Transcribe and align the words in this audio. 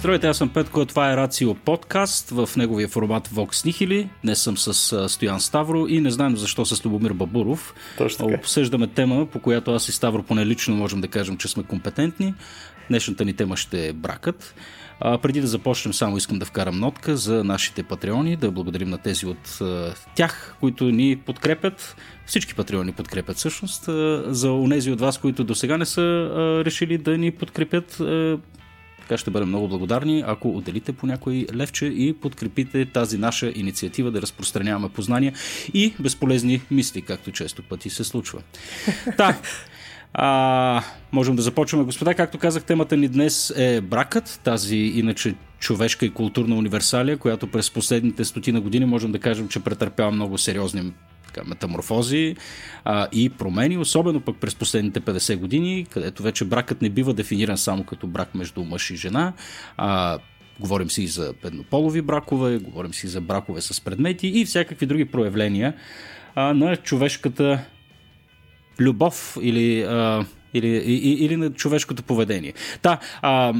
Здравейте, 0.00 0.26
аз 0.26 0.38
съм 0.38 0.48
Петко, 0.48 0.86
това 0.86 1.12
е 1.12 1.16
Рацио 1.16 1.54
подкаст 1.54 2.30
в 2.30 2.48
неговия 2.56 2.88
формат 2.88 3.28
Vox 3.28 3.48
Nihili. 3.48 4.08
Днес 4.22 4.42
съм 4.42 4.56
с 4.56 5.08
Стоян 5.08 5.40
Ставро 5.40 5.86
и 5.86 6.00
не 6.00 6.10
знаем 6.10 6.36
защо 6.36 6.64
с 6.64 6.84
Любомир 6.84 7.12
Бабуров. 7.12 7.74
Точно 7.98 8.26
така. 8.26 8.38
Обсъждаме 8.38 8.86
тема, 8.86 9.26
по 9.26 9.40
която 9.40 9.72
аз 9.72 9.88
и 9.88 9.92
Ставро 9.92 10.22
поне 10.22 10.46
лично 10.46 10.76
можем 10.76 11.00
да 11.00 11.08
кажем, 11.08 11.36
че 11.36 11.48
сме 11.48 11.62
компетентни. 11.62 12.34
Днешната 12.88 13.24
ни 13.24 13.32
тема 13.32 13.56
ще 13.56 13.88
е 13.88 13.92
бракът. 13.92 14.54
А, 15.00 15.18
преди 15.18 15.40
да 15.40 15.46
започнем, 15.46 15.94
само 15.94 16.16
искам 16.16 16.38
да 16.38 16.46
вкарам 16.46 16.80
нотка 16.80 17.16
за 17.16 17.44
нашите 17.44 17.82
патреони, 17.82 18.36
да 18.36 18.50
благодарим 18.50 18.90
на 18.90 18.98
тези 18.98 19.26
от 19.26 19.60
а, 19.60 19.94
тях, 20.14 20.56
които 20.60 20.84
ни 20.84 21.16
подкрепят. 21.16 21.96
Всички 22.26 22.54
патреони 22.54 22.92
подкрепят 22.92 23.36
всъщност. 23.36 23.88
А, 23.88 24.24
за 24.26 24.52
онези 24.52 24.90
от 24.90 25.00
вас, 25.00 25.18
които 25.18 25.44
до 25.44 25.54
сега 25.54 25.76
не 25.76 25.86
са 25.86 26.00
а, 26.00 26.64
решили 26.64 26.98
да 26.98 27.18
ни 27.18 27.30
подкрепят, 27.30 28.00
а, 28.00 28.38
така 29.10 29.18
ще 29.18 29.30
бъдем 29.30 29.48
много 29.48 29.68
благодарни, 29.68 30.24
ако 30.26 30.56
отделите 30.56 30.92
по 30.92 31.06
някой 31.06 31.46
левче 31.54 31.86
и 31.86 32.12
подкрепите 32.12 32.84
тази 32.84 33.18
наша 33.18 33.52
инициатива 33.54 34.10
да 34.10 34.22
разпространяваме 34.22 34.88
познания 34.88 35.32
и 35.74 35.94
безполезни 36.00 36.60
мисли, 36.70 37.02
както 37.02 37.32
често 37.32 37.62
пъти 37.62 37.90
се 37.90 38.04
случва. 38.04 38.42
Та, 39.16 39.38
а, 40.14 40.82
можем 41.12 41.36
да 41.36 41.42
започваме, 41.42 41.84
господа. 41.84 42.14
Както 42.14 42.38
казах, 42.38 42.64
темата 42.64 42.96
ни 42.96 43.08
днес 43.08 43.52
е 43.56 43.80
бракът, 43.80 44.40
тази 44.44 44.76
иначе 44.76 45.34
човешка 45.58 46.06
и 46.06 46.10
културна 46.10 46.56
универсалия, 46.56 47.16
която 47.16 47.46
през 47.46 47.70
последните 47.70 48.24
стотина 48.24 48.60
години 48.60 48.84
можем 48.84 49.12
да 49.12 49.18
кажем, 49.18 49.48
че 49.48 49.60
претърпява 49.60 50.10
много 50.10 50.38
сериозни 50.38 50.92
така, 51.32 51.48
метаморфози 51.48 52.36
а, 52.84 53.08
и 53.12 53.28
промени, 53.28 53.78
особено 53.78 54.20
пък 54.20 54.36
през 54.40 54.54
последните 54.54 55.00
50 55.00 55.36
години, 55.36 55.86
където 55.90 56.22
вече 56.22 56.44
бракът 56.44 56.82
не 56.82 56.90
бива 56.90 57.14
дефиниран 57.14 57.58
само 57.58 57.84
като 57.84 58.06
брак 58.06 58.34
между 58.34 58.64
мъж 58.64 58.90
и 58.90 58.96
жена, 58.96 59.32
а 59.76 60.18
Говорим 60.60 60.90
си 60.90 61.02
и 61.02 61.06
за 61.06 61.34
еднополови 61.44 62.02
бракове, 62.02 62.58
говорим 62.58 62.94
си 62.94 63.08
за 63.08 63.20
бракове 63.20 63.60
с 63.60 63.80
предмети 63.80 64.28
и 64.28 64.44
всякакви 64.44 64.86
други 64.86 65.04
проявления 65.04 65.74
а, 66.34 66.54
на 66.54 66.76
човешката 66.76 67.64
любов 68.80 69.36
или, 69.42 69.82
а, 69.82 70.24
или, 70.54 70.68
или, 70.68 71.24
или 71.24 71.36
на 71.36 71.50
човешкото 71.50 72.02
поведение. 72.02 72.52
Та, 72.82 72.98
а, 73.22 73.54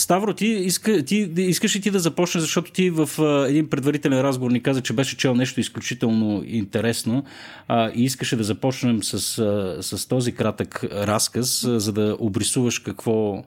Ставро, 0.00 0.34
ти, 0.34 0.46
иска, 0.46 1.02
ти 1.04 1.16
искаш 1.36 1.76
ли 1.76 1.80
ти 1.80 1.90
да 1.90 1.98
започнеш, 1.98 2.42
защото 2.42 2.72
ти 2.72 2.90
в 2.90 3.08
а, 3.18 3.48
един 3.48 3.70
предварителен 3.70 4.20
разговор 4.20 4.50
ни 4.50 4.62
каза, 4.62 4.82
че 4.82 4.92
беше 4.92 5.16
чел 5.16 5.34
нещо 5.34 5.60
изключително 5.60 6.42
интересно 6.46 7.24
а, 7.68 7.90
и 7.94 8.04
искаше 8.04 8.36
да 8.36 8.44
започнем 8.44 9.02
с, 9.02 9.38
а, 9.38 9.82
с 9.82 10.08
този 10.08 10.34
кратък 10.34 10.84
разказ, 10.84 11.64
а, 11.64 11.80
за 11.80 11.92
да 11.92 12.16
обрисуваш 12.20 12.78
какво... 12.78 13.44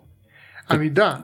Ами 0.68 0.90
да, 0.90 1.22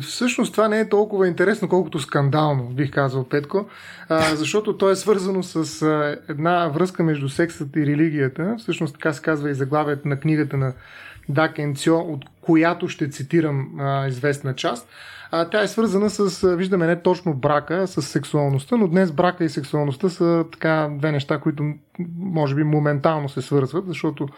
Всъщност 0.00 0.52
това 0.52 0.68
не 0.68 0.80
е 0.80 0.88
толкова 0.88 1.28
интересно, 1.28 1.68
колкото 1.68 1.98
скандално, 1.98 2.64
бих 2.64 2.90
казал 2.90 3.28
Петко, 3.28 3.68
а, 4.08 4.36
защото 4.36 4.76
то 4.76 4.90
е 4.90 4.96
свързано 4.96 5.42
с 5.42 5.82
а, 5.82 6.16
една 6.28 6.68
връзка 6.68 7.02
между 7.02 7.28
сексът 7.28 7.76
и 7.76 7.86
религията. 7.86 8.56
Всъщност 8.58 8.92
така 8.92 9.12
се 9.12 9.22
казва 9.22 9.50
и 9.50 9.54
заглавието 9.54 10.08
на 10.08 10.20
книгата 10.20 10.56
на 10.56 10.72
Дак 11.28 11.58
Енцьо, 11.58 11.98
от 11.98 12.24
която 12.40 12.88
ще 12.88 13.10
цитирам 13.10 13.80
а, 13.80 14.06
известна 14.06 14.54
част. 14.54 14.88
А, 15.30 15.50
тя 15.50 15.62
е 15.62 15.68
свързана 15.68 16.10
с, 16.10 16.56
виждаме, 16.56 16.86
не 16.86 17.02
точно 17.02 17.34
брака, 17.34 17.86
с 17.86 18.02
сексуалността, 18.02 18.76
но 18.76 18.88
днес 18.88 19.12
брака 19.12 19.44
и 19.44 19.48
сексуалността 19.48 20.08
са 20.08 20.44
така 20.52 20.90
две 20.98 21.12
неща, 21.12 21.38
които 21.38 21.74
може 22.18 22.54
би 22.54 22.64
моментално 22.64 23.28
се 23.28 23.42
свързват, 23.42 23.86
защото 23.86 24.28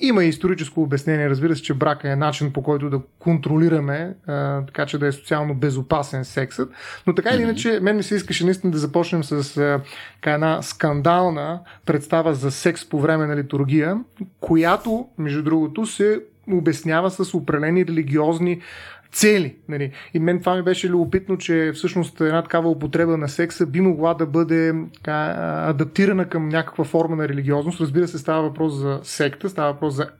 има 0.00 0.24
и 0.24 0.28
историческо 0.28 0.82
обяснение, 0.82 1.30
разбира 1.30 1.56
се, 1.56 1.62
че 1.62 1.74
брака 1.74 2.10
е 2.10 2.16
начин 2.16 2.52
по 2.52 2.62
който 2.62 2.90
да 2.90 3.00
контролираме, 3.18 4.14
а, 4.26 4.66
така 4.66 4.86
че 4.86 4.98
да 4.98 5.06
е 5.06 5.12
социално 5.12 5.54
безопасен 5.54 6.24
сексът. 6.24 6.70
Но 7.06 7.14
така 7.14 7.30
или 7.30 7.42
иначе, 7.42 7.80
мен 7.82 7.96
ми 7.96 8.02
се 8.02 8.16
искаше 8.16 8.44
наистина 8.44 8.72
да 8.72 8.78
започнем 8.78 9.24
с 9.24 9.56
а, 9.56 9.80
така 10.14 10.34
една 10.34 10.62
скандална 10.62 11.60
представа 11.86 12.34
за 12.34 12.50
секс 12.50 12.88
по 12.88 13.00
време 13.00 13.26
на 13.26 13.36
литургия, 13.36 13.96
която, 14.40 15.08
между 15.18 15.42
другото, 15.42 15.86
се 15.86 16.20
обяснява 16.52 17.10
с 17.10 17.34
определени 17.34 17.86
религиозни 17.86 18.60
цели. 19.12 19.56
Нали. 19.68 19.92
И 20.14 20.18
мен 20.18 20.40
това 20.40 20.56
ми 20.56 20.62
беше 20.62 20.88
любопитно, 20.88 21.38
че 21.38 21.72
всъщност 21.74 22.20
една 22.20 22.42
такава 22.42 22.70
употреба 22.70 23.16
на 23.16 23.28
секса 23.28 23.66
би 23.66 23.80
могла 23.80 24.14
да 24.14 24.26
бъде 24.26 24.74
така, 24.94 25.34
адаптирана 25.66 26.28
към 26.28 26.48
някаква 26.48 26.84
форма 26.84 27.16
на 27.16 27.28
религиозност. 27.28 27.80
Разбира 27.80 28.08
се, 28.08 28.18
става 28.18 28.42
въпрос 28.42 28.74
за 28.74 29.00
секта, 29.02 29.48
става 29.48 29.72
въпрос 29.72 29.94
за 29.94 30.10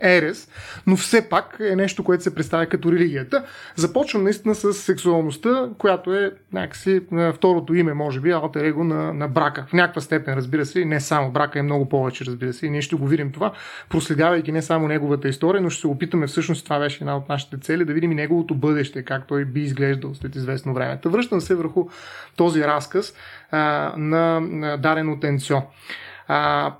ерес, 0.00 0.48
но 0.86 0.96
все 0.96 1.28
пак 1.28 1.56
е 1.60 1.76
нещо, 1.76 2.04
което 2.04 2.22
се 2.22 2.34
представя 2.34 2.66
като 2.66 2.92
религията. 2.92 3.44
Започвам 3.76 4.24
наистина 4.24 4.54
с 4.54 4.74
сексуалността, 4.74 5.68
която 5.78 6.14
е 6.14 6.32
някакси 6.52 7.00
на 7.10 7.32
второто 7.32 7.74
име, 7.74 7.94
може 7.94 8.20
би, 8.20 8.30
алтер 8.30 8.64
его 8.64 8.84
на, 8.84 9.14
на 9.14 9.28
брака. 9.28 9.66
В 9.68 9.72
някаква 9.72 10.00
степен, 10.00 10.34
разбира 10.34 10.66
се, 10.66 10.84
не 10.84 11.00
само 11.00 11.30
брака 11.30 11.58
е 11.58 11.62
много 11.62 11.88
повече, 11.88 12.24
разбира 12.24 12.52
се, 12.52 12.66
и 12.66 12.70
ние 12.70 12.82
ще 12.82 12.96
го 12.96 13.06
видим 13.06 13.32
това, 13.32 13.52
проследявайки 13.88 14.52
не 14.52 14.62
само 14.62 14.88
неговата 14.88 15.28
история, 15.28 15.62
но 15.62 15.70
ще 15.70 15.80
се 15.80 15.86
опитаме 15.86 16.26
всъщност, 16.26 16.64
това 16.64 16.78
беше 16.78 16.98
една 17.00 17.16
от 17.16 17.28
нашите 17.28 17.58
цели, 17.58 17.84
да 17.84 17.92
видим 17.92 18.12
и 18.12 18.14
неговото 18.14 18.54
бъдеще, 18.54 19.02
как 19.02 19.26
той 19.26 19.44
би 19.44 19.60
изглеждал 19.60 20.14
след 20.14 20.36
известно 20.36 20.74
време. 20.74 21.00
Та 21.02 21.08
връщам 21.08 21.40
се 21.40 21.54
върху 21.54 21.88
този 22.36 22.64
разказ 22.64 23.14
а, 23.50 23.92
на, 23.96 24.40
на 24.40 24.76
Дарен 24.76 25.08
от 25.08 25.24
Енцо. 25.24 25.62
А, 26.28 26.74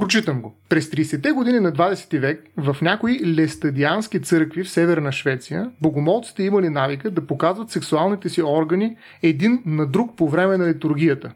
Прочитам 0.00 0.42
го. 0.42 0.56
През 0.68 0.90
30-те 0.90 1.32
години 1.32 1.60
на 1.60 1.72
20 1.72 2.18
век 2.18 2.44
в 2.56 2.76
някои 2.82 3.20
лестадиански 3.34 4.22
църкви 4.22 4.64
в 4.64 4.70
северна 4.70 5.12
Швеция 5.12 5.70
богомолците 5.82 6.42
имали 6.42 6.68
навика 6.68 7.10
да 7.10 7.26
показват 7.26 7.70
сексуалните 7.70 8.28
си 8.28 8.42
органи 8.42 8.96
един 9.22 9.62
на 9.66 9.86
друг 9.86 10.16
по 10.16 10.28
време 10.28 10.56
на 10.56 10.68
литургията. 10.68 11.32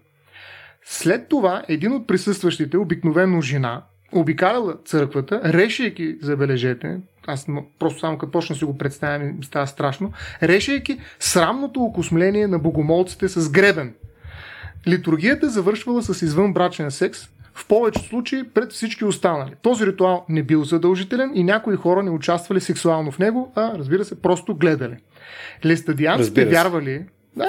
След 0.84 1.28
това 1.28 1.62
един 1.68 1.92
от 1.92 2.06
присъстващите, 2.06 2.76
обикновено 2.76 3.40
жена, 3.40 3.82
обикаляла 4.12 4.76
църквата, 4.84 5.40
решейки, 5.52 6.16
забележете, 6.22 6.98
аз 7.26 7.46
просто 7.78 8.00
само 8.00 8.18
като 8.18 8.32
почна 8.32 8.56
си 8.56 8.64
го 8.64 8.78
представям, 8.78 9.36
ми 9.38 9.44
става 9.44 9.66
страшно, 9.66 10.12
решейки 10.42 10.98
срамното 11.18 11.80
окосмление 11.80 12.46
на 12.46 12.58
богомолците 12.58 13.28
с 13.28 13.50
гребен. 13.50 13.94
Литургията 14.86 15.48
завършвала 15.48 16.02
с 16.02 16.22
извънбрачен 16.22 16.90
секс, 16.90 17.28
в 17.54 17.66
повечето 17.66 18.06
случаи 18.08 18.48
пред 18.48 18.72
всички 18.72 19.04
останали. 19.04 19.52
Този 19.62 19.86
ритуал 19.86 20.24
не 20.28 20.42
бил 20.42 20.64
задължителен 20.64 21.30
и 21.34 21.44
някои 21.44 21.76
хора 21.76 22.02
не 22.02 22.10
участвали 22.10 22.60
сексуално 22.60 23.12
в 23.12 23.18
него, 23.18 23.52
а 23.54 23.78
разбира 23.78 24.04
се, 24.04 24.22
просто 24.22 24.54
гледали. 24.54 24.96
Лестадианците 25.64 26.44
вярвали, 26.44 27.06
да, 27.36 27.48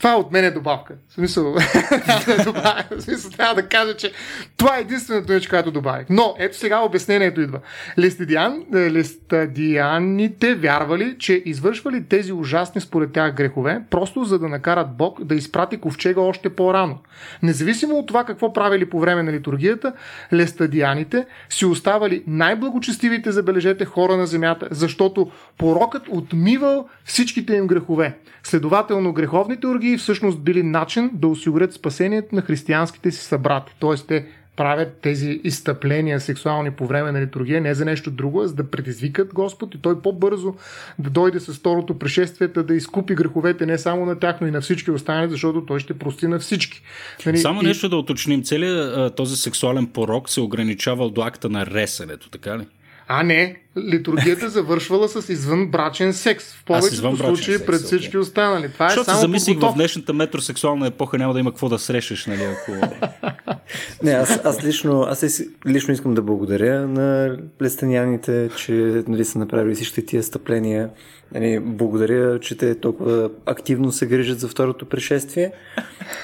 това 0.00 0.16
от 0.16 0.32
мен 0.32 0.44
е 0.44 0.50
добавка. 0.50 0.94
В 1.08 1.12
смисъл, 1.12 1.54
в 1.54 3.00
смисъл, 3.00 3.30
трябва 3.30 3.54
да 3.54 3.68
кажа, 3.68 3.96
че 3.96 4.12
това 4.56 4.78
е 4.78 4.80
единственото 4.80 5.32
нещо, 5.32 5.50
което 5.50 5.70
добавих. 5.70 6.06
Но, 6.10 6.34
ето 6.38 6.56
сега 6.56 6.80
обяснението 6.80 7.40
идва. 7.40 7.60
Лестадиан, 7.98 8.62
е, 8.74 8.76
лестадианите 8.76 10.54
вярвали, 10.54 11.16
че 11.18 11.42
извършвали 11.44 12.04
тези 12.04 12.32
ужасни 12.32 12.80
според 12.80 13.12
тях 13.12 13.34
грехове, 13.34 13.82
просто 13.90 14.24
за 14.24 14.38
да 14.38 14.48
накарат 14.48 14.96
Бог 14.96 15.24
да 15.24 15.34
изпрати 15.34 15.76
ковчега 15.76 16.20
още 16.20 16.50
по-рано. 16.50 16.98
Независимо 17.42 17.98
от 17.98 18.06
това 18.06 18.24
какво 18.24 18.52
правили 18.52 18.90
по 18.90 19.00
време 19.00 19.22
на 19.22 19.32
литургията, 19.32 19.92
лестадианите 20.32 21.26
си 21.48 21.66
оставали 21.66 22.22
най-благочестивите, 22.26 23.32
забележете, 23.32 23.84
хора 23.84 24.16
на 24.16 24.26
земята, 24.26 24.68
защото 24.70 25.30
порокът 25.58 26.02
отмивал 26.08 26.88
всичките 27.04 27.54
им 27.54 27.66
грехове. 27.66 28.18
Следователно, 28.42 29.12
греховните 29.12 29.66
орги 29.66 29.89
и 29.92 29.98
всъщност 29.98 30.40
били 30.40 30.62
начин 30.62 31.10
да 31.12 31.28
осигурят 31.28 31.72
спасението 31.72 32.34
на 32.34 32.42
християнските 32.42 33.10
си 33.10 33.24
събрати. 33.24 33.72
Тоест 33.78 34.06
те 34.06 34.26
правят 34.56 34.98
тези 35.02 35.40
изтъпления 35.44 36.20
сексуални 36.20 36.70
по 36.70 36.86
време 36.86 37.12
на 37.12 37.20
литургия 37.20 37.60
не 37.60 37.74
за 37.74 37.84
нещо 37.84 38.10
друго, 38.10 38.42
а 38.42 38.48
за 38.48 38.54
да 38.54 38.70
предизвикат 38.70 39.34
Господ 39.34 39.74
и 39.74 39.78
той 39.78 40.02
по-бързо 40.02 40.54
да 40.98 41.10
дойде 41.10 41.40
с 41.40 41.52
второто 41.52 41.98
пришествие, 41.98 42.48
да 42.48 42.74
изкупи 42.74 43.14
греховете 43.14 43.66
не 43.66 43.78
само 43.78 44.06
на 44.06 44.18
тях, 44.18 44.36
но 44.40 44.46
и 44.46 44.50
на 44.50 44.60
всички 44.60 44.90
останали, 44.90 45.30
защото 45.30 45.66
той 45.66 45.80
ще 45.80 45.98
прости 45.98 46.26
на 46.26 46.38
всички. 46.38 46.82
Нали? 47.26 47.38
Само 47.38 47.62
и... 47.62 47.66
нещо 47.66 47.88
да 47.88 47.96
уточним. 47.96 48.42
Целият 48.42 49.14
този 49.16 49.36
сексуален 49.36 49.86
порок 49.86 50.30
се 50.30 50.40
ограничавал 50.40 51.10
до 51.10 51.20
акта 51.20 51.48
на 51.48 51.66
ресенето, 51.66 52.30
така 52.30 52.58
ли? 52.58 52.66
А 53.12 53.22
не, 53.22 53.56
литургията 53.78 54.48
завършвала 54.50 55.08
с 55.08 55.32
извънбрачен 55.32 56.12
секс. 56.12 56.52
В 56.54 56.64
повечето 56.64 57.16
случаи 57.16 57.54
секс, 57.54 57.66
пред 57.66 57.80
всички 57.80 58.16
okay. 58.16 58.20
останали. 58.20 58.72
Това 58.72 58.88
Защото 58.88 59.10
е 59.10 59.14
само 59.14 59.20
замислих 59.20 59.58
в 59.58 59.72
днешната 59.74 60.12
метросексуална 60.12 60.86
епоха 60.86 61.18
няма 61.18 61.32
да 61.32 61.40
има 61.40 61.50
какво 61.50 61.68
да 61.68 61.78
срещаш, 61.78 62.26
нали, 62.26 62.42
ако... 62.42 62.72
не, 64.02 64.12
аз, 64.12 64.40
аз, 64.44 64.64
лично, 64.64 65.02
аз 65.02 65.42
лично 65.66 65.94
искам 65.94 66.14
да 66.14 66.22
благодаря 66.22 66.86
на 66.86 67.38
лестаняните, 67.62 68.50
че 68.56 68.72
нали, 69.08 69.24
са 69.24 69.38
направили 69.38 69.74
всички 69.74 70.06
тия 70.06 70.22
стъпления. 70.22 70.90
Нали, 71.34 71.60
благодаря, 71.60 72.40
че 72.40 72.56
те 72.56 72.74
толкова 72.74 73.30
активно 73.46 73.92
се 73.92 74.06
грижат 74.06 74.40
за 74.40 74.48
второто 74.48 74.86
пришествие. 74.86 75.52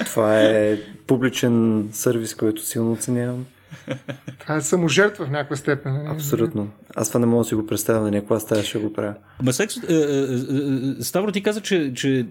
Това 0.05 0.41
е 0.41 0.77
публичен 1.07 1.87
сервис, 1.91 2.35
който 2.35 2.65
силно 2.65 2.91
оценявам. 2.91 3.45
Това 4.39 4.55
е 4.55 4.61
саможертва 4.61 5.25
в 5.25 5.29
някаква 5.29 5.55
степен. 5.55 6.07
Абсолютно. 6.07 6.69
Аз 6.95 7.07
това 7.07 7.19
не 7.19 7.25
мога 7.25 7.43
да 7.43 7.47
си 7.47 7.55
го 7.55 7.67
представя 7.67 8.01
на 8.01 8.11
някаква 8.11 8.39
стая 8.39 8.63
ще 8.63 8.79
го 8.79 8.93
правя. 8.93 9.13
Ма 9.43 9.53
секс... 9.53 9.77
Е, 9.77 9.93
е, 9.93 9.97
е, 10.99 11.03
Ставро, 11.03 11.31
ти 11.31 11.43
каза, 11.43 11.61
че, 11.61 11.93
че 11.93 12.25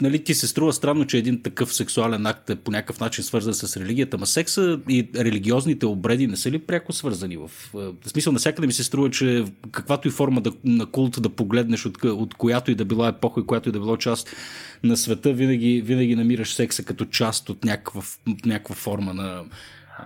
нали, 0.00 0.24
ти 0.24 0.34
се 0.34 0.46
струва 0.46 0.72
странно, 0.72 1.06
че 1.06 1.18
един 1.18 1.42
такъв 1.42 1.74
сексуален 1.74 2.26
акт 2.26 2.50
е 2.50 2.56
по 2.56 2.70
някакъв 2.70 3.00
начин 3.00 3.24
свързан 3.24 3.54
с 3.54 3.76
религията, 3.76 4.18
ма 4.18 4.26
секса 4.26 4.80
и 4.88 5.08
религиозните 5.16 5.86
обреди 5.86 6.26
не 6.26 6.36
са 6.36 6.50
ли 6.50 6.58
пряко 6.58 6.92
свързани? 6.92 7.36
В, 7.36 7.50
в 7.74 7.94
смисъл, 8.06 8.32
навсякъде 8.32 8.66
ми 8.66 8.72
се 8.72 8.84
струва, 8.84 9.10
че 9.10 9.44
каквато 9.72 10.08
и 10.08 10.10
форма 10.10 10.40
да, 10.40 10.52
на 10.64 10.86
култа 10.86 11.20
да 11.20 11.28
погледнеш 11.28 11.86
от, 11.86 12.04
от 12.04 12.34
която 12.34 12.70
и 12.70 12.74
да 12.74 12.84
била 12.84 13.08
епоха 13.08 13.40
и 13.40 13.46
която 13.46 13.68
и 13.68 13.72
да 13.72 13.80
било 13.80 13.96
част 13.96 14.36
на 14.82 14.96
света, 14.96 15.32
винаги, 15.32 15.82
винаги 15.82 16.16
намираш 16.16 16.54
секса 16.54 16.84
като 16.84 17.04
част 17.04 17.48
от 17.48 17.64
някаква, 17.64 18.02
някаква 18.46 18.74
форма 18.74 19.14
на... 19.14 19.44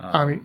Ами, 0.01 0.39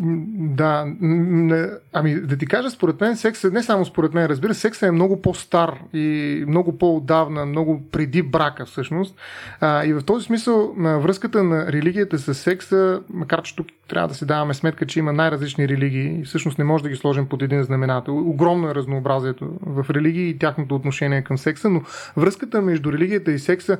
да, 0.00 0.86
не, 1.00 1.68
ами 1.92 2.14
да 2.14 2.36
ти 2.36 2.46
кажа, 2.46 2.70
според 2.70 3.00
мен 3.00 3.16
секса, 3.16 3.50
не 3.50 3.62
само 3.62 3.84
според 3.84 4.14
мен, 4.14 4.26
разбира, 4.26 4.54
секса 4.54 4.86
е 4.86 4.90
много 4.90 5.22
по-стар 5.22 5.78
и 5.92 6.44
много 6.48 6.78
по-отдавна, 6.78 7.46
много 7.46 7.82
преди 7.92 8.22
брака 8.22 8.66
всъщност. 8.66 9.16
А, 9.60 9.84
и 9.84 9.92
в 9.92 10.02
този 10.02 10.24
смисъл 10.24 10.74
на 10.76 10.98
връзката 10.98 11.42
на 11.42 11.72
религията 11.72 12.18
с 12.18 12.34
секса, 12.34 13.00
макар 13.10 13.42
че 13.42 13.56
тук 13.56 13.66
трябва 13.88 14.08
да 14.08 14.14
си 14.14 14.26
даваме 14.26 14.54
сметка, 14.54 14.86
че 14.86 14.98
има 14.98 15.12
най-различни 15.12 15.68
религии 15.68 16.20
и 16.20 16.24
всъщност 16.24 16.58
не 16.58 16.64
може 16.64 16.82
да 16.82 16.88
ги 16.88 16.96
сложим 16.96 17.26
под 17.26 17.42
един 17.42 17.62
знаменател. 17.62 18.18
Огромно 18.18 18.70
е 18.70 18.74
разнообразието 18.74 19.50
в 19.66 19.86
религии 19.90 20.28
и 20.28 20.38
тяхното 20.38 20.74
отношение 20.74 21.22
към 21.22 21.38
секса, 21.38 21.70
но 21.70 21.82
връзката 22.16 22.62
между 22.62 22.92
религията 22.92 23.32
и 23.32 23.38
секса 23.38 23.78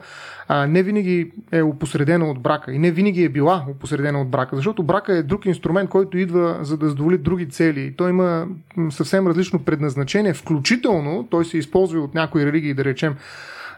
а, 0.49 0.67
не 0.67 0.83
винаги 0.83 1.33
е 1.53 1.63
опосредена 1.63 2.31
от 2.31 2.41
брака 2.41 2.73
и 2.73 2.79
не 2.79 2.91
винаги 2.91 3.25
е 3.25 3.29
била 3.29 3.65
опосредена 3.71 4.21
от 4.21 4.29
брака, 4.29 4.57
защото 4.57 4.83
брака 4.83 5.17
е 5.17 5.23
друг 5.23 5.47
инструмент, 5.47 5.84
който 5.87 6.19
идва 6.19 6.59
за 6.63 6.77
да 6.77 6.89
задоволи 6.89 7.19
други 7.19 7.49
цели. 7.49 7.95
Той 7.97 8.11
има 8.11 8.47
съвсем 8.91 9.27
различно 9.27 9.65
предназначение, 9.65 10.35
включително 10.35 11.29
той 11.31 11.45
се 11.45 11.59
използва 11.59 12.01
от 12.01 12.15
някои 12.15 12.47
религии, 12.47 12.75
да 12.75 12.85
речем, 12.85 13.15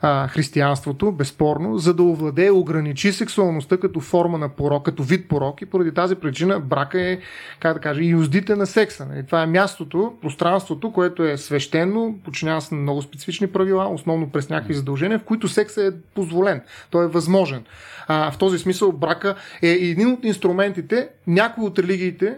а, 0.03 0.29
християнството, 0.29 1.13
безспорно, 1.13 1.79
за 1.79 1.95
да 1.95 2.03
овладее, 2.03 2.51
ограничи 2.51 3.13
сексуалността 3.13 3.77
като 3.77 4.01
форма 4.01 4.39
на 4.39 4.49
порок, 4.49 4.85
като 4.85 5.03
вид 5.03 5.29
порок 5.29 5.63
и 5.63 5.67
поради 5.67 5.95
тази 5.95 6.15
причина 6.15 6.61
брака 6.61 7.01
е, 7.01 7.19
как 7.61 7.75
да 7.75 7.81
кажа, 7.81 8.03
юздите 8.03 8.57
на 8.57 8.67
секса. 8.67 9.05
И 9.05 9.15
нали? 9.15 9.27
това 9.27 9.43
е 9.43 9.47
мястото, 9.47 10.15
пространството, 10.23 10.93
което 10.93 11.25
е 11.25 11.37
свещено, 11.37 12.15
подчинява 12.25 12.61
се 12.61 12.75
на 12.75 12.81
много 12.81 13.03
специфични 13.03 13.47
правила, 13.47 13.89
основно 13.89 14.31
през 14.31 14.49
някакви 14.49 14.75
задължения, 14.75 15.19
в 15.19 15.25
които 15.25 15.49
секса 15.49 15.87
е 15.87 15.91
позволен. 16.15 16.61
Той 16.91 17.05
е 17.05 17.09
възможен. 17.09 17.65
А, 18.09 18.31
в 18.31 18.39
този 18.39 18.59
смисъл 18.59 18.93
брака 18.93 19.35
е 19.63 19.69
един 19.69 20.13
от 20.13 20.25
инструментите, 20.25 21.09
някои 21.27 21.65
от 21.65 21.79
религиите 21.79 22.37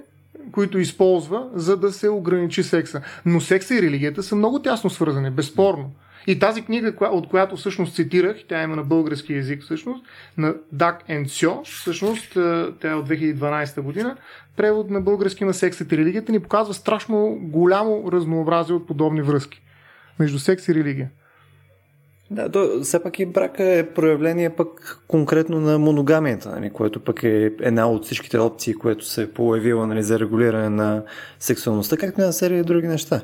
които 0.52 0.78
използва, 0.78 1.46
за 1.54 1.76
да 1.76 1.92
се 1.92 2.08
ограничи 2.08 2.62
секса. 2.62 3.00
Но 3.26 3.40
секса 3.40 3.74
и 3.74 3.82
религията 3.82 4.22
са 4.22 4.36
много 4.36 4.62
тясно 4.62 4.90
свързани, 4.90 5.30
безспорно. 5.30 5.90
И 6.28 6.38
тази 6.38 6.62
книга, 6.62 6.92
от 7.00 7.28
която 7.28 7.56
всъщност 7.56 7.94
цитирах, 7.94 8.36
тя 8.48 8.62
има 8.62 8.76
на 8.76 8.82
български 8.82 9.34
язик 9.34 9.62
всъщност, 9.62 10.04
на 10.38 10.54
Дак 10.72 11.04
Енсьо, 11.08 11.62
всъщност 11.64 12.32
тя 12.80 12.90
е 12.90 12.94
от 12.94 13.08
2012 13.08 13.80
година, 13.80 14.16
превод 14.56 14.90
на 14.90 15.00
български 15.00 15.44
на 15.44 15.54
сексът 15.54 15.92
и 15.92 15.96
религията 15.98 16.32
ни 16.32 16.40
показва 16.40 16.74
страшно 16.74 17.38
голямо 17.40 18.12
разнообразие 18.12 18.74
от 18.76 18.86
подобни 18.86 19.22
връзки 19.22 19.62
между 20.18 20.38
секс 20.38 20.68
и 20.68 20.74
религия. 20.74 21.10
Да, 22.30 22.48
то, 22.48 22.80
все 22.82 23.02
пак 23.02 23.18
и 23.18 23.26
брака 23.26 23.64
е 23.64 23.90
проявление 23.94 24.50
пък 24.50 24.98
конкретно 25.08 25.60
на 25.60 25.78
моногамията, 25.78 26.50
нали, 26.50 26.70
което 26.70 27.00
пък 27.00 27.22
е 27.22 27.52
една 27.60 27.90
от 27.90 28.04
всичките 28.04 28.38
опции, 28.38 28.74
което 28.74 29.04
се 29.04 29.22
е 29.22 29.30
появила 29.30 29.86
нали, 29.86 30.02
за 30.02 30.18
регулиране 30.18 30.68
на 30.68 31.02
сексуалността, 31.38 31.96
както 31.96 32.20
и 32.20 32.24
на 32.24 32.32
серия 32.32 32.58
и 32.58 32.64
други 32.64 32.86
неща. 32.86 33.20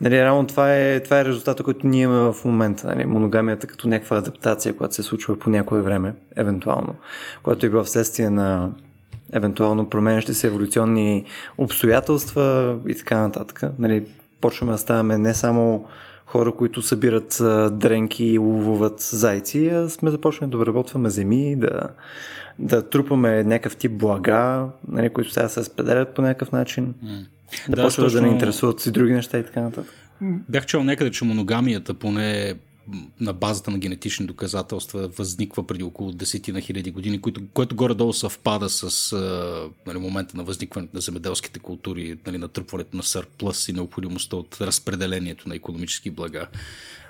Нали, 0.00 0.14
реално 0.14 0.46
това 0.46 0.74
е, 0.74 1.00
това 1.00 1.20
е 1.20 1.24
резултата, 1.24 1.62
който 1.62 1.86
ние 1.86 2.02
имаме 2.02 2.32
в 2.32 2.44
момента. 2.44 2.86
Нали, 2.86 3.04
моногамията 3.04 3.66
като 3.66 3.88
някаква 3.88 4.16
адаптация, 4.16 4.76
която 4.76 4.94
се 4.94 5.02
случва 5.02 5.38
по 5.38 5.50
някое 5.50 5.80
време, 5.80 6.14
евентуално, 6.36 6.94
което 7.42 7.66
е 7.66 7.68
била 7.68 7.84
вследствие 7.84 8.30
на 8.30 8.70
евентуално 9.32 9.90
променящи 9.90 10.34
се 10.34 10.46
еволюционни 10.46 11.24
обстоятелства 11.58 12.76
и 12.88 12.94
така 12.94 13.18
нататък. 13.18 13.62
Нали, 13.78 14.06
почваме 14.40 14.72
да 14.72 14.78
ставаме 14.78 15.18
не 15.18 15.34
само 15.34 15.86
хора, 16.26 16.52
които 16.52 16.82
събират 16.82 17.42
дренки 17.72 18.24
и 18.24 18.38
ловуват 18.38 19.00
зайци, 19.00 19.68
а 19.68 19.88
сме 19.88 20.10
започнали 20.10 20.50
да 20.50 20.56
обработваме 20.56 21.10
земи, 21.10 21.56
да, 21.56 21.80
да 22.58 22.88
трупаме 22.88 23.44
някакъв 23.44 23.76
тип 23.76 23.92
блага, 23.92 24.66
нали, 24.88 25.10
които 25.10 25.32
сега 25.32 25.48
се 25.48 25.64
спределят 25.64 26.14
по 26.14 26.22
някакъв 26.22 26.52
начин. 26.52 26.94
Mm. 27.04 27.26
Да, 27.68 27.76
да 27.76 27.82
почват 27.82 28.06
точно... 28.06 28.20
да 28.20 28.26
не 28.26 28.32
интересуват 28.32 28.86
и 28.86 28.90
други 28.90 29.12
неща 29.12 29.38
и 29.38 29.44
така 29.44 29.60
нататък. 29.60 29.94
Бях 30.48 30.66
чел 30.66 30.84
някъде, 30.84 31.10
че 31.10 31.24
моногамията 31.24 31.94
поне 31.94 32.54
на 33.20 33.32
базата 33.32 33.70
на 33.70 33.78
генетични 33.78 34.26
доказателства 34.26 35.08
възниква 35.08 35.66
преди 35.66 35.84
около 35.84 36.12
10 36.12 36.52
на 36.52 36.60
хиляди 36.60 36.90
години, 36.90 37.20
което, 37.20 37.40
което 37.54 37.76
горе-долу 37.76 38.12
съвпада 38.12 38.68
с 38.68 39.16
нали, 39.86 39.98
момента 39.98 40.36
на 40.36 40.44
възникването 40.44 40.96
на 40.96 41.00
земеделските 41.00 41.58
култури, 41.58 42.18
нали, 42.26 42.38
натрупването 42.38 42.96
на 42.96 43.02
сърплъс 43.02 43.68
и 43.68 43.72
необходимостта 43.72 44.36
от 44.36 44.56
разпределението 44.60 45.48
на 45.48 45.54
економически 45.54 46.10
блага. 46.10 46.46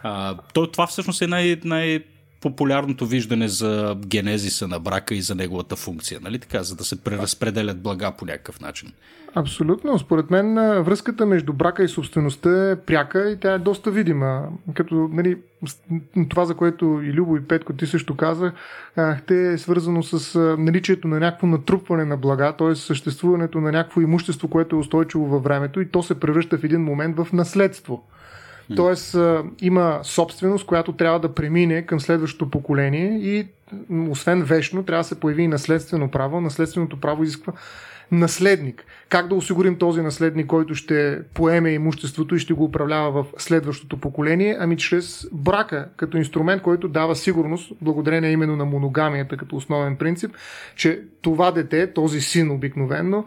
А, 0.02 0.38
то, 0.54 0.66
това 0.66 0.86
всъщност 0.86 1.22
е 1.22 1.26
най- 1.26 1.60
най- 1.64 2.04
популярното 2.40 3.06
виждане 3.06 3.48
за 3.48 3.96
генезиса 4.06 4.68
на 4.68 4.80
брака 4.80 5.14
и 5.14 5.22
за 5.22 5.34
неговата 5.34 5.76
функция, 5.76 6.20
нали 6.22 6.38
така, 6.38 6.62
за 6.62 6.76
да 6.76 6.84
се 6.84 7.02
преразпределят 7.04 7.82
блага 7.82 8.12
по 8.18 8.24
някакъв 8.24 8.60
начин. 8.60 8.92
Абсолютно. 9.34 9.98
Според 9.98 10.30
мен 10.30 10.54
връзката 10.82 11.26
между 11.26 11.52
брака 11.52 11.84
и 11.84 11.88
собствеността 11.88 12.70
е 12.70 12.76
пряка 12.76 13.30
и 13.30 13.40
тя 13.40 13.52
е 13.52 13.58
доста 13.58 13.90
видима. 13.90 14.48
Като 14.74 15.08
нали, 15.12 15.38
това, 16.28 16.44
за 16.44 16.54
което 16.54 17.00
и 17.04 17.12
Любо 17.12 17.36
и 17.36 17.44
Петко 17.44 17.72
ти 17.72 17.86
също 17.86 18.16
казах, 18.16 18.52
те 19.26 19.52
е 19.52 19.58
свързано 19.58 20.02
с 20.02 20.38
наличието 20.58 21.08
на 21.08 21.20
някакво 21.20 21.46
натрупване 21.46 22.04
на 22.04 22.16
блага, 22.16 22.52
т.е. 22.58 22.74
съществуването 22.74 23.60
на 23.60 23.72
някакво 23.72 24.00
имущество, 24.00 24.48
което 24.48 24.76
е 24.76 24.78
устойчиво 24.78 25.26
във 25.26 25.44
времето 25.44 25.80
и 25.80 25.88
то 25.88 26.02
се 26.02 26.20
превръща 26.20 26.58
в 26.58 26.64
един 26.64 26.80
момент 26.80 27.16
в 27.16 27.32
наследство. 27.32 28.04
Тоест 28.76 29.16
има 29.60 30.00
собственост, 30.02 30.66
която 30.66 30.92
трябва 30.92 31.20
да 31.20 31.34
премине 31.34 31.82
към 31.82 32.00
следващото 32.00 32.50
поколение 32.50 33.18
и 33.18 33.46
освен 34.10 34.42
вечно, 34.42 34.82
трябва 34.82 35.00
да 35.00 35.08
се 35.08 35.20
появи 35.20 35.42
и 35.42 35.48
наследствено 35.48 36.10
право. 36.10 36.40
Наследственото 36.40 37.00
право 37.00 37.22
изисква 37.22 37.52
наследник. 38.12 38.84
Как 39.08 39.28
да 39.28 39.34
осигурим 39.34 39.78
този 39.78 40.00
наследник, 40.02 40.46
който 40.46 40.74
ще 40.74 41.18
поеме 41.34 41.70
имуществото 41.70 42.34
и 42.34 42.38
ще 42.38 42.54
го 42.54 42.64
управлява 42.64 43.22
в 43.22 43.26
следващото 43.38 44.00
поколение? 44.00 44.56
Ами 44.60 44.76
чрез 44.76 45.28
брака, 45.32 45.88
като 45.96 46.16
инструмент, 46.16 46.62
който 46.62 46.88
дава 46.88 47.16
сигурност, 47.16 47.72
благодарение 47.80 48.30
именно 48.30 48.56
на 48.56 48.64
моногамията 48.64 49.36
като 49.36 49.56
основен 49.56 49.96
принцип, 49.96 50.30
че 50.76 51.02
това 51.22 51.50
дете, 51.50 51.92
този 51.92 52.20
син 52.20 52.50
обикновенно, 52.50 53.24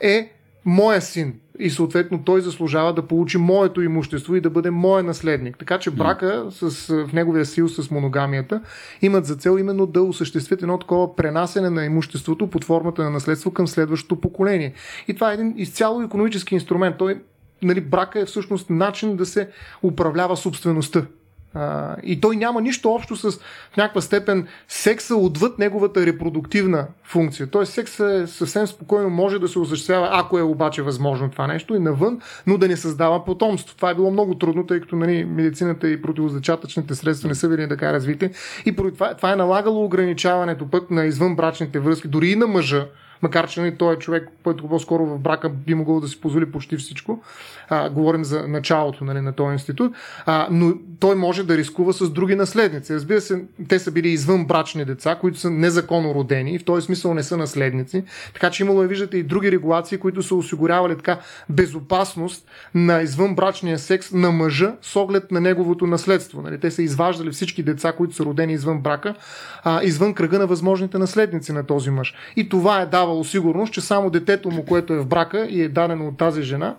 е 0.00 0.32
моя 0.64 1.00
син 1.02 1.34
и 1.58 1.70
съответно 1.70 2.22
той 2.24 2.40
заслужава 2.40 2.94
да 2.94 3.02
получи 3.02 3.38
моето 3.38 3.82
имущество 3.82 4.36
и 4.36 4.40
да 4.40 4.50
бъде 4.50 4.70
моя 4.70 5.04
наследник. 5.04 5.58
Така 5.58 5.78
че 5.78 5.90
брака 5.90 6.46
с, 6.50 6.86
в 7.06 7.12
неговия 7.12 7.46
сил 7.46 7.68
с 7.68 7.90
моногамията 7.90 8.60
имат 9.02 9.26
за 9.26 9.36
цел 9.36 9.58
именно 9.58 9.86
да 9.86 10.02
осъществят 10.02 10.62
едно 10.62 10.78
такова 10.78 11.16
пренасене 11.16 11.70
на 11.70 11.84
имуществото 11.84 12.50
под 12.50 12.64
формата 12.64 13.02
на 13.02 13.10
наследство 13.10 13.50
към 13.50 13.68
следващото 13.68 14.20
поколение. 14.20 14.72
И 15.08 15.14
това 15.14 15.30
е 15.30 15.34
един 15.34 15.54
изцяло 15.56 16.02
економически 16.02 16.54
инструмент. 16.54 16.96
Той, 16.98 17.20
нали, 17.62 17.80
брака 17.80 18.20
е 18.20 18.24
всъщност 18.24 18.70
начин 18.70 19.16
да 19.16 19.26
се 19.26 19.48
управлява 19.82 20.36
собствеността 20.36 21.06
и 22.02 22.20
той 22.20 22.36
няма 22.36 22.60
нищо 22.60 22.92
общо 22.92 23.16
с 23.16 23.30
в 23.72 23.76
някаква 23.76 24.00
степен 24.00 24.46
секса 24.68 25.16
отвъд 25.16 25.58
неговата 25.58 26.06
репродуктивна 26.06 26.86
функция. 27.04 27.46
Тоест 27.46 27.72
секса 27.72 28.12
е 28.12 28.26
съвсем 28.26 28.66
спокойно 28.66 29.10
може 29.10 29.38
да 29.38 29.48
се 29.48 29.58
осъществява, 29.58 30.08
ако 30.12 30.38
е 30.38 30.42
обаче 30.42 30.82
възможно 30.82 31.30
това 31.30 31.46
нещо 31.46 31.74
и 31.74 31.78
навън, 31.78 32.20
но 32.46 32.58
да 32.58 32.68
не 32.68 32.76
създава 32.76 33.24
потомство. 33.24 33.76
Това 33.76 33.90
е 33.90 33.94
било 33.94 34.10
много 34.10 34.34
трудно, 34.34 34.66
тъй 34.66 34.80
като 34.80 34.96
нали, 34.96 35.24
медицината 35.24 35.88
и 35.88 36.02
противозачатъчните 36.02 36.94
средства 36.94 37.28
не 37.28 37.34
са 37.34 37.48
били 37.48 37.68
така 37.68 37.92
развити. 37.92 38.30
И 38.66 38.76
това, 38.76 39.14
това 39.14 39.32
е 39.32 39.36
налагало 39.36 39.84
ограничаването 39.84 40.70
пък 40.70 40.90
на 40.90 41.04
извънбрачните 41.04 41.78
връзки, 41.78 42.08
дори 42.08 42.28
и 42.28 42.36
на 42.36 42.46
мъжа, 42.46 42.86
макар 43.22 43.48
че 43.48 43.60
нали, 43.60 43.76
той 43.76 43.94
е 43.94 43.98
човек, 43.98 44.28
който 44.44 44.68
по-скоро 44.68 45.06
в 45.06 45.18
брака 45.18 45.48
би 45.48 45.74
могъл 45.74 46.00
да 46.00 46.08
си 46.08 46.20
позволи 46.20 46.52
почти 46.52 46.76
всичко. 46.76 47.22
А, 47.68 47.90
говорим 47.90 48.24
за 48.24 48.48
началото 48.48 49.04
нали, 49.04 49.20
на 49.20 49.32
този 49.32 49.52
институт. 49.52 49.92
А, 50.26 50.48
но 50.50 50.74
той 51.00 51.14
може 51.14 51.42
да 51.42 51.56
рискува 51.56 51.92
с 51.92 52.10
други 52.10 52.34
наследници. 52.34 52.94
Разбира 52.94 53.20
се, 53.20 53.44
те 53.68 53.78
са 53.78 53.90
били 53.90 54.08
извън 54.08 54.46
брачни 54.46 54.84
деца, 54.84 55.18
които 55.20 55.38
са 55.38 55.50
незаконно 55.50 56.14
родени 56.14 56.54
и 56.54 56.58
в 56.58 56.64
този 56.64 56.86
смисъл 56.86 57.14
не 57.14 57.22
са 57.22 57.36
наследници. 57.36 58.04
Така 58.34 58.50
че 58.50 58.62
имало, 58.62 58.80
виждате, 58.80 59.16
и 59.16 59.22
други 59.22 59.52
регулации, 59.52 59.98
които 59.98 60.22
са 60.22 60.34
осигурявали 60.34 60.96
така 60.96 61.18
безопасност 61.48 62.46
на 62.74 63.02
извънбрачния 63.02 63.78
секс 63.78 64.12
на 64.12 64.30
мъжа 64.32 64.74
с 64.82 64.96
оглед 64.96 65.30
на 65.30 65.40
неговото 65.40 65.86
наследство. 65.86 66.42
Нали, 66.42 66.60
те 66.60 66.70
са 66.70 66.82
изваждали 66.82 67.30
всички 67.30 67.62
деца, 67.62 67.92
които 67.92 68.14
са 68.14 68.24
родени 68.24 68.52
извън 68.52 68.80
брака, 68.80 69.14
а, 69.62 69.82
извън 69.82 70.14
кръга 70.14 70.38
на 70.38 70.46
възможните 70.46 70.98
наследници 70.98 71.52
на 71.52 71.66
този 71.66 71.90
мъж. 71.90 72.14
И 72.36 72.48
това 72.48 72.80
е 72.80 72.86
давало 72.86 73.13
давало 73.14 73.24
сигурност, 73.24 73.72
че 73.72 73.80
само 73.80 74.10
детето 74.10 74.50
му, 74.50 74.64
което 74.64 74.92
е 74.92 74.98
в 74.98 75.06
брака 75.06 75.46
и 75.50 75.62
е 75.62 75.68
дадено 75.68 76.08
от 76.08 76.18
тази 76.18 76.42
жена, 76.42 76.76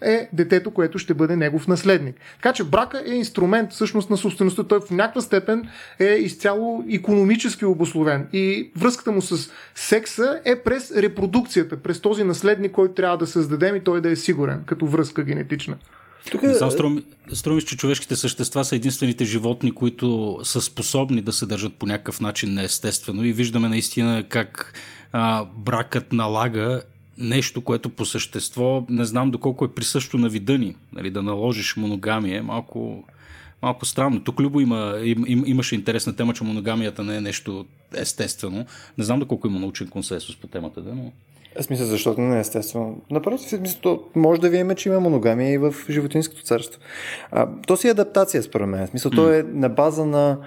е 0.00 0.28
детето, 0.32 0.70
което 0.70 0.98
ще 0.98 1.14
бъде 1.14 1.36
негов 1.36 1.68
наследник. 1.68 2.16
Така 2.36 2.52
че 2.52 2.64
брака 2.64 3.02
е 3.06 3.14
инструмент 3.14 3.72
всъщност 3.72 4.10
на 4.10 4.16
собствеността. 4.16 4.64
Той 4.64 4.80
в 4.80 4.90
някаква 4.90 5.20
степен 5.20 5.68
е 5.98 6.04
изцяло 6.04 6.84
економически 6.90 7.64
обословен. 7.64 8.28
И 8.32 8.70
връзката 8.76 9.12
му 9.12 9.22
с 9.22 9.50
секса 9.74 10.40
е 10.44 10.56
през 10.56 10.96
репродукцията, 10.96 11.76
през 11.76 12.00
този 12.00 12.24
наследник, 12.24 12.72
който 12.72 12.94
трябва 12.94 13.18
да 13.18 13.26
създадем 13.26 13.76
и 13.76 13.80
той 13.80 14.00
да 14.00 14.10
е 14.10 14.16
сигурен, 14.16 14.62
като 14.66 14.86
връзка 14.86 15.22
генетична. 15.22 15.76
Тук... 16.30 16.42
Не 16.42 17.60
че 17.60 17.76
човешките 17.76 18.16
същества 18.16 18.64
са 18.64 18.76
единствените 18.76 19.24
животни, 19.24 19.72
които 19.72 20.38
са 20.42 20.60
способни 20.60 21.22
да 21.22 21.32
се 21.32 21.46
държат 21.46 21.74
по 21.74 21.86
някакъв 21.86 22.20
начин 22.20 22.54
неестествено 22.54 23.24
и 23.24 23.32
виждаме 23.32 23.68
наистина 23.68 24.24
как 24.28 24.74
а, 25.12 25.44
бракът 25.44 26.12
налага 26.12 26.82
нещо, 27.18 27.60
което 27.60 27.90
по 27.90 28.04
същество 28.04 28.86
не 28.88 29.04
знам 29.04 29.30
доколко 29.30 29.64
е 29.64 29.74
присъщо 29.74 30.18
на 30.18 30.28
вида 30.28 30.58
ни. 30.58 30.76
Нали, 30.92 31.10
да 31.10 31.22
наложиш 31.22 31.76
моногамия 31.76 32.38
е 32.38 32.42
малко, 32.42 33.04
малко 33.62 33.86
странно. 33.86 34.24
Тук 34.24 34.40
Любо 34.40 34.60
има, 34.60 35.00
им, 35.04 35.24
им, 35.26 35.44
имаше 35.46 35.74
интересна 35.74 36.16
тема, 36.16 36.34
че 36.34 36.44
моногамията 36.44 37.04
не 37.04 37.16
е 37.16 37.20
нещо 37.20 37.66
естествено. 37.94 38.66
Не 38.98 39.04
знам 39.04 39.20
доколко 39.20 39.46
има 39.46 39.60
научен 39.60 39.88
консенсус 39.88 40.36
по 40.36 40.46
темата, 40.46 40.80
да, 40.80 40.94
но... 40.94 41.12
Аз 41.60 41.70
мисля, 41.70 41.84
защото 41.84 42.20
не 42.20 42.36
е 42.36 42.40
естествено. 42.40 43.00
Напротив, 43.10 43.60
мисля, 43.60 43.78
то 43.82 44.02
може 44.14 44.40
да 44.40 44.48
видим, 44.48 44.74
че 44.76 44.88
има 44.88 45.00
моногамия 45.00 45.52
и 45.52 45.58
в 45.58 45.74
животинското 45.90 46.42
царство. 46.42 46.80
А, 47.30 47.48
то 47.66 47.76
си 47.76 47.88
е 47.88 47.90
адаптация, 47.90 48.42
според 48.42 48.68
мен. 48.68 48.86
Смисъл, 48.86 49.10
mm. 49.10 49.16
то 49.16 49.32
е 49.32 49.44
на 49.52 49.68
база 49.68 50.06
на 50.06 50.38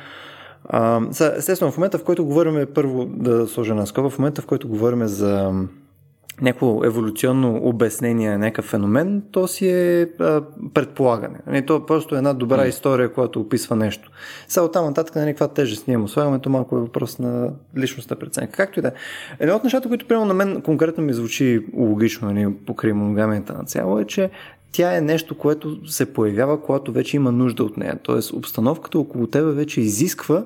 а, 0.65 1.01
естествено, 1.37 1.71
в 1.71 1.77
момента, 1.77 1.97
в 1.97 2.03
който 2.03 2.25
говорим, 2.25 2.67
първо 2.75 3.05
да 3.05 3.47
сложа 3.47 3.75
на 3.75 3.87
скоба, 3.87 4.09
в 4.09 4.19
момента, 4.19 4.41
в 4.41 4.45
който 4.45 4.67
говорим 4.67 5.07
за 5.07 5.53
някакво 6.41 6.85
еволюционно 6.85 7.59
обяснение 7.63 8.29
на 8.29 8.37
някакъв 8.37 8.65
феномен, 8.65 9.23
то 9.31 9.47
си 9.47 9.69
е 9.69 10.01
а, 10.19 10.41
предполагане. 10.73 11.39
Не, 11.47 11.65
то 11.65 11.75
е 11.75 11.85
просто 11.85 12.15
една 12.15 12.33
добра 12.33 12.67
история, 12.67 13.13
която 13.13 13.39
описва 13.39 13.75
нещо. 13.75 14.11
Сега 14.47 14.65
оттам 14.65 14.85
нататък 14.85 15.15
на 15.15 15.25
някаква 15.25 15.47
тежест 15.47 15.87
ние 15.87 15.97
му 15.97 16.07
слагаме, 16.07 16.39
то 16.39 16.49
малко 16.49 16.77
е 16.77 16.79
въпрос 16.79 17.19
на 17.19 17.53
личността 17.77 18.15
преценка. 18.15 18.51
Както 18.51 18.79
и 18.79 18.81
да 18.81 18.87
е. 18.87 18.91
Едно 19.39 19.55
от 19.55 19.63
нещата, 19.63 19.87
които 19.87 20.07
приема 20.07 20.25
на 20.25 20.33
мен 20.33 20.61
конкретно 20.61 21.03
ми 21.03 21.13
звучи 21.13 21.65
логично, 21.77 22.31
нали, 22.31 22.53
покрай 22.65 22.93
моногамията 22.93 23.53
на 23.53 23.63
цяло, 23.63 23.99
е, 23.99 24.05
че 24.05 24.29
тя 24.71 24.97
е 24.97 25.01
нещо, 25.01 25.37
което 25.37 25.91
се 25.91 26.13
появява, 26.13 26.61
когато 26.61 26.91
вече 26.91 27.17
има 27.17 27.31
нужда 27.31 27.63
от 27.63 27.77
нея. 27.77 27.99
Тоест, 28.03 28.33
обстановката 28.33 28.99
около 28.99 29.27
тебе 29.27 29.51
вече 29.51 29.81
изисква 29.81 30.43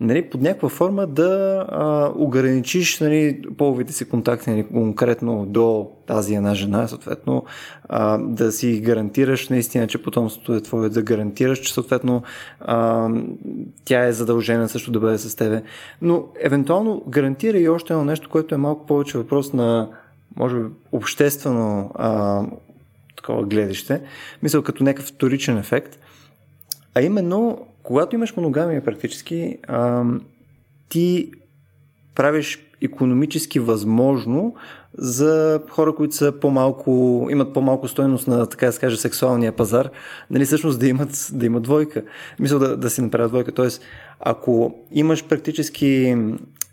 нали, 0.00 0.30
под 0.30 0.42
някаква 0.42 0.68
форма 0.68 1.06
да 1.06 1.64
а, 1.68 2.12
ограничиш 2.14 3.00
нали, 3.00 3.42
половите 3.58 3.92
си 3.92 4.08
контакти 4.08 4.50
нали, 4.50 4.66
конкретно 4.66 5.46
до 5.46 5.90
тази 6.06 6.34
една 6.34 6.54
жена, 6.54 6.88
съответно 6.88 7.44
а, 7.88 8.18
да 8.18 8.52
си 8.52 8.80
гарантираш 8.80 9.48
наистина, 9.48 9.86
че 9.86 10.02
потомството 10.02 10.54
е 10.54 10.60
твое, 10.60 10.88
да 10.88 11.02
гарантираш, 11.02 11.58
че 11.58 11.74
съответно 11.74 12.22
а, 12.60 13.08
тя 13.84 14.04
е 14.04 14.12
задължена 14.12 14.68
също 14.68 14.90
да 14.90 15.00
бъде 15.00 15.18
с 15.18 15.36
тебе. 15.36 15.62
Но 16.02 16.24
евентуално 16.40 17.02
гарантира 17.08 17.58
и 17.58 17.68
още 17.68 17.92
едно 17.92 18.04
нещо, 18.04 18.28
което 18.28 18.54
е 18.54 18.58
малко 18.58 18.86
повече 18.86 19.18
въпрос 19.18 19.52
на 19.52 19.88
може 20.36 20.56
би 20.56 20.66
обществено 20.92 21.90
а, 21.94 22.42
такова 23.16 23.42
гледаще, 23.42 24.00
мисля 24.42 24.62
като 24.62 24.84
някакъв 24.84 25.06
вторичен 25.06 25.58
ефект, 25.58 25.98
а 26.94 27.02
именно 27.02 27.66
когато 27.88 28.16
имаш 28.16 28.36
моногамия 28.36 28.84
практически, 28.84 29.58
а, 29.68 30.04
ти 30.88 31.30
правиш 32.14 32.58
економически 32.82 33.60
възможно 33.60 34.54
за 34.98 35.62
хора, 35.70 35.94
които 35.94 36.14
са 36.14 36.32
по-малко, 36.40 37.26
имат 37.30 37.54
по-малко 37.54 37.88
стойност 37.88 38.28
на, 38.28 38.46
така 38.46 38.66
да 38.66 38.72
се 38.72 38.80
каже, 38.80 38.96
сексуалния 38.96 39.52
пазар, 39.52 39.90
нали, 40.30 40.44
всъщност 40.44 40.80
да 40.80 40.88
имат, 40.88 41.28
да 41.32 41.46
имат 41.46 41.62
двойка. 41.62 42.02
Мисля 42.38 42.58
да, 42.58 42.76
да 42.76 42.90
си 42.90 43.00
направят 43.00 43.30
двойка. 43.30 43.52
Тоест, 43.52 43.82
ако 44.20 44.74
имаш 44.92 45.24
практически 45.24 46.16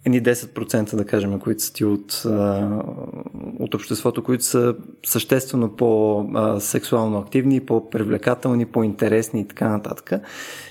едни 0.05 0.24
10% 0.24 0.95
да 0.95 1.05
кажем, 1.05 1.39
които 1.39 1.63
са 1.63 1.74
ти 1.74 1.85
от, 1.85 2.24
от 3.59 3.74
обществото, 3.74 4.24
които 4.24 4.43
са 4.43 4.75
съществено 5.05 5.69
по-сексуално 5.69 7.17
активни, 7.17 7.59
по-привлекателни, 7.59 8.65
по-интересни 8.65 9.41
и 9.41 9.47
така 9.47 9.69
нататък. 9.69 10.12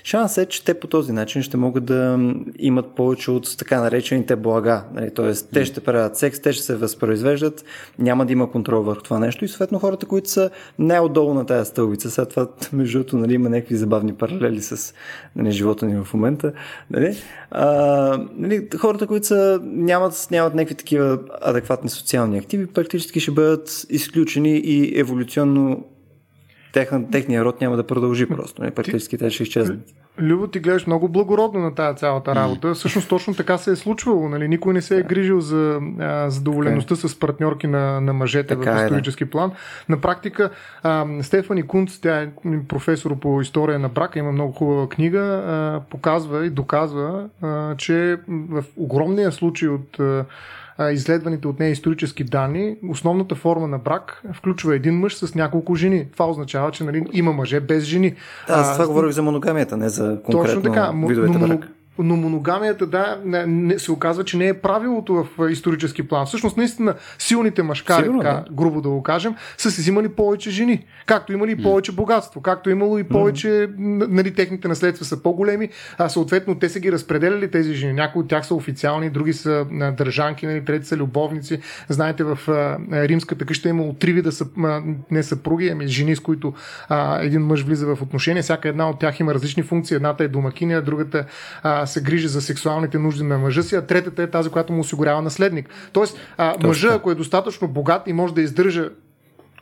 Шанс 0.05 0.39
е, 0.39 0.47
че 0.47 0.65
те 0.65 0.75
по 0.75 0.87
този 0.87 1.13
начин 1.13 1.43
ще 1.43 1.57
могат 1.57 1.85
да 1.85 2.19
имат 2.59 2.95
повече 2.95 3.31
от 3.31 3.59
така 3.59 3.81
наречените 3.81 4.37
блага. 4.37 4.85
Нали? 4.95 5.11
Тоест, 5.15 5.49
те 5.53 5.65
ще 5.65 5.81
правят 5.81 6.17
секс, 6.17 6.41
те 6.41 6.53
ще 6.53 6.63
се 6.63 6.77
възпроизвеждат, 6.77 7.65
няма 7.99 8.27
да 8.27 8.33
има 8.33 8.51
контрол 8.51 8.83
върху 8.83 9.03
това 9.03 9.19
нещо 9.19 9.45
и 9.45 9.49
съответно 9.49 9.79
хората, 9.79 10.07
които 10.07 10.31
са 10.31 10.51
най-отдолу 10.79 11.35
на 11.35 11.47
тази 11.47 11.71
стълбица, 11.71 12.11
след 12.11 12.29
това, 12.29 12.49
между 12.73 12.99
другото, 12.99 13.17
нали, 13.19 13.35
има 13.35 13.49
някакви 13.49 13.77
забавни 13.77 14.15
паралели 14.15 14.63
с 14.63 14.95
нали, 15.37 15.51
живота 15.51 15.87
ни 15.87 16.05
в 16.05 16.15
момента. 16.15 16.53
Нали? 16.91 17.17
А, 17.51 17.67
нали, 18.37 18.69
хората, 18.79 19.07
които 19.07 19.24
са, 19.25 19.61
нямат, 19.63 20.29
нямат 20.31 20.55
някакви 20.55 20.75
такива 20.75 21.19
адекватни 21.43 21.91
социални 21.91 22.39
активи, 22.39 22.67
практически 22.67 23.21
ще 23.21 23.31
бъдат 23.31 23.87
изключени 23.91 24.59
и 24.59 24.99
еволюционно 25.01 25.85
техния, 26.75 27.11
техния 27.11 27.45
род 27.45 27.61
няма 27.61 27.77
да 27.77 27.87
продължи 27.87 28.27
просто. 28.27 28.63
Не, 28.63 28.71
практически 28.71 29.19
те 29.19 29.31
ще 29.31 29.43
изчезнат. 29.43 29.79
Любо, 30.19 30.47
ти 30.47 30.61
гледаш 30.61 30.87
много 30.87 31.09
благородно 31.09 31.61
на 31.61 31.75
тази 31.75 31.99
цялата 31.99 32.35
работа. 32.35 32.75
Всъщност 32.75 33.09
точно 33.09 33.35
така 33.35 33.59
се 33.59 33.71
е 33.71 33.77
случвало. 33.77 34.29
Нали? 34.29 34.49
Никой 34.49 34.75
не 34.75 34.83
се 34.83 34.99
е 34.99 35.03
грижил 35.03 35.41
за 35.41 35.81
а, 36.01 36.31
задоволеността 36.31 36.97
с 36.97 37.19
партньорки 37.19 37.67
на, 37.67 38.01
на 38.01 38.13
мъжете 38.13 38.49
така 38.49 38.73
в 38.73 38.81
е, 38.81 38.85
исторически 38.85 39.25
да. 39.25 39.31
план. 39.31 39.53
На 39.89 40.01
практика 40.01 40.51
а, 40.83 41.07
Стефани 41.23 41.63
Кунц, 41.63 42.01
тя 42.01 42.21
е 42.21 42.29
професор 42.69 43.19
по 43.19 43.41
история 43.41 43.79
на 43.79 43.89
брака, 43.89 44.19
има 44.19 44.33
много 44.33 44.53
хубава 44.53 44.89
книга, 44.89 45.21
а, 45.21 45.81
показва 45.91 46.47
и 46.47 46.51
доказва, 46.51 47.29
а, 47.43 47.77
че 47.77 48.19
в 48.29 48.65
огромния 48.77 49.33
случай 49.33 49.69
от 49.69 50.01
а, 50.01 50.25
изследваните 50.93 51.49
от 51.49 51.61
нея 51.61 51.71
исторически 51.71 52.25
данни, 52.25 52.77
основната 52.89 53.35
форма 53.35 53.69
на 53.69 53.79
брак 53.79 54.23
включва 54.35 54.77
един 54.77 54.95
мъж 54.95 55.17
с 55.17 55.35
няколко 55.35 55.75
жени. 55.75 56.07
Това 56.13 56.31
означава, 56.31 56.71
че 56.71 56.85
нали, 56.85 57.07
има 57.13 57.33
мъже 57.33 57.61
без 57.61 57.85
жени. 57.85 58.15
Да, 58.47 58.55
аз 58.55 58.73
това 58.73 58.85
а, 58.85 58.89
говорих 58.89 59.11
за 59.11 59.23
моногамията, 59.23 59.77
не 59.77 59.89
за 59.89 60.21
конкретно 60.25 60.43
точно 60.43 60.63
така, 60.63 60.93
видовете 61.07 61.39
но, 61.39 61.49
брак 61.49 61.69
но 61.99 62.17
моногамията, 62.17 62.87
да, 62.87 63.21
не, 63.25 63.79
се 63.79 63.93
оказва, 63.93 64.25
че 64.25 64.37
не 64.37 64.49
е 64.49 64.55
правилото 64.55 65.15
в 65.15 65.51
исторически 65.51 66.09
план. 66.09 66.27
Всъщност, 66.27 66.57
наистина, 66.57 66.95
силните 67.19 67.63
мъжкари, 67.63 68.03
Сигурно, 68.03 68.21
така, 68.21 68.35
да. 68.35 68.45
грубо 68.53 68.81
да 68.81 68.89
го 68.89 69.03
кажем, 69.03 69.35
са 69.57 69.71
си 69.71 69.81
взимали 69.81 70.09
повече 70.09 70.51
жени. 70.51 70.87
Както 71.07 71.33
имали 71.33 71.51
и 71.51 71.63
повече 71.63 71.93
богатство, 71.93 72.41
както 72.41 72.71
имало 72.71 72.99
и 72.99 73.05
повече, 73.05 73.69
нали, 73.79 74.35
техните 74.35 74.69
наследства 74.69 75.05
са 75.05 75.23
по-големи, 75.23 75.69
а 75.99 76.09
съответно 76.09 76.59
те 76.59 76.69
са 76.69 76.81
ги 76.81 76.93
разпределяли 76.93 77.51
тези 77.51 77.75
жени. 77.75 77.93
Някои 77.93 78.23
от 78.23 78.29
тях 78.29 78.47
са 78.47 78.55
официални, 78.55 79.11
други 79.11 79.33
са 79.33 79.67
държанки, 79.99 80.47
нали, 80.47 80.65
трети 80.65 80.87
са 80.87 80.97
любовници. 80.97 81.61
Знаете, 81.89 82.25
в 82.25 82.39
а, 82.49 82.79
римската 83.09 83.45
къща 83.45 83.69
е 83.69 83.71
имало 83.71 83.93
три 83.93 84.13
вида 84.13 84.33
са, 84.33 84.47
а, 84.65 84.83
не 85.11 85.23
съпруги, 85.23 85.69
ами 85.69 85.89
жени, 85.89 86.17
с 86.17 86.21
които 86.21 86.55
а, 86.89 87.23
един 87.23 87.43
мъж 87.43 87.63
влиза 87.63 87.95
в 87.95 88.03
отношения. 88.03 88.43
Всяка 88.43 88.69
една 88.69 88.91
от 88.91 88.99
тях 88.99 89.21
има 89.21 89.35
различни 89.35 89.63
функции. 89.63 89.95
Едната 89.95 90.25
е 90.25 90.29
домакиня, 90.29 90.83
другата 90.83 91.25
а, 91.63 91.84
се 91.87 92.03
грижи 92.03 92.29
за 92.29 92.43
сексуалните 92.43 92.99
нужди 92.99 93.23
на 93.23 93.39
мъжа 93.39 93.63
си, 93.63 93.75
а 93.75 93.87
третата 93.87 94.23
е 94.23 94.31
тази, 94.31 94.51
която 94.51 94.73
му 94.73 94.81
осигурява 94.81 95.23
наследник. 95.23 95.69
Тоест, 95.93 96.19
а, 96.37 96.55
мъжа, 96.63 96.95
ако 96.95 97.11
е 97.11 97.15
достатъчно 97.15 97.69
богат 97.69 98.03
и 98.07 98.13
може 98.13 98.35
да 98.35 98.43
издържа 98.43 98.91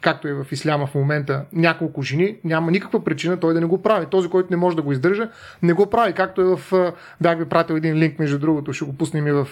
както 0.02 0.28
е 0.28 0.32
в 0.32 0.47
исляма 0.52 0.87
в 0.87 0.94
момента, 0.94 1.44
няколко 1.52 2.02
жени, 2.02 2.37
няма 2.44 2.71
никаква 2.71 3.04
причина 3.04 3.40
той 3.40 3.54
да 3.54 3.61
не 3.61 3.66
го 3.66 3.82
прави. 3.82 4.06
Този, 4.06 4.28
който 4.28 4.49
не 4.50 4.56
може 4.56 4.76
да 4.76 4.82
го 4.82 4.92
издържа, 4.92 5.28
не 5.62 5.73
го 5.73 5.90
прави. 5.90 6.12
Както 6.12 6.40
е 6.40 6.44
в... 6.44 6.92
Бях 7.21 7.38
ви 7.38 7.44
пратил 7.44 7.75
един 7.75 7.94
линк, 7.94 8.18
между 8.18 8.38
другото, 8.38 8.73
ще 8.73 8.85
го 8.85 8.92
пуснем 8.92 9.26
и 9.26 9.32
в 9.32 9.49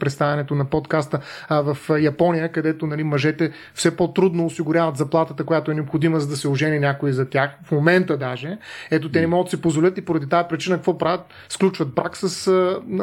представянето 0.00 0.54
на 0.54 0.64
подкаста 0.64 1.20
в 1.50 1.78
Япония, 2.00 2.52
където 2.52 2.86
нали, 2.86 3.04
мъжете 3.04 3.52
все 3.74 3.96
по-трудно 3.96 4.46
осигуряват 4.46 4.96
заплатата, 4.96 5.44
която 5.44 5.70
е 5.70 5.74
необходима, 5.74 6.20
за 6.20 6.28
да 6.28 6.36
се 6.36 6.48
ожени 6.48 6.78
някой 6.78 7.12
за 7.12 7.28
тях. 7.28 7.50
В 7.64 7.72
момента 7.72 8.16
даже. 8.16 8.58
Ето, 8.90 9.10
те 9.10 9.20
не 9.20 9.26
могат 9.26 9.46
да 9.46 9.50
се 9.50 9.62
позволят 9.62 9.98
и 9.98 10.04
поради 10.04 10.26
тази 10.26 10.48
причина 10.48 10.76
какво 10.76 10.98
правят? 10.98 11.20
Сключват 11.48 11.88
брак 11.88 12.16
с 12.16 12.50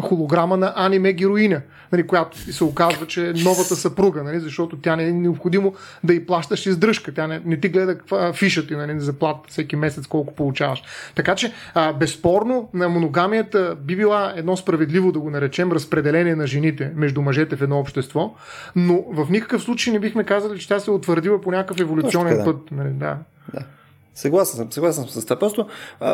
холограма 0.01 0.57
на 0.57 0.73
аниме 0.75 1.13
героиня, 1.13 1.61
нали, 1.91 2.07
която 2.07 2.37
се 2.37 2.63
оказва, 2.63 3.07
че 3.07 3.29
е 3.29 3.33
новата 3.33 3.75
съпруга, 3.75 4.23
нали, 4.23 4.39
защото 4.39 4.77
тя 4.77 4.95
не 4.95 5.07
е 5.07 5.11
необходимо 5.11 5.73
да 6.03 6.13
й 6.13 6.25
плащаш 6.25 6.65
издръжка. 6.83 7.13
Тя 7.13 7.27
не, 7.27 7.41
не 7.45 7.59
ти 7.59 7.69
гледа 7.69 7.97
каква 7.97 8.33
фиша 8.33 8.67
ти, 8.67 8.75
нали, 8.75 8.99
заплата 8.99 9.39
всеки 9.47 9.75
месец 9.75 10.07
колко 10.07 10.35
получаваш. 10.35 10.83
Така 11.15 11.35
че, 11.35 11.53
а, 11.73 11.93
безспорно, 11.93 12.69
на 12.73 12.89
моногамията 12.89 13.77
би 13.81 13.95
била 13.95 14.33
едно 14.35 14.57
справедливо, 14.57 15.11
да 15.11 15.19
го 15.19 15.29
наречем, 15.29 15.71
разпределение 15.71 16.35
на 16.35 16.47
жените 16.47 16.91
между 16.95 17.21
мъжете 17.21 17.55
в 17.55 17.61
едно 17.61 17.79
общество, 17.79 18.35
но 18.75 19.03
в 19.09 19.29
никакъв 19.29 19.61
случай 19.61 19.93
не 19.93 19.99
бихме 19.99 20.23
казали, 20.23 20.59
че 20.59 20.67
тя 20.67 20.79
се 20.79 20.91
е 20.91 20.93
утвърдила 20.93 21.41
по 21.41 21.51
някакъв 21.51 21.79
еволюционен 21.79 22.33
Точка, 22.33 22.51
да. 22.53 22.57
път. 22.57 22.71
Нали, 22.71 22.89
да. 22.89 23.17
да. 23.53 23.59
Съгласен 24.15 24.57
съм, 24.57 24.71
съгласен 24.71 25.03
съм 25.03 25.21
с 25.21 25.25
това. 25.25 25.39
Просто 25.39 25.67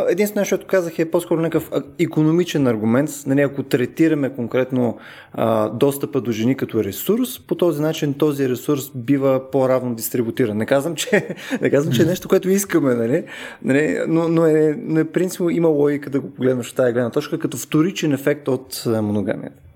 единственото, 0.09 0.49
което 0.49 0.67
казах 0.67 0.99
е 0.99 1.11
по-скоро 1.11 1.41
някакъв 1.41 1.71
економичен 1.99 2.67
аргумент. 2.67 3.09
Нали, 3.25 3.41
ако 3.41 3.63
третираме 3.63 4.33
конкретно 4.35 4.97
а, 5.33 5.69
достъпа 5.69 6.21
до 6.21 6.31
жени 6.31 6.57
като 6.57 6.83
ресурс, 6.83 7.39
по 7.39 7.55
този 7.55 7.81
начин 7.81 8.13
този 8.13 8.49
ресурс 8.49 8.91
бива 8.95 9.51
по-равно 9.51 9.95
дистрибутиран. 9.95 10.57
Не 10.57 10.65
казвам, 10.65 10.95
че, 10.95 11.35
не 11.61 11.69
казвам, 11.69 11.93
че 11.93 12.01
е 12.01 12.05
нещо, 12.05 12.27
което 12.27 12.49
искаме, 12.49 12.95
нали? 12.95 13.23
нали? 13.63 13.99
Но, 14.07 14.27
но, 14.27 14.45
е, 14.45 14.79
но 14.81 14.99
е 14.99 15.05
принципно 15.05 15.49
има 15.49 15.67
логика 15.67 16.09
да 16.09 16.19
го 16.19 16.31
погледнем 16.31 16.59
от 16.59 16.75
тази 16.75 16.93
гледна 16.93 17.09
точка 17.09 17.39
като 17.39 17.57
вторичен 17.57 18.13
ефект 18.13 18.47
от 18.47 18.83
моногамията. 18.85 19.68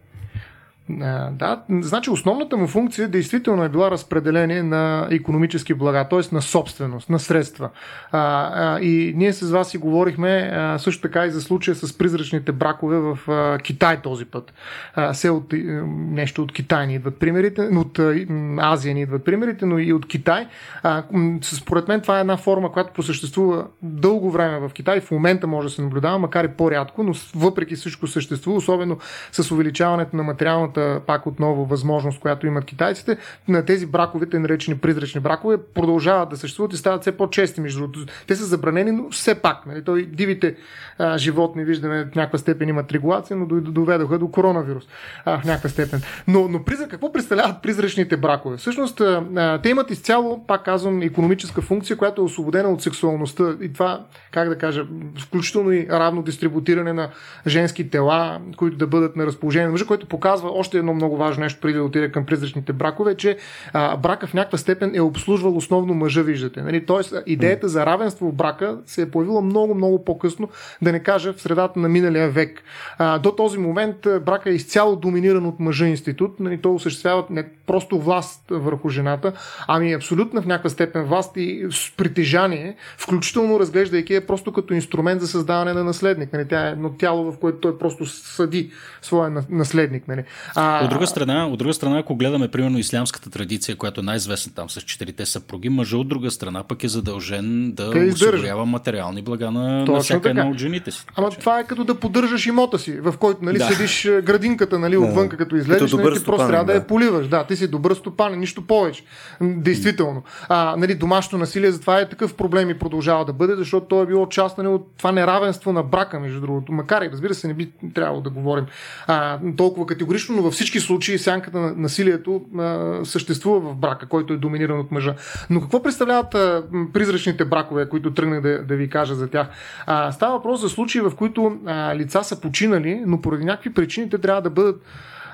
Да, 0.89 1.63
значи 1.69 2.09
основната 2.09 2.57
му 2.57 2.67
функция 2.67 3.07
действително 3.07 3.63
е 3.63 3.69
била 3.69 3.91
разпределение 3.91 4.63
на 4.63 5.07
економически 5.11 5.73
блага, 5.73 6.07
т.е. 6.09 6.19
на 6.31 6.41
собственост, 6.41 7.09
на 7.09 7.19
средства. 7.19 7.69
А, 8.11 8.19
а, 8.53 8.79
и 8.79 9.13
ние 9.15 9.33
с 9.33 9.51
вас 9.51 9.69
си 9.69 9.77
говорихме 9.77 10.51
а, 10.53 10.77
също 10.77 11.01
така 11.01 11.25
и 11.25 11.31
за 11.31 11.41
случая 11.41 11.75
с 11.75 11.97
призрачните 11.97 12.51
бракове 12.51 12.97
в 12.97 13.31
а, 13.31 13.57
Китай 13.59 14.01
този 14.01 14.25
път. 14.25 14.53
А, 14.95 15.13
се 15.13 15.29
от, 15.29 15.53
нещо 15.89 16.43
от 16.43 16.53
Китай 16.53 16.87
ни 16.87 16.95
идват 16.95 17.19
примерите, 17.19 17.61
от 17.61 17.99
а, 17.99 18.25
Азия 18.57 18.93
ни 18.93 19.01
идват 19.01 19.25
примерите, 19.25 19.65
но 19.65 19.79
и 19.79 19.93
от 19.93 20.07
Китай. 20.07 20.47
А, 20.83 21.03
според 21.41 21.87
мен 21.87 22.01
това 22.01 22.17
е 22.17 22.21
една 22.21 22.37
форма, 22.37 22.71
която 22.71 22.93
посъществува 22.93 23.65
дълго 23.81 24.31
време 24.31 24.59
в 24.59 24.73
Китай. 24.73 25.01
В 25.01 25.11
момента 25.11 25.47
може 25.47 25.67
да 25.67 25.73
се 25.73 25.81
наблюдава, 25.81 26.19
макар 26.19 26.43
и 26.43 26.47
по-рядко, 26.47 27.03
но 27.03 27.13
въпреки 27.35 27.75
всичко 27.75 28.07
съществува, 28.07 28.57
особено 28.57 28.97
с 29.31 29.51
увеличаването 29.51 30.15
на 30.15 30.23
материалната 30.23 30.72
основната, 30.73 31.05
пак 31.05 31.27
отново, 31.27 31.65
възможност, 31.65 32.19
която 32.19 32.47
имат 32.47 32.65
китайците, 32.65 33.17
на 33.47 33.65
тези 33.65 33.85
браковете, 33.85 34.39
наречени 34.39 34.77
призрачни 34.77 35.21
бракове, 35.21 35.57
продължават 35.73 36.29
да 36.29 36.37
съществуват 36.37 36.73
и 36.73 36.77
стават 36.77 37.01
все 37.01 37.11
по-чести. 37.11 37.61
Между 37.61 37.79
другото, 37.79 38.13
те 38.27 38.35
са 38.35 38.45
забранени, 38.45 38.91
но 38.91 39.09
все 39.09 39.35
пак. 39.35 39.65
Нали, 39.65 39.83
той, 39.83 40.05
дивите 40.05 40.55
а, 40.97 41.17
животни, 41.17 41.63
виждаме, 41.63 42.05
в 42.05 42.15
някаква 42.15 42.39
степен 42.39 42.69
имат 42.69 42.91
регулация, 42.91 43.37
но 43.37 43.45
доведоха 43.45 44.19
до 44.19 44.31
коронавирус 44.31 44.83
а, 45.25 45.39
в 45.39 45.45
някаква 45.45 45.69
степен. 45.69 46.01
Но, 46.27 46.47
но 46.47 46.63
призрак, 46.63 46.89
какво 46.89 47.11
представляват 47.11 47.61
призрачните 47.61 48.17
бракове? 48.17 48.57
Всъщност, 48.57 49.01
а, 49.01 49.59
те 49.63 49.69
имат 49.69 49.91
изцяло, 49.91 50.45
пак 50.47 50.65
казвам, 50.65 51.01
економическа 51.01 51.61
функция, 51.61 51.97
която 51.97 52.21
е 52.21 52.25
освободена 52.25 52.69
от 52.69 52.81
сексуалността. 52.81 53.55
И 53.61 53.73
това, 53.73 54.05
как 54.31 54.49
да 54.49 54.57
кажа, 54.57 54.85
включително 55.19 55.71
и 55.71 55.87
равно 55.89 56.21
дистрибутиране 56.21 56.93
на 56.93 57.09
женски 57.47 57.89
тела, 57.89 58.39
които 58.57 58.77
да 58.77 58.87
бъдат 58.87 59.15
на 59.15 59.25
разположение 59.25 59.65
на 59.65 59.71
мъжа, 59.71 59.85
което 59.85 60.05
показва 60.05 60.49
още 60.63 60.77
едно 60.77 60.93
много 60.93 61.17
важно 61.17 61.43
нещо 61.43 61.59
преди 61.61 61.77
да 61.77 61.83
отиде 61.83 62.11
към 62.11 62.25
призрачните 62.25 62.73
бракове, 62.73 63.15
че 63.15 63.37
а, 63.73 63.97
брака 63.97 64.27
в 64.27 64.33
някаква 64.33 64.57
степен 64.57 64.95
е 64.95 65.01
обслужвал 65.01 65.57
основно 65.57 65.93
мъжа, 65.93 66.23
виждате. 66.23 66.61
Нали? 66.61 66.85
Тоест, 66.85 67.13
идеята 67.25 67.69
за 67.69 67.85
равенство 67.85 68.29
в 68.29 68.33
брака 68.33 68.77
се 68.85 69.01
е 69.01 69.09
появила 69.09 69.41
много, 69.41 69.75
много 69.75 70.05
по-късно, 70.05 70.49
да 70.81 70.91
не 70.91 70.99
кажа 70.99 71.33
в 71.33 71.41
средата 71.41 71.79
на 71.79 71.89
миналия 71.89 72.29
век. 72.29 72.63
А, 72.97 73.19
до 73.19 73.31
този 73.31 73.57
момент 73.57 73.95
брака 74.25 74.49
е 74.49 74.53
изцяло 74.53 74.95
доминиран 74.95 75.45
от 75.45 75.59
мъжа 75.59 75.87
институт. 75.87 76.39
Нали? 76.39 76.61
Той 76.61 76.71
осъществява 76.71 77.23
не 77.29 77.49
просто 77.65 77.99
власт 77.99 78.43
върху 78.49 78.89
жената, 78.89 79.33
ами 79.67 79.93
абсолютно 79.93 80.41
в 80.41 80.45
някаква 80.45 80.69
степен 80.69 81.03
власт 81.03 81.37
и 81.37 81.67
притежание, 81.97 82.75
включително 82.97 83.59
разглеждайки 83.59 84.15
е 84.15 84.25
просто 84.25 84.53
като 84.53 84.73
инструмент 84.73 85.21
за 85.21 85.27
създаване 85.27 85.73
на 85.73 85.83
наследник. 85.83 86.33
Нали? 86.33 86.47
Тя 86.47 86.67
е 86.67 86.71
едно 86.71 86.89
тяло, 86.89 87.31
в 87.31 87.39
което 87.39 87.57
той 87.57 87.77
просто 87.77 88.05
съди 88.05 88.71
своя 89.01 89.43
наследник. 89.49 90.07
Нали? 90.07 90.23
А... 90.55 90.83
От, 90.83 90.89
друга 90.89 91.07
страна, 91.07 91.47
от 91.47 91.59
друга 91.59 91.73
страна, 91.73 91.99
ако 91.99 92.15
гледаме 92.15 92.47
примерно 92.47 92.77
ислямската 92.77 93.29
традиция, 93.29 93.75
която 93.75 93.99
е 93.99 94.03
най-известна 94.03 94.53
там 94.55 94.69
с 94.69 94.81
четирите 94.81 95.25
съпруги, 95.25 95.69
мъжа 95.69 95.97
от 95.97 96.07
друга 96.07 96.31
страна 96.31 96.63
пък 96.63 96.83
е 96.83 96.87
задължен 96.87 97.71
да 97.71 97.91
Те 97.91 98.09
осигурява 98.13 98.65
материални 98.65 99.21
блага 99.21 99.51
на, 99.51 99.85
на 99.85 99.99
всяка 99.99 100.29
една 100.29 100.47
от 100.47 100.57
жените 100.57 100.91
си. 100.91 101.05
Ама 101.15 101.29
че... 101.29 101.39
това 101.39 101.59
е 101.59 101.63
като 101.63 101.83
да 101.83 101.95
поддържаш 101.95 102.45
имота 102.45 102.79
си, 102.79 102.99
в 102.99 103.13
който 103.17 103.45
нали, 103.45 103.57
да. 103.57 103.65
седиш 103.65 104.05
е, 104.05 104.21
градинката 104.21 104.79
нали, 104.79 104.97
отвънка, 104.97 105.37
като 105.37 105.55
излезеш, 105.55 105.91
като 105.91 106.03
нали, 106.03 106.19
ти 106.19 106.25
просто 106.25 106.47
трябва 106.47 106.65
да. 106.65 106.71
да 106.71 106.73
я 106.73 106.87
поливаш. 106.87 107.27
Да, 107.27 107.43
ти 107.43 107.55
си 107.55 107.67
добър 107.67 107.93
стопан, 107.93 108.39
нищо 108.39 108.67
повече. 108.67 109.03
Действително. 109.41 110.23
А, 110.49 110.75
нали, 110.77 110.95
домашно 110.95 111.37
насилие, 111.37 111.71
затова 111.71 111.99
е 111.99 112.09
такъв 112.09 112.33
проблем 112.33 112.69
и 112.69 112.79
продължава 112.79 113.25
да 113.25 113.33
бъде, 113.33 113.55
защото 113.55 113.85
то 113.85 114.01
е 114.01 114.05
било 114.05 114.29
част 114.29 114.57
нали, 114.57 114.67
от 114.67 114.87
това 114.97 115.11
неравенство 115.11 115.73
на 115.73 115.83
брака, 115.83 116.19
между 116.19 116.41
другото. 116.41 116.71
Макар 116.71 117.01
и 117.01 117.09
разбира 117.11 117.33
се, 117.33 117.47
не 117.47 117.53
би 117.53 117.71
трябвало 117.93 118.21
да 118.21 118.29
говорим 118.29 118.65
а, 119.07 119.39
толкова 119.57 119.85
категорично, 119.85 120.35
но 120.35 120.42
във 120.43 120.53
всички 120.53 120.79
случаи 120.79 121.19
сянката 121.19 121.59
на 121.59 121.73
насилието 121.75 122.41
а, 122.57 122.99
съществува 123.03 123.59
в 123.59 123.75
брака, 123.75 124.05
който 124.05 124.33
е 124.33 124.37
доминиран 124.37 124.79
от 124.79 124.91
мъжа. 124.91 125.15
Но 125.49 125.61
какво 125.61 125.83
представляват 125.83 126.35
а, 126.35 126.63
призрачните 126.93 127.45
бракове, 127.45 127.89
които 127.89 128.13
тръгнах 128.13 128.41
да, 128.41 128.63
да 128.63 128.75
ви 128.75 128.89
кажа 128.89 129.15
за 129.15 129.27
тях? 129.27 129.47
А, 129.85 130.11
става 130.11 130.33
въпрос 130.33 130.61
за 130.61 130.69
случаи, 130.69 131.01
в 131.01 131.11
които 131.15 131.57
а, 131.65 131.95
лица 131.95 132.23
са 132.23 132.41
починали, 132.41 133.03
но 133.05 133.21
поради 133.21 133.45
някакви 133.45 133.73
причини 133.73 134.09
те 134.09 134.17
трябва 134.17 134.41
да 134.41 134.49
бъдат 134.49 134.81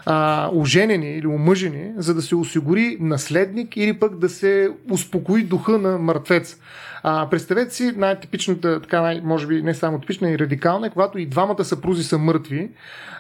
а, 0.06 0.50
оженени 0.54 1.18
или 1.18 1.28
омъжени, 1.28 1.92
за 1.98 2.14
да 2.14 2.22
се 2.22 2.36
осигури 2.36 2.98
наследник 3.00 3.78
или 3.78 3.94
пък 3.94 4.18
да 4.18 4.30
се 4.30 4.70
успокои 4.92 5.44
духа 5.44 5.78
на 5.78 5.98
мъртвец. 5.98 6.58
А, 7.04 7.30
представете 7.30 7.76
си 7.76 7.94
най-типичната, 7.98 8.82
така 8.82 9.02
най- 9.02 9.22
може 9.24 9.48
би 9.48 9.62
не 9.62 9.74
само 9.74 10.00
типична 10.00 10.32
и 10.32 10.40
радикална, 10.40 10.88
е 10.88 10.90
когато 10.90 11.20
и 11.20 11.26
двамата 11.26 11.66
съпрузи 11.66 12.04
са 12.04 12.18
мъртви 12.18 12.70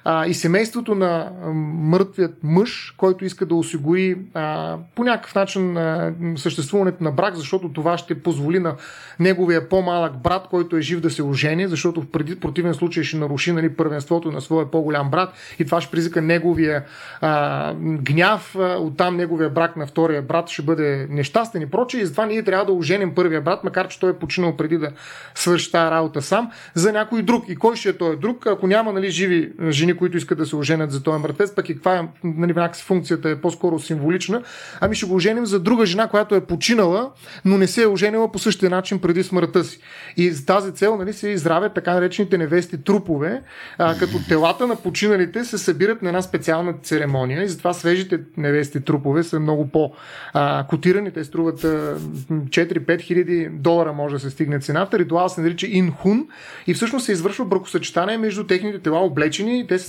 а, 0.03 0.25
и 0.25 0.33
семейството 0.33 0.95
на 0.95 1.31
мъртвият 1.73 2.37
мъж, 2.43 2.93
който 2.97 3.25
иска 3.25 3.45
да 3.45 3.55
осигури 3.55 4.17
а, 4.33 4.77
по 4.95 5.03
някакъв 5.03 5.35
начин 5.35 5.77
а, 5.77 6.13
съществуването 6.35 7.03
на 7.03 7.11
брак, 7.11 7.35
защото 7.35 7.73
това 7.73 7.97
ще 7.97 8.23
позволи 8.23 8.59
на 8.59 8.75
неговия 9.19 9.69
по-малък 9.69 10.17
брат, 10.17 10.47
който 10.49 10.77
е 10.77 10.81
жив 10.81 10.99
да 10.99 11.09
се 11.09 11.23
ожени, 11.23 11.67
защото 11.67 12.01
в 12.01 12.07
противен 12.39 12.73
случай 12.73 13.03
ще 13.03 13.17
наруши 13.17 13.51
нали, 13.51 13.75
първенството 13.75 14.31
на 14.31 14.41
своя 14.41 14.71
по-голям 14.71 15.09
брат 15.09 15.33
и 15.59 15.65
това 15.65 15.81
ще 15.81 15.91
призика 15.91 16.21
неговия 16.21 16.83
а, 17.21 17.73
гняв, 17.79 18.55
а, 18.55 18.77
оттам 18.77 19.17
неговия 19.17 19.49
брак 19.49 19.75
на 19.75 19.87
втория 19.87 20.21
брат 20.21 20.49
ще 20.49 20.61
бъде 20.61 21.07
нещастен 21.09 21.61
и 21.61 21.69
прочее. 21.69 22.01
И 22.01 22.05
затова 22.05 22.25
ние 22.25 22.43
трябва 22.43 22.65
да 22.65 22.73
оженим 22.73 23.15
първия 23.15 23.41
брат, 23.41 23.63
макар 23.69 23.87
че 23.87 23.99
той 23.99 24.09
е 24.09 24.13
починал 24.13 24.57
преди 24.57 24.77
да 24.77 24.91
свърши 25.35 25.71
тази 25.71 25.91
работа 25.91 26.21
сам, 26.21 26.51
за 26.73 26.91
някой 26.91 27.21
друг. 27.21 27.45
И 27.47 27.55
кой 27.55 27.75
ще 27.75 27.89
е 27.89 27.97
той 27.97 28.19
друг, 28.19 28.47
ако 28.47 28.67
няма 28.67 28.93
нали, 28.93 29.09
живи 29.09 29.51
жени, 29.69 29.97
които 29.97 30.17
искат 30.17 30.37
да 30.37 30.45
се 30.45 30.55
оженят 30.55 30.91
за 30.91 31.03
този 31.03 31.21
мъртвец, 31.21 31.55
пък 31.55 31.69
и 31.69 31.73
каква 31.73 31.95
е, 31.95 32.07
нали, 32.23 32.53
функцията 32.85 33.29
е 33.29 33.41
по-скоро 33.41 33.79
символична, 33.79 34.41
ами 34.81 34.95
ще 34.95 35.05
го 35.05 35.15
оженим 35.15 35.45
за 35.45 35.59
друга 35.59 35.85
жена, 35.85 36.07
която 36.07 36.35
е 36.35 36.45
починала, 36.45 37.11
но 37.45 37.57
не 37.57 37.67
се 37.67 37.83
е 37.83 37.87
оженила 37.87 38.31
по 38.31 38.39
същия 38.39 38.69
начин 38.69 38.99
преди 38.99 39.23
смъртта 39.23 39.63
си. 39.63 39.79
И 40.17 40.31
за 40.31 40.45
тази 40.45 40.71
цел 40.71 40.97
нали, 40.97 41.13
се 41.13 41.29
изравят 41.29 41.73
така 41.73 41.93
наречените 41.93 42.37
невести 42.37 42.83
трупове, 42.83 43.41
а, 43.77 43.97
като 43.97 44.27
телата 44.27 44.67
на 44.67 44.75
починалите 44.75 45.43
се 45.43 45.57
събират 45.57 46.01
на 46.01 46.09
една 46.09 46.21
специална 46.21 46.73
церемония 46.83 47.43
и 47.43 47.47
затова 47.47 47.73
свежите 47.73 48.19
невести 48.37 48.81
трупове 48.81 49.23
са 49.23 49.39
много 49.39 49.67
по-котирани. 49.67 51.11
Те 51.11 51.23
струват 51.23 51.59
4-5 51.59 53.01
хиляди 53.01 53.49
долара 53.59 53.93
може 53.93 54.15
да 54.15 54.19
се 54.19 54.29
стигне 54.29 54.59
цената. 54.59 54.99
Ритуал 54.99 55.29
се 55.29 55.41
нарича 55.41 55.67
Инхун 55.67 56.27
и 56.67 56.73
всъщност 56.73 57.05
се 57.05 57.11
извършва 57.11 57.45
бракосъчетание 57.45 58.17
между 58.17 58.43
техните 58.43 58.79
тела 58.79 58.99
облечени. 58.99 59.67
Те 59.67 59.79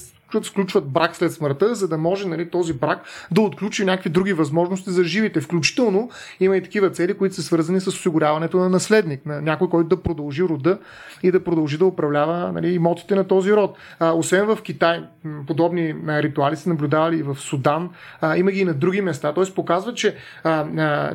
сключват 0.43 0.89
брак 0.89 1.17
след 1.17 1.33
смъртта, 1.33 1.75
за 1.75 1.89
да 1.89 1.99
може 1.99 2.29
нали, 2.29 2.51
този 2.51 2.73
брак 2.73 3.05
да 3.31 3.41
отключи 3.41 3.85
някакви 3.85 4.11
други 4.11 4.33
възможности 4.33 4.91
за 4.91 5.05
живите. 5.05 5.41
Включително 5.41 6.11
има 6.41 6.57
и 6.57 6.63
такива 6.63 6.91
цели, 6.91 7.15
които 7.15 7.35
са 7.35 7.43
свързани 7.43 7.81
с 7.81 7.87
осигуряването 7.87 8.57
на 8.57 8.69
наследник, 8.69 9.27
на 9.27 9.41
някой, 9.43 9.69
който 9.69 9.89
да 9.89 10.03
продължи 10.03 10.43
рода 10.43 10.79
и 11.23 11.31
да 11.31 11.45
продължи 11.45 11.79
да 11.79 11.87
управлява 11.87 12.53
нали, 12.53 12.73
имотите 12.73 13.15
на 13.15 13.25
този 13.25 13.53
род. 13.53 13.77
А, 13.99 14.13
освен 14.13 14.47
в 14.47 14.59
Китай, 14.63 15.05
подобни 15.47 15.95
ритуали 16.09 16.57
се 16.57 16.69
наблюдавали 16.69 17.17
и 17.17 17.23
в 17.23 17.37
Судан, 17.37 17.91
а, 18.21 18.37
има 18.37 18.53
ги 18.53 18.61
и 18.61 18.65
на 18.65 18.75
други 18.75 19.01
места. 19.01 19.33
Тоест 19.33 19.55
показва, 19.55 19.95
че 19.95 20.17
а, 20.45 20.51
а, 20.51 21.15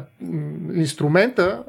инструмента 0.73 1.63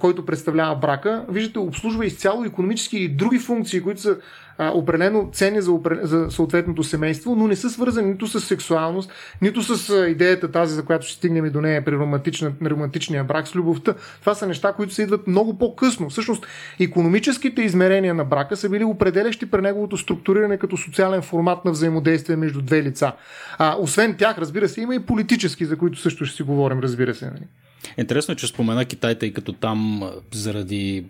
който 0.00 0.26
представлява 0.26 0.76
брака, 0.76 1.24
виждате, 1.28 1.58
обслужва 1.58 2.06
изцяло 2.06 2.44
економически 2.44 2.98
и 2.98 3.08
други 3.08 3.38
функции, 3.38 3.80
които 3.80 4.00
са 4.00 4.16
а, 4.58 4.70
определено 4.70 5.30
ценни 5.32 5.60
за, 5.60 5.78
за 6.02 6.30
съответното 6.30 6.82
семейство, 6.82 7.34
но 7.36 7.48
не 7.48 7.56
са 7.56 7.70
свързани 7.70 8.10
нито 8.10 8.26
с 8.26 8.40
сексуалност, 8.40 9.12
нито 9.42 9.62
с 9.62 9.90
а, 9.90 10.08
идеята 10.08 10.50
тази, 10.50 10.74
за 10.74 10.84
която 10.84 11.06
ще 11.06 11.16
стигнем 11.16 11.46
и 11.46 11.50
до 11.50 11.60
нея 11.60 11.84
при 11.84 11.96
романтичния 12.70 13.24
брак, 13.24 13.48
с 13.48 13.56
любовта. 13.56 13.94
Това 14.20 14.34
са 14.34 14.46
неща, 14.46 14.72
които 14.72 14.94
се 14.94 15.02
идват 15.02 15.26
много 15.26 15.58
по-късно. 15.58 16.10
Всъщност, 16.10 16.46
економическите 16.80 17.62
измерения 17.62 18.14
на 18.14 18.24
брака 18.24 18.56
са 18.56 18.68
били 18.68 18.84
определящи 18.84 19.50
при 19.50 19.60
неговото 19.60 19.96
структуриране 19.96 20.58
като 20.58 20.76
социален 20.76 21.22
формат 21.22 21.64
на 21.64 21.70
взаимодействие 21.70 22.36
между 22.36 22.62
две 22.62 22.82
лица. 22.82 23.12
А, 23.58 23.76
освен 23.78 24.16
тях, 24.16 24.38
разбира 24.38 24.68
се, 24.68 24.80
има 24.80 24.94
и 24.94 24.98
политически, 24.98 25.64
за 25.64 25.76
които 25.76 25.98
също 25.98 26.24
ще 26.24 26.36
си 26.36 26.42
говорим, 26.42 26.80
разбира 26.80 27.14
се. 27.14 27.24
Нали? 27.24 27.46
Интересно 27.98 28.32
е, 28.32 28.36
че 28.36 28.46
спомена 28.46 28.84
Китай, 28.84 29.18
тъй 29.18 29.32
като 29.32 29.52
там 29.52 30.10
заради 30.32 31.04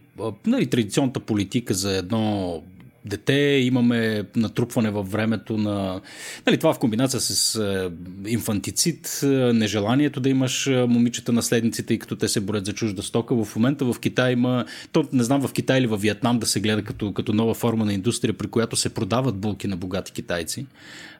нали, 0.47 0.67
традиционната 0.67 1.21
политика 1.21 1.75
за 1.75 1.97
едно 1.97 2.63
дете, 3.05 3.35
имаме 3.63 4.25
натрупване 4.37 4.91
във 4.91 5.11
времето 5.11 5.59
на... 5.59 6.01
Нали, 6.47 6.59
това 6.59 6.75
в 6.75 6.79
комбинация 6.79 7.21
с 7.21 7.91
инфантицид, 8.27 9.21
нежеланието 9.53 10.21
да 10.21 10.29
имаш 10.29 10.67
момичета 10.67 11.33
наследниците, 11.33 11.87
тъй 11.87 11.99
като 11.99 12.17
те 12.17 12.29
се 12.29 12.41
борят 12.41 12.67
за 12.67 12.73
чужда 12.73 13.03
стока. 13.03 13.45
В 13.45 13.57
момента 13.57 13.85
в 13.85 14.01
Китай 14.01 14.33
има... 14.33 14.65
То, 14.93 15.05
не 15.13 15.23
знам 15.23 15.41
в 15.41 15.53
Китай 15.53 15.79
или 15.79 15.87
в 15.87 15.97
Виетнам 15.97 16.39
да 16.39 16.47
се 16.47 16.61
гледа 16.61 16.83
като, 16.83 17.13
като 17.13 17.33
нова 17.33 17.55
форма 17.55 17.85
на 17.85 17.95
индустрия, 17.95 18.33
при 18.33 18.47
която 18.47 18.77
се 18.77 18.95
продават 18.95 19.37
булки 19.37 19.67
на 19.67 19.77
богати 19.77 20.13
китайци. 20.13 20.67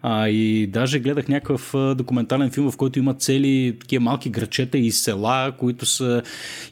А, 0.03 0.29
и 0.29 0.67
даже 0.67 1.01
гледах 1.01 1.29
някакъв 1.29 1.75
документален 1.97 2.51
филм, 2.51 2.71
в 2.71 2.77
който 2.77 2.99
има 2.99 3.15
цели 3.15 3.77
такива 3.81 4.05
малки 4.05 4.31
грачета 4.31 4.79
и 4.79 4.91
села, 4.91 5.53
които 5.59 5.87
са 5.87 6.23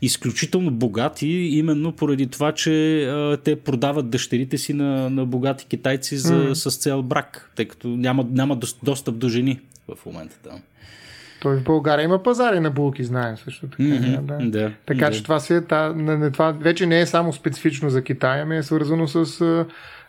изключително 0.02 0.70
богати, 0.70 1.28
именно 1.28 1.92
поради 1.92 2.26
това, 2.26 2.52
че 2.52 3.04
а, 3.04 3.36
те 3.36 3.56
продават 3.56 4.10
дъщерите 4.10 4.58
си 4.58 4.72
на, 4.72 5.10
на 5.10 5.26
богати 5.26 5.66
китайци 5.66 6.16
за, 6.16 6.34
mm. 6.34 6.52
с 6.52 6.76
цел 6.76 7.02
брак, 7.02 7.50
тъй 7.56 7.64
като 7.64 7.88
няма, 7.88 8.26
няма 8.30 8.58
достъп 8.82 9.18
до 9.18 9.28
жени 9.28 9.60
в 9.88 10.06
момента 10.06 10.36
там. 10.48 10.60
Той 11.40 11.56
в 11.56 11.64
България 11.64 12.04
има 12.04 12.22
пазари 12.22 12.60
на 12.60 12.70
булки, 12.70 13.04
знаем 13.04 13.36
също 13.36 13.68
така. 13.68 13.82
Mm-hmm, 13.82 14.20
да. 14.20 14.50
Да, 14.50 14.72
така 14.86 15.06
да. 15.06 15.12
че 15.12 15.22
това, 15.22 15.40
си 15.40 15.54
е, 15.54 15.60
това 16.32 16.52
вече 16.60 16.86
не 16.86 17.00
е 17.00 17.06
само 17.06 17.32
специфично 17.32 17.90
за 17.90 18.02
Китай, 18.02 18.40
ами 18.40 18.56
е 18.56 18.62
свързано 18.62 19.08
с 19.08 19.42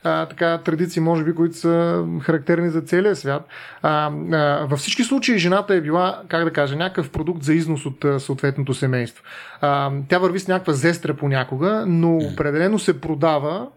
а, 0.03 0.25
така, 0.25 0.57
традиции, 0.57 1.01
може 1.01 1.23
би, 1.23 1.35
които 1.35 1.57
са 1.57 2.05
характерни 2.21 2.69
за 2.69 2.81
целия 2.81 3.15
свят. 3.15 3.47
А, 3.81 4.11
а, 4.31 4.65
във 4.65 4.79
всички 4.79 5.03
случаи 5.03 5.37
жената 5.37 5.75
е 5.75 5.81
била, 5.81 6.21
как 6.27 6.43
да 6.43 6.53
кажа, 6.53 6.75
някакъв 6.75 7.09
продукт 7.09 7.43
за 7.43 7.53
износ 7.53 7.85
от 7.85 8.05
а, 8.05 8.19
съответното 8.19 8.73
семейство. 8.73 9.23
А, 9.61 9.91
тя 10.07 10.17
върви 10.17 10.39
с 10.39 10.47
някаква 10.47 10.73
зестра 10.73 11.13
понякога, 11.13 11.83
но 11.87 12.17
определено 12.17 12.79
се 12.79 13.01
продава 13.01 13.67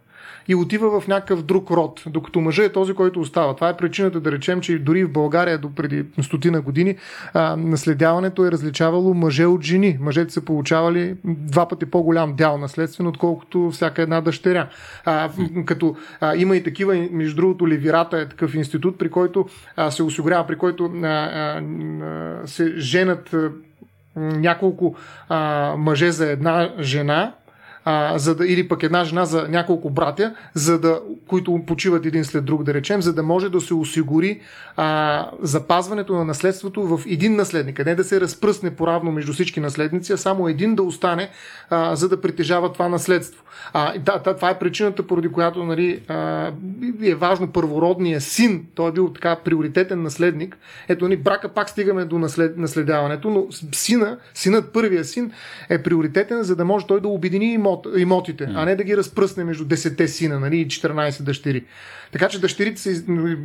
и 0.48 0.54
отива 0.54 1.00
в 1.00 1.08
някакъв 1.08 1.42
друг 1.42 1.70
род, 1.70 2.02
докато 2.06 2.40
мъжът 2.40 2.66
е 2.66 2.72
този, 2.72 2.94
който 2.94 3.20
остава. 3.20 3.54
Това 3.54 3.68
е 3.68 3.76
причината 3.76 4.20
да 4.20 4.32
речем, 4.32 4.60
че 4.60 4.78
дори 4.78 5.04
в 5.04 5.12
България 5.12 5.58
до 5.58 5.74
преди 5.74 6.04
стотина 6.22 6.60
години 6.60 6.96
а, 7.34 7.56
наследяването 7.56 8.46
е 8.46 8.50
различавало 8.50 9.14
мъже 9.14 9.46
от 9.46 9.62
жени. 9.62 9.98
Мъжете 10.00 10.32
са 10.32 10.44
получавали 10.44 11.16
два 11.24 11.68
пъти 11.68 11.86
по-голям 11.86 12.34
дял 12.34 12.58
наследствен, 12.58 13.06
отколкото 13.06 13.70
всяка 13.70 14.02
една 14.02 14.20
дъщеря. 14.20 14.68
А, 15.04 15.30
като 15.64 15.96
а, 16.20 16.36
има 16.36 16.56
и 16.56 16.62
такива, 16.62 17.08
между 17.10 17.36
другото, 17.36 17.68
Левирата 17.68 18.18
е 18.18 18.28
такъв 18.28 18.54
институт, 18.54 18.98
при 18.98 19.10
който 19.10 19.46
а, 19.76 19.90
се 19.90 20.02
осигурява, 20.02 20.46
при 20.46 20.56
който 20.56 20.84
а, 20.84 21.06
а, 21.06 21.62
се 22.46 22.72
женат 22.76 23.32
а, 23.32 23.50
няколко 24.16 24.96
а, 25.28 25.74
мъже 25.78 26.10
за 26.10 26.30
една 26.30 26.72
жена 26.80 27.34
а, 27.84 28.18
за 28.18 28.34
да, 28.34 28.46
или 28.46 28.68
пък 28.68 28.82
една 28.82 29.04
жена 29.04 29.24
за 29.24 29.48
няколко 29.48 29.90
братя, 29.90 30.34
за 30.54 30.80
да, 30.80 31.00
които 31.26 31.60
почиват 31.66 32.06
един 32.06 32.24
след 32.24 32.44
друг, 32.44 32.62
да 32.62 32.74
речем, 32.74 33.02
за 33.02 33.14
да 33.14 33.22
може 33.22 33.48
да 33.48 33.60
се 33.60 33.74
осигури 33.74 34.40
а, 34.76 35.30
запазването 35.42 36.14
на 36.14 36.24
наследството 36.24 36.82
в 36.82 37.00
един 37.06 37.36
наследник, 37.36 37.80
а 37.80 37.84
не 37.84 37.94
да 37.94 38.04
се 38.04 38.20
разпръсне 38.20 38.76
поравно 38.76 39.12
между 39.12 39.32
всички 39.32 39.60
наследници, 39.60 40.12
а 40.12 40.16
само 40.16 40.48
един 40.48 40.74
да 40.74 40.82
остане, 40.82 41.30
а, 41.70 41.96
за 41.96 42.08
да 42.08 42.20
притежава 42.20 42.72
това 42.72 42.88
наследство. 42.88 43.44
А, 43.72 43.98
да, 43.98 44.18
това 44.22 44.50
е 44.50 44.58
причината, 44.58 45.06
поради 45.06 45.28
която 45.28 45.64
нали, 45.64 46.00
а, 46.08 46.50
е 47.02 47.14
важно 47.14 47.52
първородния 47.52 48.20
син, 48.20 48.66
той 48.74 48.88
е 48.88 48.92
бил 48.92 49.12
така 49.12 49.36
приоритетен 49.36 50.02
наследник. 50.02 50.58
Ето, 50.88 51.04
ни 51.04 51.08
нали, 51.08 51.22
брака 51.22 51.48
пак 51.48 51.70
стигаме 51.70 52.04
до 52.04 52.18
наслед, 52.18 52.56
наследяването, 52.58 53.30
но 53.30 53.46
сина, 53.72 54.18
синът, 54.34 54.72
първия 54.72 55.04
син, 55.04 55.32
е 55.68 55.82
приоритетен, 55.82 56.42
за 56.42 56.56
да 56.56 56.64
може 56.64 56.86
той 56.86 57.00
да 57.00 57.08
обедини 57.08 57.52
имот, 57.52 57.73
имотите, 57.96 58.48
а 58.54 58.64
не 58.64 58.76
да 58.76 58.84
ги 58.84 58.96
разпръсне 58.96 59.44
между 59.44 59.64
10 59.64 60.06
сина 60.06 60.40
нали, 60.40 60.56
и 60.60 60.66
14 60.66 61.22
дъщери. 61.22 61.64
Така 62.12 62.28
че 62.28 62.40
дъщерите 62.40 62.80
се 62.80 63.04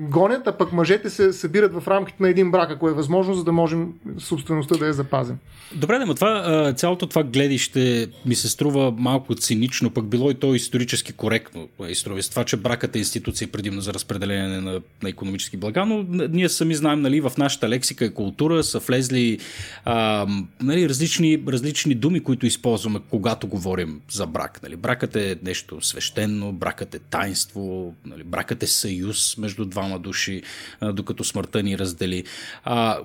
гонят, 0.09 0.47
а 0.47 0.51
пък 0.51 0.71
мъжете 0.71 1.09
се 1.09 1.33
събират 1.33 1.73
в 1.73 1.87
рамките 1.87 2.23
на 2.23 2.29
един 2.29 2.51
брак, 2.51 2.71
ако 2.71 2.89
е 2.89 2.93
възможно, 2.93 3.33
за 3.33 3.43
да 3.43 3.51
можем 3.51 3.87
собствеността 4.19 4.75
да 4.77 4.87
я 4.87 4.93
запазим. 4.93 5.35
Добре, 5.75 5.99
но 5.99 6.15
това, 6.15 6.73
цялото 6.77 7.07
това 7.07 7.23
гледище 7.23 8.07
ми 8.25 8.35
се 8.35 8.49
струва 8.49 8.93
малко 8.97 9.35
цинично, 9.35 9.89
пък 9.89 10.05
било 10.05 10.31
и 10.31 10.33
то 10.33 10.55
исторически 10.55 11.13
коректно. 11.13 11.67
Изтрува 11.89 12.23
с 12.23 12.29
това, 12.29 12.43
че 12.43 12.57
бракът 12.57 12.95
е 12.95 12.99
институция 12.99 13.47
предимно 13.47 13.81
за 13.81 13.93
разпределение 13.93 14.61
на, 14.61 14.81
на 15.03 15.09
економически 15.09 15.57
блага, 15.57 15.85
но 15.85 16.05
ние 16.29 16.49
сами 16.49 16.75
знаем, 16.75 17.01
нали, 17.01 17.21
в 17.21 17.31
нашата 17.37 17.69
лексика 17.69 18.05
и 18.05 18.13
култура 18.13 18.63
са 18.63 18.79
влезли 18.79 19.39
а, 19.85 20.27
нали, 20.61 20.89
различни, 20.89 21.43
различни 21.47 21.95
думи, 21.95 22.19
които 22.19 22.45
използваме, 22.45 22.99
когато 23.09 23.47
говорим 23.47 24.01
за 24.11 24.18
брак. 24.27 24.63
Нали. 24.63 24.75
Бракът 24.75 25.15
е 25.15 25.37
нещо 25.43 25.81
свещено, 25.81 26.51
бракът 26.51 26.95
е 26.95 26.99
тайнство, 26.99 27.95
нали, 28.05 28.23
бракът 28.23 28.63
е 28.63 28.67
съюз 28.67 29.37
между 29.37 29.65
двама 29.65 29.99
души, 29.99 30.41
докато 30.81 31.23
смъртта 31.23 31.63
ни 31.63 31.77
раздели. 31.77 32.23
А, 32.63 32.97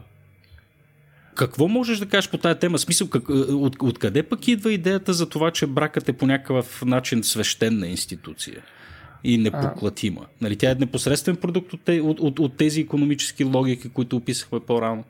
какво 1.34 1.68
можеш 1.68 1.98
да 1.98 2.06
кажеш 2.06 2.30
по 2.30 2.38
тази 2.38 2.58
тема? 2.58 2.78
Смисъл, 2.78 3.08
как, 3.08 3.28
от, 3.28 3.76
откъде 3.82 4.22
пък 4.22 4.48
идва 4.48 4.72
идеята 4.72 5.12
за 5.12 5.28
това, 5.28 5.50
че 5.50 5.66
бракът 5.66 6.08
е 6.08 6.12
по 6.12 6.26
някакъв 6.26 6.82
начин 6.84 7.24
свещена 7.24 7.86
институция? 7.86 8.62
и 9.24 9.38
непоклатима. 9.38 10.26
Нали, 10.40 10.56
тя 10.56 10.70
е 10.70 10.74
непосредствен 10.74 11.36
продукт 11.36 11.72
от, 11.72 11.88
от, 11.88 12.20
от, 12.20 12.38
от 12.38 12.56
тези 12.56 12.80
економически 12.80 13.44
логики, 13.44 13.88
които 13.88 14.16
описахме 14.16 14.60
по-рано. 14.60 15.04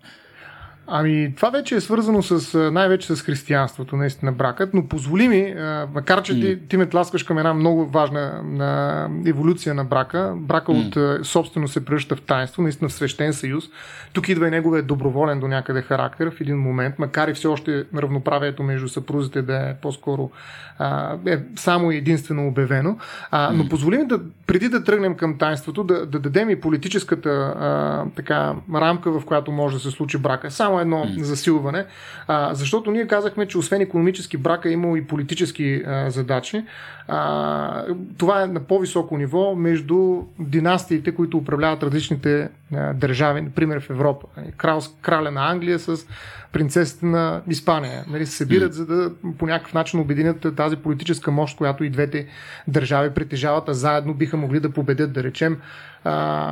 Ами, 0.86 1.32
това 1.36 1.50
вече 1.50 1.74
е 1.74 1.80
свързано 1.80 2.22
с, 2.22 2.58
най-вече 2.72 3.16
с 3.16 3.22
християнството, 3.22 3.96
наистина 3.96 4.32
бракът, 4.32 4.74
но 4.74 4.88
позволи 4.88 5.28
ми, 5.28 5.54
макар 5.94 6.22
че 6.22 6.34
ти, 6.34 6.68
ти 6.68 6.76
ме 6.76 6.86
тласкаш 6.86 7.22
към 7.22 7.38
една 7.38 7.54
много 7.54 7.86
важна 7.86 8.42
на 8.44 9.08
еволюция 9.26 9.74
на 9.74 9.84
брака, 9.84 10.34
брака 10.36 10.72
mm. 10.72 11.20
от 11.20 11.26
собствено 11.26 11.68
се 11.68 11.84
превръща 11.84 12.16
в 12.16 12.20
таинство, 12.20 12.62
наистина 12.62 12.88
в 12.88 12.92
свещен 12.92 13.32
съюз. 13.32 13.64
Тук 14.12 14.28
идва 14.28 14.48
и 14.48 14.50
неговия 14.50 14.82
доброволен 14.82 15.40
до 15.40 15.48
някъде 15.48 15.82
характер 15.82 16.30
в 16.30 16.40
един 16.40 16.58
момент, 16.58 16.98
макар 16.98 17.28
и 17.28 17.34
все 17.34 17.48
още 17.48 17.84
равноправието 17.96 18.62
между 18.62 18.88
съпрузите 18.88 19.42
да 19.42 19.56
е 19.56 19.74
по-скоро 19.82 20.30
а, 20.78 21.16
е 21.26 21.38
само 21.56 21.92
и 21.92 21.96
единствено 21.96 22.48
обявено. 22.48 22.98
А, 23.30 23.50
но 23.52 23.68
позволи 23.68 23.98
ми 23.98 24.06
да, 24.06 24.20
преди 24.46 24.68
да 24.68 24.84
тръгнем 24.84 25.14
към 25.14 25.38
таинството, 25.38 25.84
да, 25.84 26.06
да 26.06 26.18
дадем 26.18 26.50
и 26.50 26.60
политическата 26.60 27.30
а, 27.30 28.04
така, 28.16 28.54
рамка, 28.74 29.20
в 29.20 29.24
която 29.24 29.52
може 29.52 29.76
да 29.76 29.82
се 29.82 29.90
случи 29.90 30.18
брака. 30.18 30.50
Само 30.50 30.73
само 30.74 30.80
едно 30.80 31.04
mm. 31.04 31.22
засилване, 31.22 31.84
а, 32.26 32.54
защото 32.54 32.90
ние 32.90 33.06
казахме, 33.06 33.46
че 33.46 33.58
освен 33.58 33.80
економически 33.80 34.36
брака 34.36 34.68
е 34.68 34.72
имал 34.72 34.96
и 34.96 35.06
политически 35.06 35.82
а, 35.86 36.10
задачи. 36.10 36.64
А, 37.08 37.84
това 38.18 38.42
е 38.42 38.46
на 38.46 38.60
по-високо 38.60 39.16
ниво 39.16 39.54
между 39.54 40.22
династиите, 40.38 41.14
които 41.14 41.38
управляват 41.38 41.82
различните 41.82 42.48
а, 42.74 42.92
държави, 42.92 43.40
например 43.40 43.80
в 43.80 43.90
Европа. 43.90 44.26
Крал, 44.56 44.80
краля 45.02 45.30
на 45.30 45.50
Англия 45.50 45.78
с 45.78 46.06
принцесата 46.52 47.06
на 47.06 47.42
Испания. 47.48 48.04
Нали, 48.08 48.26
се 48.26 48.36
събират, 48.36 48.72
mm. 48.72 48.76
за 48.76 48.86
да 48.86 49.10
по 49.38 49.46
някакъв 49.46 49.74
начин 49.74 50.00
обединят 50.00 50.46
тази 50.56 50.76
политическа 50.76 51.30
мощ, 51.30 51.56
която 51.56 51.84
и 51.84 51.90
двете 51.90 52.26
държави 52.68 53.10
притежават, 53.10 53.68
а 53.68 53.74
заедно 53.74 54.14
биха 54.14 54.36
могли 54.36 54.60
да 54.60 54.70
победят, 54.70 55.12
да 55.12 55.22
речем, 55.22 55.58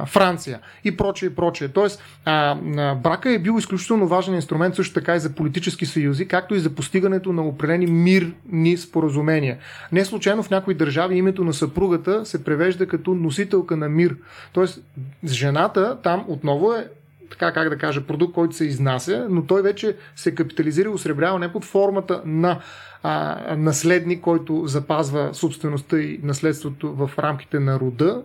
Франция 0.07 0.61
и 0.85 0.97
прочее, 0.97 1.27
и 1.27 1.35
прочее. 1.35 1.69
Тоест, 1.69 2.03
а, 2.25 2.59
а, 2.77 2.95
брака 2.95 3.31
е 3.31 3.39
бил 3.39 3.59
изключително 3.59 4.07
важен 4.07 4.35
инструмент 4.35 4.75
също 4.75 4.95
така 4.95 5.17
и 5.17 5.21
за 5.21 5.35
политически 5.35 5.87
съюзи, 5.87 6.29
както 6.29 6.55
и 6.55 6.61
за 6.61 6.71
постигането 6.71 7.33
на 7.33 7.43
определени 7.43 7.87
мирни 7.87 8.77
споразумения. 8.77 9.59
Не 9.93 10.05
случайно 10.05 10.43
в 10.43 10.51
някои 10.51 10.75
държави 10.75 11.17
името 11.17 11.45
на 11.45 11.53
съпругата 11.53 12.27
се 12.27 12.45
превежда 12.45 12.87
като 12.87 13.15
носителка 13.15 13.77
на 13.77 13.89
мир. 13.89 14.17
Тоест, 14.53 14.83
жената 15.25 15.99
там 16.03 16.25
отново 16.29 16.73
е 16.73 16.87
така 17.33 17.53
как 17.53 17.69
да 17.69 17.79
кажа, 17.79 18.07
продукт, 18.07 18.35
който 18.35 18.57
се 18.57 18.65
изнася, 18.65 19.27
но 19.31 19.47
той 19.47 19.63
вече 19.63 19.97
се 20.17 20.35
капитализира 20.35 20.89
и 20.89 20.93
осребрява 20.93 21.39
не 21.39 21.53
под 21.53 21.65
формата 21.65 22.23
на 22.25 22.59
а, 23.03 23.37
наследник, 23.57 24.21
който 24.21 24.67
запазва 24.67 25.31
собствеността 25.33 25.99
и 25.99 26.21
наследството 26.23 26.95
в 26.95 27.11
рамките 27.19 27.61
на 27.61 27.81
рода, 27.81 28.23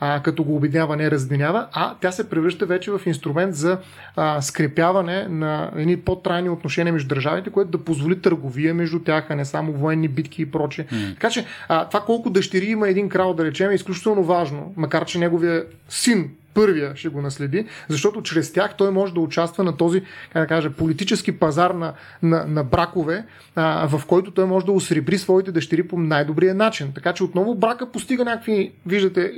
а, 0.00 0.22
като 0.22 0.44
го 0.44 0.56
обединява, 0.56 0.96
не 0.96 1.10
разединява, 1.10 1.66
а 1.72 1.94
тя 2.00 2.12
се 2.12 2.30
превръща 2.30 2.66
вече 2.66 2.90
в 2.90 3.00
инструмент 3.06 3.54
за 3.54 3.78
а, 4.16 4.42
скрепяване 4.42 5.28
на 5.28 5.70
едни 5.76 6.00
по-трайни 6.00 6.48
отношения 6.48 6.92
между 6.92 7.08
държавите, 7.08 7.50
което 7.50 7.70
да 7.70 7.84
позволи 7.84 8.20
търговия 8.20 8.74
между 8.74 8.98
тях, 8.98 9.26
а 9.30 9.34
не 9.34 9.44
само 9.44 9.72
военни 9.72 10.08
битки 10.08 10.42
и 10.42 10.50
прочее. 10.50 10.86
Mm. 10.86 11.14
Така 11.14 11.30
че 11.30 11.46
а, 11.68 11.88
това 11.88 12.00
колко 12.00 12.30
дъщери 12.30 12.66
има 12.66 12.88
един 12.88 13.08
крал, 13.08 13.34
да 13.34 13.44
речем, 13.44 13.70
е 13.70 13.74
изключително 13.74 14.24
важно, 14.24 14.72
макар 14.76 15.04
че 15.04 15.18
неговия 15.18 15.64
син 15.88 16.30
първия 16.56 16.92
ще 16.96 17.08
го 17.08 17.22
наследи, 17.22 17.66
защото 17.88 18.22
чрез 18.22 18.52
тях 18.52 18.74
той 18.76 18.90
може 18.90 19.14
да 19.14 19.20
участва 19.20 19.64
на 19.64 19.76
този, 19.76 20.02
как 20.32 20.42
да 20.42 20.46
кажа, 20.46 20.70
политически 20.70 21.38
пазар 21.38 21.70
на, 21.70 21.92
на, 22.22 22.44
на 22.46 22.64
бракове, 22.64 23.24
а, 23.54 23.88
в 23.88 24.06
който 24.06 24.30
той 24.30 24.46
може 24.46 24.66
да 24.66 24.72
осребри 24.72 25.18
своите 25.18 25.52
дъщери 25.52 25.88
по 25.88 25.98
най-добрия 25.98 26.54
начин. 26.54 26.92
Така 26.94 27.12
че 27.12 27.24
отново 27.24 27.54
брака 27.54 27.92
постига 27.92 28.24
някакви, 28.24 28.72
виждате, 28.86 29.32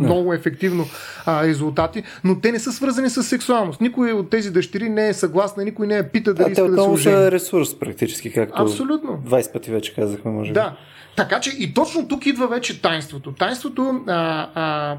много 0.00 0.32
ефективно 0.32 0.86
а, 1.26 1.46
резултати, 1.46 2.02
но 2.24 2.40
те 2.40 2.52
не 2.52 2.58
са 2.58 2.72
свързани 2.72 3.10
с 3.10 3.22
сексуалност. 3.22 3.80
Никой 3.80 4.12
от 4.12 4.30
тези 4.30 4.50
дъщери 4.50 4.88
не 4.88 5.08
е 5.08 5.14
съгласна, 5.14 5.64
никой 5.64 5.86
не 5.86 5.96
е 5.98 6.08
пита 6.08 6.34
дали 6.34 6.48
а, 6.48 6.52
иска 6.52 6.70
да 6.70 6.82
се 6.82 6.88
ожени. 6.88 7.16
са 7.16 7.32
ресурс 7.32 7.78
практически, 7.78 8.32
както 8.32 8.62
Абсолютно. 8.62 9.22
20 9.26 9.52
пъти 9.52 9.70
вече 9.70 9.94
казахме, 9.94 10.30
може 10.30 10.52
Да. 10.52 10.76
Така 11.18 11.40
че 11.40 11.50
и 11.58 11.74
точно 11.74 12.08
тук 12.08 12.26
идва 12.26 12.48
вече 12.48 12.82
тайнството. 12.82 13.32
Тайнството 13.32 14.00
а, 14.06 14.48
а, 14.54 14.96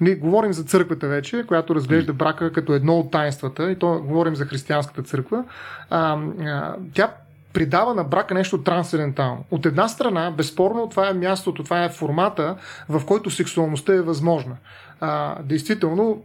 ние 0.00 0.14
говорим 0.14 0.52
за 0.52 0.64
църквата 0.64 1.08
вече, 1.08 1.44
която 1.46 1.74
разглежда 1.74 2.12
брака 2.12 2.52
като 2.52 2.74
едно 2.74 2.98
от 2.98 3.10
тайнствата, 3.10 3.70
и 3.70 3.78
то 3.78 4.00
говорим 4.00 4.36
за 4.36 4.44
християнската 4.44 5.02
църква. 5.02 5.44
А, 5.90 6.18
а, 6.46 6.74
тя 6.94 7.10
придава 7.54 7.94
на 7.94 8.04
брака 8.04 8.34
нещо 8.34 8.62
трансцендентално. 8.62 9.44
От 9.50 9.66
една 9.66 9.88
страна, 9.88 10.30
безспорно, 10.30 10.88
това 10.88 11.08
е 11.08 11.12
мястото, 11.12 11.64
това 11.64 11.84
е 11.84 11.88
формата, 11.88 12.56
в 12.88 13.06
който 13.06 13.30
сексуалността 13.30 13.94
е 13.94 14.00
възможна. 14.00 14.56
А, 15.00 15.42
действително, 15.42 16.22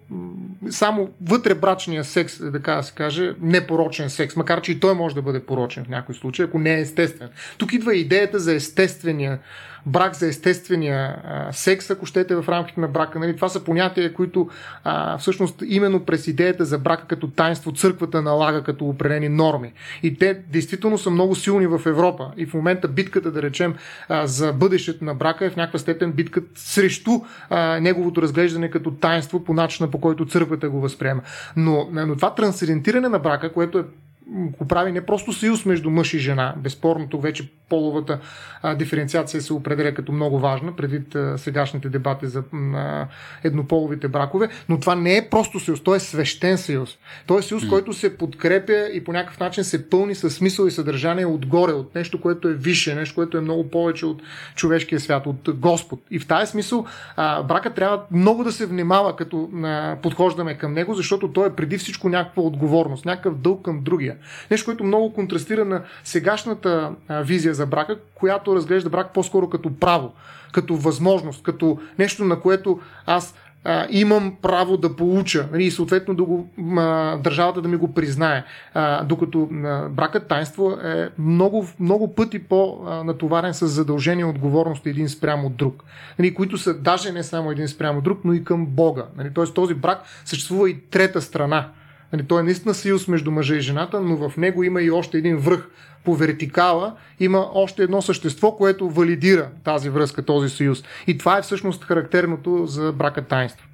само 0.69 1.09
вътре 1.21 1.55
брачния 1.55 2.03
секс, 2.03 2.39
така 2.51 2.75
да 2.75 2.83
се 2.83 2.93
каже, 2.93 3.33
непорочен 3.41 4.09
секс, 4.09 4.35
макар 4.35 4.62
че 4.62 4.71
и 4.71 4.79
той 4.79 4.93
може 4.93 5.15
да 5.15 5.21
бъде 5.21 5.45
порочен 5.45 5.85
в 5.85 5.89
някой 5.89 6.15
случай, 6.15 6.45
ако 6.45 6.59
не 6.59 6.75
е 6.75 6.81
естествен. 6.81 7.29
Тук 7.57 7.73
идва 7.73 7.95
идеята 7.95 8.39
за 8.39 8.53
естествения 8.53 9.39
брак 9.85 10.15
за 10.15 10.27
естествения 10.27 11.15
секс, 11.51 11.89
ако 11.89 12.05
щете 12.05 12.35
в 12.35 12.45
рамките 12.49 12.81
на 12.81 12.87
брака. 12.87 13.19
Нали? 13.19 13.35
Това 13.35 13.49
са 13.49 13.63
понятия, 13.63 14.13
които 14.13 14.49
а, 14.83 15.17
всъщност 15.17 15.63
именно 15.67 16.05
през 16.05 16.27
идеята 16.27 16.65
за 16.65 16.77
брака 16.77 17.05
като 17.07 17.27
тайнство 17.27 17.71
църквата 17.71 18.21
налага 18.21 18.63
като 18.63 18.85
определени 18.85 19.29
норми. 19.29 19.73
И 20.03 20.17
те 20.17 20.33
действително 20.33 20.97
са 20.97 21.09
много 21.09 21.35
силни 21.35 21.67
в 21.67 21.81
Европа. 21.85 22.31
И 22.37 22.45
в 22.45 22.53
момента 22.53 22.87
битката, 22.87 23.31
да 23.31 23.41
речем, 23.41 23.75
а, 24.09 24.27
за 24.27 24.53
бъдещето 24.53 25.05
на 25.05 25.15
брака 25.15 25.45
е 25.45 25.49
в 25.49 25.55
някаква 25.55 25.79
степен 25.79 26.11
битката 26.11 26.47
срещу 26.55 27.11
а, 27.49 27.79
неговото 27.79 28.21
разглеждане 28.21 28.69
като 28.69 28.91
тайнство 28.91 29.43
по 29.43 29.53
начина 29.53 29.91
по 29.91 30.01
който 30.01 30.25
църквата 30.25 30.69
го 30.69 30.81
възприема. 30.81 31.21
Но, 31.55 31.89
но 31.91 32.15
това 32.15 32.35
трансцендентиране 32.35 33.09
на 33.09 33.19
брака, 33.19 33.53
което 33.53 33.79
е 33.79 33.83
го 34.31 34.67
прави 34.67 34.91
не 34.91 35.05
просто 35.05 35.33
съюз 35.33 35.65
между 35.65 35.89
мъж 35.89 36.13
и 36.13 36.19
жена. 36.19 36.53
Безспорно 36.57 37.07
тук 37.09 37.23
вече 37.23 37.49
половата 37.69 38.19
а, 38.61 38.75
диференциация 38.75 39.41
се 39.41 39.53
определя 39.53 39.93
като 39.93 40.11
много 40.11 40.39
важна, 40.39 40.75
предвид 40.75 41.15
а, 41.15 41.37
сегашните 41.37 41.89
дебати 41.89 42.27
за 42.27 42.43
а, 42.53 43.07
еднополовите 43.43 44.07
бракове, 44.07 44.49
но 44.69 44.79
това 44.79 44.95
не 44.95 45.17
е 45.17 45.29
просто 45.29 45.59
съюз, 45.59 45.83
то 45.83 45.95
е 45.95 45.99
свещен 45.99 46.57
съюз. 46.57 46.97
То 47.27 47.39
е 47.39 47.41
съюз, 47.41 47.63
mm. 47.63 47.69
който 47.69 47.93
се 47.93 48.17
подкрепя 48.17 48.89
и 48.93 49.03
по 49.03 49.13
някакъв 49.13 49.39
начин 49.39 49.63
се 49.63 49.89
пълни 49.89 50.15
с 50.15 50.29
смисъл 50.29 50.65
и 50.65 50.71
съдържание 50.71 51.25
отгоре, 51.25 51.71
от 51.71 51.95
нещо, 51.95 52.21
което 52.21 52.47
е 52.47 52.53
висше, 52.53 52.95
нещо, 52.95 53.15
което 53.15 53.37
е 53.37 53.41
много 53.41 53.69
повече 53.69 54.05
от 54.05 54.21
човешкия 54.55 54.99
свят, 54.99 55.25
от 55.25 55.49
Господ. 55.55 55.99
И 56.11 56.19
в 56.19 56.27
тази 56.27 56.51
смисъл 56.51 56.85
а, 57.15 57.43
брака 57.43 57.73
трябва 57.73 58.03
много 58.11 58.43
да 58.43 58.51
се 58.51 58.65
внимава, 58.65 59.15
като 59.15 59.49
а, 59.63 59.97
подхождаме 60.01 60.57
към 60.57 60.73
него, 60.73 60.93
защото 60.93 61.31
той 61.31 61.47
е 61.47 61.53
преди 61.53 61.77
всичко 61.77 62.09
някаква 62.09 62.43
отговорност, 62.43 63.05
някакъв 63.05 63.35
дълг 63.35 63.65
към 63.65 63.81
другия. 63.83 64.15
Нещо, 64.51 64.65
което 64.65 64.84
много 64.84 65.13
контрастира 65.13 65.65
на 65.65 65.82
сегашната 66.03 66.91
визия 67.10 67.53
за 67.53 67.65
брака, 67.65 67.97
която 68.15 68.55
разглежда 68.55 68.89
брак 68.89 69.13
по-скоро 69.13 69.49
като 69.49 69.79
право, 69.79 70.13
като 70.51 70.75
възможност, 70.75 71.43
като 71.43 71.79
нещо, 71.97 72.25
на 72.25 72.39
което 72.39 72.79
аз 73.05 73.36
а, 73.63 73.88
имам 73.89 74.36
право 74.41 74.77
да 74.77 74.95
получа 74.95 75.47
нали, 75.51 75.63
и 75.63 75.71
съответно 75.71 76.15
да 76.15 76.23
го, 76.23 76.49
а, 76.77 77.17
държавата 77.17 77.62
да 77.62 77.67
ми 77.67 77.77
го 77.77 77.93
признае. 77.93 78.43
А, 78.73 79.03
докато 79.03 79.49
а, 79.51 79.89
бракът 79.89 80.27
тайнство 80.27 80.71
е 80.71 81.10
много, 81.17 81.67
много 81.79 82.15
пъти 82.15 82.39
по-натоварен 82.43 83.53
с 83.53 83.67
задължения 83.67 84.23
и 84.23 84.29
отговорност 84.29 84.86
един 84.86 85.10
спрямо 85.10 85.49
друг, 85.49 85.84
нали, 86.19 86.34
които 86.34 86.58
са 86.58 86.73
даже 86.73 87.12
не 87.12 87.23
само 87.23 87.51
един 87.51 87.67
спрямо 87.67 87.97
от 87.97 88.03
друг, 88.03 88.19
но 88.23 88.34
и 88.34 88.43
към 88.43 88.65
Бога. 88.65 89.05
Нали, 89.17 89.29
Тоест 89.34 89.53
този 89.53 89.73
брак 89.73 90.03
съществува 90.25 90.69
и 90.69 90.82
трета 90.82 91.21
страна. 91.21 91.69
Нали, 92.13 92.23
той 92.23 92.39
е 92.39 92.43
наистина 92.43 92.73
съюз 92.73 93.07
между 93.07 93.31
мъжа 93.31 93.55
и 93.55 93.61
жената, 93.61 94.01
но 94.01 94.29
в 94.29 94.37
него 94.37 94.63
има 94.63 94.81
и 94.81 94.91
още 94.91 95.17
един 95.17 95.37
връх 95.37 95.69
по 96.03 96.15
вертикала, 96.15 96.95
има 97.19 97.47
още 97.53 97.83
едно 97.83 98.01
същество, 98.01 98.51
което 98.55 98.89
валидира 98.89 99.49
тази 99.63 99.89
връзка, 99.89 100.25
този 100.25 100.49
съюз. 100.49 100.83
И 101.07 101.17
това 101.17 101.37
е 101.37 101.41
всъщност 101.41 101.83
характерното 101.83 102.65
за 102.65 102.91
брака 102.91 103.21
таинство. 103.21 103.67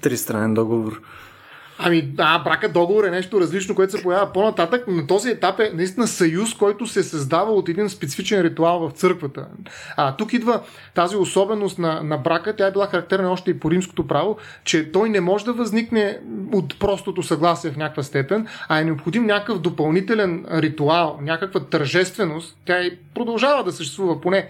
Тристранен 0.00 0.54
договор. 0.54 1.00
Ами 1.84 2.02
да, 2.02 2.38
брака 2.38 2.68
договор 2.68 3.04
е 3.04 3.10
нещо 3.10 3.40
различно, 3.40 3.74
което 3.74 3.96
се 3.96 4.02
появява 4.02 4.32
по-нататък. 4.32 4.84
На 4.88 5.06
този 5.06 5.30
етап 5.30 5.60
е 5.60 5.70
наистина 5.74 6.06
съюз, 6.06 6.54
който 6.54 6.86
се 6.86 7.02
създава 7.02 7.52
от 7.52 7.68
един 7.68 7.88
специфичен 7.88 8.40
ритуал 8.40 8.88
в 8.88 8.92
църквата. 8.92 9.46
А 9.96 10.16
тук 10.16 10.32
идва 10.32 10.60
тази 10.94 11.16
особеност 11.16 11.78
на, 11.78 12.02
на 12.02 12.18
брака, 12.18 12.56
тя 12.56 12.66
е 12.66 12.72
била 12.72 12.86
характерна 12.86 13.30
още 13.30 13.50
и 13.50 13.60
по 13.60 13.70
римското 13.70 14.06
право, 14.06 14.36
че 14.64 14.92
той 14.92 15.08
не 15.08 15.20
може 15.20 15.44
да 15.44 15.52
възникне 15.52 16.18
от 16.52 16.78
простото 16.78 17.22
съгласие 17.22 17.70
в 17.70 17.76
някаква 17.76 18.02
степен, 18.02 18.46
а 18.68 18.80
е 18.80 18.84
необходим 18.84 19.26
някакъв 19.26 19.58
допълнителен 19.58 20.46
ритуал, 20.52 21.18
някаква 21.22 21.60
тържественост. 21.60 22.56
Тя 22.64 22.80
и 22.80 22.98
продължава 23.14 23.64
да 23.64 23.72
съществува 23.72 24.20
поне 24.20 24.48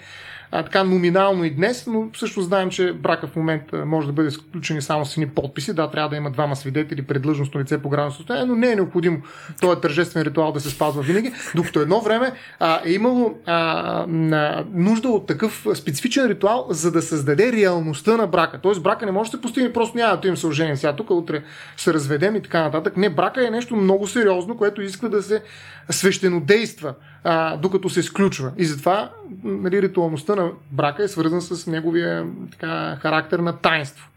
а, 0.52 0.62
така 0.62 0.84
номинално 0.84 1.44
и 1.44 1.50
днес, 1.50 1.86
но 1.86 2.08
също 2.16 2.42
знаем, 2.42 2.70
че 2.70 2.92
брака 2.92 3.26
в 3.26 3.36
момента 3.36 3.86
може 3.86 4.06
да 4.06 4.12
бъде 4.12 4.30
сключен 4.30 4.82
само 4.82 5.04
с 5.04 5.16
едни 5.16 5.28
подписи. 5.28 5.74
Да, 5.74 5.90
трябва 5.90 6.08
да 6.08 6.16
има 6.16 6.30
двама 6.30 6.56
свидетели 6.56 7.02
пред 7.02 7.22
длъжностно 7.22 7.60
лице 7.60 7.82
по 7.82 7.88
гражданско 7.88 8.16
състояние, 8.16 8.46
но 8.46 8.56
не 8.56 8.72
е 8.72 8.76
необходимо 8.76 9.18
този 9.60 9.80
тържествен 9.80 10.22
ритуал 10.22 10.52
да 10.52 10.60
се 10.60 10.70
спазва 10.70 11.02
винаги. 11.02 11.32
Докато 11.54 11.80
едно 11.80 12.00
време 12.00 12.32
а, 12.60 12.80
е 12.84 12.92
имало 12.92 13.34
а, 13.46 14.04
на, 14.08 14.64
нужда 14.72 15.08
от 15.08 15.26
такъв 15.26 15.66
специфичен 15.74 16.26
ритуал, 16.26 16.66
за 16.70 16.92
да 16.92 17.02
създаде 17.02 17.52
реалността 17.52 18.16
на 18.16 18.26
брака. 18.26 18.58
Тоест 18.62 18.82
брака 18.82 19.06
не 19.06 19.12
може 19.12 19.30
да 19.30 19.36
се 19.36 19.42
постигне, 19.42 19.72
просто 19.72 19.96
няма 19.96 20.20
да 20.20 20.28
им 20.28 20.36
се 20.36 20.46
оженим 20.46 20.76
сега 20.76 20.96
тук, 20.96 21.10
утре 21.10 21.42
се 21.76 21.94
разведем 21.94 22.36
и 22.36 22.42
така 22.42 22.62
нататък. 22.62 22.96
Не, 22.96 23.10
брака 23.10 23.46
е 23.46 23.50
нещо 23.50 23.76
много 23.76 24.06
сериозно, 24.06 24.56
което 24.56 24.82
иска 24.82 25.08
да 25.08 25.22
се 25.22 25.42
свещено 25.90 26.40
действа, 26.40 26.94
а, 27.24 27.56
докато 27.56 27.88
се 27.88 28.00
изключва. 28.00 28.52
И 28.56 28.64
затова 28.64 29.10
нали, 29.44 29.82
ритуалността 29.82 30.34
на 30.34 30.50
брака 30.70 31.04
е 31.04 31.08
свързана 31.08 31.42
с 31.42 31.66
неговия 31.66 32.26
така, 32.50 32.96
характер 33.00 33.38
на 33.38 33.56
таинство. 33.56 34.08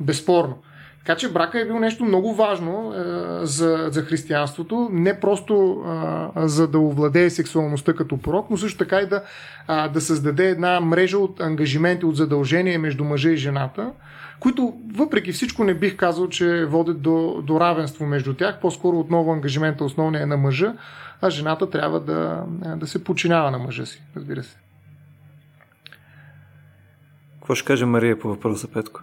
Безспорно. 0.00 0.58
Така 1.06 1.18
че 1.18 1.32
брака 1.32 1.60
е 1.60 1.64
бил 1.64 1.78
нещо 1.78 2.04
много 2.04 2.34
важно 2.34 2.94
е, 2.94 3.46
за, 3.46 3.88
за 3.90 4.02
християнството, 4.02 4.88
не 4.92 5.20
просто 5.20 5.84
е, 6.36 6.48
за 6.48 6.68
да 6.68 6.78
овладее 6.78 7.30
сексуалността 7.30 7.92
като 7.92 8.16
порок, 8.16 8.46
но 8.50 8.56
също 8.56 8.78
така 8.78 9.00
и 9.00 9.06
да, 9.06 9.22
е, 9.68 9.88
да 9.88 10.00
създаде 10.00 10.48
една 10.48 10.80
мрежа 10.80 11.18
от 11.18 11.40
ангажименти, 11.40 12.06
от 12.06 12.16
задължения 12.16 12.78
между 12.78 13.04
мъжа 13.04 13.30
и 13.30 13.36
жената, 13.36 13.90
които 14.40 14.74
въпреки 14.94 15.32
всичко 15.32 15.64
не 15.64 15.74
бих 15.74 15.96
казал, 15.96 16.28
че 16.28 16.64
водят 16.64 17.02
до, 17.02 17.42
до 17.46 17.60
равенство 17.60 18.06
между 18.06 18.34
тях. 18.34 18.60
По-скоро 18.60 18.98
отново 18.98 19.32
ангажимента 19.32 19.84
основния 19.84 20.22
е 20.22 20.26
на 20.26 20.36
мъжа, 20.36 20.74
а 21.20 21.30
жената 21.30 21.70
трябва 21.70 22.00
да, 22.00 22.44
да 22.76 22.86
се 22.86 23.04
подчинява 23.04 23.50
на 23.50 23.58
мъжа 23.58 23.86
си, 23.86 24.02
разбира 24.16 24.42
се. 24.42 24.56
Какво 27.34 27.54
ще 27.54 27.66
каже 27.66 27.84
Мария 27.84 28.18
по 28.18 28.28
въпроса, 28.28 28.68
Петко? 28.68 29.00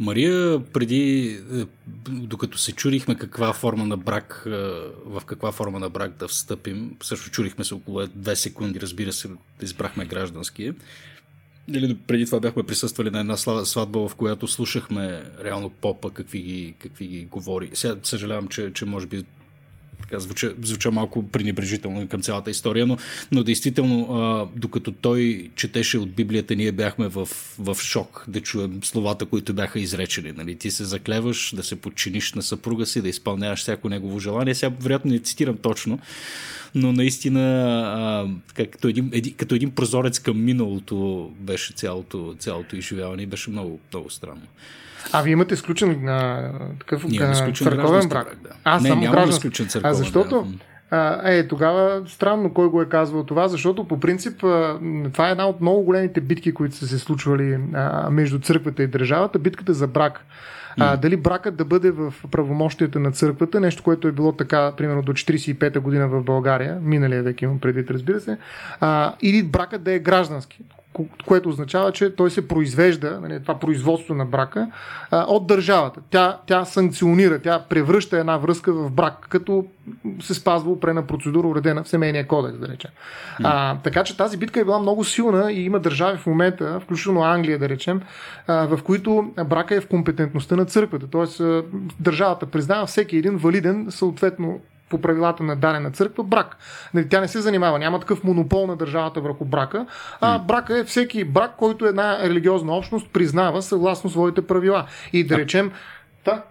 Мария, 0.00 0.64
преди, 0.72 1.28
е, 1.52 1.64
докато 2.08 2.58
се 2.58 2.72
чурихме 2.72 3.14
каква 3.14 3.52
форма 3.52 3.86
на 3.86 3.96
брак, 3.96 4.42
е, 4.46 4.50
в 5.04 5.22
каква 5.26 5.52
форма 5.52 5.78
на 5.78 5.90
брак 5.90 6.12
да 6.12 6.28
встъпим, 6.28 6.96
също 7.02 7.30
чурихме 7.30 7.64
се 7.64 7.74
около 7.74 8.06
две 8.14 8.36
секунди, 8.36 8.80
разбира 8.80 9.12
се, 9.12 9.28
избрахме 9.62 10.04
гражданския. 10.04 10.74
Или 11.68 11.96
преди 12.06 12.26
това 12.26 12.40
бяхме 12.40 12.62
присъствали 12.62 13.10
на 13.10 13.20
една 13.20 13.36
сватба, 13.36 14.08
в 14.08 14.14
която 14.14 14.48
слушахме 14.48 15.24
реално 15.44 15.70
попа 15.70 16.10
какви 16.10 16.42
ги, 16.42 16.74
какви 16.78 17.06
ги 17.06 17.24
говори. 17.24 17.70
Сега 17.74 17.96
съжалявам, 18.02 18.48
че, 18.48 18.72
че 18.72 18.84
може 18.84 19.06
би 19.06 19.24
така 20.02 20.18
звуча, 20.18 20.54
звуча 20.62 20.90
малко 20.90 21.28
пренебрежително 21.28 22.08
към 22.08 22.22
цялата 22.22 22.50
история, 22.50 22.86
но, 22.86 22.96
но 23.32 23.42
действително, 23.42 24.14
а, 24.14 24.46
докато 24.56 24.92
той 24.92 25.50
четеше 25.56 25.98
от 25.98 26.10
Библията, 26.10 26.56
ние 26.56 26.72
бяхме 26.72 27.08
в, 27.08 27.28
в 27.58 27.76
шок 27.80 28.24
да 28.28 28.40
чуем 28.40 28.84
словата, 28.84 29.26
които 29.26 29.54
бяха 29.54 29.80
изречени. 29.80 30.32
Нали? 30.32 30.56
Ти 30.56 30.70
се 30.70 30.84
заклеваш 30.84 31.52
да 31.56 31.62
се 31.62 31.76
подчиниш 31.76 32.32
на 32.32 32.42
съпруга 32.42 32.86
си, 32.86 33.02
да 33.02 33.08
изпълняваш 33.08 33.60
всяко 33.60 33.88
негово 33.88 34.18
желание. 34.18 34.54
Сега, 34.54 34.74
вероятно, 34.80 35.10
не 35.10 35.18
цитирам 35.18 35.56
точно, 35.56 35.98
но 36.74 36.92
наистина 36.92 37.40
а, 38.56 38.64
като, 38.64 38.88
един, 38.88 39.10
един, 39.12 39.34
като 39.34 39.54
един 39.54 39.70
прозорец 39.70 40.18
към 40.18 40.44
миналото 40.44 41.30
беше 41.40 41.72
цялото, 41.72 42.34
цялото 42.38 42.76
изживяване 42.76 43.22
и 43.22 43.26
беше 43.26 43.50
много, 43.50 43.80
много 43.92 44.10
странно. 44.10 44.46
А 45.12 45.22
вие 45.22 45.32
имате 45.32 45.56
сключен 45.56 46.08
а, 46.08 46.50
такъв 46.78 47.04
Ние 47.04 47.20
а, 47.22 47.34
сключен 47.34 47.66
църковен 47.66 48.08
брак? 48.08 48.36
Да. 48.42 48.48
А, 48.64 48.80
не, 48.80 48.88
само 48.88 49.00
нямаме 49.00 49.32
сключен 49.32 49.68
църковен. 49.68 49.90
А 49.90 49.94
защото 49.94 50.42
да. 50.42 50.58
Е, 51.24 51.48
тогава 51.48 52.02
странно 52.06 52.54
кой 52.54 52.68
го 52.68 52.82
е 52.82 52.88
казвал 52.88 53.24
това, 53.24 53.48
защото 53.48 53.88
по 53.88 54.00
принцип 54.00 54.38
това 55.12 55.28
е 55.28 55.30
една 55.30 55.46
от 55.46 55.60
много 55.60 55.82
големите 55.82 56.20
битки, 56.20 56.54
които 56.54 56.74
са 56.74 56.86
се 56.88 56.98
случвали 56.98 57.58
а, 57.74 58.10
между 58.10 58.38
църквата 58.38 58.82
и 58.82 58.86
държавата, 58.86 59.38
битката 59.38 59.74
за 59.74 59.86
брак. 59.86 60.24
А, 60.78 60.96
дали 60.96 61.16
бракът 61.16 61.56
да 61.56 61.64
бъде 61.64 61.90
в 61.90 62.14
правомощията 62.30 63.00
на 63.00 63.12
църквата, 63.12 63.60
нещо, 63.60 63.82
което 63.82 64.08
е 64.08 64.12
било 64.12 64.32
така, 64.32 64.72
примерно 64.76 65.02
до 65.02 65.12
45-та 65.12 65.80
година 65.80 66.08
в 66.08 66.22
България, 66.22 66.78
миналия 66.82 67.22
век 67.22 67.42
имам 67.42 67.60
предвид, 67.60 67.90
разбира 67.90 68.20
се, 68.20 68.38
а, 68.80 69.14
или 69.22 69.42
бракът 69.42 69.82
да 69.82 69.92
е 69.92 69.98
граждански 69.98 70.62
което 71.26 71.48
означава, 71.48 71.92
че 71.92 72.16
той 72.16 72.30
се 72.30 72.48
произвежда, 72.48 73.18
нали, 73.22 73.42
това 73.42 73.58
производство 73.58 74.14
на 74.14 74.26
брака, 74.26 74.70
а, 75.10 75.24
от 75.28 75.46
държавата. 75.46 76.00
Тя, 76.10 76.38
тя 76.46 76.64
санкционира, 76.64 77.38
тя 77.38 77.64
превръща 77.68 78.18
една 78.18 78.36
връзка 78.36 78.72
в 78.72 78.90
брак, 78.90 79.26
като 79.28 79.64
се 80.20 80.34
спазва 80.34 80.70
упрена 80.70 81.06
процедура, 81.06 81.48
уредена 81.48 81.82
в 81.84 81.88
семейния 81.88 82.26
кодекс, 82.26 82.58
да 82.58 82.68
речем. 82.68 82.90
А, 83.42 83.76
така 83.76 84.04
че 84.04 84.16
тази 84.16 84.36
битка 84.36 84.60
е 84.60 84.64
била 84.64 84.78
много 84.78 85.04
силна 85.04 85.52
и 85.52 85.64
има 85.64 85.80
държави 85.80 86.18
в 86.18 86.26
момента, 86.26 86.80
включително 86.80 87.22
Англия, 87.22 87.58
да 87.58 87.68
речем, 87.68 88.00
а, 88.46 88.66
в 88.66 88.82
които 88.82 89.32
брака 89.46 89.74
е 89.74 89.80
в 89.80 89.88
компетентността 89.88 90.56
на 90.56 90.64
църквата. 90.64 91.06
Тоест, 91.10 91.42
държавата 92.00 92.46
признава 92.46 92.86
всеки 92.86 93.16
един 93.16 93.36
валиден, 93.36 93.86
съответно 93.90 94.60
по 94.90 95.00
правилата 95.00 95.42
на 95.42 95.56
дадена 95.56 95.90
църква 95.90 96.24
брак. 96.24 96.56
Нали, 96.94 97.08
тя 97.08 97.20
не 97.20 97.28
се 97.28 97.40
занимава, 97.40 97.78
няма 97.78 98.00
такъв 98.00 98.24
монопол 98.24 98.66
на 98.66 98.76
държавата 98.76 99.20
върху 99.20 99.44
брака, 99.44 99.86
а 100.20 100.38
брака 100.38 100.78
е 100.78 100.84
всеки 100.84 101.24
брак, 101.24 101.56
който 101.56 101.86
една 101.86 102.18
религиозна 102.22 102.76
общност 102.76 103.10
признава 103.12 103.62
съгласно 103.62 104.10
своите 104.10 104.46
правила. 104.46 104.86
И 105.12 105.26
да 105.26 105.38
речем, 105.38 105.72
да, 106.24 106.42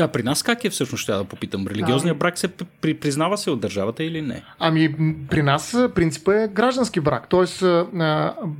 а 0.00 0.08
при 0.08 0.22
нас 0.22 0.42
как 0.42 0.64
е 0.64 0.70
всъщност, 0.70 1.02
ще 1.02 1.12
да 1.12 1.24
попитам? 1.24 1.66
Религиозният 1.66 2.18
брак 2.18 2.38
се 2.38 2.48
при, 2.80 2.94
признава 2.94 3.38
се 3.38 3.50
от 3.50 3.60
държавата 3.60 4.04
или 4.04 4.22
не? 4.22 4.42
Ами, 4.58 4.94
при 5.30 5.42
нас 5.42 5.76
принципът 5.94 6.34
е 6.34 6.48
граждански 6.52 7.00
брак. 7.00 7.28
Тоест, 7.28 7.64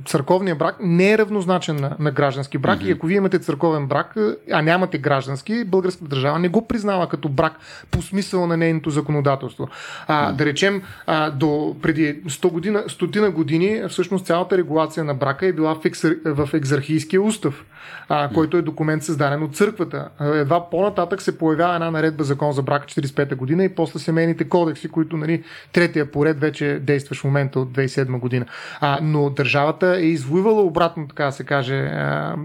църковният 0.05 0.57
брак 0.57 0.75
не 0.81 1.11
е 1.11 1.17
равнозначен 1.17 1.75
на, 1.75 1.95
на 1.99 2.11
граждански 2.11 2.57
брак. 2.57 2.79
Mm-hmm. 2.79 2.87
И 2.87 2.91
ако 2.91 3.07
вие 3.07 3.17
имате 3.17 3.39
църковен 3.39 3.87
брак, 3.87 4.15
а 4.51 4.61
нямате 4.61 4.97
граждански, 4.97 5.63
българската 5.63 6.07
държава 6.07 6.39
не 6.39 6.49
го 6.49 6.67
признава 6.67 7.09
като 7.09 7.29
брак 7.29 7.53
по 7.91 8.01
смисъл 8.01 8.47
на 8.47 8.57
нейното 8.57 8.89
законодателство. 8.89 9.69
А, 10.07 10.31
mm-hmm. 10.31 10.35
Да 10.35 10.45
речем, 10.45 10.81
а, 11.07 11.29
до 11.29 11.75
преди 11.81 12.23
100 12.23 12.51
година, 12.51 12.83
стотина 12.87 13.31
години, 13.31 13.81
всъщност 13.89 14.25
цялата 14.25 14.57
регулация 14.57 15.03
на 15.03 15.13
брака 15.13 15.45
е 15.45 15.53
била 15.53 15.75
в, 15.75 15.85
ексар, 15.85 16.13
в 16.25 16.49
екзархийския 16.53 17.21
устав, 17.21 17.65
а, 18.09 18.29
който 18.33 18.57
е 18.57 18.61
документ 18.61 19.03
създаден 19.03 19.43
от 19.43 19.55
църквата. 19.55 20.09
Едва 20.19 20.69
по-нататък 20.69 21.22
се 21.23 21.37
появява 21.37 21.73
една 21.73 21.91
наредба 21.91 22.23
закон 22.23 22.51
за 22.51 22.61
брак 22.61 22.85
45-та 22.85 23.35
година 23.35 23.63
и 23.63 23.69
после 23.69 23.99
семейните 23.99 24.49
кодекси, 24.49 24.89
които 24.89 25.17
нали, 25.17 25.43
третия 25.73 26.11
поред 26.11 26.39
вече 26.39 26.79
действаш 26.81 27.21
в 27.21 27.23
момента 27.23 27.59
от 27.59 27.69
2007 27.69 28.19
година. 28.19 28.45
А, 28.79 28.99
но 29.01 29.29
държавата 29.29 29.97
е 29.97 30.05
извоювала 30.05 30.61
обратно, 30.61 31.07
така 31.07 31.31
се 31.31 31.43
каже, 31.43 31.79
а, 31.79 32.35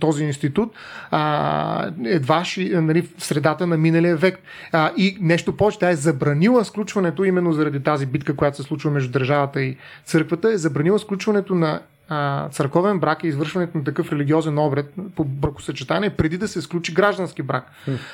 този 0.00 0.24
институт 0.24 0.72
а, 1.10 1.90
едва 2.04 2.44
ши, 2.44 2.70
нали, 2.74 3.02
в 3.18 3.24
средата 3.24 3.66
на 3.66 3.76
миналия 3.76 4.16
век. 4.16 4.38
А, 4.72 4.90
и 4.96 5.18
нещо 5.20 5.56
повече, 5.56 5.78
тя 5.78 5.90
е 5.90 5.96
забранила 5.96 6.64
сключването 6.64 7.24
именно 7.24 7.52
заради 7.52 7.82
тази 7.82 8.06
битка, 8.06 8.36
която 8.36 8.56
се 8.56 8.62
случва 8.62 8.90
между 8.90 9.12
държавата 9.12 9.62
и 9.62 9.76
църквата, 10.04 10.52
е 10.52 10.56
забранила 10.56 10.98
сключването 10.98 11.54
на 11.54 11.80
а, 12.10 12.48
църковен 12.48 13.00
брак 13.00 13.24
и 13.24 13.28
извършването 13.28 13.78
на 13.78 13.84
такъв 13.84 14.12
религиозен 14.12 14.58
обред 14.58 14.94
по 15.16 15.24
бракосъчетание 15.24 16.10
преди 16.10 16.38
да 16.38 16.48
се 16.48 16.62
сключи 16.62 16.94
граждански 16.94 17.42
брак. 17.42 17.70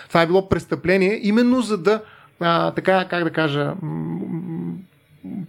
Това 0.08 0.22
е 0.22 0.26
било 0.26 0.48
престъпление 0.48 1.20
именно 1.22 1.60
за 1.60 1.78
да 1.78 2.02
а, 2.40 2.70
така, 2.70 3.06
как 3.10 3.24
да 3.24 3.30
кажа, 3.30 3.74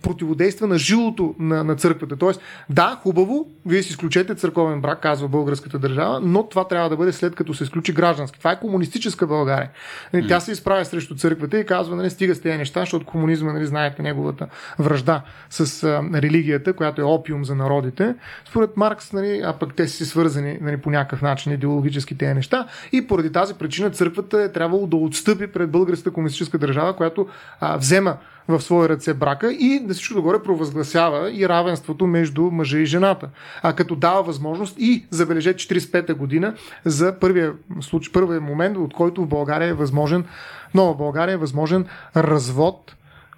противодейства 0.02 0.68
на 0.68 0.78
жилото 0.78 1.36
на, 1.40 1.64
на 1.64 1.76
църквата. 1.76 2.16
Тоест, 2.16 2.42
да, 2.70 3.00
хубаво, 3.04 3.48
вие 3.66 3.84
си 3.84 3.90
изключете 3.90 4.36
църковен 4.36 4.82
брак, 4.82 5.02
казва 5.02 5.28
българската 5.28 5.80
държава, 5.80 6.20
но 6.24 6.44
това 6.44 6.68
трябва 6.68 6.90
да 6.90 6.98
бъде 6.98 7.12
след 7.12 7.36
като 7.36 7.54
се 7.54 7.64
изключи 7.64 7.94
граждански. 7.94 8.40
Това 8.40 8.52
е 8.52 8.60
комунистическа 8.60 9.28
България. 9.28 9.70
Нали, 10.14 10.28
тя 10.28 10.40
се 10.40 10.52
изправя 10.52 10.86
срещу 10.86 11.16
църквата 11.16 11.60
и 11.60 11.66
казва, 11.66 11.96
нали, 11.96 12.10
стига 12.10 12.36
с 12.36 12.42
тези 12.42 12.58
неща, 12.58 12.80
защото 12.80 13.06
комунизма, 13.06 13.54
нали, 13.54 13.66
знаете 13.66 14.02
неговата 14.02 14.48
връжда 14.80 15.22
с 15.50 15.84
а, 15.84 16.22
религията, 16.22 16.74
която 16.74 17.02
е 17.02 17.04
опиум 17.04 17.46
за 17.46 17.56
народите. 17.56 18.16
Според 18.50 18.78
Маркс, 18.78 19.14
нали, 19.14 19.42
а 19.46 19.54
пък 19.54 19.74
те 19.74 19.88
си 19.88 20.06
свързани 20.06 20.58
нали, 20.62 20.78
по 20.78 20.90
някакъв 20.90 21.22
начин 21.22 21.52
идеологически 21.52 22.18
тези 22.18 22.34
неща 22.34 22.68
и 22.92 23.08
поради 23.08 23.32
тази 23.32 23.54
причина 23.54 23.90
църквата 23.90 24.42
е 24.42 24.52
трябвало 24.52 24.88
да 24.88 24.98
отстъпи 24.98 25.48
пред 25.48 25.72
българската 25.72 26.12
комунистическа 26.12 26.58
държава, 26.58 26.96
която 26.96 27.28
а, 27.60 27.78
взема 27.78 28.18
в 28.48 28.62
свои 28.62 28.90
ръце 28.90 29.14
брака 29.14 29.54
и 29.54 29.80
на 29.80 29.94
всичко 29.94 30.14
догоре 30.14 30.44
провъзгласява 30.44 31.32
и 31.32 31.50
равенството 31.50 32.08
между 32.08 32.42
мъжа 32.42 32.78
и 32.78 32.86
жената. 32.86 33.30
А 33.62 33.74
като 33.74 33.96
дава 33.96 34.24
възможност 34.24 34.76
и 34.80 35.06
забележете 35.10 35.76
45-та 35.76 36.14
година 36.14 36.54
за 36.86 37.20
първия, 37.20 37.54
случай, 37.82 38.12
първия 38.14 38.42
момент, 38.42 38.78
от 38.78 38.94
който 38.94 39.22
в 39.22 39.28
България 39.28 39.68
е 39.68 39.74
възможен, 39.74 40.26
нова 40.74 40.96
България 40.96 41.34
е 41.34 41.38
възможен 41.38 41.86
развод 42.16 42.96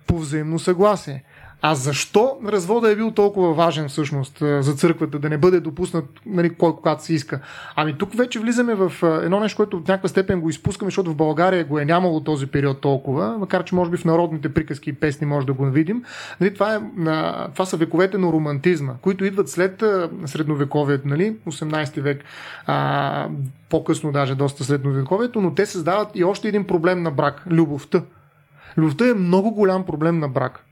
по 0.08 0.20
взаимно 0.20 0.60
съгласие. 0.60 1.24
А 1.62 1.76
защо 1.76 2.38
развода 2.46 2.92
е 2.92 2.96
бил 2.96 3.12
толкова 3.12 3.54
важен 3.54 3.88
всъщност 3.88 4.38
за 4.40 4.74
църквата, 4.74 5.20
да 5.20 5.30
не 5.30 5.38
бъде 5.38 5.60
допуснат 5.60 6.06
нали, 6.26 6.50
кой 6.50 6.76
когато 6.76 7.04
се 7.04 7.14
иска? 7.14 7.40
Ами 7.76 7.98
тук 7.98 8.18
вече 8.18 8.40
влизаме 8.40 8.76
в 8.76 8.92
едно 9.24 9.40
нещо, 9.40 9.58
което 9.58 9.80
в 9.80 9.88
някаква 9.88 10.10
степен 10.10 10.42
го 10.42 10.50
изпускаме, 10.50 10.88
защото 10.88 11.12
в 11.12 11.16
България 11.16 11.66
го 11.66 11.80
е 11.80 11.86
нямало 11.86 12.24
този 12.24 12.48
период 12.48 12.82
толкова, 12.82 13.38
макар 13.38 13.64
че 13.64 13.76
може 13.76 13.92
би 13.92 13.98
в 13.98 14.06
народните 14.06 14.54
приказки 14.54 14.90
и 14.90 14.94
песни 14.94 15.28
може 15.28 15.48
да 15.48 15.54
го 15.54 15.66
видим. 15.66 16.04
Нали, 16.42 16.54
това, 16.54 16.76
е, 16.76 16.80
това 17.54 17.66
са 17.66 17.78
вековете 17.78 18.18
на 18.18 18.28
романтизма, 18.28 18.94
които 19.02 19.26
идват 19.26 19.50
след 19.50 19.84
средновековието, 20.26 21.08
нали, 21.08 21.36
18 21.48 22.02
век, 22.02 22.24
а, 22.66 23.28
по-късно 23.70 24.12
даже 24.12 24.36
доста 24.36 24.64
средновековието, 24.64 25.42
но 25.42 25.54
те 25.54 25.66
създават 25.66 26.08
и 26.16 26.24
още 26.24 26.48
един 26.48 26.68
проблем 26.68 27.04
на 27.04 27.12
брак 27.12 27.44
любовта. 27.50 28.02
Любовта 28.78 29.10
е 29.10 29.14
много 29.14 29.52
голям 29.52 29.86
проблем 29.86 30.20
на 30.20 30.28
брак. 30.28 30.66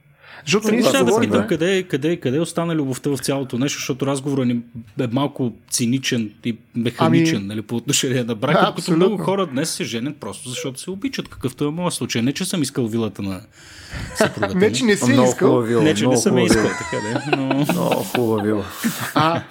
Защото 0.44 0.70
ние 0.70 0.82
ще 0.82 1.04
да 1.04 1.20
питам 1.20 1.46
къде, 1.46 1.82
къде, 1.82 2.16
къде 2.16 2.40
остана 2.40 2.74
любовта 2.74 3.10
в 3.10 3.18
цялото 3.18 3.58
нещо, 3.58 3.78
защото 3.78 4.06
разговорът 4.06 4.46
ни 4.46 4.60
е 5.00 5.06
малко 5.12 5.52
циничен 5.70 6.30
и 6.44 6.56
механичен 6.76 7.36
ами... 7.36 7.46
нали, 7.46 7.62
по 7.62 7.76
отношение 7.76 8.24
на 8.24 8.34
брака, 8.34 8.60
да, 8.60 8.74
като 8.76 8.96
много 8.96 9.16
хора 9.16 9.46
днес 9.46 9.70
се 9.70 9.84
женят 9.84 10.16
просто 10.16 10.48
защото 10.48 10.80
се 10.80 10.90
обичат, 10.90 11.28
какъвто 11.28 11.64
е 11.64 11.70
моят 11.70 11.94
случай. 11.94 12.22
Не, 12.22 12.32
че 12.32 12.44
съм 12.44 12.62
искал 12.62 12.86
вилата 12.86 13.22
на 13.22 13.40
съпругата 14.16 14.54
Не, 14.54 14.72
че 14.72 14.84
не 14.84 14.96
си 14.96 15.12
искал. 15.28 15.60
Вила, 15.60 15.82
не, 15.82 15.94
че 15.94 16.06
не 16.06 16.16
съм 16.16 16.38
искал, 16.38 16.62
така 16.62 16.96
да 17.02 17.36
но... 17.36 17.54
Много 17.72 18.02
хубава 18.02 18.42
вила. 18.42 18.64
А, 19.14 19.42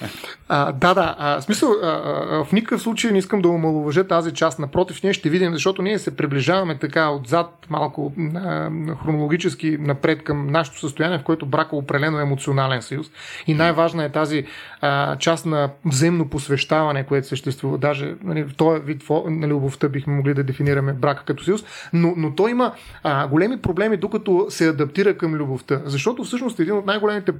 да, 0.49 0.93
да. 0.93 1.15
А, 1.19 1.41
смисъл, 1.41 1.71
а, 1.71 1.88
а, 1.88 2.43
в 2.43 2.51
никакъв 2.51 2.81
случай 2.81 3.12
не 3.12 3.17
искам 3.17 3.41
да 3.41 3.49
омалуважа 3.49 4.07
тази 4.07 4.33
част. 4.33 4.60
Напротив, 4.60 5.03
ние 5.03 5.13
ще 5.13 5.29
видим, 5.29 5.53
защото 5.53 5.81
ние 5.81 5.99
се 5.99 6.15
приближаваме 6.15 6.77
така 6.77 7.10
отзад 7.10 7.47
малко 7.69 8.13
а, 8.36 8.69
хронологически 9.03 9.77
напред 9.79 10.23
към 10.23 10.47
нашето 10.47 10.79
състояние, 10.79 11.19
в 11.19 11.23
което 11.23 11.45
брака 11.45 11.75
е 11.75 11.79
определено 11.79 12.19
емоционален 12.19 12.81
съюз. 12.81 13.07
И 13.47 13.53
най-важна 13.53 14.03
е 14.03 14.10
тази 14.10 14.45
а, 14.81 15.15
част 15.15 15.45
на 15.45 15.69
взаимно 15.86 16.29
посвещаване, 16.29 17.03
което 17.03 17.27
съществува. 17.27 17.77
Даже 17.77 18.15
нали, 18.23 18.43
в 18.43 18.55
този 18.55 18.81
вид 18.81 19.03
на 19.27 19.47
любовта 19.47 19.89
бихме 19.89 20.13
могли 20.13 20.33
да 20.33 20.43
дефинираме 20.43 20.93
брака 20.93 21.23
като 21.25 21.43
съюз. 21.43 21.65
Но, 21.93 22.13
но 22.17 22.36
той 22.36 22.51
има 22.51 22.71
а, 23.03 23.27
големи 23.27 23.62
проблеми, 23.62 23.97
докато 23.97 24.45
се 24.49 24.67
адаптира 24.67 25.17
към 25.17 25.33
любовта. 25.33 25.81
Защото 25.86 26.23
всъщност 26.23 26.60
един 26.60 26.77
от 26.77 26.86
най-големите 26.86 27.31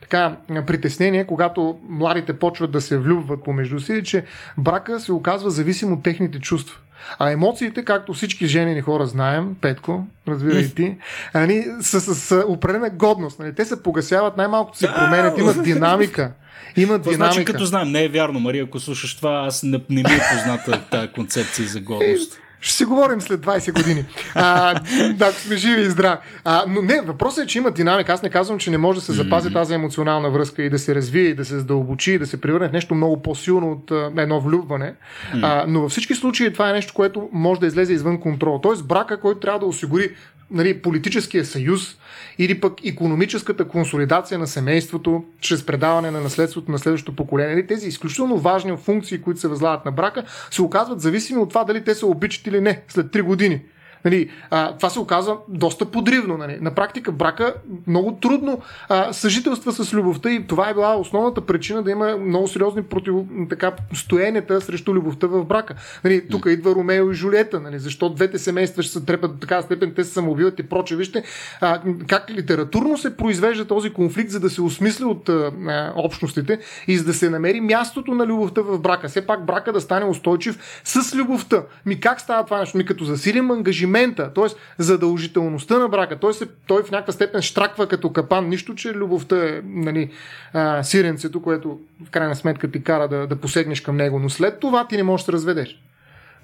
така, 0.00 0.36
притеснения, 0.66 1.26
когато 1.26 1.78
младите 1.88 2.38
почват 2.50 2.70
да 2.70 2.80
се 2.80 2.98
влюбват 2.98 3.44
помежду 3.44 3.80
си, 3.80 3.92
е, 3.92 4.02
че 4.02 4.24
брака 4.58 5.00
се 5.00 5.12
оказва 5.12 5.50
зависим 5.50 5.92
от 5.92 6.02
техните 6.02 6.40
чувства. 6.40 6.76
А 7.18 7.30
емоциите, 7.30 7.84
както 7.84 8.12
всички 8.14 8.46
женени 8.46 8.80
хора 8.80 9.06
знаем, 9.06 9.56
Петко, 9.60 10.06
разбирай 10.28 10.68
ти, 10.68 10.96
ани, 11.32 11.64
са 11.80 12.00
с, 12.00 12.44
определена 12.46 12.90
годност. 12.90 13.38
Нали? 13.38 13.54
Те 13.54 13.64
се 13.64 13.82
погасяват, 13.82 14.36
най-малкото 14.36 14.78
се 14.78 14.86
променят, 14.86 15.38
имат 15.38 15.62
динамика. 15.62 16.32
Има 16.76 16.94
значи, 16.94 17.10
динамика. 17.10 17.34
Значи, 17.34 17.44
като 17.44 17.64
знаем, 17.64 17.92
не 17.92 18.04
е 18.04 18.08
вярно, 18.08 18.40
Мария, 18.40 18.64
ако 18.64 18.80
слушаш 18.80 19.16
това, 19.16 19.44
аз 19.46 19.62
не, 19.62 19.80
не 19.90 20.02
ми 20.02 20.14
е 20.14 20.20
позната 20.32 20.80
тази 20.90 21.08
концепция 21.08 21.68
за 21.68 21.80
годност. 21.80 22.40
Ще 22.60 22.74
си 22.74 22.84
говорим 22.84 23.20
след 23.20 23.40
20 23.40 23.72
години. 23.72 24.04
А, 24.34 24.80
да, 25.12 25.32
сме 25.32 25.56
живи 25.56 25.80
и 25.80 25.90
здрави. 25.90 26.18
А, 26.44 26.64
но 26.68 26.82
не, 26.82 27.00
въпросът 27.00 27.44
е, 27.44 27.46
че 27.46 27.58
има 27.58 27.70
динамика. 27.70 28.12
Аз 28.12 28.22
не 28.22 28.30
казвам, 28.30 28.58
че 28.58 28.70
не 28.70 28.78
може 28.78 28.98
да 28.98 29.04
се 29.04 29.12
запази 29.12 29.52
тази 29.52 29.74
емоционална 29.74 30.30
връзка 30.30 30.62
и 30.62 30.70
да 30.70 30.78
се 30.78 30.94
развие, 30.94 31.22
и 31.22 31.34
да 31.34 31.44
се 31.44 31.58
задълбочи, 31.58 32.12
и 32.12 32.18
да 32.18 32.26
се 32.26 32.40
превърне 32.40 32.68
в 32.68 32.72
нещо 32.72 32.94
много 32.94 33.22
по-силно 33.22 33.72
от 33.72 33.90
а, 33.90 34.12
едно 34.16 34.40
влюбване. 34.40 34.94
А, 35.42 35.64
но 35.68 35.80
във 35.80 35.90
всички 35.90 36.14
случаи 36.14 36.52
това 36.52 36.70
е 36.70 36.72
нещо, 36.72 36.94
което 36.94 37.28
може 37.32 37.60
да 37.60 37.66
излезе 37.66 37.92
извън 37.92 38.20
контрол. 38.20 38.60
Тоест 38.62 38.86
брака, 38.86 39.20
който 39.20 39.40
трябва 39.40 39.58
да 39.58 39.66
осигури 39.66 40.10
нали, 40.50 40.82
политическия 40.82 41.44
съюз 41.44 41.96
или 42.38 42.60
пък 42.60 42.84
економическата 42.84 43.68
консолидация 43.68 44.38
на 44.38 44.46
семейството 44.46 45.24
чрез 45.40 45.66
предаване 45.66 46.10
на 46.10 46.20
наследството 46.20 46.70
на 46.70 46.78
следващото 46.78 47.16
поколение. 47.16 47.54
Нали, 47.54 47.66
тези 47.66 47.88
изключително 47.88 48.38
важни 48.38 48.76
функции, 48.76 49.20
които 49.20 49.40
се 49.40 49.48
възлагат 49.48 49.84
на 49.84 49.92
брака, 49.92 50.24
се 50.50 50.62
оказват 50.62 51.00
зависими 51.00 51.40
от 51.40 51.48
това 51.48 51.64
дали 51.64 51.84
те 51.84 51.94
се 51.94 52.06
обичат 52.06 52.46
или 52.46 52.60
не 52.60 52.82
след 52.88 53.06
3 53.06 53.22
години. 53.22 53.60
Нали, 54.04 54.30
а, 54.50 54.76
това 54.76 54.90
се 54.90 55.00
оказа 55.00 55.36
доста 55.48 55.84
подривно. 55.84 56.36
Нали. 56.36 56.58
На 56.60 56.74
практика 56.74 57.12
брака 57.12 57.54
много 57.86 58.12
трудно 58.12 58.60
а, 58.88 59.12
съжителства 59.12 59.72
с 59.72 59.94
любовта 59.94 60.30
и 60.30 60.46
това 60.46 60.70
е 60.70 60.74
била 60.74 60.96
основната 60.96 61.40
причина 61.40 61.82
да 61.82 61.90
има 61.90 62.16
много 62.16 62.48
сериозни 62.48 62.82
против, 62.82 63.14
така, 63.50 63.72
стоенета 63.94 64.60
срещу 64.60 64.94
любовта 64.94 65.26
в 65.26 65.44
брака. 65.44 65.74
Нали, 66.04 66.28
тук 66.28 66.46
идва 66.46 66.74
Ромео 66.74 67.10
и 67.10 67.14
Жулиета. 67.14 67.60
Нали, 67.60 67.78
защо 67.78 68.08
двете 68.08 68.38
семейства 68.38 68.82
ще 68.82 68.92
се 68.92 69.04
трепат 69.04 69.32
до 69.32 69.38
така 69.38 69.62
степен, 69.62 69.92
те 69.96 70.04
се 70.04 70.12
самоубиват 70.12 70.58
и 70.58 70.62
проче. 70.62 70.96
Вижте 70.96 71.22
а, 71.60 71.80
как 72.08 72.30
литературно 72.30 72.98
се 72.98 73.16
произвежда 73.16 73.64
този 73.64 73.90
конфликт, 73.90 74.30
за 74.30 74.40
да 74.40 74.50
се 74.50 74.62
осмисли 74.62 75.04
от 75.04 75.28
а, 75.28 75.92
общностите 75.96 76.58
и 76.86 76.96
за 76.96 77.04
да 77.04 77.14
се 77.14 77.30
намери 77.30 77.60
мястото 77.60 78.14
на 78.14 78.26
любовта 78.26 78.60
в 78.60 78.78
брака. 78.78 79.08
Все 79.08 79.26
пак 79.26 79.46
брака 79.46 79.72
да 79.72 79.80
стане 79.80 80.06
устойчив 80.06 80.82
с 80.84 81.14
любовта. 81.16 81.62
Ми 81.86 82.00
как 82.00 82.20
става 82.20 82.44
това 82.44 82.58
нещо? 82.58 82.78
Ми 82.78 82.86
като 82.86 83.04
засилим 83.04 83.62
ангажимента, 83.90 84.32
т.е. 84.34 84.46
задължителността 84.78 85.78
на 85.78 85.88
брака. 85.88 86.32
Се, 86.32 86.46
той 86.66 86.82
в 86.82 86.90
някаква 86.90 87.12
степен 87.12 87.42
штраква 87.42 87.86
като 87.86 88.12
капан. 88.12 88.48
Нищо, 88.48 88.74
че 88.74 88.94
любовта 88.94 89.36
е 89.36 89.60
нали, 89.64 90.10
а, 90.52 90.82
сиренцето, 90.82 91.42
което 91.42 91.78
в 92.06 92.10
крайна 92.10 92.36
сметка 92.36 92.70
ти 92.70 92.82
кара 92.82 93.08
да, 93.08 93.26
да 93.26 93.36
посегнеш 93.36 93.80
към 93.80 93.96
него. 93.96 94.18
Но 94.18 94.30
след 94.30 94.60
това 94.60 94.86
ти 94.86 94.96
не 94.96 95.02
можеш 95.02 95.24
да 95.24 95.26
се 95.26 95.32
разведеш. 95.32 95.80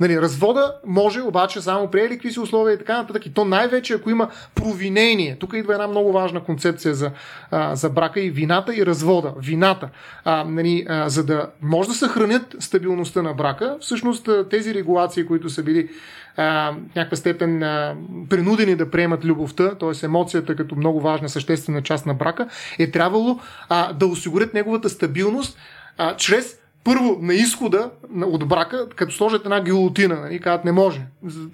Нали, 0.00 0.20
развода 0.20 0.74
може 0.86 1.20
обаче 1.20 1.60
само 1.60 1.90
при 1.90 2.08
какви 2.08 2.32
си 2.32 2.40
условия 2.40 2.74
и 2.74 2.78
така 2.78 2.96
нататък. 2.96 3.26
И 3.26 3.32
то 3.32 3.44
най-вече 3.44 3.94
ако 3.94 4.10
има 4.10 4.28
провинение. 4.54 5.36
Тук 5.40 5.52
идва 5.54 5.72
една 5.72 5.86
много 5.86 6.12
важна 6.12 6.40
концепция 6.40 6.94
за, 6.94 7.10
а, 7.50 7.76
за 7.76 7.90
брака 7.90 8.20
и 8.20 8.30
вината 8.30 8.76
и 8.76 8.86
развода. 8.86 9.32
Вината. 9.38 9.88
А, 10.24 10.44
нали, 10.44 10.86
а, 10.88 11.08
за 11.08 11.24
да 11.24 11.46
може 11.62 11.88
да 11.88 11.94
съхранят 11.94 12.56
стабилността 12.58 13.22
на 13.22 13.34
брака, 13.34 13.76
всъщност 13.80 14.28
тези 14.50 14.74
регулации, 14.74 15.26
които 15.26 15.50
са 15.50 15.62
били 15.62 15.88
а, 16.36 16.74
някаква 16.96 17.16
степен 17.16 17.62
а, 17.62 17.96
принудени 18.28 18.76
да 18.76 18.90
приемат 18.90 19.24
любовта, 19.24 19.74
т.е. 19.74 20.04
емоцията 20.04 20.56
като 20.56 20.76
много 20.76 21.00
важна 21.00 21.28
съществена 21.28 21.82
част 21.82 22.06
на 22.06 22.14
брака, 22.14 22.48
е 22.78 22.90
трябвало 22.90 23.38
а, 23.68 23.92
да 23.92 24.06
осигурят 24.06 24.54
неговата 24.54 24.88
стабилност 24.88 25.58
а, 25.98 26.16
чрез 26.16 26.58
първо 26.84 27.18
на 27.20 27.34
изхода 27.34 27.90
от 28.22 28.48
брака, 28.48 28.88
като 28.96 29.14
сложат 29.14 29.44
една 29.44 29.60
гилотина, 29.60 30.20
нали, 30.20 30.40
казват 30.40 30.64
не 30.64 30.72
може. 30.72 31.00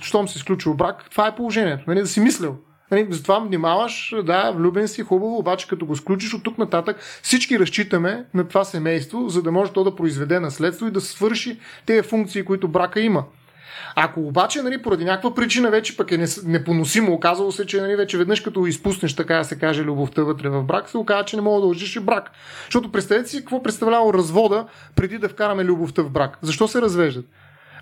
Щом 0.00 0.28
се 0.28 0.38
изключил 0.38 0.74
брак, 0.74 1.10
това 1.10 1.26
е 1.26 1.34
положението. 1.34 1.84
Нали, 1.86 2.00
да 2.00 2.06
си 2.06 2.20
мислил. 2.20 2.56
Нали, 2.90 3.06
затова 3.10 3.38
внимаваш, 3.38 4.14
да, 4.24 4.50
влюбен 4.50 4.88
си, 4.88 5.02
хубаво, 5.02 5.38
обаче 5.38 5.68
като 5.68 5.86
го 5.86 5.96
сключиш 5.96 6.34
от 6.34 6.42
тук 6.42 6.58
нататък, 6.58 6.96
всички 7.22 7.58
разчитаме 7.58 8.24
на 8.34 8.48
това 8.48 8.64
семейство, 8.64 9.28
за 9.28 9.42
да 9.42 9.52
може 9.52 9.72
то 9.72 9.84
да 9.84 9.96
произведе 9.96 10.40
наследство 10.40 10.86
и 10.86 10.90
да 10.90 11.00
свърши 11.00 11.58
тези 11.86 12.08
функции, 12.08 12.44
които 12.44 12.68
брака 12.68 13.00
има. 13.00 13.24
Ако 13.96 14.20
обаче, 14.20 14.62
нали, 14.62 14.82
поради 14.82 15.04
някаква 15.04 15.34
причина 15.34 15.70
вече 15.70 15.96
пък 15.96 16.12
е 16.12 16.24
непоносимо, 16.44 17.12
оказало 17.12 17.52
се, 17.52 17.66
че 17.66 17.80
нали, 17.80 17.96
вече 17.96 18.18
веднъж 18.18 18.40
като 18.40 18.66
изпуснеш, 18.66 19.16
така 19.16 19.36
да 19.36 19.44
се 19.44 19.58
каже, 19.58 19.82
любовта 19.82 20.22
вътре 20.22 20.48
в 20.48 20.62
брак, 20.62 20.88
се 20.88 20.98
оказа, 20.98 21.24
че 21.24 21.36
не 21.36 21.42
мога 21.42 21.60
да 21.60 21.66
дължиш 21.66 21.96
и 21.96 22.00
брак. 22.00 22.30
Защото 22.64 22.92
представете 22.92 23.28
си 23.28 23.38
какво 23.38 23.62
представлява 23.62 24.14
развода 24.14 24.66
преди 24.96 25.18
да 25.18 25.28
вкараме 25.28 25.64
любовта 25.64 26.02
в 26.02 26.10
брак. 26.10 26.38
Защо 26.42 26.68
се 26.68 26.80
развеждат? 26.80 27.24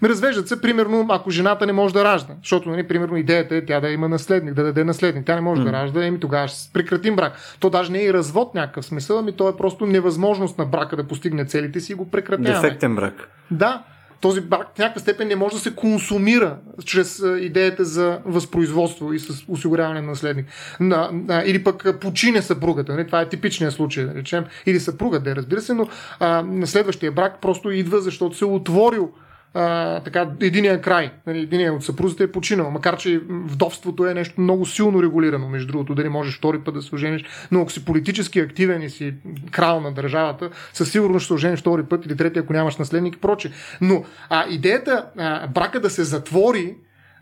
Ме 0.03 0.09
развеждат 0.09 0.49
се, 0.49 0.61
примерно, 0.61 1.07
ако 1.09 1.30
жената 1.30 1.66
не 1.66 1.72
може 1.72 1.95
да 1.95 2.05
ражда. 2.05 2.34
Защото, 2.43 2.70
нали, 2.70 2.88
примерно, 2.88 3.16
идеята 3.16 3.57
е 3.57 3.64
тя 3.64 3.80
да 3.80 3.91
има 3.91 4.09
наследник, 4.09 4.55
да 4.55 4.62
даде 4.62 4.84
наследник. 4.84 5.26
Тя 5.26 5.34
не 5.34 5.41
може 5.41 5.62
mm. 5.62 5.64
да 5.64 5.72
ражда, 5.72 6.07
еми 6.07 6.20
тогава 6.20 6.49
ще 6.49 6.72
прекратим 6.72 7.16
брак. 7.16 7.32
То 7.61 7.70
даже 7.70 7.93
не 7.93 7.99
е 7.99 8.05
и 8.05 8.12
развод 8.12 8.55
някакъв 8.55 8.84
смисъл, 8.84 9.18
ами 9.18 9.32
то 9.32 9.49
е 9.49 9.57
просто 9.57 9.86
невъзможност 9.86 10.59
на 10.59 10.64
брака 10.64 10.97
да 10.97 11.05
постигне 11.05 11.45
целите 11.45 11.80
си 11.80 11.93
и 11.93 11.95
го 11.95 12.11
прекратяваме. 12.11 12.61
Дефектен 12.61 12.95
брак. 12.95 13.28
Да 13.51 13.82
този 14.21 14.41
брак 14.41 14.68
в 14.75 14.79
някаква 14.79 15.01
степен 15.01 15.29
не 15.29 15.37
може 15.37 15.55
да 15.55 15.61
се 15.61 15.75
консумира 15.75 16.57
чрез 16.85 17.23
идеята 17.41 17.85
за 17.85 18.18
възпроизводство 18.25 19.12
и 19.12 19.18
с 19.18 19.45
осигуряване 19.49 20.01
на 20.01 20.07
наследник. 20.07 20.47
На, 20.81 21.11
на, 21.12 21.43
или 21.47 21.64
пък 21.64 22.01
почине 22.01 22.43
съпругата. 22.43 22.93
Не? 22.93 22.99
Нали? 22.99 23.07
Това 23.07 23.21
е 23.21 23.29
типичният 23.29 23.75
случай, 23.75 24.05
да 24.05 24.14
речем. 24.14 24.45
Или 24.66 24.81
съпругата, 24.81 25.25
да, 25.25 25.37
разбира 25.37 25.61
се, 25.61 25.75
но 25.75 25.89
а, 26.21 26.43
на 26.43 26.66
следващия 26.66 27.12
брак 27.12 27.41
просто 27.41 27.71
идва, 27.71 28.01
защото 28.01 28.37
се 28.37 28.45
е 28.45 28.49
отворил 28.49 29.12
а, 29.55 30.01
така, 30.01 30.30
единия 30.40 30.80
край, 30.80 31.12
нали, 31.26 31.38
единия 31.38 31.72
от 31.72 31.84
съпрузите 31.84 32.24
е 32.24 32.32
починал, 32.32 32.70
макар 32.70 32.96
че 32.96 33.20
вдовството 33.28 34.07
е 34.07 34.14
нещо 34.14 34.40
много 34.40 34.66
силно 34.66 35.03
регулирано, 35.03 35.48
между 35.48 35.72
другото, 35.72 35.94
дали 35.94 36.09
можеш 36.09 36.38
втори 36.38 36.59
път 36.59 36.74
да 36.74 36.82
се 36.82 36.94
ожениш, 36.94 37.24
но 37.51 37.61
ако 37.61 37.72
си 37.72 37.84
политически 37.84 38.40
активен 38.40 38.82
и 38.82 38.90
си 38.90 39.14
крал 39.51 39.80
на 39.80 39.92
държавата, 39.92 40.51
със 40.72 40.90
сигурност 40.90 41.24
ще 41.24 41.26
се 41.26 41.34
ожениш 41.34 41.61
втори 41.61 41.82
път 41.82 42.07
или 42.07 42.16
трети, 42.16 42.38
ако 42.38 42.53
нямаш 42.53 42.76
наследник 42.76 43.14
и 43.14 43.20
проче. 43.20 43.53
Но 43.80 44.05
а, 44.28 44.44
идеята 44.48 45.07
а, 45.16 45.46
брака 45.46 45.80
да 45.80 45.90
се 45.90 46.05
затвори 46.05 46.74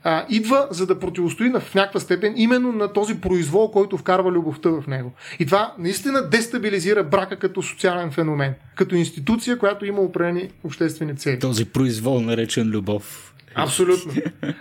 а, 0.05 0.27
идва 0.29 0.67
за 0.71 0.87
да 0.87 0.99
противостои 0.99 1.49
на, 1.49 1.61
в 1.61 1.75
някаква 1.75 2.01
степен 2.01 2.35
именно 2.37 2.73
на 2.73 2.93
този 2.93 3.21
произвол, 3.21 3.71
който 3.71 3.99
вкарва 3.99 4.33
любовта 4.33 4.71
в 4.71 4.87
него. 4.87 5.13
И 5.39 5.47
това 5.47 5.75
наистина 5.79 6.29
дестабилизира 6.29 7.05
брака 7.05 7.37
като 7.37 7.63
социален 7.63 8.11
феномен, 8.11 8.55
като 8.75 8.95
институция, 8.95 9.59
която 9.59 9.87
има 9.87 10.01
определени 10.01 10.51
обществени 10.65 11.17
цели. 11.17 11.39
Този 11.39 11.65
произвол, 11.65 12.21
наречен 12.21 12.71
любов. 12.71 13.35
Абсолютно. 13.55 14.13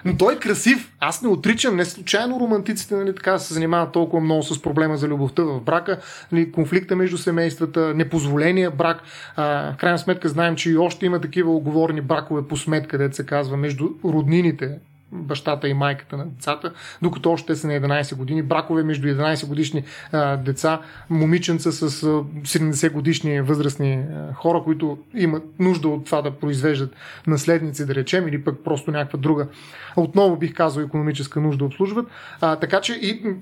Но 0.06 0.18
той 0.18 0.34
е 0.34 0.40
красив. 0.40 0.92
Аз 1.00 1.22
не 1.22 1.30
отричам. 1.30 1.76
Не 1.76 1.86
случайно 1.86 2.40
романтиците 2.40 2.96
нали, 2.96 3.16
така 3.16 3.38
се 3.38 3.54
занимават 3.54 3.92
толкова 3.92 4.24
много 4.24 4.44
с 4.44 4.62
проблема 4.62 4.98
за 4.98 5.08
любовта 5.08 5.44
в 5.44 5.62
брака, 5.62 6.00
нали, 6.32 6.52
конфликта 6.52 6.96
между 6.96 7.18
семействата, 7.18 7.94
непозволения 7.94 8.72
брак. 8.72 9.02
А, 9.36 9.74
в 9.74 9.78
крайна 9.78 10.00
сметка 10.00 10.30
знаем, 10.30 10.56
че 10.56 10.72
и 10.72 10.78
още 10.78 11.06
има 11.06 11.22
такива 11.22 11.52
оговорни 11.52 12.02
бракове 12.02 12.48
по 12.48 12.58
сметка, 12.58 12.88
където 12.88 13.16
се 13.16 13.26
казва 13.26 13.58
между 13.58 13.90
роднините 14.06 14.80
бащата 15.12 15.68
и 15.68 15.74
майката 15.74 16.18
на 16.18 16.26
децата, 16.26 16.74
докато 17.02 17.32
още 17.32 17.56
са 17.56 17.68
на 17.68 17.74
11 17.74 18.16
години. 18.16 18.42
Бракове 18.42 18.84
между 18.84 19.08
11 19.08 19.48
годишни 19.48 19.84
а, 20.12 20.38
деца, 20.38 20.82
момиченца 21.10 21.72
с 21.72 21.82
а, 21.82 22.08
70 22.08 22.92
годишни 22.92 23.42
възрастни 23.42 23.94
а, 23.94 24.34
хора, 24.34 24.62
които 24.64 24.98
имат 25.14 25.44
нужда 25.60 25.88
от 25.88 26.06
това 26.06 26.22
да 26.22 26.32
произвеждат 26.32 26.96
наследници, 27.28 27.86
да 27.86 27.96
речем, 27.96 28.28
или 28.28 28.44
пък 28.44 28.64
просто 28.64 28.92
някаква 28.92 29.20
друга, 29.20 29.48
отново 29.96 30.36
бих 30.36 30.54
казал, 30.54 30.82
економическа 30.82 31.42
нужда 31.42 31.66
обслужват. 31.66 32.08
А, 32.42 32.56
така 32.56 32.82
че 32.82 32.94
и 32.94 33.36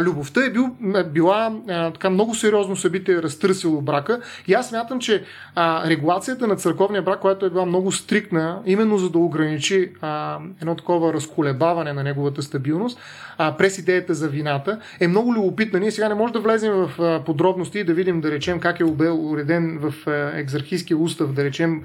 любовта 0.00 0.44
е 0.44 0.50
бил, 0.50 0.76
била 1.12 1.52
а, 1.68 1.90
така 1.90 2.10
много 2.10 2.34
сериозно 2.34 2.76
събитие, 2.76 3.22
разтърсило 3.22 3.80
брака. 3.80 4.20
И 4.46 4.54
аз 4.54 4.68
смятам, 4.68 5.00
че 5.00 5.24
а, 5.54 5.88
регулацията 5.88 6.46
на 6.46 6.56
църковния 6.56 7.02
брак, 7.02 7.20
която 7.20 7.46
е 7.46 7.50
била 7.50 7.66
много 7.66 7.92
стрикна, 7.92 8.62
именно 8.66 8.98
за 8.98 9.10
да 9.10 9.18
ограничи 9.18 9.92
а, 10.00 10.38
едно 10.60 10.74
такова 10.74 11.12
разколебаване 11.12 11.92
на 11.92 12.02
неговата 12.02 12.42
стабилност, 12.42 12.98
а, 13.38 13.56
през 13.56 13.78
идеята 13.78 14.14
за 14.14 14.28
вината, 14.28 14.80
е 15.00 15.08
много 15.08 15.34
любопитна. 15.34 15.80
Ние 15.80 15.90
сега 15.90 16.08
не 16.08 16.14
можем 16.14 16.32
да 16.32 16.40
влезем 16.40 16.72
в 16.72 17.02
а, 17.02 17.24
подробности 17.24 17.78
и 17.78 17.84
да 17.84 17.94
видим, 17.94 18.20
да 18.20 18.30
речем, 18.30 18.60
как 18.60 18.80
е 18.80 18.84
уреден 18.84 19.78
в 19.78 19.94
а, 20.06 20.38
екзархийския 20.38 20.96
устав, 20.96 21.32
да 21.32 21.44
речем, 21.44 21.82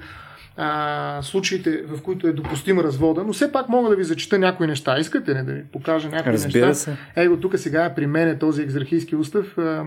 а, 0.62 1.22
случаите, 1.22 1.82
в 1.88 2.02
които 2.02 2.26
е 2.26 2.32
допустим 2.32 2.80
развода, 2.80 3.24
но 3.26 3.32
все 3.32 3.52
пак 3.52 3.68
мога 3.68 3.90
да 3.90 3.96
ви 3.96 4.04
зачита 4.04 4.38
някои 4.38 4.66
неща. 4.66 4.98
Искате 4.98 5.34
ли 5.34 5.42
да 5.42 5.52
ви 5.52 5.62
покажа 5.72 6.08
някои 6.08 6.32
Разбира 6.32 6.66
неща? 6.66 6.74
се. 6.74 6.96
Его, 7.16 7.36
тук 7.36 7.58
сега 7.58 7.92
при 7.96 8.06
мен 8.06 8.28
е 8.28 8.38
този 8.38 8.62
екзархийски 8.62 9.16
устав. 9.16 9.58
А, 9.58 9.84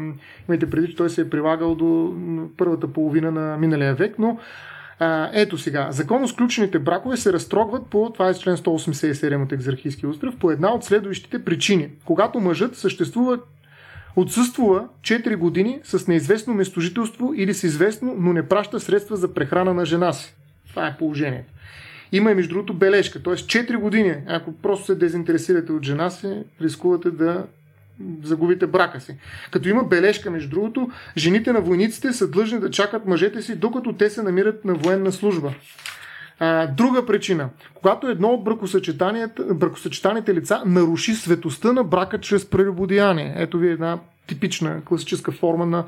имайте 0.49 0.69
преди, 0.69 0.87
че 0.87 0.95
той 0.95 1.09
се 1.09 1.21
е 1.21 1.29
прилагал 1.29 1.75
до 1.75 2.13
първата 2.57 2.87
половина 2.87 3.31
на 3.31 3.57
миналия 3.57 3.95
век, 3.95 4.15
но 4.19 4.39
а, 4.99 5.29
ето 5.33 5.57
сега, 5.57 5.87
законно 5.91 6.27
сключените 6.27 6.79
бракове 6.79 7.17
се 7.17 7.33
разтрогват 7.33 7.87
по, 7.87 8.11
това 8.13 8.29
е 8.29 8.33
член 8.33 8.57
187 8.57 9.43
от 9.43 9.51
екзархийски 9.51 10.07
устров, 10.07 10.35
по 10.35 10.51
една 10.51 10.73
от 10.73 10.83
следващите 10.83 11.43
причини. 11.43 11.89
Когато 12.05 12.39
мъжът 12.39 12.75
съществува 12.75 13.39
Отсъствува 14.15 14.87
4 15.01 15.35
години 15.35 15.79
с 15.83 16.07
неизвестно 16.07 16.53
местожителство 16.53 17.33
или 17.35 17.53
с 17.53 17.63
известно, 17.63 18.15
но 18.17 18.33
не 18.33 18.47
праща 18.47 18.79
средства 18.79 19.17
за 19.17 19.33
прехрана 19.33 19.73
на 19.73 19.85
жена 19.85 20.13
си. 20.13 20.35
Това 20.73 20.87
е 20.87 20.97
положението. 20.97 21.53
Има 22.11 22.31
и 22.31 22.35
между 22.35 22.53
другото 22.53 22.73
бележка, 22.73 23.23
т.е. 23.23 23.33
4 23.33 23.77
години, 23.77 24.15
ако 24.27 24.53
просто 24.53 24.85
се 24.85 24.95
дезинтересирате 24.95 25.71
от 25.71 25.83
жена 25.83 26.09
си, 26.09 26.43
рискувате 26.61 27.11
да 27.11 27.45
загубите 28.23 28.67
брака 28.67 29.01
си. 29.01 29.15
Като 29.51 29.69
има 29.69 29.83
бележка, 29.83 30.31
между 30.31 30.49
другото, 30.49 30.89
жените 31.17 31.53
на 31.53 31.61
войниците 31.61 32.13
са 32.13 32.31
длъжни 32.31 32.59
да 32.59 32.71
чакат 32.71 33.05
мъжете 33.05 33.41
си, 33.41 33.55
докато 33.55 33.93
те 33.93 34.09
се 34.09 34.23
намират 34.23 34.65
на 34.65 34.73
военна 34.73 35.11
служба. 35.11 35.53
А, 36.39 36.67
друга 36.67 37.05
причина. 37.05 37.49
Когато 37.73 38.07
едно 38.07 38.27
от 38.27 38.43
бракосъчетаните 39.53 40.33
лица 40.33 40.63
наруши 40.65 41.13
светостта 41.13 41.73
на 41.73 41.83
брака 41.83 42.19
чрез 42.19 42.49
прелюбодеяние. 42.49 43.33
Ето 43.37 43.57
ви 43.57 43.69
една 43.69 43.99
типична 44.27 44.81
класическа 44.85 45.31
форма 45.31 45.65
на 45.65 45.83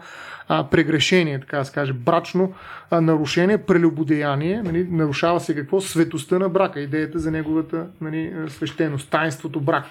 а, 0.48 0.64
прегрешение, 0.64 1.40
така 1.40 1.58
да 1.58 1.66
се 1.66 1.72
каже, 1.72 1.94
брачно 1.94 2.54
а, 2.92 3.02
нарушение, 3.02 3.58
прелюбодеяние, 3.58 4.62
нали, 4.64 4.88
нарушава 4.92 5.40
се 5.40 5.56
какво? 5.56 5.82
Светостта 5.82 6.40
на 6.40 6.50
брака, 6.50 6.80
идеята 6.80 7.20
за 7.20 7.32
неговата 7.32 7.86
нали, 8.02 8.34
свещеност, 8.50 9.10
тайнството 9.10 9.60
брак. 9.62 9.86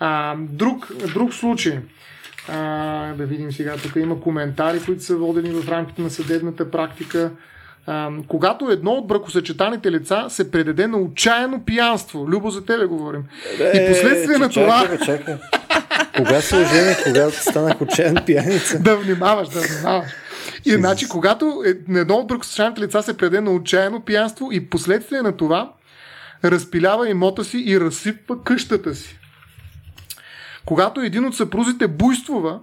А, 0.00 0.34
друг, 0.38 0.88
друг 1.14 1.34
случай, 1.34 1.78
а, 2.48 2.58
да 3.14 3.26
видим 3.26 3.52
сега, 3.52 3.76
тук 3.76 3.96
има 3.96 4.20
коментари, 4.20 4.80
които 4.84 5.02
са 5.02 5.16
водени 5.16 5.50
в 5.50 5.68
рамките 5.68 6.02
на 6.02 6.10
съдебната 6.10 6.70
практика. 6.70 7.30
а, 7.86 8.10
когато 8.28 8.70
едно 8.70 8.90
от 8.90 9.06
бракосъчетаните 9.06 9.92
лица 9.92 10.26
се 10.28 10.50
предаде 10.50 10.86
на 10.86 10.98
отчаяно 10.98 11.64
пиянство, 11.64 12.28
Любо 12.28 12.50
за 12.50 12.64
тебе 12.64 12.86
говорим, 12.86 13.24
Е, 13.60 13.84
и 13.84 13.88
последствие 13.92 14.38
на 14.38 14.48
чакай, 14.48 14.88
това... 14.88 15.04
Чакай. 15.04 15.36
Кога 16.16 16.40
се 16.40 16.56
ожених, 16.56 17.04
когато 17.04 17.42
станах 17.42 17.80
отчаян 17.80 18.16
пияница? 18.26 18.78
да 18.78 18.96
внимаваш, 18.96 19.48
да 19.48 19.60
внимаваш. 19.60 20.10
И 20.64 20.70
значи, 20.72 21.08
когато 21.08 21.62
е- 21.66 21.98
едно 21.98 22.14
от 22.14 22.26
бракосъчетаните 22.26 22.80
лица 22.80 23.02
се 23.02 23.16
предаде 23.16 23.40
на 23.40 23.50
отчаяно 23.50 24.00
пиянство 24.00 24.48
и 24.52 24.70
последствие 24.70 25.22
на 25.22 25.36
това 25.36 25.72
разпилява 26.44 27.08
имота 27.10 27.44
си 27.44 27.64
и 27.66 27.80
разсипва 27.80 28.42
къщата 28.42 28.94
си. 28.94 29.18
Когато 30.64 31.00
един 31.00 31.24
от 31.24 31.36
съпрузите 31.36 31.88
буйствува, 31.88 32.60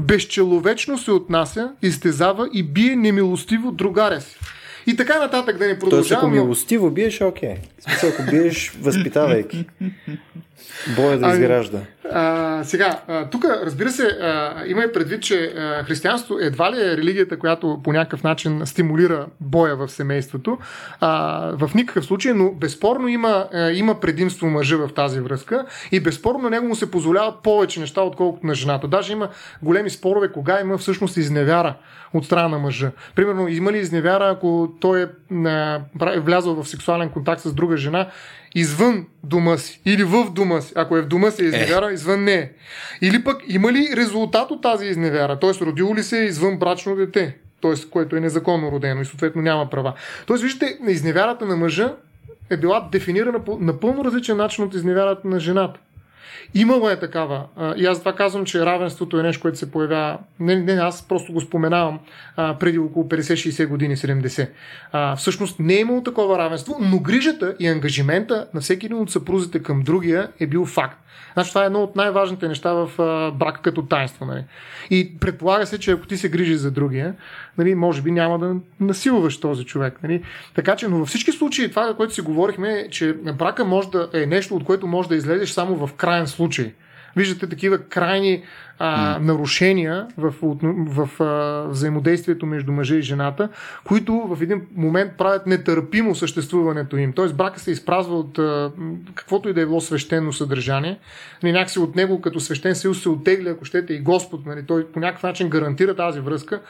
безчеловечно 0.00 0.98
се 0.98 1.10
отнася, 1.10 1.70
изтезава 1.82 2.48
и 2.52 2.62
бие 2.62 2.96
немилостиво 2.96 3.72
другаря 3.72 4.20
си. 4.20 4.38
И 4.86 4.96
така 4.96 5.18
нататък 5.18 5.58
да 5.58 5.66
не 5.66 5.70
Тоест, 5.70 5.76
ако 5.76 5.90
продължавам. 5.90 6.32
милостиво 6.32 6.90
биеш, 6.90 7.20
окей. 7.20 7.54
Смисъл, 7.80 8.10
ако 8.10 8.30
биеш, 8.30 8.72
възпитавайки. 8.80 9.66
Боя 10.96 11.18
да 11.18 11.26
Ами, 11.26 11.34
изгражда. 11.34 11.78
А, 12.12 12.64
сега, 12.64 13.00
тук, 13.30 13.44
разбира 13.44 13.90
се, 13.90 14.02
а, 14.02 14.62
има 14.66 14.84
и 14.84 14.92
предвид, 14.92 15.22
че 15.22 15.44
а, 15.44 15.84
християнство 15.84 16.38
едва 16.40 16.72
ли 16.72 16.80
е 16.80 16.96
религията, 16.96 17.38
която 17.38 17.80
по 17.84 17.92
някакъв 17.92 18.22
начин 18.22 18.62
стимулира 18.64 19.26
боя 19.40 19.76
в 19.76 19.88
семейството. 19.88 20.58
А, 21.00 21.40
в 21.56 21.70
никакъв 21.74 22.04
случай, 22.04 22.32
но 22.32 22.52
безспорно 22.52 23.08
има, 23.08 23.46
а, 23.52 23.70
има 23.70 24.00
предимство 24.00 24.46
мъжа 24.46 24.76
в 24.76 24.94
тази 24.94 25.20
връзка 25.20 25.66
и 25.92 26.00
безспорно 26.00 26.50
него 26.50 26.66
му 26.66 26.74
се 26.74 26.90
позволяват 26.90 27.42
повече 27.42 27.80
неща, 27.80 28.02
отколкото 28.02 28.46
на 28.46 28.54
жената. 28.54 28.88
Даже 28.88 29.12
има 29.12 29.28
големи 29.62 29.90
спорове 29.90 30.32
кога 30.32 30.60
има 30.60 30.78
всъщност 30.78 31.16
изневяра 31.16 31.74
от 32.14 32.24
страна 32.24 32.48
на 32.48 32.58
мъжа. 32.58 32.90
Примерно, 33.14 33.48
има 33.48 33.72
ли 33.72 33.78
изневяра, 33.78 34.28
ако 34.28 34.72
той 34.80 35.02
е, 35.02 35.06
а, 35.46 35.80
е 36.14 36.20
влязъл 36.20 36.62
в 36.62 36.68
сексуален 36.68 37.08
контакт 37.08 37.42
с 37.42 37.54
друга 37.54 37.76
жена 37.76 38.06
извън 38.54 39.06
дома 39.24 39.58
си 39.58 39.80
или 39.86 40.04
в 40.04 40.30
дома 40.30 40.60
си. 40.60 40.72
Ако 40.76 40.96
е 40.96 41.02
в 41.02 41.06
дома 41.06 41.30
си 41.30 41.42
е 41.42 41.46
изневяра, 41.46 41.92
извън 41.92 42.24
не 42.24 42.34
е. 42.34 42.50
Или 43.02 43.24
пък 43.24 43.42
има 43.48 43.72
ли 43.72 43.88
резултат 43.96 44.50
от 44.50 44.62
тази 44.62 44.86
изневяра? 44.86 45.38
Т.е. 45.38 45.64
родило 45.64 45.96
ли 45.96 46.02
се 46.02 46.16
извън 46.16 46.58
брачно 46.58 46.96
дете? 46.96 47.36
т.е. 47.62 47.90
което 47.90 48.16
е 48.16 48.20
незаконно 48.20 48.72
родено 48.72 49.00
и 49.00 49.04
съответно 49.04 49.42
няма 49.42 49.70
права. 49.70 49.94
Тоест, 50.26 50.42
вижте, 50.42 50.78
изневярата 50.88 51.46
на 51.46 51.56
мъжа 51.56 51.94
е 52.50 52.56
била 52.56 52.88
дефинирана 52.92 53.44
по 53.44 53.58
напълно 53.60 54.04
различен 54.04 54.36
начин 54.36 54.64
от 54.64 54.74
изневярата 54.74 55.28
на 55.28 55.40
жената. 55.40 55.80
Имало 56.54 56.90
е 56.90 56.98
такава. 56.98 57.44
И 57.76 57.86
аз 57.86 57.98
това 57.98 58.12
казвам, 58.12 58.44
че 58.44 58.66
равенството 58.66 59.18
е 59.18 59.22
нещо, 59.22 59.42
което 59.42 59.58
се 59.58 59.70
появява. 59.70 60.18
Не, 60.40 60.56
не 60.56 60.72
аз 60.72 61.08
просто 61.08 61.32
го 61.32 61.40
споменавам 61.40 62.00
а, 62.36 62.58
преди 62.58 62.78
около 62.78 63.08
50-60 63.08 63.66
години, 63.66 63.96
70. 63.96 64.48
А, 64.92 65.16
всъщност 65.16 65.58
не 65.58 65.74
е 65.74 65.80
имало 65.80 66.02
такова 66.02 66.38
равенство, 66.38 66.76
но 66.80 66.98
грижата 66.98 67.54
и 67.60 67.68
ангажимента 67.68 68.46
на 68.54 68.60
всеки 68.60 68.86
един 68.86 68.98
от 68.98 69.10
съпрузите 69.10 69.62
към 69.62 69.82
другия 69.82 70.28
е 70.40 70.46
бил 70.46 70.66
факт. 70.66 70.98
Значи 71.32 71.48
това 71.48 71.62
е 71.62 71.66
едно 71.66 71.82
от 71.82 71.96
най-важните 71.96 72.48
неща 72.48 72.72
в 72.72 72.90
а, 72.98 73.30
брака 73.30 73.62
като 73.62 73.82
таинство. 73.82 74.24
Нали? 74.24 74.44
И 74.90 75.18
предполага 75.20 75.66
се, 75.66 75.78
че 75.78 75.90
ако 75.90 76.06
ти 76.06 76.16
се 76.16 76.28
грижиш 76.28 76.56
за 76.56 76.70
другия, 76.70 77.14
нали, 77.58 77.74
може 77.74 78.02
би 78.02 78.10
няма 78.10 78.38
да 78.38 78.56
насилваш 78.80 79.40
този 79.40 79.64
човек. 79.64 79.98
Нали? 80.02 80.24
Така 80.54 80.76
че, 80.76 80.88
но 80.88 80.98
във 80.98 81.08
всички 81.08 81.32
случаи, 81.32 81.70
това, 81.70 81.94
което 81.96 82.14
си 82.14 82.20
говорихме, 82.20 82.72
е, 82.72 82.90
че 82.90 83.12
брака 83.12 83.64
може 83.64 83.88
да 83.88 84.08
е 84.12 84.26
нещо, 84.26 84.56
от 84.56 84.64
което 84.64 84.86
може 84.86 85.08
да 85.08 85.16
излезеш 85.16 85.50
само 85.50 85.86
в 85.86 85.94
крайен 85.94 86.26
случай. 86.26 86.72
Виждате 87.16 87.48
такива 87.48 87.78
крайни 87.78 88.42
а, 88.78 89.18
нарушения 89.18 90.06
в, 90.18 90.34
в, 90.42 91.08
в 91.08 91.22
а, 91.22 91.68
взаимодействието 91.68 92.46
между 92.46 92.72
мъжа 92.72 92.94
и 92.94 93.02
жената, 93.02 93.48
които 93.84 94.12
в 94.14 94.42
един 94.42 94.62
момент 94.76 95.12
правят 95.18 95.46
нетърпимо 95.46 96.14
съществуването 96.14 96.96
им. 96.96 97.12
Тоест 97.12 97.36
брака 97.36 97.60
се 97.60 97.70
изпразва 97.70 98.18
от 98.18 98.38
а, 98.38 98.72
каквото 99.14 99.48
и 99.48 99.52
да 99.52 99.60
е 99.60 99.66
било 99.66 99.80
свещено 99.80 100.32
съдържание. 100.32 100.98
Нали, 101.42 101.52
някакси 101.52 101.78
от 101.78 101.96
него 101.96 102.20
като 102.20 102.40
свещен 102.40 102.74
съюз 102.74 103.02
се 103.02 103.08
оттегля, 103.08 103.50
ако 103.50 103.64
щете, 103.64 103.92
и 103.92 104.00
Господ. 104.00 104.46
Нали, 104.46 104.62
той 104.66 104.86
по 104.86 105.00
някакъв 105.00 105.22
начин 105.22 105.48
гарантира 105.48 105.96
тази 105.96 106.20
връзка, 106.20 106.60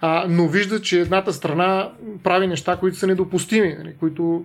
а, 0.00 0.26
но 0.28 0.48
вижда, 0.48 0.82
че 0.82 1.00
едната 1.00 1.32
страна 1.32 1.90
прави 2.24 2.46
неща, 2.46 2.76
които 2.76 2.96
са 2.96 3.06
недопустими, 3.06 3.76
нали, 3.78 3.94
които 4.00 4.44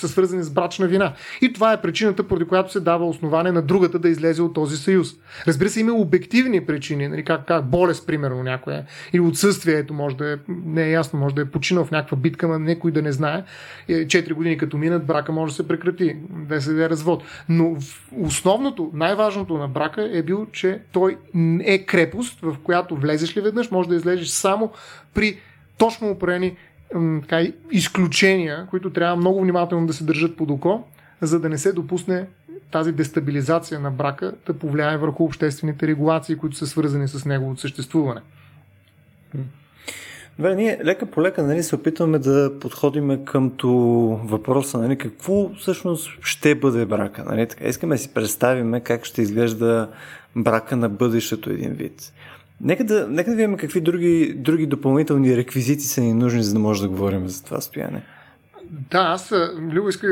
са 0.00 0.08
свързани 0.08 0.42
с 0.42 0.50
брачна 0.50 0.86
вина. 0.86 1.12
И 1.40 1.52
това 1.52 1.72
е 1.72 1.80
причината, 1.80 2.28
поради 2.28 2.44
която 2.44 2.72
се 2.72 2.80
дава 2.80 3.08
основание 3.08 3.52
на 3.52 3.62
другата 3.62 3.98
да 3.98 4.08
излезе 4.08 4.42
от 4.42 4.54
този 4.54 4.76
съюз. 4.76 5.08
Разбира 5.46 5.68
се, 5.68 5.80
има 5.80 5.92
обективни 5.92 6.66
причини, 6.66 7.08
нали, 7.08 7.24
как, 7.24 7.46
как 7.46 7.64
болест, 7.64 8.06
примерно, 8.06 8.42
някоя, 8.42 8.84
или 9.12 9.20
отсъствието, 9.20 9.94
може 9.94 10.16
да 10.16 10.32
е, 10.32 10.36
не 10.48 10.84
е 10.84 10.90
ясно, 10.90 11.18
може 11.18 11.34
да 11.34 11.42
е 11.42 11.50
починал 11.50 11.84
в 11.84 11.90
някаква 11.90 12.16
битка, 12.16 12.48
но 12.48 12.58
някой 12.58 12.90
да 12.90 13.02
не 13.02 13.12
знае. 13.12 13.44
Е, 13.88 14.06
Четири 14.06 14.34
години 14.34 14.58
като 14.58 14.78
минат, 14.78 15.06
брака 15.06 15.32
може 15.32 15.50
да 15.50 15.56
се 15.56 15.68
прекрати, 15.68 16.16
да 16.30 16.60
се 16.60 16.70
даде 16.70 16.90
развод. 16.90 17.24
Но 17.48 17.76
основното, 18.20 18.90
най-важното 18.94 19.58
на 19.58 19.68
брака 19.68 20.10
е 20.12 20.22
бил, 20.22 20.46
че 20.52 20.80
той 20.92 21.16
е 21.60 21.78
крепост, 21.78 22.40
в 22.42 22.56
която 22.62 22.96
влезеш 22.96 23.36
ли 23.36 23.40
веднъж, 23.40 23.70
може 23.70 23.88
да 23.88 23.94
излезеш 23.94 24.28
само 24.28 24.72
при 25.14 25.38
точно 25.78 26.10
определени 26.10 26.56
изключения, 27.70 28.66
които 28.70 28.90
трябва 28.90 29.16
много 29.16 29.40
внимателно 29.40 29.86
да 29.86 29.92
се 29.92 30.04
държат 30.04 30.36
под 30.36 30.50
око, 30.50 30.84
за 31.20 31.40
да 31.40 31.48
не 31.48 31.58
се 31.58 31.72
допусне 31.72 32.26
тази 32.70 32.92
дестабилизация 32.92 33.80
на 33.80 33.90
брака 33.90 34.32
да 34.46 34.54
повлияе 34.54 34.96
върху 34.96 35.24
обществените 35.24 35.86
регулации, 35.86 36.36
които 36.36 36.56
са 36.56 36.66
свързани 36.66 37.08
с 37.08 37.24
неговото 37.24 37.60
съществуване. 37.60 38.20
Добре, 40.38 40.54
ние 40.54 40.80
лека 40.84 41.06
по 41.06 41.22
лека 41.22 41.42
нали, 41.42 41.62
се 41.62 41.74
опитваме 41.74 42.18
да 42.18 42.52
подходиме 42.60 43.24
към 43.24 43.52
въпроса, 44.24 44.78
нали, 44.78 44.98
какво 44.98 45.54
всъщност 45.54 46.10
ще 46.22 46.54
бъде 46.54 46.86
брака. 46.86 47.24
Нали? 47.24 47.48
Така, 47.48 47.64
искаме 47.64 47.94
да 47.94 47.98
си 47.98 48.14
представим 48.14 48.80
как 48.84 49.04
ще 49.04 49.22
изглежда 49.22 49.88
брака 50.36 50.76
на 50.76 50.88
бъдещето 50.88 51.50
един 51.50 51.70
вид. 51.70 52.12
Нека 52.60 52.84
да, 52.84 53.06
нека 53.08 53.30
да 53.30 53.36
видим 53.36 53.56
какви 53.56 53.80
други, 53.80 54.34
други 54.36 54.66
допълнителни 54.66 55.36
реквизити 55.36 55.84
са 55.84 56.00
ни 56.00 56.14
нужни, 56.14 56.42
за 56.42 56.52
да 56.52 56.58
може 56.58 56.82
да 56.82 56.88
говорим 56.88 57.28
за 57.28 57.44
това 57.44 57.60
стояне. 57.60 58.02
Да, 58.70 58.98
аз, 58.98 59.34
Любо, 59.58 59.88
иска 59.88 60.06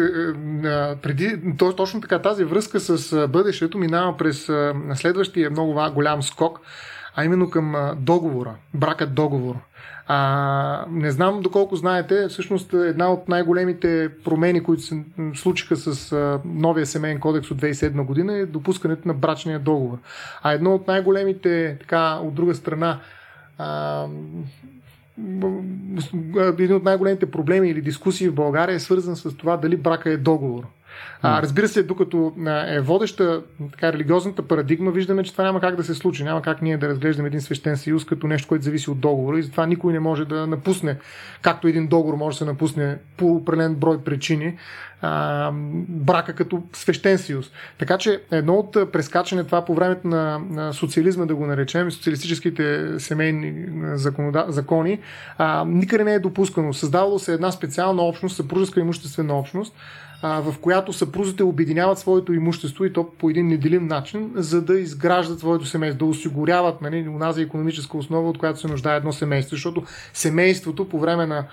преди, 1.02 1.40
то, 1.58 1.72
точно 1.72 2.00
така 2.00 2.22
тази 2.22 2.44
връзка 2.44 2.80
с 2.80 3.28
бъдещето 3.28 3.78
минава 3.78 4.16
през 4.16 4.50
следващия 4.94 5.50
много 5.50 5.80
голям 5.94 6.22
скок, 6.22 6.60
а 7.16 7.24
именно 7.24 7.50
към 7.50 7.74
договора, 7.98 8.54
бракът 8.74 9.14
договор. 9.14 9.56
А, 10.08 10.84
не 10.90 11.10
знам 11.10 11.40
доколко 11.40 11.76
знаете, 11.76 12.28
всъщност 12.28 12.72
една 12.72 13.12
от 13.12 13.28
най-големите 13.28 14.10
промени, 14.24 14.62
които 14.62 14.82
се 14.82 15.04
случиха 15.34 15.76
с 15.76 16.12
а, 16.12 16.40
новия 16.44 16.86
семейен 16.86 17.20
кодекс 17.20 17.50
от 17.50 17.60
2007 17.60 18.04
година 18.04 18.34
е 18.34 18.46
допускането 18.46 19.08
на 19.08 19.14
брачния 19.14 19.58
договор. 19.58 19.98
А 20.42 20.52
едно 20.52 20.74
от 20.74 20.86
най-големите, 20.86 21.76
така, 21.80 22.14
от 22.14 22.34
друга 22.34 22.54
страна, 22.54 23.00
а, 23.58 24.06
един 26.58 26.74
от 26.74 26.84
най-големите 26.84 27.30
проблеми 27.30 27.68
или 27.68 27.80
дискусии 27.80 28.28
в 28.28 28.34
България 28.34 28.74
е 28.74 28.80
свързан 28.80 29.16
с 29.16 29.36
това 29.36 29.56
дали 29.56 29.76
брака 29.76 30.10
е 30.10 30.16
договор. 30.16 30.66
А, 31.22 31.42
разбира 31.42 31.68
се, 31.68 31.82
докато 31.82 32.32
е 32.68 32.80
водеща 32.80 33.42
така, 33.72 33.92
религиозната 33.92 34.42
парадигма, 34.42 34.90
виждаме, 34.90 35.22
че 35.22 35.32
това 35.32 35.44
няма 35.44 35.60
как 35.60 35.76
да 35.76 35.84
се 35.84 35.94
случи. 35.94 36.24
Няма 36.24 36.42
как 36.42 36.62
ние 36.62 36.76
да 36.76 36.88
разглеждаме 36.88 37.26
един 37.26 37.40
свещен 37.40 37.76
съюз 37.76 38.04
като 38.04 38.26
нещо, 38.26 38.48
което 38.48 38.64
зависи 38.64 38.90
от 38.90 39.00
договора 39.00 39.38
и 39.38 39.42
затова 39.42 39.66
никой 39.66 39.92
не 39.92 40.00
може 40.00 40.24
да 40.24 40.46
напусне, 40.46 40.96
както 41.42 41.68
един 41.68 41.88
договор 41.88 42.16
може 42.16 42.34
да 42.34 42.38
се 42.38 42.44
напусне 42.44 42.98
по 43.16 43.26
определен 43.26 43.74
брой 43.74 44.04
причини, 44.04 44.56
а, 45.02 45.50
брака 45.88 46.34
като 46.34 46.62
свещен 46.72 47.18
съюз. 47.18 47.50
Така 47.78 47.98
че 47.98 48.20
едно 48.30 48.54
от 48.54 48.92
прескачане 48.92 49.44
това 49.44 49.64
по 49.64 49.74
времето 49.74 50.08
на, 50.08 50.38
на 50.50 50.72
социализма, 50.72 51.26
да 51.26 51.34
го 51.34 51.46
наречем, 51.46 51.90
социалистическите 51.90 52.94
семейни 52.98 53.66
законода, 53.94 54.44
закони, 54.48 55.00
а, 55.38 55.64
никъде 55.64 56.04
не 56.04 56.14
е 56.14 56.18
допускано. 56.18 56.74
Създавало 56.74 57.18
се 57.18 57.34
една 57.34 57.52
специална 57.52 58.02
общност, 58.02 58.36
съпружеска 58.36 58.80
имуществена 58.80 59.38
общност, 59.38 59.74
в 60.26 60.54
която 60.60 60.92
съпрузите 60.92 61.42
обединяват 61.42 61.98
своето 61.98 62.32
имущество 62.32 62.84
и 62.84 62.92
то 62.92 63.10
по 63.18 63.30
един 63.30 63.46
неделим 63.46 63.86
начин, 63.86 64.32
за 64.34 64.62
да 64.62 64.80
изграждат 64.80 65.38
своето 65.38 65.64
семейство, 65.64 65.98
да 65.98 66.04
осигуряват 66.04 66.82
нали, 66.82 67.08
унази 67.08 67.42
економическа 67.42 67.98
основа, 67.98 68.28
от 68.30 68.38
която 68.38 68.60
се 68.60 68.68
нуждае 68.68 68.96
едно 68.96 69.12
семейство. 69.12 69.56
Защото 69.56 69.84
семейството 70.12 70.88
по 70.88 70.98
време 70.98 71.26
на 71.26 71.46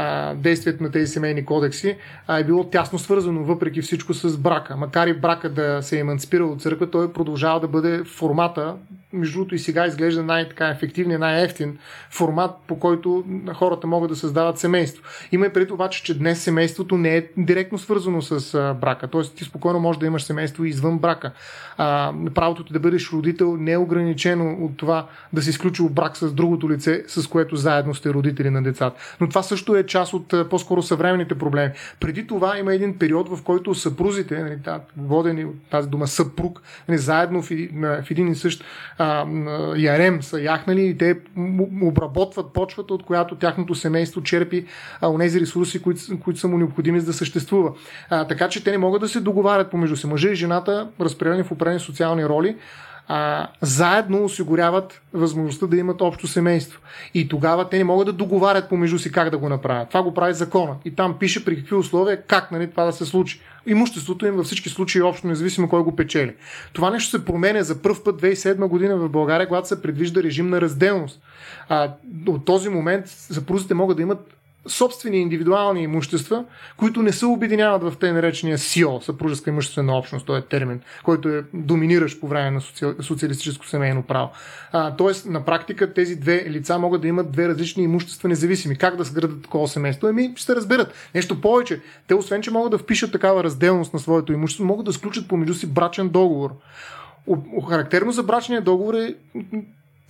а, 0.00 0.34
действието 0.34 0.82
на 0.82 0.90
тези 0.90 1.12
семейни 1.12 1.44
кодекси 1.44 1.96
а, 2.26 2.38
е 2.38 2.44
било 2.44 2.64
тясно 2.64 2.98
свързано 2.98 3.44
въпреки 3.44 3.82
всичко 3.82 4.14
с 4.14 4.38
брака. 4.38 4.76
Макар 4.76 5.06
и 5.06 5.14
брака 5.14 5.48
да 5.48 5.82
се 5.82 5.96
е 5.96 6.00
еманципирал 6.00 6.52
от 6.52 6.62
църква, 6.62 6.90
той 6.90 7.12
продължава 7.12 7.60
да 7.60 7.68
бъде 7.68 8.04
формата, 8.04 8.74
между 9.12 9.38
другото 9.38 9.54
и 9.54 9.58
сега 9.58 9.86
изглежда 9.86 10.22
най-така 10.22 10.68
ефективния, 10.68 11.18
най-ефтин 11.18 11.78
формат, 12.10 12.50
по 12.66 12.78
който 12.78 13.24
хората 13.54 13.86
могат 13.86 14.10
да 14.10 14.16
създават 14.16 14.58
семейство. 14.58 15.02
Има 15.32 15.46
и 15.46 15.52
преди 15.52 15.72
обаче, 15.72 16.04
че 16.04 16.18
днес 16.18 16.42
семейството 16.42 16.96
не 16.96 17.16
е 17.16 17.26
директно 17.36 17.78
свързано 17.78 18.22
с 18.22 18.54
а, 18.54 18.74
брака. 18.74 19.08
Тоест 19.08 19.34
ти 19.34 19.44
спокойно 19.44 19.80
можеш 19.80 20.00
да 20.00 20.06
имаш 20.06 20.22
семейство 20.22 20.64
извън 20.64 20.98
брака. 20.98 21.32
А, 21.78 22.12
правото 22.34 22.64
ти 22.64 22.72
да 22.72 22.80
бъдеш 22.80 23.12
родител 23.12 23.56
не 23.56 23.72
е 23.72 23.78
ограничено 23.78 24.58
от 24.60 24.76
това 24.76 25.06
да 25.32 25.42
се 25.42 25.50
изключи 25.50 25.82
брак 25.90 26.16
с 26.16 26.32
другото 26.32 26.70
лице, 26.70 27.04
с 27.06 27.26
което 27.26 27.56
заедно 27.56 27.94
сте 27.94 28.10
родители 28.10 28.50
на 28.50 28.62
децата. 28.62 29.16
Но 29.20 29.28
това 29.28 29.42
също 29.42 29.76
е 29.76 29.82
част 29.90 30.12
от 30.12 30.34
по-скоро 30.50 30.82
съвременните 30.82 31.38
проблеми. 31.38 31.72
Преди 32.00 32.26
това 32.26 32.58
има 32.58 32.74
един 32.74 32.98
период, 32.98 33.28
в 33.28 33.42
който 33.42 33.74
съпрузите, 33.74 34.38
нали, 34.38 34.58
водени 34.96 35.44
от 35.44 35.54
тази 35.70 35.88
дума 35.88 36.06
съпруг, 36.06 36.62
нали, 36.88 36.98
заедно 36.98 37.42
в 37.42 37.50
един, 38.10 38.28
и 38.28 38.34
същ 38.34 38.64
ярем 39.76 40.22
са 40.22 40.40
яхнали 40.40 40.86
и 40.86 40.98
те 40.98 41.18
обработват 41.82 42.52
почвата, 42.52 42.94
от 42.94 43.02
която 43.02 43.36
тяхното 43.36 43.74
семейство 43.74 44.22
черпи 44.22 44.66
а, 45.00 45.18
тези 45.18 45.40
ресурси, 45.40 45.82
които, 45.82 46.38
са 46.40 46.48
му 46.48 46.58
необходими 46.58 47.00
за 47.00 47.06
да 47.06 47.12
съществува. 47.12 47.72
Така 48.10 48.48
че 48.48 48.64
те 48.64 48.70
не 48.70 48.78
могат 48.78 49.00
да 49.00 49.08
се 49.08 49.20
договарят 49.20 49.70
помежду 49.70 49.96
си. 49.96 50.06
Мъжа 50.06 50.28
и 50.28 50.34
жената, 50.34 50.88
разпределени 51.00 51.42
в 51.42 51.52
определени 51.52 51.80
социални 51.80 52.26
роли, 52.26 52.56
а, 53.08 53.48
заедно 53.60 54.24
осигуряват 54.24 55.00
възможността 55.12 55.66
да 55.66 55.76
имат 55.76 56.00
общо 56.00 56.26
семейство. 56.26 56.80
И 57.14 57.28
тогава 57.28 57.68
те 57.68 57.78
не 57.78 57.84
могат 57.84 58.06
да 58.06 58.12
договарят 58.12 58.68
помежду 58.68 58.98
си 58.98 59.12
как 59.12 59.30
да 59.30 59.38
го 59.38 59.48
направят. 59.48 59.88
Това 59.88 60.02
го 60.02 60.14
прави 60.14 60.34
закона. 60.34 60.74
И 60.84 60.94
там 60.94 61.18
пише 61.18 61.44
при 61.44 61.56
какви 61.56 61.74
условия, 61.74 62.22
как 62.22 62.50
нали, 62.50 62.70
това 62.70 62.84
да 62.84 62.92
се 62.92 63.04
случи. 63.04 63.40
Имуществото 63.66 64.26
им 64.26 64.34
във 64.34 64.46
всички 64.46 64.68
случаи 64.68 65.00
е 65.00 65.04
общо, 65.04 65.26
независимо 65.26 65.68
кой 65.68 65.82
го 65.82 65.96
печели. 65.96 66.34
Това 66.72 66.90
нещо 66.90 67.10
се 67.10 67.24
променя 67.24 67.62
за 67.62 67.82
първ 67.82 68.04
път 68.04 68.22
2007 68.22 68.66
година 68.66 68.96
в 68.96 69.08
България, 69.08 69.48
когато 69.48 69.68
се 69.68 69.82
предвижда 69.82 70.22
режим 70.22 70.50
на 70.50 70.60
разделност. 70.60 71.20
А, 71.68 71.92
от 72.26 72.44
този 72.44 72.68
момент 72.68 73.06
съпрузите 73.06 73.74
могат 73.74 73.96
да 73.96 74.02
имат 74.02 74.39
собствени 74.66 75.18
индивидуални 75.18 75.82
имущества, 75.82 76.44
които 76.76 77.02
не 77.02 77.12
се 77.12 77.26
обединяват 77.26 77.82
в 77.82 77.98
те 78.00 78.12
наречения 78.12 78.58
СИО, 78.58 79.00
съпружеска 79.00 79.50
имуществена 79.50 79.98
общност, 79.98 80.26
този 80.26 80.38
е 80.38 80.46
термин, 80.46 80.80
който 81.02 81.28
е 81.28 81.44
доминиращ 81.54 82.20
по 82.20 82.28
време 82.28 82.50
на 82.50 82.60
соци... 82.60 82.84
социалистическо 83.00 83.66
семейно 83.66 84.02
право. 84.02 84.30
А, 84.72 84.96
тоест, 84.96 85.26
на 85.26 85.44
практика 85.44 85.94
тези 85.94 86.16
две 86.16 86.46
лица 86.50 86.78
могат 86.78 87.02
да 87.02 87.08
имат 87.08 87.32
две 87.32 87.48
различни 87.48 87.84
имущества 87.84 88.28
независими. 88.28 88.76
Как 88.76 88.96
да 88.96 89.04
съградат 89.04 89.42
такова 89.42 89.68
семейство? 89.68 90.08
Еми, 90.08 90.32
ще 90.36 90.44
се 90.46 90.56
разберат. 90.56 90.94
Нещо 91.14 91.40
повече. 91.40 91.80
Те, 92.06 92.14
освен, 92.14 92.42
че 92.42 92.50
могат 92.50 92.70
да 92.70 92.78
впишат 92.78 93.12
такава 93.12 93.44
разделност 93.44 93.92
на 93.92 93.98
своето 93.98 94.32
имущество, 94.32 94.64
могат 94.64 94.86
да 94.86 94.92
сключат 94.92 95.28
помежду 95.28 95.54
си 95.54 95.66
брачен 95.66 96.08
договор. 96.08 96.50
Характерно 97.68 98.12
за 98.12 98.22
брачния 98.22 98.60
договор 98.60 98.94
е 98.94 99.14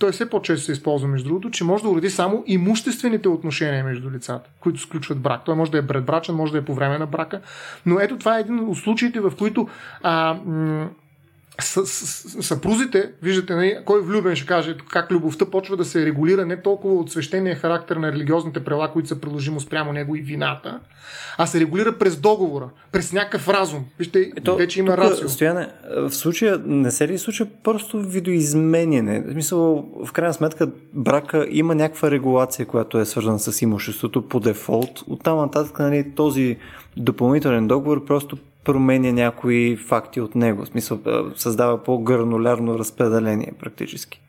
той 0.01 0.11
все 0.11 0.29
по-често 0.29 0.65
се 0.65 0.71
използва, 0.71 1.07
между 1.07 1.27
другото, 1.29 1.49
че 1.49 1.63
може 1.63 1.83
да 1.83 1.89
уреди 1.89 2.09
само 2.09 2.43
имуществените 2.47 3.29
отношения 3.29 3.83
между 3.83 4.11
лицата, 4.11 4.49
които 4.59 4.79
сключват 4.79 5.19
брак. 5.19 5.41
Той 5.45 5.55
може 5.55 5.71
да 5.71 5.77
е 5.77 5.87
предбрачен, 5.87 6.35
може 6.35 6.51
да 6.51 6.57
е 6.57 6.65
по 6.65 6.73
време 6.73 6.97
на 6.97 7.05
брака, 7.05 7.41
но 7.85 7.99
ето 7.99 8.17
това 8.17 8.37
е 8.37 8.41
един 8.41 8.59
от 8.59 8.77
случаите, 8.77 9.19
в 9.19 9.31
които 9.37 9.67
а, 10.03 10.33
м- 10.45 10.89
съпрузите, 11.59 13.11
виждате, 13.21 13.55
нали, 13.55 13.77
кой 13.85 14.01
влюбен 14.01 14.35
ще 14.35 14.47
каже 14.47 14.77
как 14.89 15.11
любовта 15.11 15.45
почва 15.45 15.77
да 15.77 15.85
се 15.85 16.05
регулира 16.05 16.45
не 16.45 16.61
толкова 16.61 16.95
от 16.95 17.11
свещения 17.11 17.55
характер 17.55 17.95
на 17.95 18.11
религиозните 18.11 18.63
права, 18.63 18.91
които 18.91 19.09
са 19.09 19.21
приложимо 19.21 19.59
спрямо 19.59 19.93
него 19.93 20.15
и 20.15 20.21
вината, 20.21 20.79
а 21.37 21.47
се 21.47 21.59
регулира 21.59 21.97
през 21.97 22.17
договора, 22.17 22.69
през 22.91 23.13
някакъв 23.13 23.49
разум. 23.49 23.85
Вижте, 23.99 24.31
Ето, 24.37 24.55
вече 24.55 24.79
има 24.79 24.97
рацио. 24.97 25.29
Стояне, 25.29 25.67
в 25.97 26.11
случая, 26.11 26.61
не 26.65 26.91
се 26.91 27.07
ли 27.07 27.17
случва 27.17 27.47
просто 27.63 28.01
видоизменяне? 28.01 29.21
В 29.21 29.31
смисъл, 29.31 29.89
в 30.05 30.11
крайна 30.11 30.33
сметка, 30.33 30.69
брака 30.93 31.47
има 31.49 31.75
някаква 31.75 32.11
регулация, 32.11 32.65
която 32.65 32.99
е 32.99 33.05
свързана 33.05 33.39
с 33.39 33.61
имуществото 33.61 34.27
по 34.27 34.39
дефолт. 34.39 35.03
Оттам 35.07 35.37
нататък 35.37 35.79
нали, 35.79 36.11
този 36.15 36.57
допълнителен 36.97 37.67
договор 37.67 38.05
просто 38.05 38.37
променя 38.63 39.11
някои 39.11 39.77
факти 39.77 40.21
от 40.21 40.35
него. 40.35 40.65
В 40.65 40.67
смисъл, 40.67 40.99
създава 41.35 41.83
по-гранулярно 41.83 42.79
разпределение 42.79 43.51
практически. 43.59 44.21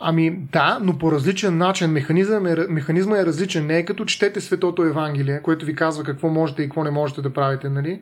Ами 0.00 0.38
да, 0.52 0.78
но 0.82 0.98
по 0.98 1.12
различен 1.12 1.58
начин. 1.58 1.90
Механизъм 1.90 2.46
е, 2.46 2.56
механизма 2.68 3.18
е 3.18 3.26
различен. 3.26 3.66
Не 3.66 3.78
е 3.78 3.84
като 3.84 4.04
четете 4.04 4.40
Светото 4.40 4.82
Евангелие, 4.82 5.42
което 5.42 5.66
ви 5.66 5.74
казва 5.74 6.04
какво 6.04 6.28
можете 6.28 6.62
и 6.62 6.64
какво 6.64 6.84
не 6.84 6.90
можете 6.90 7.22
да 7.22 7.32
правите, 7.32 7.68
нали? 7.68 8.00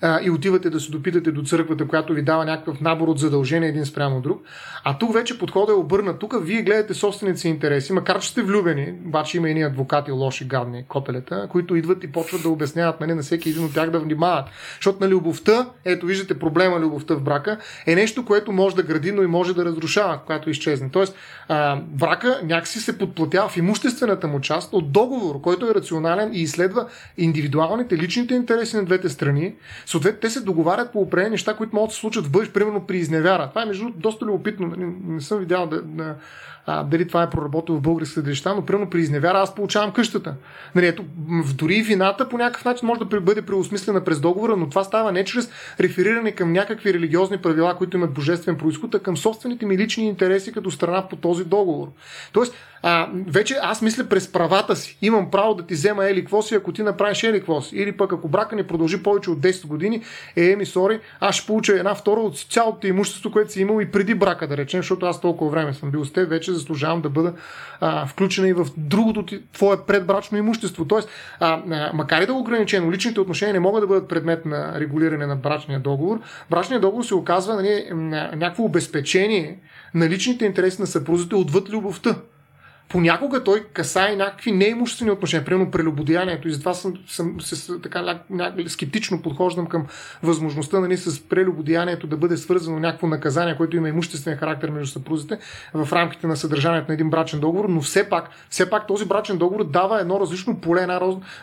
А, 0.00 0.20
и 0.22 0.30
отивате 0.30 0.70
да 0.70 0.80
се 0.80 0.90
допитате 0.90 1.32
до 1.32 1.42
църквата, 1.42 1.88
която 1.88 2.12
ви 2.12 2.22
дава 2.22 2.44
някакъв 2.44 2.80
набор 2.80 3.08
от 3.08 3.18
задължения 3.18 3.68
един 3.68 3.86
спрямо 3.86 4.20
друг. 4.20 4.42
А 4.84 4.98
тук 4.98 5.14
вече 5.14 5.38
подходът 5.38 5.76
е 5.76 5.78
обърнат. 5.78 6.18
Тук 6.18 6.34
вие 6.42 6.62
гледате 6.62 6.94
собствените 6.94 7.40
си 7.40 7.48
интереси, 7.48 7.92
макар 7.92 8.20
че 8.20 8.28
сте 8.28 8.42
влюбени, 8.42 8.94
обаче 9.06 9.36
има 9.36 9.50
едни 9.50 9.62
адвокати, 9.62 10.10
лоши, 10.10 10.44
гадни 10.44 10.84
копелета, 10.88 11.48
които 11.50 11.76
идват 11.76 12.04
и 12.04 12.12
почват 12.12 12.42
да 12.42 12.48
обясняват 12.48 13.00
нали, 13.00 13.14
на 13.14 13.22
всеки 13.22 13.48
един 13.48 13.64
от 13.64 13.74
тях 13.74 13.90
да 13.90 14.00
внимават. 14.00 14.44
Защото 14.74 15.04
на 15.04 15.08
любовта, 15.08 15.66
ето 15.84 16.06
виждате 16.06 16.38
проблема 16.38 16.80
любовта 16.80 17.14
в 17.14 17.22
брака, 17.22 17.58
е 17.86 17.94
нещо, 17.94 18.24
което 18.24 18.52
може 18.52 18.76
да 18.76 18.82
гради, 18.82 19.12
но 19.12 19.22
и 19.22 19.26
може 19.26 19.54
да 19.54 19.64
разрушава, 19.64 20.20
когато 20.26 20.50
изчезне. 20.50 20.88
Тоест, 20.92 21.16
а, 21.48 21.76
брака 21.76 22.40
някакси 22.44 22.80
се 22.80 22.98
подплатява 22.98 23.48
в 23.48 23.56
имуществената 23.56 24.28
му 24.28 24.40
част 24.40 24.72
от 24.72 24.92
договор, 24.92 25.40
който 25.40 25.66
е 25.66 25.74
рационален 25.74 26.34
и 26.34 26.40
изследва 26.40 26.86
индивидуалните, 27.18 27.96
личните 27.96 28.34
интереси 28.34 28.76
на 28.76 28.84
двете 28.84 29.08
страни, 29.08 29.54
Съответно, 29.86 30.20
те 30.20 30.30
се 30.30 30.40
договарят 30.40 30.92
по 30.92 31.00
определени 31.00 31.30
неща, 31.30 31.54
които 31.54 31.76
могат 31.76 31.88
да 31.88 31.94
се 31.94 32.00
случат 32.00 32.26
в 32.26 32.30
бъдеще, 32.30 32.52
примерно 32.52 32.86
при 32.86 32.96
изневяра. 32.96 33.48
Това 33.48 33.62
е 33.62 33.66
между 33.66 33.90
доста 33.96 34.24
любопитно. 34.24 34.66
Не, 34.66 34.76
нали, 34.76 34.94
не 35.04 35.20
съм 35.20 35.38
видял 35.38 35.66
да, 35.66 35.82
да, 35.82 36.14
а, 36.66 36.84
дали 36.84 37.08
това 37.08 37.22
е 37.22 37.30
проработено 37.30 37.78
в 37.78 37.82
български 37.82 38.14
съдилища, 38.14 38.54
но 38.54 38.66
примерно 38.66 38.90
при 38.90 39.00
изневяра 39.00 39.38
аз 39.38 39.54
получавам 39.54 39.92
къщата. 39.92 40.34
Нали, 40.74 40.86
ето, 40.86 41.04
дори 41.54 41.82
вината 41.82 42.28
по 42.28 42.38
някакъв 42.38 42.64
начин 42.64 42.86
може 42.86 43.00
да 43.00 43.20
бъде 43.20 43.42
преосмислена 43.42 44.04
през 44.04 44.20
договора, 44.20 44.56
но 44.56 44.68
това 44.68 44.84
става 44.84 45.12
не 45.12 45.24
чрез 45.24 45.50
рефериране 45.80 46.32
към 46.32 46.52
някакви 46.52 46.94
религиозни 46.94 47.38
правила, 47.38 47.76
които 47.76 47.96
имат 47.96 48.12
божествен 48.12 48.58
происход, 48.58 48.94
а 48.94 48.98
към 48.98 49.16
собствените 49.16 49.66
ми 49.66 49.78
лични 49.78 50.06
интереси 50.06 50.52
като 50.52 50.70
страна 50.70 51.08
по 51.08 51.16
този 51.16 51.44
договор. 51.44 51.88
Тоест, 52.32 52.54
а, 52.82 53.08
вече 53.26 53.56
аз 53.62 53.82
мисля 53.82 54.04
през 54.04 54.32
правата 54.32 54.76
си. 54.76 54.98
Имам 55.02 55.30
право 55.30 55.54
да 55.54 55.66
ти 55.66 55.74
взема 55.74 56.08
ели 56.08 56.26
си, 56.42 56.54
ако 56.54 56.72
ти 56.72 56.82
направиш 56.82 57.22
ели 57.22 57.42
си. 57.62 57.76
Или 57.76 57.92
пък 57.92 58.12
ако 58.12 58.28
брака 58.28 58.56
ни 58.56 58.62
продължи 58.62 59.02
повече 59.02 59.30
от 59.30 59.38
10 59.38 59.61
години, 59.66 60.02
е, 60.36 60.56
ми, 60.56 60.66
сори, 60.66 61.00
аз 61.20 61.34
ще 61.34 61.46
получа 61.46 61.72
една 61.72 61.94
втора 61.94 62.20
от 62.20 62.38
цялото 62.38 62.86
имущество, 62.86 63.30
което 63.30 63.52
си 63.52 63.60
имал 63.60 63.80
и 63.80 63.90
преди 63.90 64.14
брака, 64.14 64.48
да 64.48 64.56
речем, 64.56 64.78
защото 64.78 65.06
аз 65.06 65.20
толкова 65.20 65.50
време 65.50 65.74
съм 65.74 65.90
бил 65.90 66.04
с 66.04 66.12
теб, 66.12 66.28
вече 66.28 66.52
заслужавам 66.52 67.00
да 67.00 67.08
бъда 67.08 67.32
а, 67.80 68.06
включена 68.06 68.48
и 68.48 68.52
в 68.52 68.66
другото 68.76 69.26
ти, 69.26 69.40
твое 69.52 69.76
предбрачно 69.86 70.38
имущество. 70.38 70.84
Тоест, 70.84 71.08
а, 71.40 71.62
а, 71.70 71.90
макар 71.94 72.22
и 72.22 72.26
да 72.26 72.32
е 72.32 72.36
ограничено, 72.36 72.92
личните 72.92 73.20
отношения 73.20 73.52
не 73.52 73.60
могат 73.60 73.82
да 73.82 73.86
бъдат 73.86 74.08
предмет 74.08 74.46
на 74.46 74.80
регулиране 74.80 75.26
на 75.26 75.36
брачния 75.36 75.80
договор. 75.80 76.20
Брачният 76.50 76.82
договор 76.82 77.04
се 77.04 77.14
оказва 77.14 77.54
нали, 77.54 77.88
някакво 78.36 78.64
обезпечение 78.64 79.58
на 79.94 80.08
личните 80.08 80.44
интереси 80.44 80.80
на 80.80 80.86
съпрузите 80.86 81.34
отвъд 81.34 81.70
любовта 81.70 82.16
понякога 82.88 83.44
той 83.44 83.64
касае 83.72 84.16
някакви 84.16 84.52
неимуществени 84.52 85.10
отношения, 85.10 85.44
примерно 85.44 85.70
прелюбодеянието. 85.70 86.48
И 86.48 86.52
затова 86.52 86.74
съм, 86.74 86.94
съм 87.06 87.40
се, 87.40 87.80
така 87.82 88.02
ня, 88.02 88.20
ня, 88.30 88.52
скептично 88.68 89.22
подхождам 89.22 89.66
към 89.66 89.86
възможността 90.22 90.80
нали, 90.80 90.96
с 90.96 91.28
прелюбодеянието 91.28 92.06
да 92.06 92.16
бъде 92.16 92.36
свързано 92.36 92.78
някакво 92.78 93.06
наказание, 93.06 93.56
което 93.56 93.76
има 93.76 93.88
имуществен 93.88 94.36
характер 94.36 94.70
между 94.70 94.92
съпрузите 94.92 95.38
в 95.74 95.92
рамките 95.92 96.26
на 96.26 96.36
съдържанието 96.36 96.88
на 96.88 96.94
един 96.94 97.10
брачен 97.10 97.40
договор, 97.40 97.68
но 97.68 97.80
все 97.80 98.08
пак, 98.08 98.28
все 98.50 98.70
пак 98.70 98.86
този 98.86 99.04
брачен 99.04 99.38
договор 99.38 99.64
дава 99.64 100.00
едно 100.00 100.20
различно 100.20 100.60
поле, 100.60 100.82
една 100.82 101.00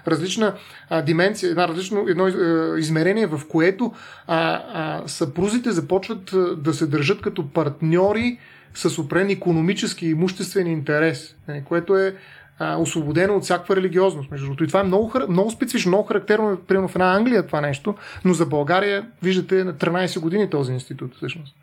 различна 0.07 0.53
а, 0.89 1.01
дименция, 1.01 1.49
една 1.49 1.67
различно 1.67 2.05
едно 2.07 2.25
а, 2.25 2.75
измерение, 2.79 3.27
в 3.27 3.41
което 3.49 3.93
а, 4.27 4.61
а, 4.73 5.07
съпрузите 5.07 5.71
започват 5.71 6.33
а, 6.33 6.55
да 6.55 6.73
се 6.73 6.87
държат 6.87 7.21
като 7.21 7.47
партньори 7.47 8.39
с 8.74 8.99
определен 8.99 9.30
економически 9.30 10.05
и 10.05 10.09
имуществен 10.09 10.67
интерес, 10.67 11.36
нали, 11.47 11.63
което 11.67 11.97
е 11.97 12.15
а, 12.59 12.78
освободено 12.78 13.36
от 13.36 13.43
всякаква 13.43 13.76
религиозност. 13.76 14.32
Между 14.32 14.45
другото. 14.45 14.63
И 14.63 14.67
това 14.67 14.80
е 14.80 14.84
много, 14.84 15.11
много 15.30 15.51
специфично, 15.51 15.89
много 15.89 16.07
характерно, 16.07 16.57
примерно 16.67 16.88
в 16.88 16.95
една 16.95 17.15
Англия 17.15 17.47
това 17.47 17.61
нещо, 17.61 17.95
но 18.26 18.34
за 18.34 18.45
България, 18.45 19.07
виждате, 19.24 19.63
на 19.63 19.74
13 19.74 20.20
години 20.20 20.49
този 20.49 20.74
институт 20.74 21.15
всъщност. 21.15 21.55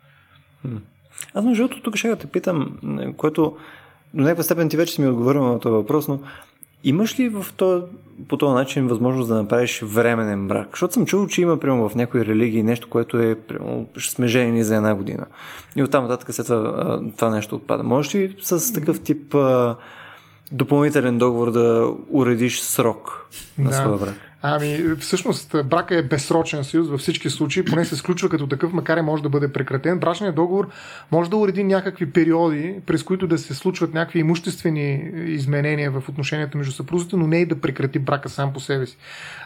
Аз 1.33 1.45
между 1.45 1.63
другото 1.63 1.83
тук 1.83 1.95
ще 1.95 2.15
те 2.15 2.27
питам, 2.27 2.77
което 3.17 3.57
до 4.13 4.23
някаква 4.23 4.43
степен 4.43 4.69
ти 4.69 4.77
вече 4.77 4.93
си 4.93 5.01
ми 5.01 5.07
отговорил 5.07 5.43
на 5.43 5.59
този 5.59 5.73
въпрос, 5.73 6.07
но 6.07 6.19
Имаш 6.83 7.19
ли 7.19 7.29
в 7.29 7.45
този, 7.57 7.83
по 8.27 8.37
този 8.37 8.53
начин 8.53 8.87
възможност 8.87 9.29
да 9.29 9.35
направиш 9.35 9.81
временен 9.81 10.47
брак? 10.47 10.67
Защото 10.71 10.93
съм 10.93 11.05
чул, 11.05 11.27
че 11.27 11.41
има 11.41 11.57
прямо 11.57 11.89
в 11.89 11.95
някои 11.95 12.25
религии 12.25 12.63
нещо, 12.63 12.89
което 12.89 13.17
е 13.19 13.35
прямо, 13.35 13.87
ще 13.97 14.13
сме 14.13 14.27
женени 14.27 14.63
за 14.63 14.75
една 14.75 14.95
година. 14.95 15.25
И 15.75 15.83
оттам 15.83 16.03
нататък 16.03 16.33
след 16.33 16.45
това, 16.45 16.99
това 17.17 17.29
нещо 17.29 17.55
отпада. 17.55 17.83
Можеш 17.83 18.15
ли 18.15 18.35
с 18.41 18.73
такъв 18.73 19.01
тип 19.01 19.35
допълнителен 20.51 21.17
договор 21.17 21.51
да 21.51 21.93
уредиш 22.09 22.59
срок 22.59 23.27
на 23.57 23.69
да. 23.69 23.75
своя 23.75 23.97
брак? 23.97 24.15
Ами, 24.41 24.95
всъщност, 24.99 25.55
брака 25.65 25.97
е 25.97 26.01
безсрочен 26.01 26.63
съюз 26.63 26.87
във 26.87 26.99
всички 26.99 27.29
случаи, 27.29 27.65
поне 27.65 27.85
се 27.85 27.95
сключва 27.95 28.29
като 28.29 28.47
такъв, 28.47 28.73
макар 28.73 28.97
и 28.97 29.01
може 29.01 29.23
да 29.23 29.29
бъде 29.29 29.53
прекратен. 29.53 29.99
Брачният 29.99 30.35
договор 30.35 30.67
може 31.11 31.29
да 31.29 31.37
уреди 31.37 31.63
някакви 31.63 32.11
периоди, 32.11 32.75
през 32.85 33.03
които 33.03 33.27
да 33.27 33.37
се 33.37 33.53
случват 33.53 33.93
някакви 33.93 34.19
имуществени 34.19 35.11
изменения 35.15 35.91
в 35.91 36.09
отношенията 36.09 36.57
между 36.57 36.73
съпрузите, 36.73 37.15
но 37.15 37.27
не 37.27 37.37
и 37.37 37.45
да 37.45 37.61
прекрати 37.61 37.99
брака 37.99 38.29
сам 38.29 38.53
по 38.53 38.59
себе 38.59 38.85
си. 38.85 38.97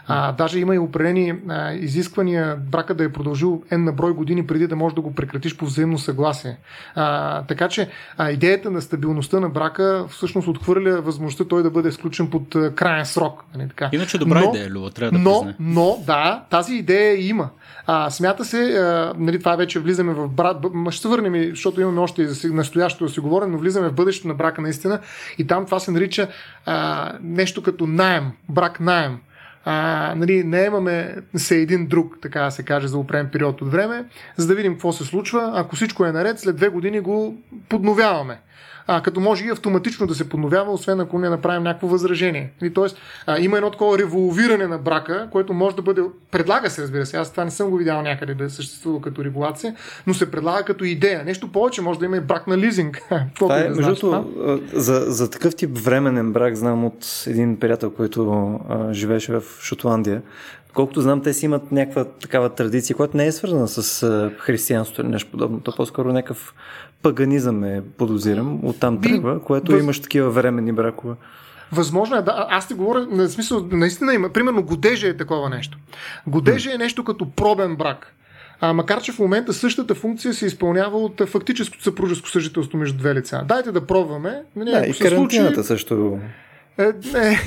А, 0.06 0.32
даже 0.32 0.58
има 0.58 0.74
и 0.74 0.78
определени 0.78 1.34
а, 1.48 1.72
изисквания 1.72 2.56
брака 2.56 2.94
да 2.94 3.04
е 3.04 3.12
продължил 3.12 3.62
N 3.70 3.76
на 3.76 3.92
брой 3.92 4.12
години 4.12 4.46
преди 4.46 4.66
да 4.66 4.76
можеш 4.76 4.94
да 4.94 5.00
го 5.00 5.14
прекратиш 5.14 5.56
по 5.56 5.64
взаимно 5.64 5.98
съгласие. 5.98 6.56
А, 6.94 7.42
така 7.42 7.68
че 7.68 7.88
а, 8.18 8.30
идеята 8.30 8.70
на 8.70 8.82
стабилността 8.82 9.40
на 9.40 9.48
брака 9.48 10.06
всъщност 10.10 10.48
отхвърля 10.48 11.00
възможността 11.00 11.44
той 11.44 11.62
да 11.62 11.70
бъде 11.70 11.92
сключен 11.92 12.30
под 12.30 12.54
а, 12.54 12.74
крайен 12.74 13.06
срок. 13.06 13.44
Нали, 13.54 13.68
така. 13.68 13.90
Иначе 13.92 14.18
добра 14.18 14.40
но, 14.40 14.48
идея, 14.48 14.70
Любо, 14.70 14.90
трябва 14.94 15.10
да 15.12 15.18
но, 15.18 15.40
признае. 15.40 15.54
но, 15.60 16.02
да, 16.06 16.44
тази 16.50 16.74
идея 16.74 17.28
има. 17.28 17.48
А, 17.86 18.10
смята 18.10 18.44
се, 18.44 18.62
а, 18.62 19.12
нали, 19.18 19.38
това 19.38 19.56
вече 19.56 19.80
влизаме 19.80 20.12
в 20.14 20.28
брак, 20.28 20.56
ще 20.90 21.02
се 21.02 21.08
върнем, 21.08 21.50
защото 21.50 21.80
имаме 21.80 22.00
още 22.00 22.22
и 22.22 22.26
за 22.26 22.48
настоящето 22.52 23.04
да 23.04 23.10
си 23.10 23.20
говорим, 23.20 23.50
но 23.50 23.58
влизаме 23.58 23.88
в 23.88 23.94
бъдещето 23.94 24.28
на 24.28 24.34
брака 24.34 24.62
наистина 24.62 25.00
и 25.38 25.46
там 25.46 25.66
това 25.66 25.78
се 25.78 25.90
нарича 25.90 26.28
а, 26.66 27.12
нещо 27.22 27.62
като 27.62 27.86
найем, 27.86 28.32
брак 28.48 28.80
найем 28.80 29.18
а, 29.64 30.14
нали, 30.16 30.44
не 30.44 30.64
имаме 30.64 31.16
се 31.36 31.56
един 31.56 31.86
друг, 31.86 32.18
така 32.22 32.42
да 32.42 32.50
се 32.50 32.62
каже, 32.62 32.88
за 32.88 32.98
определен 32.98 33.30
период 33.32 33.62
от 33.62 33.72
време, 33.72 34.04
за 34.36 34.46
да 34.46 34.54
видим 34.54 34.72
какво 34.72 34.92
се 34.92 35.04
случва. 35.04 35.52
Ако 35.54 35.76
всичко 35.76 36.04
е 36.04 36.12
наред, 36.12 36.40
след 36.40 36.56
две 36.56 36.68
години 36.68 37.00
го 37.00 37.36
подновяваме 37.68 38.40
а, 38.86 39.02
като 39.02 39.20
може 39.20 39.44
и 39.44 39.50
автоматично 39.50 40.06
да 40.06 40.14
се 40.14 40.28
подновява, 40.28 40.72
освен 40.72 41.00
ако 41.00 41.18
не 41.18 41.28
направим 41.28 41.62
някакво 41.62 41.86
възражение. 41.86 42.52
И, 42.62 42.70
тоест, 42.70 42.96
а, 43.26 43.38
има 43.38 43.56
едно 43.56 43.70
такова 43.70 43.98
револвиране 43.98 44.66
на 44.66 44.78
брака, 44.78 45.28
което 45.32 45.52
може 45.52 45.76
да 45.76 45.82
бъде. 45.82 46.02
Предлага 46.30 46.70
се, 46.70 46.82
разбира 46.82 47.06
се. 47.06 47.16
Аз 47.16 47.30
това 47.30 47.44
не 47.44 47.50
съм 47.50 47.70
го 47.70 47.76
видял 47.76 48.02
някъде 48.02 48.34
да 48.34 48.50
съществува 48.50 49.00
като 49.00 49.24
регулация, 49.24 49.74
но 50.06 50.14
се 50.14 50.30
предлага 50.30 50.64
като 50.64 50.84
идея. 50.84 51.24
Нещо 51.24 51.52
повече, 51.52 51.82
може 51.82 51.98
да 51.98 52.04
има 52.04 52.16
и 52.16 52.20
брак 52.20 52.46
на 52.46 52.58
лизинг. 52.58 53.02
това 53.34 53.58
е, 53.58 53.68
между 53.68 54.24
за, 54.72 55.00
за 55.00 55.30
такъв 55.30 55.56
тип 55.56 55.70
временен 55.78 56.32
брак 56.32 56.54
знам 56.54 56.84
от 56.84 57.24
един 57.26 57.60
приятел, 57.60 57.90
който 57.90 58.52
а, 58.68 58.92
живееше 58.92 59.32
в 59.32 59.42
Шотландия. 59.62 60.22
Колкото 60.74 61.00
знам, 61.00 61.22
те 61.22 61.34
си 61.34 61.44
имат 61.44 61.72
някаква 61.72 62.04
такава 62.04 62.48
традиция, 62.48 62.96
която 62.96 63.16
не 63.16 63.26
е 63.26 63.32
свързана 63.32 63.68
с 63.68 64.30
християнството 64.38 65.00
или 65.00 65.08
нещо 65.08 65.30
подобно. 65.30 65.60
То 65.60 65.76
по-скоро 65.76 66.12
някакъв 66.12 66.54
паганизъм 67.02 67.64
е 67.64 67.82
подозирам, 67.98 68.60
оттам 68.62 68.98
Би, 68.98 69.08
тръгва, 69.08 69.42
което 69.42 69.72
въз... 69.72 69.82
имаш 69.82 70.00
такива 70.00 70.30
временни 70.30 70.72
бракове. 70.72 71.14
Възможно 71.72 72.16
е, 72.16 72.22
да. 72.22 72.46
Аз 72.50 72.68
ти 72.68 72.74
говоря, 72.74 73.06
на 73.10 73.28
смисъл, 73.28 73.68
наистина 73.72 74.14
има. 74.14 74.30
Примерно, 74.30 74.62
годеже 74.62 75.08
е 75.08 75.16
такова 75.16 75.48
нещо. 75.48 75.78
Годеже 76.26 76.70
е 76.72 76.78
нещо 76.78 77.04
като 77.04 77.30
пробен 77.30 77.76
брак. 77.76 78.14
А, 78.60 78.72
макар, 78.72 79.02
че 79.02 79.12
в 79.12 79.18
момента 79.18 79.52
същата 79.52 79.94
функция 79.94 80.34
се 80.34 80.46
изпълнява 80.46 80.98
от 80.98 81.28
фактическото 81.28 81.82
съпружеско 81.82 82.28
съжителство 82.28 82.78
между 82.78 82.98
две 82.98 83.14
лица. 83.14 83.42
Дайте 83.48 83.72
да 83.72 83.86
пробваме. 83.86 84.42
Нали, 84.56 84.70
да, 84.70 84.86
и 84.86 84.92
карантината 84.92 85.54
случи... 85.54 85.66
също 85.66 86.18
е, 86.78 86.84
не, 87.12 87.38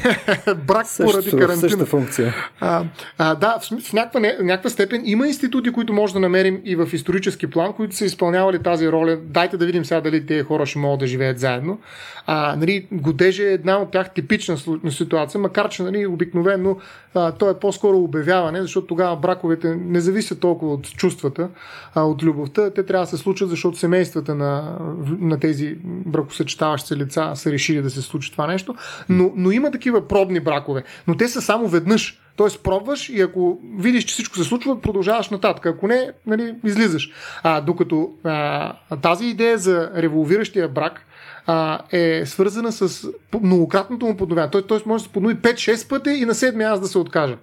брак 0.67 0.88
Също, 0.88 1.11
поради 1.11 1.32
карантина. 1.32 1.55
Същата 1.55 1.86
функция. 1.86 2.36
А, 2.59 2.84
а, 3.17 3.36
да, 3.36 3.59
в, 3.59 3.82
в 3.82 3.93
някаква, 3.93 4.19
не, 4.19 4.38
някаква 4.41 4.69
степен 4.69 5.01
има 5.05 5.28
институти, 5.28 5.71
които 5.71 5.93
може 5.93 6.13
да 6.13 6.19
намерим 6.19 6.61
и 6.65 6.76
в 6.76 6.89
исторически 6.93 7.47
план, 7.47 7.73
които 7.73 7.95
са 7.95 8.05
изпълнявали 8.05 8.63
тази 8.63 8.91
роля. 8.91 9.17
Дайте 9.17 9.57
да 9.57 9.65
видим 9.65 9.86
сега 9.86 10.01
дали 10.01 10.26
тези 10.26 10.43
хора 10.43 10.65
ще 10.65 10.80
могат 10.80 10.99
да 10.99 11.07
живеят 11.07 11.39
заедно. 11.39 11.80
А, 12.28 12.55
нали, 12.55 12.88
годеже 12.91 13.43
е 13.43 13.53
една 13.53 13.78
от 13.78 13.91
тях 13.91 14.13
типична 14.13 14.57
ситуация, 14.89 15.41
макар 15.41 15.69
че 15.69 15.84
нали, 15.84 16.07
обикновено 16.07 16.78
а, 17.13 17.32
то 17.32 17.49
е 17.49 17.59
по-скоро 17.59 17.97
обявяване, 17.97 18.61
защото 18.61 18.88
тогава 18.88 19.15
браковете 19.15 19.76
не 19.76 19.99
зависят 19.99 20.39
толкова 20.39 20.73
от 20.73 20.91
чувствата, 20.97 21.49
а 21.95 22.03
от 22.03 22.23
любовта. 22.23 22.69
Те 22.69 22.86
трябва 22.86 23.05
да 23.05 23.09
се 23.09 23.17
случат, 23.17 23.49
защото 23.49 23.78
семействата 23.78 24.36
на, 24.36 24.78
на 25.19 25.39
тези 25.39 25.78
бракосъчетаващи 25.84 26.95
лица 26.95 27.32
са 27.36 27.51
решили 27.51 27.82
да 27.82 27.89
се 27.89 28.01
случи 28.01 28.32
това 28.32 28.47
нещо. 28.47 28.76
Но, 29.16 29.32
но 29.36 29.51
има 29.51 29.72
такива 29.72 30.07
пробни 30.07 30.39
бракове, 30.39 30.84
но 31.07 31.18
те 31.18 31.28
са 31.28 31.41
само 31.41 31.68
веднъж. 31.68 32.22
Тоест 32.36 32.63
пробваш 32.63 33.09
и 33.09 33.22
ако 33.22 33.59
видиш, 33.78 34.03
че 34.03 34.13
всичко 34.13 34.38
се 34.38 34.43
случва, 34.43 34.82
продължаваш 34.82 35.30
нататък. 35.30 35.66
Ако 35.66 35.88
не, 35.88 36.11
нали, 36.28 36.55
излизаш. 36.63 37.11
А, 37.43 37.61
докато 37.61 38.09
а, 38.24 38.74
тази 39.01 39.26
идея 39.26 39.57
за 39.57 39.91
револвиращия 39.95 40.68
брак 40.68 41.05
а, 41.47 41.80
е 41.91 42.26
свързана 42.26 42.72
с 42.72 43.07
многократното 43.41 44.05
му 44.05 44.18
подновяване. 44.18 44.63
Той 44.68 44.82
може 44.86 45.03
да 45.03 45.07
се 45.07 45.13
поднови 45.13 45.36
5-6 45.36 45.89
пъти 45.89 46.09
и 46.09 46.26
на 46.26 46.36
седмия 46.36 46.72
аз 46.72 46.80
да 46.80 46.88
се 46.88 46.97
откажа. 46.97 47.38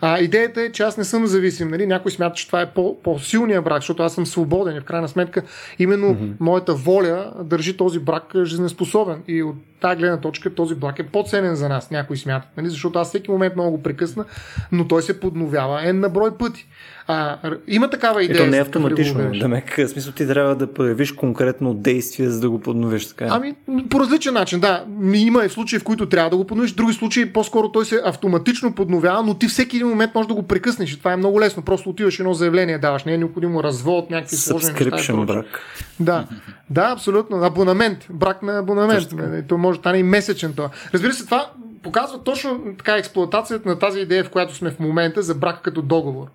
А, 0.00 0.18
идеята 0.18 0.62
е, 0.62 0.72
че 0.72 0.82
аз 0.82 0.96
не 0.96 1.04
съм 1.04 1.26
зависим. 1.26 1.68
Нали? 1.68 1.86
Някой 1.86 2.10
смята, 2.10 2.34
че 2.34 2.46
това 2.46 2.60
е 2.60 2.70
по- 2.70 3.02
по-силния 3.02 3.62
брак, 3.62 3.82
защото 3.82 4.02
аз 4.02 4.14
съм 4.14 4.26
свободен 4.26 4.76
и 4.76 4.80
в 4.80 4.84
крайна 4.84 5.08
сметка 5.08 5.42
именно 5.78 6.06
mm-hmm. 6.06 6.32
моята 6.40 6.74
воля 6.74 7.32
държи 7.40 7.76
този 7.76 7.98
брак 7.98 8.32
жизнеспособен. 8.44 9.22
И 9.28 9.42
от 9.42 9.56
тази 9.80 9.96
гледна 9.96 10.20
точка 10.20 10.54
този 10.54 10.74
брак 10.74 10.98
е 10.98 11.06
по-ценен 11.06 11.54
за 11.54 11.68
нас, 11.68 11.90
някой 11.90 12.16
смята. 12.16 12.48
Нали? 12.56 12.68
Защото 12.68 12.98
аз 12.98 13.08
всеки 13.08 13.30
момент 13.30 13.54
много 13.54 13.70
го 13.70 13.82
прекъсна, 13.82 14.24
но 14.72 14.88
той 14.88 15.02
се 15.02 15.20
подновява 15.20 15.88
е 15.88 15.92
на 15.92 16.08
брой 16.08 16.36
пъти. 16.38 16.66
А, 17.06 17.38
има 17.68 17.90
такава 17.90 18.24
идея. 18.24 18.42
Ето 18.42 18.50
не 18.50 18.56
е 18.56 18.60
автоматично. 18.60 19.30
Да 19.40 19.48
ме 19.48 19.64
смисъл 19.88 20.12
ти 20.12 20.26
трябва 20.26 20.56
да 20.56 20.72
проявиш 20.74 21.12
конкретно 21.12 21.74
действие, 21.74 22.28
за 22.28 22.40
да 22.40 22.50
го 22.50 22.60
подновиш. 22.60 23.06
Така. 23.06 23.26
Ами, 23.30 23.54
по 23.90 24.00
различен 24.00 24.34
начин, 24.34 24.60
да. 24.60 24.84
Има 25.14 25.44
и 25.44 25.48
случаи, 25.48 25.78
в 25.78 25.84
които 25.84 26.08
трябва 26.08 26.30
да 26.30 26.36
го 26.36 26.44
подновиш, 26.46 26.72
други 26.72 26.92
случаи 26.92 27.32
по-скоро 27.32 27.72
той 27.72 27.84
се 27.84 28.00
автоматично 28.04 28.74
подновява, 28.74 29.22
но 29.22 29.34
ти 29.34 29.48
всеки 29.48 29.76
един 29.76 29.88
момент 29.88 30.14
можеш 30.14 30.28
да 30.28 30.34
го 30.34 30.42
прекъснеш. 30.42 30.92
И 30.92 30.98
това 30.98 31.12
е 31.12 31.16
много 31.16 31.40
лесно. 31.40 31.62
Просто 31.62 31.90
отиваш 31.90 32.18
едно 32.18 32.34
заявление, 32.34 32.78
даваш. 32.78 33.04
Не 33.04 33.14
е 33.14 33.18
необходимо 33.18 33.62
развод, 33.62 34.10
някакви 34.10 34.36
сложни 34.36 34.70
неща. 34.80 35.12
брак. 35.16 35.46
Да, 36.00 36.26
да, 36.70 36.90
абсолютно. 36.92 37.36
Абонамент. 37.36 38.06
Брак 38.10 38.42
на 38.42 38.58
абонамент. 38.58 39.08
То 39.48 39.58
може 39.58 39.80
да 39.80 39.92
не 39.92 39.98
и 39.98 40.02
месечен 40.02 40.52
това. 40.52 40.70
Разбира 40.94 41.12
се, 41.12 41.24
това 41.24 41.50
показва 41.84 42.24
точно 42.24 42.74
така 42.78 42.96
експлуатацията 42.96 43.68
на 43.68 43.78
тази 43.78 44.00
идея, 44.00 44.24
в 44.24 44.30
която 44.30 44.54
сме 44.54 44.70
в 44.70 44.78
момента 44.78 45.22
за 45.22 45.34
брак 45.34 45.62
като 45.62 45.82
договор. 45.82 46.26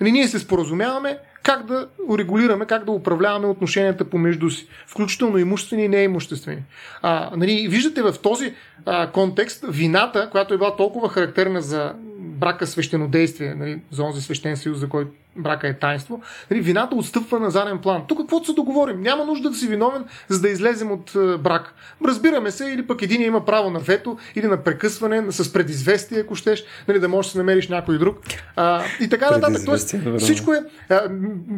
Нали, 0.00 0.12
ние 0.12 0.28
се 0.28 0.38
споразумяваме 0.38 1.18
как 1.42 1.66
да 1.66 1.88
урегулираме, 2.08 2.66
как 2.66 2.84
да 2.84 2.92
управляваме 2.92 3.46
отношенията 3.46 4.10
помежду 4.10 4.50
си, 4.50 4.68
включително 4.86 5.38
имуществени 5.38 5.84
и 5.84 5.88
неимуществени. 5.88 6.62
А, 7.02 7.30
нали, 7.36 7.68
виждате 7.68 8.02
в 8.02 8.14
този 8.22 8.54
а, 8.86 9.10
контекст 9.10 9.64
вината, 9.68 10.28
която 10.30 10.54
е 10.54 10.58
била 10.58 10.76
толкова 10.76 11.08
характерна 11.08 11.60
за 11.60 11.92
брака 12.18 12.66
свещенодействие, 12.66 13.54
нали, 13.54 13.80
за 13.90 14.02
онзи 14.02 14.22
свещен 14.22 14.56
съюз, 14.56 14.78
за 14.78 14.88
който 14.88 15.10
брака 15.38 15.68
е 15.68 15.78
тайнство, 15.78 16.22
нали, 16.50 16.60
вината 16.60 16.94
отстъпва 16.94 17.40
на 17.40 17.50
заден 17.50 17.78
план. 17.78 18.02
Тук 18.08 18.18
каквото 18.18 18.46
се 18.46 18.52
договорим, 18.52 19.00
няма 19.00 19.24
нужда 19.24 19.50
да 19.50 19.56
си 19.56 19.66
виновен, 19.66 20.04
за 20.28 20.40
да 20.40 20.48
излезем 20.48 20.92
от 20.92 21.14
е, 21.14 21.38
брак. 21.38 21.74
Разбираме 22.04 22.50
се, 22.50 22.64
или 22.64 22.86
пък 22.86 23.02
един 23.02 23.22
има 23.22 23.44
право 23.44 23.70
на 23.70 23.78
вето, 23.78 24.18
или 24.34 24.46
на 24.46 24.56
прекъсване 24.56 25.32
с 25.32 25.52
предизвестие, 25.52 26.20
ако 26.20 26.34
щеш, 26.34 26.64
нали, 26.88 27.00
да 27.00 27.08
можеш 27.08 27.28
да 27.28 27.32
се 27.32 27.38
намериш 27.38 27.68
някой 27.68 27.98
друг. 27.98 28.18
А, 28.56 28.82
и 29.00 29.08
така 29.08 29.30
нататък. 29.30 29.62
Тоест, 29.66 29.94
всичко 30.18 30.52
е. 30.52 30.60
А, 30.90 31.00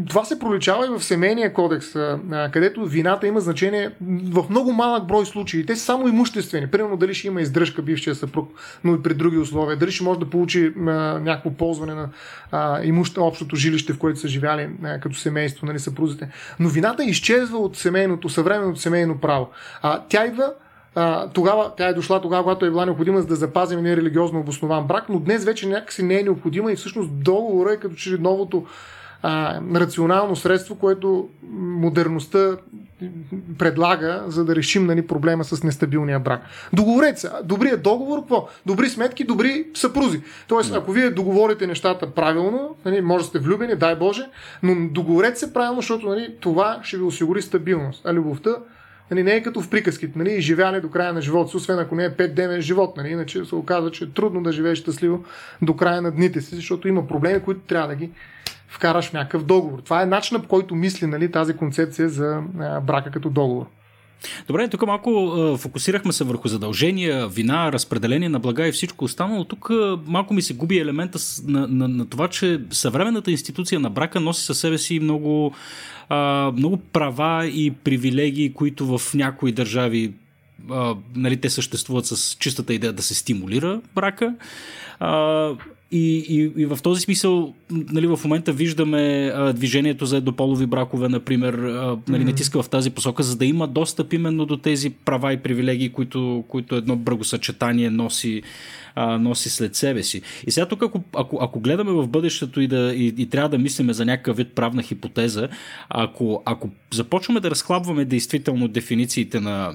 това 0.08 0.24
се 0.24 0.38
проличава 0.38 0.86
и 0.86 0.98
в 0.98 1.04
семейния 1.04 1.52
кодекс, 1.52 1.96
а, 1.96 2.50
където 2.52 2.84
вината 2.84 3.26
има 3.26 3.40
значение 3.40 3.90
в 4.30 4.44
много 4.50 4.72
малък 4.72 5.06
брой 5.06 5.26
случаи. 5.26 5.66
Те 5.66 5.76
са 5.76 5.84
само 5.84 6.08
имуществени. 6.08 6.66
Примерно 6.66 6.96
дали 6.96 7.14
ще 7.14 7.26
има 7.26 7.40
издръжка 7.40 7.82
бившия 7.82 8.14
съпруг, 8.14 8.50
но 8.84 8.94
и 8.94 9.02
при 9.02 9.14
други 9.14 9.38
условия. 9.38 9.76
Дали 9.76 9.92
ще 9.92 10.04
може 10.04 10.20
да 10.20 10.30
получи 10.30 10.72
а, 10.76 10.80
някакво 11.18 11.50
ползване 11.50 11.94
на 11.94 12.08
а, 12.52 12.80
общото 13.18 13.56
жилище, 13.56 13.69
в 13.78 13.98
което 13.98 14.20
са 14.20 14.28
живяли 14.28 14.68
а, 14.84 15.00
като 15.00 15.16
семейство, 15.16 15.66
нали, 15.66 15.78
съпрузите. 15.78 16.28
Но 16.60 16.68
вината 16.68 17.04
изчезва 17.04 17.58
от 17.58 17.76
семейното, 17.76 18.28
съвременното 18.28 18.80
семейно 18.80 19.18
право. 19.18 19.48
А, 19.82 20.02
тя 20.08 20.26
идва 20.26 20.52
а, 20.94 21.28
тогава, 21.28 21.72
тя 21.76 21.88
е 21.88 21.94
дошла 21.94 22.20
тогава, 22.20 22.42
когато 22.42 22.66
е 22.66 22.70
била 22.70 22.84
необходима 22.86 23.20
за 23.20 23.26
да 23.26 23.36
запазим 23.36 23.78
един 23.78 23.94
религиозно 23.94 24.40
обоснован 24.40 24.86
брак, 24.86 25.08
но 25.08 25.20
днес 25.20 25.44
вече 25.44 25.68
някакси 25.68 26.02
не 26.02 26.18
е 26.18 26.22
необходима 26.22 26.72
и 26.72 26.76
всъщност 26.76 27.10
договора 27.12 27.72
е 27.72 27.76
като 27.76 27.94
че 27.94 28.10
новото 28.10 28.66
а, 29.22 29.60
рационално 29.74 30.36
средство, 30.36 30.74
което 30.74 31.28
модерността 31.52 32.56
предлага, 33.58 34.22
за 34.26 34.44
да 34.44 34.56
решим 34.56 34.86
нали, 34.86 35.06
проблема 35.06 35.44
с 35.44 35.62
нестабилния 35.62 36.20
брак. 36.20 36.42
Договорете 36.72 37.20
се. 37.20 37.30
Добрият 37.44 37.82
договор, 37.82 38.18
какво? 38.18 38.48
Добри 38.66 38.88
сметки, 38.88 39.24
добри 39.24 39.66
съпрузи. 39.74 40.22
Тоест, 40.48 40.74
ако 40.74 40.92
вие 40.92 41.10
договорите 41.10 41.66
нещата 41.66 42.10
правилно, 42.10 42.76
нали, 42.84 43.00
може 43.00 43.24
да 43.24 43.28
сте 43.28 43.38
влюбени, 43.38 43.76
дай 43.76 43.96
Боже, 43.96 44.22
но 44.62 44.88
договорете 44.88 45.38
се 45.38 45.52
правилно, 45.52 45.80
защото 45.80 46.08
нали, 46.08 46.34
това 46.40 46.80
ще 46.82 46.96
ви 46.96 47.02
осигури 47.02 47.42
стабилност. 47.42 48.06
А 48.06 48.14
любовта 48.14 48.50
нали, 49.10 49.22
не 49.22 49.34
е 49.34 49.42
като 49.42 49.60
в 49.60 49.70
приказките, 49.70 50.18
нали, 50.18 50.30
изживяване 50.30 50.80
до 50.80 50.90
края 50.90 51.12
на 51.12 51.22
живота 51.22 51.50
си, 51.50 51.56
освен 51.56 51.78
ако 51.78 51.94
не 51.94 52.04
е 52.04 52.10
5 52.10 52.34
дневен 52.34 52.60
живот. 52.60 52.96
Нали, 52.96 53.08
иначе 53.08 53.44
се 53.44 53.54
оказва, 53.54 53.90
че 53.90 54.04
е 54.04 54.10
трудно 54.10 54.42
да 54.42 54.52
живееш 54.52 54.78
щастливо 54.78 55.24
до 55.62 55.76
края 55.76 56.02
на 56.02 56.10
дните 56.10 56.40
си, 56.40 56.54
защото 56.54 56.88
има 56.88 57.06
проблеми, 57.06 57.40
които 57.40 57.60
трябва 57.60 57.88
да 57.88 57.94
ги 57.94 58.10
вкараш 58.70 59.10
някакъв 59.10 59.44
договор. 59.44 59.78
Това 59.84 60.02
е 60.02 60.06
начинът 60.06 60.42
по 60.42 60.48
който 60.48 60.74
мисли 60.74 61.06
нали, 61.06 61.32
тази 61.32 61.54
концепция 61.54 62.08
за 62.08 62.42
брака 62.82 63.10
като 63.10 63.30
договор. 63.30 63.66
Добре, 64.46 64.68
тук 64.68 64.86
малко 64.86 65.36
фокусирахме 65.58 66.12
се 66.12 66.24
върху 66.24 66.48
задължения, 66.48 67.28
вина, 67.28 67.72
разпределение 67.72 68.28
на 68.28 68.38
блага 68.38 68.68
и 68.68 68.72
всичко 68.72 69.04
останало. 69.04 69.44
Тук 69.44 69.70
малко 70.06 70.34
ми 70.34 70.42
се 70.42 70.54
губи 70.54 70.78
елемента 70.78 71.18
на, 71.44 71.68
на, 71.68 71.88
на 71.88 72.06
това, 72.06 72.28
че 72.28 72.60
съвременната 72.70 73.30
институция 73.30 73.80
на 73.80 73.90
брака 73.90 74.20
носи 74.20 74.44
със 74.44 74.58
себе 74.58 74.78
си 74.78 75.00
много, 75.00 75.54
много 76.56 76.76
права 76.76 77.46
и 77.46 77.70
привилегии, 77.70 78.52
които 78.52 78.98
в 78.98 79.14
някои 79.14 79.52
държави 79.52 80.12
нали, 81.16 81.36
те 81.36 81.50
съществуват 81.50 82.06
с 82.06 82.34
чистата 82.34 82.74
идея 82.74 82.92
да 82.92 83.02
се 83.02 83.14
стимулира 83.14 83.80
брака. 83.94 84.34
И, 85.92 86.18
и, 86.28 86.62
и 86.62 86.66
в 86.66 86.78
този 86.82 87.00
смисъл, 87.00 87.54
нали, 87.70 88.06
в 88.06 88.20
момента 88.24 88.52
виждаме 88.52 89.32
а, 89.34 89.52
движението 89.52 90.06
за 90.06 90.16
еднополови 90.16 90.66
бракове, 90.66 91.08
например, 91.08 91.54
а, 91.54 91.98
нали, 92.08 92.24
натиска 92.24 92.62
в 92.62 92.68
тази 92.68 92.90
посока, 92.90 93.22
за 93.22 93.36
да 93.36 93.44
има 93.44 93.68
достъп 93.68 94.12
именно 94.12 94.46
до 94.46 94.56
тези 94.56 94.90
права 94.90 95.32
и 95.32 95.36
привилегии, 95.36 95.88
които, 95.88 96.44
които 96.48 96.74
едно 96.74 96.96
брагосъчетание 96.96 97.90
носи, 97.90 98.42
а, 98.94 99.18
носи 99.18 99.50
след 99.50 99.76
себе 99.76 100.02
си. 100.02 100.22
И 100.46 100.50
сега 100.50 100.66
тук, 100.66 100.82
ако, 100.82 101.02
ако, 101.16 101.38
ако 101.40 101.60
гледаме 101.60 101.92
в 101.92 102.08
бъдещето 102.08 102.60
и, 102.60 102.66
да, 102.66 102.92
и, 102.94 103.14
и 103.18 103.26
трябва 103.26 103.48
да 103.48 103.58
мислиме 103.58 103.92
за 103.92 104.04
някакъв 104.04 104.36
вид 104.36 104.52
правна 104.54 104.82
хипотеза, 104.82 105.48
ако, 105.88 106.42
ако 106.44 106.70
започваме 106.94 107.40
да 107.40 107.50
разхлабваме 107.50 108.04
действително 108.04 108.68
дефинициите 108.68 109.40
на 109.40 109.72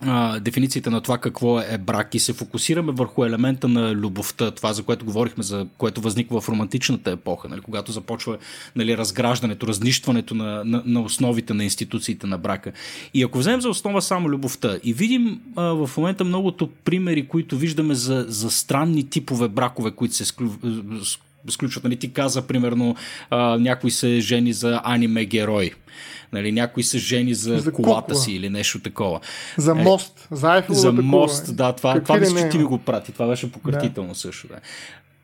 а, 0.00 0.40
дефинициите 0.40 0.90
на 0.90 1.00
това 1.00 1.18
какво 1.18 1.60
е 1.60 1.78
брак 1.78 2.14
и 2.14 2.18
се 2.18 2.32
фокусираме 2.32 2.92
върху 2.92 3.24
елемента 3.24 3.68
на 3.68 3.94
любовта, 3.94 4.50
това 4.50 4.72
за 4.72 4.82
което 4.82 5.04
говорихме, 5.04 5.44
за 5.44 5.66
което 5.78 6.00
възниква 6.00 6.40
в 6.40 6.48
романтичната 6.48 7.10
епоха, 7.10 7.48
нали, 7.48 7.60
когато 7.60 7.92
започва 7.92 8.38
нали, 8.76 8.96
разграждането, 8.96 9.66
разнищването 9.66 10.34
на, 10.34 10.64
на, 10.64 10.82
на 10.86 11.00
основите 11.00 11.54
на 11.54 11.64
институциите 11.64 12.26
на 12.26 12.38
брака. 12.38 12.72
И 13.14 13.22
ако 13.22 13.38
вземем 13.38 13.60
за 13.60 13.68
основа 13.68 14.02
само 14.02 14.28
любовта 14.28 14.78
и 14.84 14.92
видим 14.92 15.40
а, 15.56 15.62
в 15.62 15.90
момента 15.96 16.24
многото 16.24 16.66
примери, 16.84 17.28
които 17.28 17.56
виждаме 17.56 17.94
за, 17.94 18.24
за 18.28 18.50
странни 18.50 19.10
типове 19.10 19.48
бракове, 19.48 19.90
които 19.90 20.14
се 20.14 20.24
склю, 20.24 20.50
сключват. 21.48 21.84
Нали, 21.84 21.96
ти 21.96 22.12
каза, 22.12 22.42
примерно, 22.42 22.96
а, 23.30 23.58
някой 23.58 23.90
се 23.90 24.20
жени 24.20 24.52
за 24.52 24.80
аниме 24.84 25.24
герой. 25.24 25.70
Нали, 26.32 26.52
някой 26.52 26.82
се 26.82 26.98
жени 26.98 27.34
за, 27.34 27.58
за 27.58 27.72
колата 27.72 28.06
кукла. 28.06 28.20
си 28.20 28.32
или 28.32 28.48
нещо 28.48 28.80
такова. 28.80 29.20
За 29.56 29.74
мост, 29.74 30.28
е, 30.30 30.34
за 30.34 30.62
За 30.68 30.92
мост, 30.92 31.44
кула. 31.44 31.56
да, 31.56 31.72
това, 31.72 32.00
това 32.00 32.16
мисля, 32.16 32.40
че 32.40 32.48
ти 32.48 32.58
ми 32.58 32.64
го 32.64 32.78
прати. 32.78 33.12
Това 33.12 33.26
беше 33.26 33.52
пократително 33.52 34.08
да. 34.08 34.14
също. 34.14 34.48
Да. 34.48 34.54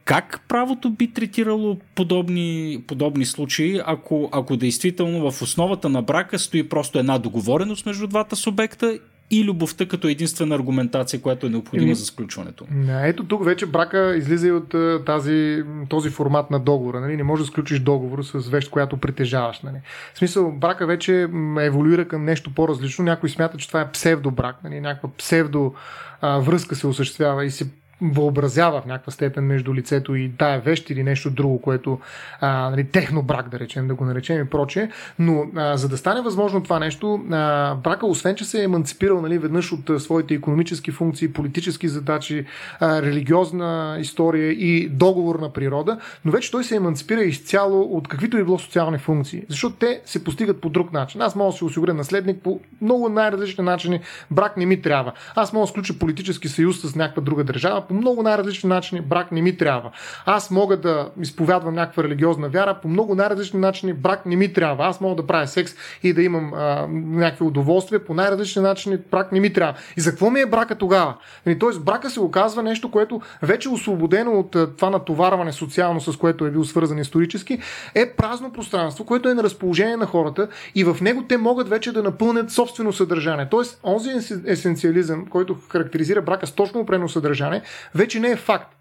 Как 0.04 0.40
правото 0.48 0.90
би 0.90 1.12
третирало 1.12 1.76
подобни, 1.94 2.82
подобни 2.86 3.26
случаи, 3.26 3.80
ако, 3.86 4.28
ако 4.32 4.56
действително 4.56 5.30
в 5.30 5.42
основата 5.42 5.88
на 5.88 6.02
брака 6.02 6.38
стои 6.38 6.68
просто 6.68 6.98
една 6.98 7.18
договореност 7.18 7.86
между 7.86 8.06
двата 8.06 8.36
субекта 8.36 8.98
и 9.30 9.44
любовта 9.44 9.86
като 9.86 10.08
единствена 10.08 10.54
аргументация, 10.54 11.20
която 11.20 11.46
е 11.46 11.50
необходима 11.50 11.94
за 11.94 12.04
сключването. 12.04 12.66
Ето 12.88 13.24
тук 13.24 13.44
вече 13.44 13.66
брака 13.66 14.16
излиза 14.16 14.48
и 14.48 14.52
от 14.52 14.74
тази, 15.06 15.62
този 15.88 16.10
формат 16.10 16.50
на 16.50 16.60
договора. 16.60 17.00
Нали? 17.00 17.16
Не 17.16 17.22
можеш 17.22 17.46
да 17.46 17.52
сключиш 17.52 17.78
договор 17.78 18.22
с 18.22 18.48
вещ, 18.48 18.70
която 18.70 18.96
притежаваш. 18.96 19.60
Нали? 19.60 19.76
В 20.14 20.18
смисъл, 20.18 20.52
брака 20.52 20.86
вече 20.86 21.28
еволюира 21.60 22.08
към 22.08 22.24
нещо 22.24 22.54
по-различно. 22.54 23.04
Някой 23.04 23.28
смята, 23.28 23.58
че 23.58 23.68
това 23.68 23.80
е 23.80 23.92
псевдобрак, 23.92 24.64
нали? 24.64 24.80
някаква 24.80 25.08
псевдо 25.18 25.74
а, 26.20 26.38
връзка 26.38 26.74
се 26.74 26.86
осъществява 26.86 27.44
и 27.44 27.50
се 27.50 27.66
въобразява 28.00 28.80
в 28.80 28.86
някаква 28.86 29.12
степен 29.12 29.44
между 29.44 29.74
лицето 29.74 30.14
и 30.14 30.32
тая 30.38 30.60
вещ 30.60 30.90
или 30.90 31.02
нещо 31.02 31.30
друго, 31.30 31.60
което 31.60 32.00
а, 32.40 32.70
нали, 32.70 32.84
техно 32.84 33.22
брак, 33.22 33.48
да 33.48 33.58
речем, 33.58 33.88
да 33.88 33.94
го 33.94 34.04
наречем 34.04 34.42
и 34.42 34.50
прочее. 34.50 34.88
Но 35.18 35.46
а, 35.56 35.76
за 35.76 35.88
да 35.88 35.96
стане 35.96 36.20
възможно 36.20 36.62
това 36.62 36.78
нещо, 36.78 37.24
а, 37.30 37.74
брака, 37.74 38.06
освен 38.06 38.34
че 38.34 38.44
се 38.44 38.60
е 38.60 38.64
еманципирал 38.64 39.20
нали, 39.20 39.38
веднъж 39.38 39.72
от 39.72 39.90
а, 39.90 40.00
своите 40.00 40.34
економически 40.34 40.90
функции, 40.90 41.32
политически 41.32 41.88
задачи, 41.88 42.46
а, 42.80 43.02
религиозна 43.02 43.96
история 44.00 44.52
и 44.52 44.88
договорна 44.88 45.52
природа, 45.52 45.98
но 46.24 46.32
вече 46.32 46.50
той 46.50 46.64
се 46.64 46.76
еманципира 46.76 47.22
изцяло 47.22 47.80
от 47.82 48.08
каквито 48.08 48.38
и 48.38 48.44
било 48.44 48.58
социални 48.58 48.98
функции. 48.98 49.42
Защото 49.48 49.76
те 49.76 50.00
се 50.04 50.24
постигат 50.24 50.60
по 50.60 50.68
друг 50.68 50.92
начин. 50.92 51.22
Аз 51.22 51.36
мога 51.36 51.52
да 51.52 51.58
се 51.58 51.64
осигуря 51.64 51.94
наследник 51.94 52.42
по 52.42 52.60
много 52.80 53.08
най-различни 53.08 53.64
начини. 53.64 54.00
Брак 54.30 54.56
не 54.56 54.66
ми 54.66 54.82
трябва. 54.82 55.12
Аз 55.34 55.52
мога 55.52 55.66
да 55.66 55.70
сключа 55.70 55.98
политически 55.98 56.48
съюз 56.48 56.80
с 56.80 56.94
някаква 56.96 57.22
друга 57.22 57.44
държава 57.44 57.85
по 57.88 57.94
много 57.94 58.22
най-различни 58.22 58.68
начини. 58.68 59.00
Брак 59.00 59.32
не 59.32 59.42
ми 59.42 59.56
трябва. 59.56 59.90
Аз 60.26 60.50
мога 60.50 60.76
да 60.76 61.10
изповядвам 61.20 61.74
някаква 61.74 62.02
религиозна 62.02 62.48
вяра 62.48 62.78
по 62.82 62.88
много 62.88 63.14
най-различни 63.14 63.60
начини. 63.60 63.92
Брак 63.92 64.26
не 64.26 64.36
ми 64.36 64.52
трябва. 64.52 64.86
Аз 64.86 65.00
мога 65.00 65.22
да 65.22 65.26
правя 65.26 65.46
секс 65.46 65.72
и 66.02 66.12
да 66.12 66.22
имам 66.22 66.52
а, 66.54 66.86
някакви 66.90 67.44
удоволствия 67.44 68.04
по 68.04 68.14
най-различни 68.14 68.62
начини. 68.62 68.98
Брак 69.10 69.32
не 69.32 69.40
ми 69.40 69.52
трябва. 69.52 69.74
И 69.96 70.00
за 70.00 70.10
какво 70.10 70.30
ми 70.30 70.40
е 70.40 70.46
брака 70.46 70.74
тогава? 70.74 71.14
Нали, 71.46 71.58
тоест, 71.58 71.84
брака 71.84 72.10
се 72.10 72.20
оказва 72.20 72.62
нещо, 72.62 72.90
което 72.90 73.20
вече 73.42 73.68
е 73.68 73.72
освободено 73.72 74.32
от 74.32 74.50
това 74.76 74.90
натоварване 74.90 75.52
социално, 75.52 76.00
с 76.00 76.16
което 76.16 76.46
е 76.46 76.50
бил 76.50 76.64
свързан 76.64 76.98
исторически, 76.98 77.58
е 77.94 78.10
празно 78.10 78.52
пространство, 78.52 79.04
което 79.04 79.28
е 79.28 79.34
на 79.34 79.42
разположение 79.42 79.96
на 79.96 80.06
хората 80.06 80.48
и 80.74 80.84
в 80.84 80.96
него 81.00 81.24
те 81.28 81.36
могат 81.36 81.68
вече 81.68 81.92
да 81.92 82.02
напълнят 82.02 82.50
собствено 82.50 82.92
съдържание. 82.92 83.48
Тоест, 83.50 83.80
онзи 83.84 84.10
есенциализъм, 84.46 85.26
който 85.26 85.56
характеризира 85.68 86.22
брака 86.22 86.46
с 86.46 86.52
точно 86.52 86.80
опрено 86.80 87.08
съдържание, 87.08 87.62
вече 87.94 88.20
не 88.20 88.30
е 88.30 88.36
факт, 88.36 88.76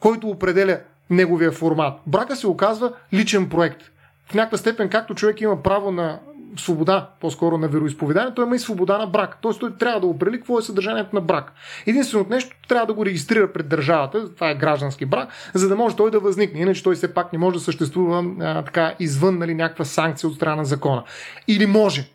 който 0.00 0.28
определя 0.28 0.80
неговия 1.10 1.52
формат. 1.52 2.00
Брака 2.06 2.36
се 2.36 2.46
оказва 2.46 2.92
личен 3.12 3.48
проект. 3.48 3.82
В 4.30 4.34
някаква 4.34 4.58
степен, 4.58 4.88
както 4.88 5.14
човек 5.14 5.40
има 5.40 5.62
право 5.62 5.90
на 5.90 6.18
свобода, 6.56 7.10
по-скоро 7.20 7.58
на 7.58 7.68
вероисповедание, 7.68 8.34
той 8.34 8.44
има 8.44 8.56
и 8.56 8.58
свобода 8.58 8.98
на 8.98 9.06
брак. 9.06 9.38
Тоест 9.40 9.60
той 9.60 9.76
трябва 9.76 10.00
да 10.00 10.06
определи 10.06 10.36
какво 10.36 10.58
е 10.58 10.62
съдържанието 10.62 11.14
на 11.14 11.20
брак. 11.20 11.52
Единственото 11.86 12.30
нещо 12.30 12.56
трябва 12.68 12.86
да 12.86 12.94
го 12.94 13.06
регистрира 13.06 13.52
пред 13.52 13.68
държавата, 13.68 14.34
това 14.34 14.50
е 14.50 14.54
граждански 14.54 15.06
брак, 15.06 15.28
за 15.54 15.68
да 15.68 15.76
може 15.76 15.96
той 15.96 16.10
да 16.10 16.20
възникне. 16.20 16.60
Иначе 16.60 16.82
той 16.82 16.94
все 16.94 17.14
пак 17.14 17.32
не 17.32 17.38
може 17.38 17.54
да 17.54 17.60
съществува 17.60 18.24
а, 18.40 18.62
така 18.62 18.94
извън 18.98 19.38
нали, 19.38 19.54
някаква 19.54 19.84
санкция 19.84 20.28
от 20.28 20.36
страна 20.36 20.56
на 20.56 20.64
закона. 20.64 21.04
Или 21.48 21.66
може. 21.66 22.10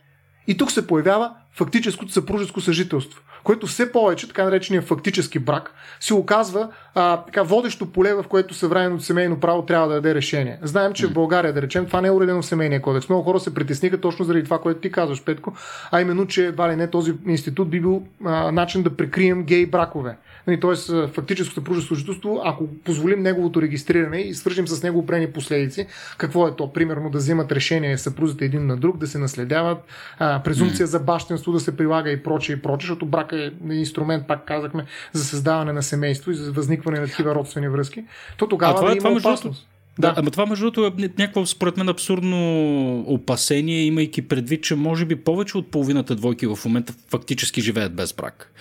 И 0.48 0.58
тук 0.58 0.72
се 0.72 0.88
появява 0.88 1.32
фактическото 1.56 2.12
съпружеско 2.12 2.62
съжителство 2.62 3.22
което 3.46 3.68
все 3.68 3.92
повече, 3.92 4.28
така 4.28 4.44
наречения 4.44 4.82
фактически 4.82 5.40
брак, 5.40 5.74
се 6.00 6.14
оказва 6.14 6.70
а, 6.96 7.18
така 7.18 7.44
водещо 7.44 7.92
поле, 7.92 8.14
в 8.14 8.24
което 8.30 8.54
съвременното 8.54 9.04
семейно 9.04 9.40
право 9.40 9.66
трябва 9.66 9.88
да 9.88 9.94
даде 9.94 10.16
решение. 10.16 10.60
Знаем, 10.62 10.94
че 10.94 11.08
в 11.08 11.14
България, 11.14 11.54
да 11.54 11.62
речем, 11.62 11.86
това 11.86 12.02
не 12.02 12.08
е 12.08 12.12
уредено 12.12 12.42
в 12.42 12.46
семейния 12.46 12.82
кодекс. 12.82 13.10
Много 13.10 13.24
хора 13.24 13.40
се 13.40 13.54
притесниха 13.54 14.02
точно 14.02 14.26
заради 14.26 14.44
това, 14.44 14.60
което 14.60 14.80
ти 14.80 14.92
казваш, 14.92 15.24
Петко, 15.24 15.54
а 15.92 16.02
именно, 16.02 16.28
че 16.28 16.46
едва 16.46 16.72
ли 16.72 16.76
не 16.76 16.90
този 16.90 17.14
институт 17.28 17.70
би 17.70 17.80
бил 17.80 18.04
а, 18.26 18.52
начин 18.52 18.84
да 18.84 18.98
прикрием 18.98 19.44
гей 19.44 19.66
бракове. 19.66 20.18
Нали, 20.48 20.60
Тоест, 20.60 20.92
фактическо 21.14 21.54
съпружеско 21.54 21.88
служителство, 21.88 22.42
ако 22.44 22.68
позволим 22.84 23.22
неговото 23.22 23.62
регистриране 23.62 24.18
и 24.18 24.34
свържим 24.34 24.68
с 24.68 24.84
него 24.84 25.00
опрени 25.00 25.32
последици, 25.32 25.88
какво 26.18 26.48
е 26.48 26.56
то? 26.56 26.74
Примерно 26.74 27.10
да 27.10 27.18
взимат 27.18 27.52
решение 27.52 27.98
съпрузите 27.98 28.46
един 28.46 28.68
на 28.68 28.78
друг, 28.78 28.98
да 28.98 29.08
се 29.08 29.18
наследяват, 29.18 29.78
а, 30.20 30.42
презумпция 30.44 30.88
за 30.88 31.00
бащенство 31.46 31.52
да 31.52 31.60
се 31.60 31.78
прилага 31.78 32.12
и 32.12 32.24
прочее 32.24 32.56
и 32.56 32.62
прочее, 32.62 32.88
защото 32.88 33.06
брака 33.06 33.52
е 33.70 33.74
инструмент, 33.74 34.28
пак 34.28 34.46
казахме, 34.46 34.86
за 35.14 35.24
създаване 35.24 35.74
на 35.74 35.84
семейство 35.84 36.32
и 36.32 36.36
за 36.36 36.52
възникване 36.52 37.00
на 37.00 37.08
такива 37.08 37.36
родствени 37.36 37.70
връзки, 37.70 38.04
то 38.38 38.48
тогава 38.48 38.74
а 38.74 38.76
това, 38.76 38.90
да 38.90 38.96
има 38.96 39.18
това, 39.18 39.32
опасност. 39.32 39.68
Да, 40.00 40.14
ама 40.18 40.32
това 40.32 40.46
между 40.46 40.72
другото 40.72 41.04
е 41.04 41.10
някакво 41.18 41.46
според 41.46 41.78
мен 41.78 41.90
абсурдно 41.90 43.00
опасение, 43.08 43.86
имайки 43.86 44.22
предвид, 44.22 44.64
че 44.64 44.76
може 44.76 45.06
би 45.06 45.16
повече 45.16 45.58
от 45.58 45.72
половината 45.72 46.16
двойки 46.16 46.48
в 46.48 46.60
момента 46.66 46.94
фактически 47.10 47.62
живеят 47.62 47.96
без 47.96 48.14
брак. 48.14 48.52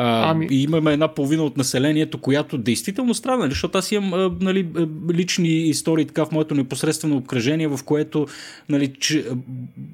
А, 0.00 0.30
ами... 0.30 0.46
И 0.50 0.62
имаме 0.62 0.92
една 0.92 1.08
половина 1.08 1.42
от 1.42 1.56
населението, 1.56 2.18
която 2.18 2.58
действително 2.58 3.14
страда, 3.14 3.38
нали? 3.38 3.50
защото 3.50 3.78
аз 3.78 3.92
имам 3.92 4.38
нали, 4.40 4.68
лични 5.12 5.48
истории 5.48 6.04
така 6.04 6.24
в 6.24 6.32
моето 6.32 6.54
непосредствено 6.54 7.16
обкръжение, 7.16 7.68
в 7.68 7.80
което 7.84 8.26
нали, 8.68 8.92
че, 9.00 9.24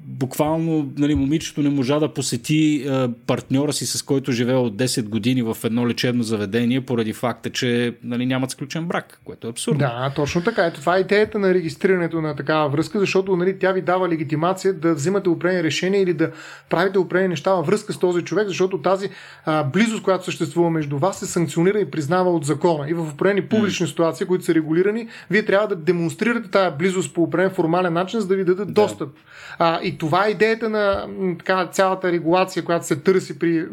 буквално 0.05 0.91
нали, 0.97 1.15
момичето 1.15 1.61
не 1.61 1.69
можа 1.69 1.99
да 1.99 2.13
посети 2.13 2.89
партньора 3.27 3.73
си, 3.73 3.85
с 3.85 4.01
който 4.01 4.31
живее 4.31 4.55
от 4.55 4.75
10 4.75 5.03
години 5.03 5.41
в 5.41 5.57
едно 5.63 5.87
лечебно 5.87 6.23
заведение, 6.23 6.81
поради 6.81 7.13
факта, 7.13 7.49
че 7.49 7.95
нали, 8.03 8.25
нямат 8.25 8.51
сключен 8.51 8.85
брак, 8.85 9.19
което 9.23 9.47
е 9.47 9.49
абсурдно. 9.49 9.79
Да, 9.79 10.11
точно 10.15 10.43
така. 10.43 10.65
Ето 10.65 10.79
това 10.79 10.97
е 10.97 10.99
идеята 10.99 11.39
на 11.39 11.53
регистрирането 11.53 12.21
на 12.21 12.35
такава 12.35 12.69
връзка, 12.69 12.99
защото 12.99 13.35
нали, 13.35 13.59
тя 13.59 13.71
ви 13.71 13.81
дава 13.81 14.09
легитимация 14.09 14.73
да 14.73 14.93
взимате 14.93 15.29
определени 15.29 15.63
решения 15.63 16.01
или 16.01 16.13
да 16.13 16.31
правите 16.69 16.99
определени 16.99 17.29
неща 17.29 17.53
във 17.53 17.65
връзка 17.67 17.93
с 17.93 17.99
този 17.99 18.21
човек, 18.21 18.47
защото 18.47 18.81
тази 18.81 19.09
а, 19.45 19.63
близост 19.63 19.94
близост, 19.95 20.03
която 20.03 20.25
съществува 20.25 20.69
между 20.69 20.97
вас, 20.97 21.19
се 21.19 21.25
санкционира 21.25 21.79
и 21.79 21.91
признава 21.91 22.31
от 22.31 22.45
закона. 22.45 22.89
И 22.89 22.93
в 22.93 23.09
определени 23.13 23.47
публични 23.47 23.87
ситуации, 23.87 24.27
които 24.27 24.45
са 24.45 24.55
регулирани, 24.55 25.07
вие 25.29 25.45
трябва 25.45 25.67
да 25.67 25.75
демонстрирате 25.75 26.51
тази 26.51 26.75
близост 26.77 27.13
по 27.13 27.23
определен 27.23 27.51
формален 27.51 27.93
начин, 27.93 28.19
за 28.19 28.27
да 28.27 28.35
ви 28.35 28.43
дадат 28.43 28.67
да. 28.67 28.73
достъп. 28.73 29.09
А, 29.59 29.79
и 29.83 29.97
това 29.97 30.27
е 30.27 30.31
идеята 30.31 30.69
на 30.69 31.07
така, 31.37 31.67
цялата 31.71 32.11
регулация, 32.11 32.63
която 32.65 32.85
се 32.85 32.95
търси 32.95 33.39
при 33.39 33.65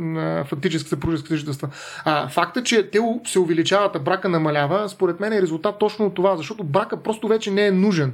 фактически 0.45 0.89
съпружески 0.89 1.29
съжителства. 1.29 1.69
А, 2.05 2.29
факта, 2.29 2.63
че 2.63 2.91
те 2.91 2.99
се 3.27 3.39
увеличават, 3.39 3.97
а 3.97 3.99
брака 3.99 4.29
намалява, 4.29 4.89
според 4.89 5.21
мен 5.21 5.33
е 5.33 5.43
резултат 5.43 5.79
точно 5.79 6.07
от 6.07 6.15
това, 6.15 6.37
защото 6.37 6.65
брака 6.65 7.03
просто 7.03 7.29
вече 7.29 7.51
не 7.51 7.67
е 7.67 7.71
нужен 7.71 8.13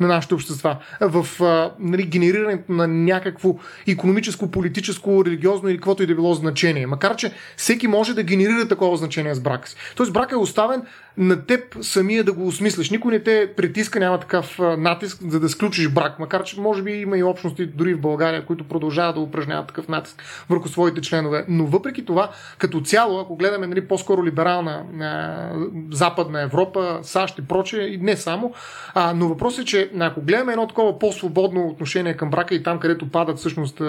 на 0.00 0.08
нашите 0.08 0.34
общества, 0.34 0.76
в 1.00 1.42
а, 1.42 1.72
нали, 1.78 2.02
генерирането 2.02 2.72
на 2.72 2.86
някакво 2.86 3.56
економическо, 3.88 4.50
политическо, 4.50 5.24
религиозно 5.24 5.68
или 5.68 5.76
каквото 5.76 6.02
и 6.02 6.06
да 6.06 6.14
било 6.14 6.34
значение. 6.34 6.86
Макар, 6.86 7.16
че 7.16 7.32
всеки 7.56 7.86
може 7.86 8.14
да 8.14 8.22
генерира 8.22 8.68
такова 8.68 8.96
значение 8.96 9.34
с 9.34 9.40
брака 9.40 9.68
си. 9.68 9.76
Тоест 9.96 10.12
брак 10.12 10.32
е 10.32 10.36
оставен 10.36 10.82
на 11.16 11.46
теб 11.46 11.76
самия 11.80 12.24
да 12.24 12.32
го 12.32 12.46
осмислиш. 12.46 12.90
Никой 12.90 13.12
не 13.12 13.22
те 13.22 13.52
притиска, 13.56 14.00
няма 14.00 14.20
такъв 14.20 14.58
натиск, 14.78 15.18
за 15.28 15.40
да 15.40 15.48
сключиш 15.48 15.88
брак. 15.88 16.18
Макар, 16.18 16.42
че 16.42 16.60
може 16.60 16.82
би 16.82 16.92
има 16.92 17.18
и 17.18 17.22
общности 17.22 17.66
дори 17.66 17.94
в 17.94 18.00
България, 18.00 18.46
които 18.46 18.68
продължават 18.68 19.14
да 19.14 19.20
упражняват 19.20 19.66
такъв 19.66 19.88
натиск 19.88 20.22
върху 20.48 20.68
своите 20.68 21.00
членове. 21.00 21.44
Но 21.48 21.66
въпреки 21.66 22.04
това, 22.04 22.30
като 22.58 22.80
цяло, 22.80 23.20
ако 23.20 23.36
гледаме 23.36 23.66
нали, 23.66 23.88
по-скоро 23.88 24.24
либерална 24.24 24.82
а, 25.00 25.50
Западна 25.92 26.42
Европа, 26.42 26.98
САЩ 27.02 27.38
и 27.38 27.42
прочее, 27.42 27.86
и 27.86 27.98
не 27.98 28.16
само, 28.16 28.54
а, 28.94 29.12
но 29.14 29.28
въпросът 29.28 29.62
е, 29.62 29.64
че 29.64 29.89
ако 29.98 30.20
гледаме 30.20 30.52
едно 30.52 30.66
такова 30.66 30.98
по-свободно 30.98 31.68
отношение 31.68 32.16
към 32.16 32.30
брака 32.30 32.54
и 32.54 32.62
там, 32.62 32.78
където 32.78 33.10
падат 33.10 33.38
всъщност 33.38 33.82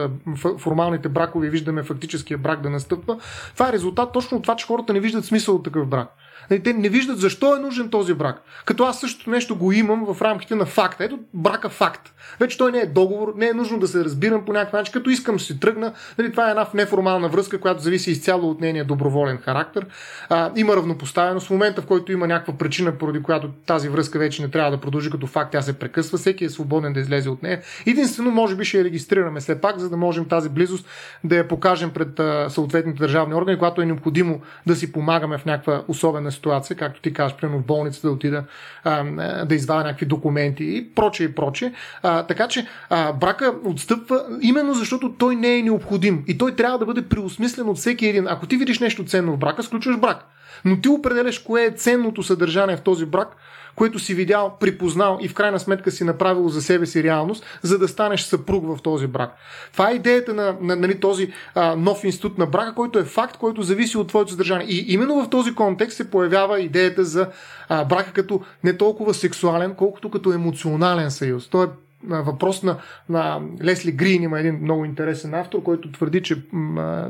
формалните 0.57 1.09
бракове 1.09 1.47
и 1.47 1.49
виждаме 1.49 1.83
фактическия 1.83 2.37
брак 2.37 2.61
да 2.61 2.69
настъпва, 2.69 3.17
това 3.53 3.69
е 3.69 3.73
резултат 3.73 4.11
точно 4.13 4.37
от 4.37 4.43
това, 4.43 4.55
че 4.55 4.65
хората 4.65 4.93
не 4.93 4.99
виждат 4.99 5.25
смисъл 5.25 5.55
от 5.55 5.63
такъв 5.63 5.87
брак. 5.87 6.07
Нали, 6.51 6.63
те 6.63 6.73
не 6.73 6.89
виждат 6.89 7.19
защо 7.19 7.55
е 7.55 7.59
нужен 7.59 7.89
този 7.89 8.13
брак. 8.13 8.41
Като 8.65 8.83
аз 8.83 8.99
същото 8.99 9.29
нещо 9.29 9.55
го 9.55 9.71
имам 9.71 10.13
в 10.13 10.21
рамките 10.21 10.55
на 10.55 10.65
факта. 10.65 11.03
Ето 11.03 11.19
брака 11.33 11.69
факт. 11.69 12.13
Вече 12.39 12.57
той 12.57 12.71
не 12.71 12.79
е 12.79 12.85
договор, 12.85 13.33
не 13.37 13.47
е 13.47 13.53
нужно 13.53 13.79
да 13.79 13.87
се 13.87 14.05
разбирам 14.05 14.45
по 14.45 14.53
някакъв 14.53 14.73
начин. 14.73 14.93
Като 14.93 15.09
искам 15.09 15.39
си 15.39 15.59
тръгна, 15.59 15.93
нали, 16.17 16.31
това 16.31 16.47
е 16.47 16.49
една 16.49 16.67
неформална 16.73 17.29
връзка, 17.29 17.59
която 17.59 17.81
зависи 17.81 18.11
изцяло 18.11 18.49
от 18.49 18.61
нейния 18.61 18.85
доброволен 18.85 19.37
характер. 19.37 19.85
А, 20.29 20.51
има 20.55 20.75
равнопоставеност. 20.75 21.47
В 21.47 21.49
момента, 21.49 21.81
в 21.81 21.85
който 21.85 22.11
има 22.11 22.27
някаква 22.27 22.53
причина, 22.53 22.91
поради 22.91 23.23
която 23.23 23.49
тази 23.65 23.89
връзка 23.89 24.19
вече 24.19 24.41
не 24.41 24.51
трябва 24.51 24.71
да 24.71 24.77
продължи 24.77 25.09
като 25.09 25.27
факт, 25.27 25.51
тя 25.51 25.61
се 25.61 25.79
прекъсва, 25.79 26.17
всеки 26.17 26.45
е 26.45 26.49
свободен 26.49 26.93
да 26.93 26.99
излезе 26.99 27.29
от 27.29 27.43
нея. 27.43 27.61
Единствено, 27.85 28.31
може 28.31 28.55
би 28.55 28.65
ще 28.65 28.77
я 28.77 28.83
регистрираме 28.83 29.39
все 29.39 29.61
пак, 29.61 29.79
за 29.79 29.89
да 29.89 29.97
можем 29.97 30.25
тази 30.25 30.49
близост 30.49 30.87
да 31.23 31.35
я 31.35 31.47
покажем 31.47 31.89
пред 31.89 32.21
съответните 32.51 32.99
държавни 32.99 33.35
органи, 33.35 33.57
когато 33.57 33.81
е 33.81 33.85
необходимо 33.85 34.41
да 34.67 34.75
си 34.75 34.91
помагаме 34.91 35.37
в 35.37 35.45
някаква 35.45 35.83
особена 35.87 36.31
ситуация, 36.31 36.40
както 36.75 37.01
ти 37.01 37.13
казваш, 37.13 37.41
примерно 37.41 37.61
в 37.61 37.65
болницата 37.65 38.07
да 38.07 38.13
отида 38.13 38.43
а, 38.83 39.03
да 39.45 39.55
извадя 39.55 39.83
някакви 39.83 40.05
документи 40.05 40.63
и 40.63 40.89
прочее 40.95 41.25
и 41.25 41.35
прочее. 41.35 41.73
А, 42.03 42.23
така 42.23 42.47
че 42.47 42.67
а, 42.89 43.13
брака 43.13 43.53
отстъпва 43.65 44.25
именно 44.41 44.73
защото 44.73 45.13
той 45.13 45.35
не 45.35 45.57
е 45.57 45.61
необходим 45.61 46.23
и 46.27 46.37
той 46.37 46.55
трябва 46.55 46.79
да 46.79 46.85
бъде 46.85 47.01
преосмислен 47.01 47.69
от 47.69 47.77
всеки 47.77 48.05
един. 48.05 48.27
Ако 48.27 48.45
ти 48.45 48.57
видиш 48.57 48.79
нещо 48.79 49.05
ценно 49.05 49.33
в 49.33 49.37
брака, 49.37 49.63
сключваш 49.63 49.97
брак. 49.97 50.25
Но 50.65 50.81
ти 50.81 50.89
определяш 50.89 51.39
кое 51.39 51.65
е 51.65 51.71
ценното 51.71 52.23
съдържание 52.23 52.77
в 52.77 52.81
този 52.81 53.05
брак, 53.05 53.35
което 53.75 53.99
си 53.99 54.13
видял, 54.13 54.57
припознал 54.59 55.19
и 55.21 55.27
в 55.27 55.33
крайна 55.33 55.59
сметка 55.59 55.91
си 55.91 56.03
направил 56.03 56.49
за 56.49 56.61
себе 56.61 56.85
си 56.85 57.03
реалност, 57.03 57.45
за 57.61 57.77
да 57.77 57.87
станеш 57.87 58.21
съпруг 58.21 58.65
в 58.65 58.81
този 58.81 59.07
брак. 59.07 59.35
Това 59.73 59.91
е 59.91 59.93
идеята 59.93 60.33
на, 60.33 60.55
на 60.61 60.75
нали, 60.75 60.99
този 60.99 61.33
а, 61.55 61.75
нов 61.75 62.03
институт 62.03 62.37
на 62.37 62.45
брака, 62.45 62.75
който 62.75 62.99
е 62.99 63.03
факт, 63.03 63.37
който 63.37 63.61
зависи 63.61 63.97
от 63.97 64.07
твоето 64.07 64.31
съдържание. 64.31 64.67
И 64.67 64.93
именно 64.93 65.23
в 65.23 65.29
този 65.29 65.55
контекст 65.55 65.97
се 65.97 66.11
появява 66.11 66.59
идеята 66.59 67.05
за 67.05 67.27
а, 67.69 67.85
брака 67.85 68.11
като 68.13 68.41
не 68.63 68.77
толкова 68.77 69.13
сексуален, 69.13 69.75
колкото 69.75 70.09
като 70.09 70.33
емоционален 70.33 71.11
съюз. 71.11 71.47
Той 71.49 71.65
е 71.65 71.69
въпрос 72.03 72.63
на, 72.63 72.77
на 73.09 73.41
Лесли 73.63 73.91
Грин, 73.91 74.23
има 74.23 74.39
един 74.39 74.59
много 74.61 74.85
интересен 74.85 75.33
автор, 75.33 75.63
който 75.63 75.91
твърди, 75.91 76.21
че 76.21 76.41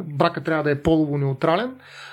брака 0.04 0.44
трябва 0.44 0.64
да 0.64 0.72
е 0.72 0.82
полово 0.82 1.18
неутрален. 1.18 1.72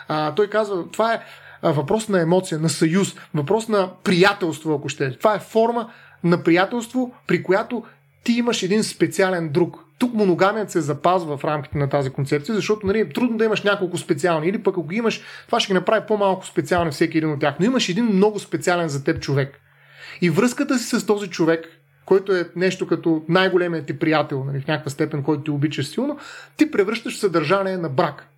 А, 0.09 0.35
той 0.35 0.47
казва, 0.47 0.85
това 0.93 1.15
е 1.15 1.21
въпрос 1.63 2.09
на 2.09 2.21
емоция, 2.21 2.59
на 2.59 2.69
съюз, 2.69 3.17
въпрос 3.35 3.69
на 3.69 3.91
приятелство, 4.05 4.75
ако 4.75 4.89
ще. 4.89 5.19
Това 5.19 5.35
е 5.35 5.39
форма 5.39 5.91
на 6.25 6.43
приятелство, 6.43 7.15
при 7.27 7.43
която 7.43 7.83
ти 8.25 8.33
имаш 8.33 8.63
един 8.63 8.85
специален 8.85 9.49
друг. 9.49 9.85
Тук 9.99 10.15
моногамият 10.15 10.71
се 10.71 10.81
запазва 10.81 11.37
в 11.37 11.45
рамките 11.45 11.79
на 11.79 11.89
тази 11.89 12.11
концепция, 12.11 12.55
защото 12.55 12.87
нали, 12.87 13.01
е 13.01 13.09
трудно 13.09 13.39
да 13.39 13.45
имаш 13.45 13.63
няколко 13.63 13.99
специални. 13.99 14.49
Или 14.49 14.63
пък 14.63 14.79
ако 14.79 14.95
имаш, 14.95 15.23
това 15.47 15.61
ще 15.61 15.67
ги 15.73 15.75
направи 15.75 16.07
по-малко 16.09 16.47
специални 16.47 16.91
всеки 16.91 17.19
един 17.19 17.33
от 17.33 17.41
тях. 17.41 17.55
Но 17.61 17.67
имаш 17.67 17.89
един 17.89 18.05
много 18.05 18.39
специален 18.39 18.89
за 18.89 19.05
теб 19.05 19.21
човек. 19.21 19.61
И 20.21 20.31
връзката 20.31 20.79
си 20.79 20.99
с 20.99 21.07
този 21.07 21.31
човек, 21.31 21.78
който 22.09 22.35
е 22.35 22.49
нещо 22.57 22.87
като 22.87 23.23
най-големият 23.29 23.87
ти 23.87 23.99
приятел, 23.99 24.45
нали, 24.45 24.61
в 24.61 24.67
някаква 24.67 24.91
степен, 24.91 25.23
който 25.23 25.43
ти 25.43 25.51
обичаш 25.51 25.87
силно, 25.87 26.19
ти 26.57 26.71
превръщаш 26.71 27.19
съдържание 27.19 27.77
на 27.77 27.89
брак. 27.89 28.29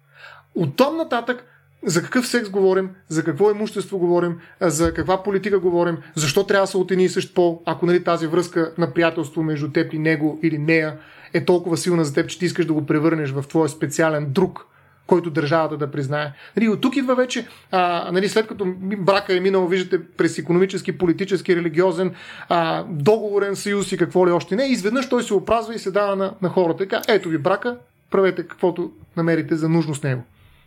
От 0.55 0.77
там 0.77 0.97
нататък 0.97 1.45
за 1.85 2.03
какъв 2.03 2.27
секс 2.27 2.51
говорим, 2.51 2.91
за 3.09 3.25
какво 3.25 3.51
имущество 3.51 3.99
говорим, 3.99 4.39
за 4.61 4.95
каква 4.95 5.23
политика 5.23 5.59
говорим, 5.59 5.99
защо 6.15 6.47
трябва 6.47 6.63
да 6.63 6.71
са 6.71 6.79
от 6.79 6.91
един 6.91 7.05
и 7.05 7.09
същ 7.09 7.35
пол, 7.35 7.63
ако 7.67 7.87
нали, 7.87 8.05
тази 8.05 8.27
връзка 8.27 8.73
на 8.79 8.93
приятелство 8.93 9.43
между 9.43 9.71
теб 9.71 9.93
и 9.93 9.99
него 9.99 10.41
или 10.43 10.59
нея 10.59 10.99
е 11.35 11.45
толкова 11.45 11.77
силна 11.77 12.05
за 12.05 12.15
теб, 12.15 12.29
че 12.29 12.39
ти 12.39 12.45
искаш 12.45 12.67
да 12.67 12.73
го 12.73 12.87
превърнеш 12.87 13.31
в 13.31 13.45
твой 13.49 13.69
специален 13.69 14.27
друг, 14.29 14.67
който 15.11 15.31
държавата 15.31 15.77
да 15.77 15.91
признае. 15.91 16.33
Нали, 16.57 16.69
от 16.69 16.81
тук 16.81 16.97
идва 16.97 17.15
вече, 17.15 17.47
а, 17.71 18.13
нали, 18.13 18.29
след 18.29 18.47
като 18.47 18.67
брака 18.99 19.37
е 19.37 19.41
минал, 19.41 19.67
виждате, 19.67 20.05
през 20.17 20.39
економически, 20.39 20.99
политически, 20.99 21.57
религиозен, 21.57 22.15
а, 22.49 22.85
договорен 22.89 23.57
съюз 23.57 23.93
и 23.93 23.97
какво 23.97 24.27
ли 24.27 24.31
още 24.31 24.57
не, 24.57 24.65
изведнъж 24.65 25.09
той 25.09 25.23
се 25.23 25.35
опразва 25.35 25.75
и 25.75 25.79
се 25.79 25.91
дава 25.91 26.17
на, 26.17 26.35
на 26.43 26.49
хората. 26.49 26.79
Така, 26.79 27.03
ето 27.09 27.29
ви 27.29 27.39
брака, 27.39 27.77
правете 28.11 28.43
каквото 28.43 28.91
намерите 29.17 29.57
за 29.57 29.69
нужно 29.69 29.95
с 29.95 30.03
него. 30.03 30.23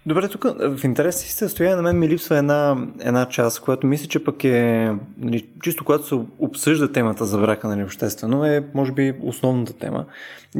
Добре, 0.05 0.27
тук 0.27 0.43
в 0.59 0.83
интерес 0.83 1.15
си 1.15 1.31
състояние 1.31 1.75
на 1.75 1.81
мен 1.81 1.99
ми 1.99 2.09
липсва 2.09 2.37
една, 2.37 2.87
една 2.99 3.29
част, 3.29 3.61
която 3.61 3.87
мисля, 3.87 4.07
че 4.07 4.23
пък 4.23 4.43
е 4.43 4.91
нали, 5.17 5.47
чисто 5.61 5.85
когато 5.85 6.07
се 6.07 6.15
обсъжда 6.39 6.91
темата 6.91 7.25
за 7.25 7.37
брака 7.37 7.67
нали, 7.67 7.83
обществено, 7.83 8.45
е 8.45 8.63
може 8.73 8.91
би 8.91 9.13
основната 9.21 9.73
тема. 9.73 10.05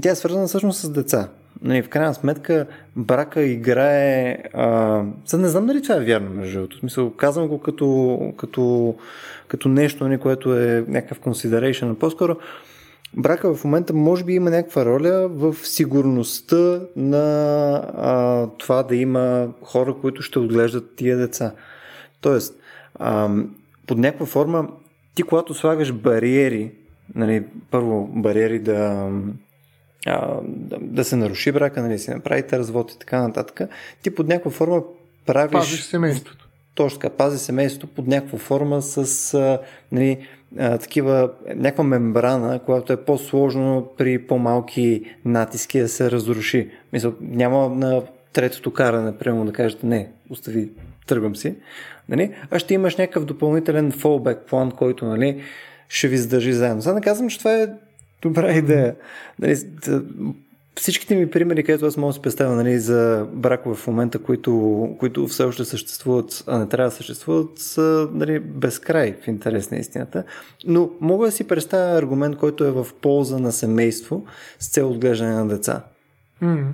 Тя 0.01 0.11
е 0.11 0.15
свързана 0.15 0.47
всъщност 0.47 0.79
с 0.79 0.89
деца. 0.89 1.29
Нали, 1.61 1.81
в 1.81 1.89
крайна 1.89 2.13
сметка 2.13 2.65
брака 2.95 3.41
играе... 3.41 4.37
А... 4.53 5.03
Сега 5.25 5.41
не 5.41 5.47
знам 5.47 5.65
дали 5.65 5.81
това 5.81 5.95
е 5.95 6.05
вярно, 6.05 6.29
между 6.29 6.53
другото. 6.53 6.77
Смисъл, 6.77 7.11
казвам 7.13 7.47
го 7.47 7.59
като, 7.59 8.19
като, 8.37 8.95
като 9.47 9.69
нещо, 9.69 10.03
нали, 10.03 10.17
което 10.17 10.59
е 10.59 10.85
някакъв 10.87 11.19
consideration. 11.19 11.93
По-скоро 11.93 12.35
брака 13.17 13.55
в 13.55 13.63
момента 13.63 13.93
може 13.93 14.23
би 14.23 14.33
има 14.33 14.49
някаква 14.49 14.85
роля 14.85 15.27
в 15.27 15.55
сигурността 15.63 16.79
на 16.95 17.73
а, 17.97 18.47
това 18.57 18.83
да 18.83 18.95
има 18.95 19.47
хора, 19.61 19.95
които 20.01 20.21
ще 20.21 20.39
отглеждат 20.39 20.95
тия 20.95 21.17
деца. 21.17 21.51
Тоест, 22.21 22.59
а, 22.95 23.29
под 23.87 23.97
някаква 23.97 24.25
форма, 24.25 24.67
ти 25.15 25.23
когато 25.23 25.53
слагаш 25.53 25.91
бариери, 25.91 26.71
нали, 27.15 27.43
първо 27.71 28.09
бариери 28.15 28.59
да, 28.59 29.09
а, 30.05 30.39
да, 30.81 31.03
се 31.03 31.15
наруши 31.15 31.51
брака, 31.51 31.81
нали, 31.81 31.99
си 31.99 32.11
направите 32.11 32.59
развод 32.59 32.91
и 32.91 32.99
така 32.99 33.21
нататък, 33.21 33.69
ти 34.01 34.15
под 34.15 34.27
някаква 34.27 34.51
форма 34.51 34.83
правиш... 35.25 35.51
Пазиш 35.51 35.81
семейството. 35.81 36.49
Точно 36.75 36.99
така, 36.99 37.15
пази 37.15 37.39
семейството 37.39 37.87
под 37.87 38.07
някаква 38.07 38.39
форма 38.39 38.81
с 38.81 39.33
а, 39.33 39.59
нали, 39.91 40.27
а, 40.59 40.77
такива, 40.77 41.31
някаква 41.55 41.83
мембрана, 41.83 42.59
която 42.59 42.93
е 42.93 43.05
по-сложно 43.05 43.89
при 43.97 44.27
по-малки 44.27 45.15
натиски 45.25 45.79
да 45.79 45.89
се 45.89 46.11
разруши. 46.11 46.69
Мисля, 46.93 47.13
няма 47.21 47.69
на 47.69 48.01
третото 48.33 48.73
каране, 48.73 49.17
прямо 49.17 49.45
да 49.45 49.53
кажете, 49.53 49.85
не, 49.85 50.11
остави, 50.29 50.69
тръгвам 51.07 51.35
си. 51.35 51.55
Нали? 52.09 52.35
А 52.51 52.59
ще 52.59 52.73
имаш 52.73 52.95
някакъв 52.95 53.25
допълнителен 53.25 53.91
фолбек 53.91 54.39
план, 54.47 54.71
който 54.71 55.05
нали, 55.05 55.41
ще 55.89 56.07
ви 56.07 56.17
задържи 56.17 56.53
заедно. 56.53 56.81
Сега 56.81 56.95
не 56.95 57.01
казвам, 57.01 57.29
че 57.29 57.39
това 57.39 57.55
е 57.55 57.67
добра 58.23 58.53
идея. 58.53 58.95
Нали, 59.39 59.55
всичките 60.75 61.15
ми 61.15 61.29
примери, 61.29 61.63
където 61.63 61.85
аз 61.85 61.97
мога 61.97 62.09
да 62.09 62.13
се 62.13 62.21
представя 62.21 62.55
нали, 62.55 62.79
за 62.79 63.27
бракове 63.33 63.75
в 63.75 63.87
момента, 63.87 64.19
които, 64.19 64.95
които 64.99 65.27
все 65.27 65.43
още 65.43 65.65
съществуват, 65.65 66.43
а 66.47 66.59
не 66.59 66.69
трябва 66.69 66.89
да 66.89 66.95
съществуват, 66.95 67.59
са 67.59 68.09
нали, 68.11 68.39
безкрай 68.39 69.15
в 69.23 69.27
интерес 69.27 69.71
на 69.71 69.77
истината. 69.77 70.23
Но 70.67 70.89
мога 71.01 71.25
да 71.25 71.31
си 71.31 71.47
представя 71.47 71.97
аргумент, 71.97 72.37
който 72.37 72.63
е 72.63 72.71
в 72.71 72.87
полза 73.01 73.39
на 73.39 73.51
семейство 73.51 74.25
с 74.59 74.69
цел 74.69 74.89
отглеждане 74.89 75.33
на 75.33 75.47
деца. 75.47 75.83
Mm. 76.43 76.65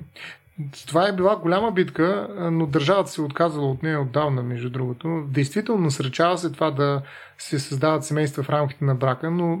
Това 0.86 1.08
е 1.08 1.12
била 1.12 1.36
голяма 1.36 1.72
битка, 1.72 2.28
но 2.52 2.66
държавата 2.66 3.10
се 3.10 3.22
отказала 3.22 3.70
от 3.70 3.82
нея 3.82 4.00
отдавна, 4.00 4.42
между 4.42 4.70
другото. 4.70 5.24
Действително 5.28 5.82
насръчава 5.82 6.38
се 6.38 6.52
това 6.52 6.70
да 6.70 7.02
се 7.38 7.58
създават 7.58 8.04
семейства 8.04 8.42
в 8.42 8.50
рамките 8.50 8.84
на 8.84 8.94
брака, 8.94 9.30
но 9.30 9.58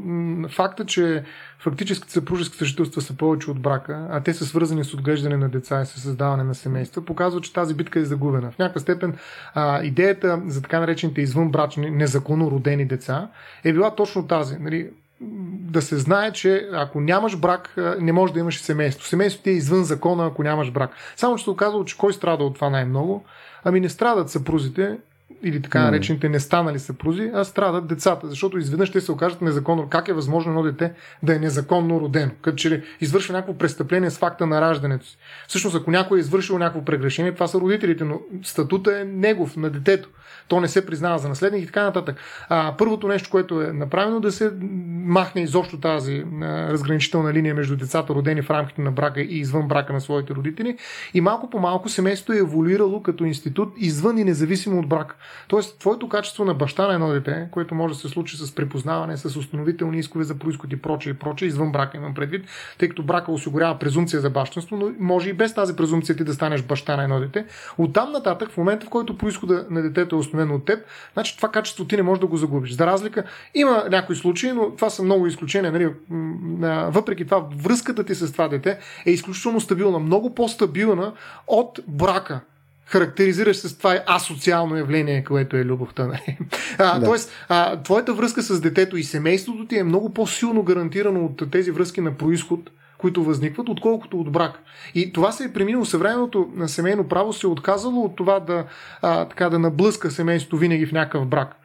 факта, 0.48 0.86
че 0.86 1.24
фактически 1.58 2.10
съпружески 2.10 2.56
съжителства 2.56 3.02
са 3.02 3.16
повече 3.16 3.50
от 3.50 3.60
брака, 3.60 4.08
а 4.10 4.20
те 4.22 4.34
са 4.34 4.46
свързани 4.46 4.84
с 4.84 4.94
отглеждане 4.94 5.36
на 5.36 5.48
деца 5.48 5.82
и 5.82 5.86
с 5.86 6.00
създаване 6.00 6.44
на 6.44 6.54
семейства, 6.54 7.04
показва, 7.04 7.40
че 7.40 7.52
тази 7.52 7.74
битка 7.74 8.00
е 8.00 8.04
загубена. 8.04 8.50
В 8.50 8.58
някаква 8.58 8.80
степен 8.80 9.18
а, 9.54 9.82
идеята 9.82 10.42
за 10.46 10.62
така 10.62 10.80
наречените 10.80 11.20
извънбрачни, 11.20 11.90
незаконно 11.90 12.50
родени 12.50 12.84
деца 12.84 13.28
е 13.64 13.72
била 13.72 13.94
точно 13.94 14.26
тази. 14.26 14.58
Нали, 14.58 14.90
да 15.20 15.82
се 15.82 15.98
знае, 15.98 16.32
че 16.32 16.68
ако 16.72 17.00
нямаш 17.00 17.36
брак, 17.36 17.76
не 18.00 18.12
може 18.12 18.32
да 18.32 18.40
имаш 18.40 18.58
семейство. 18.60 19.06
Семейството 19.06 19.44
ти 19.44 19.50
е 19.50 19.52
извън 19.52 19.84
закона, 19.84 20.26
ако 20.26 20.42
нямаш 20.42 20.70
брак. 20.70 20.90
Само 21.16 21.36
че 21.36 21.44
се 21.44 21.50
оказва, 21.50 21.84
че 21.84 21.98
кой 21.98 22.12
страда 22.12 22.44
от 22.44 22.54
това 22.54 22.70
най-много? 22.70 23.24
Ами 23.64 23.80
не 23.80 23.88
страдат 23.88 24.30
съпрузите, 24.30 24.98
или 25.42 25.62
така 25.62 25.82
наречените 25.82 26.28
не 26.28 26.40
станали 26.40 26.78
съпрузи, 26.78 27.30
а 27.34 27.44
страдат 27.44 27.86
децата, 27.86 28.28
защото 28.28 28.58
изведнъж 28.58 28.92
те 28.92 29.00
се 29.00 29.12
окажат 29.12 29.42
незаконно. 29.42 29.88
Как 29.88 30.08
е 30.08 30.12
възможно 30.12 30.52
едно 30.52 30.62
дете 30.62 30.92
да 31.22 31.34
е 31.34 31.38
незаконно 31.38 32.00
родено? 32.00 32.30
Като 32.42 32.56
че 32.56 32.70
ли 32.70 32.82
извършва 33.00 33.32
някакво 33.32 33.58
престъпление 33.58 34.10
с 34.10 34.18
факта 34.18 34.46
на 34.46 34.60
раждането 34.60 35.06
си. 35.06 35.18
Всъщност, 35.48 35.76
ако 35.76 35.90
някой 35.90 36.18
е 36.18 36.20
извършил 36.20 36.58
някакво 36.58 36.84
прегрешение, 36.84 37.34
това 37.34 37.46
са 37.46 37.60
родителите, 37.60 38.04
но 38.04 38.20
статута 38.42 39.00
е 39.00 39.04
негов, 39.04 39.56
на 39.56 39.70
детето. 39.70 40.08
То 40.48 40.60
не 40.60 40.68
се 40.68 40.86
признава 40.86 41.18
за 41.18 41.28
наследник 41.28 41.62
и 41.62 41.66
така 41.66 41.82
нататък. 41.82 42.16
А, 42.48 42.74
първото 42.78 43.08
нещо, 43.08 43.30
което 43.30 43.62
е 43.62 43.72
направено, 43.72 44.20
да 44.20 44.32
се 44.32 44.52
махне 45.04 45.42
изобщо 45.42 45.80
тази 45.80 46.24
а, 46.42 46.72
разграничителна 46.72 47.32
линия 47.32 47.54
между 47.54 47.76
децата, 47.76 48.14
родени 48.14 48.42
в 48.42 48.50
рамките 48.50 48.82
на 48.82 48.92
брака 48.92 49.20
и 49.20 49.38
извън 49.38 49.68
брака 49.68 49.92
на 49.92 50.00
своите 50.00 50.34
родители. 50.34 50.76
И 51.14 51.20
малко 51.20 51.50
по 51.50 51.58
малко 51.58 51.88
семейството 51.88 52.32
е 52.32 52.38
еволюирало 52.38 53.02
като 53.02 53.24
институт 53.24 53.72
извън 53.76 54.18
и 54.18 54.24
независимо 54.24 54.80
от 54.80 54.88
брака. 54.88 55.16
Тоест, 55.48 55.78
твоето 55.78 56.08
качество 56.08 56.44
на 56.44 56.54
баща 56.54 56.86
на 56.86 56.94
едно 56.94 57.08
дете, 57.08 57.48
което 57.50 57.74
може 57.74 57.94
да 57.94 58.00
се 58.00 58.08
случи 58.08 58.36
с 58.36 58.54
препознаване, 58.54 59.16
с 59.16 59.36
установителни 59.36 59.98
искове 59.98 60.24
за 60.24 60.38
происход 60.38 60.72
и 60.72 60.82
прочее, 60.82 61.10
и 61.10 61.14
прочее, 61.14 61.48
извън 61.48 61.72
брака 61.72 61.96
имам 61.96 62.14
предвид, 62.14 62.46
тъй 62.78 62.88
като 62.88 63.02
брака 63.02 63.32
осигурява 63.32 63.78
презумпция 63.78 64.20
за 64.20 64.30
бащинство, 64.30 64.76
но 64.76 64.92
може 64.98 65.28
и 65.28 65.32
без 65.32 65.54
тази 65.54 65.76
презумпция 65.76 66.16
ти 66.16 66.24
да 66.24 66.34
станеш 66.34 66.62
баща 66.62 66.96
на 66.96 67.02
едно 67.02 67.20
дете. 67.20 67.46
Оттам 67.78 68.12
нататък, 68.12 68.50
в 68.50 68.56
момента 68.56 68.86
в 68.86 68.88
който 68.88 69.18
происхода 69.18 69.66
на 69.70 69.82
детето 69.82 70.16
е 70.16 70.18
установено 70.18 70.54
от 70.54 70.64
теб, 70.64 70.84
значи 71.12 71.36
това 71.36 71.48
качество 71.48 71.84
ти 71.84 71.96
не 71.96 72.02
можеш 72.02 72.20
да 72.20 72.26
го 72.26 72.36
загубиш. 72.36 72.72
За 72.72 72.86
разлика, 72.86 73.24
има 73.54 73.84
някои 73.90 74.16
случаи, 74.16 74.52
но 74.52 74.70
това 74.74 74.90
са 74.90 75.02
много 75.02 75.26
изключения. 75.26 75.72
Нали? 75.72 75.94
Въпреки 76.90 77.24
това, 77.24 77.46
връзката 77.56 78.04
ти 78.04 78.14
с 78.14 78.32
това 78.32 78.48
дете 78.48 78.78
е 79.06 79.10
изключително 79.10 79.60
стабилна, 79.60 79.98
много 79.98 80.34
по-стабилна 80.34 81.12
от 81.46 81.80
брака 81.88 82.40
характеризираш 82.90 83.56
с 83.56 83.78
това 83.78 83.98
асоциално 84.06 84.76
явление, 84.76 85.24
което 85.24 85.56
е 85.56 85.64
любовта. 85.64 86.06
Нали? 86.06 86.38
А, 86.78 86.98
да. 86.98 87.06
Тоест, 87.06 87.32
а, 87.48 87.82
твоята 87.82 88.14
връзка 88.14 88.42
с 88.42 88.60
детето 88.60 88.96
и 88.96 89.04
семейството 89.04 89.66
ти 89.66 89.78
е 89.78 89.84
много 89.84 90.14
по-силно 90.14 90.62
гарантирано 90.62 91.24
от 91.24 91.50
тези 91.50 91.70
връзки 91.70 92.00
на 92.00 92.16
происход, 92.16 92.70
които 92.98 93.24
възникват, 93.24 93.68
отколкото 93.68 94.20
от 94.20 94.32
брак. 94.32 94.58
И 94.94 95.12
това 95.12 95.32
се 95.32 95.44
е 95.44 95.52
преминало 95.52 95.84
съвременното 95.84 96.48
на 96.54 96.68
семейно 96.68 97.08
право, 97.08 97.32
се 97.32 97.46
е 97.46 97.50
отказало 97.50 98.04
от 98.04 98.16
това 98.16 98.40
да, 98.40 98.64
а, 99.02 99.24
така, 99.24 99.50
да 99.50 99.58
наблъска 99.58 100.10
семейството 100.10 100.56
винаги 100.56 100.86
в 100.86 100.92
някакъв 100.92 101.26
брак. 101.26 101.56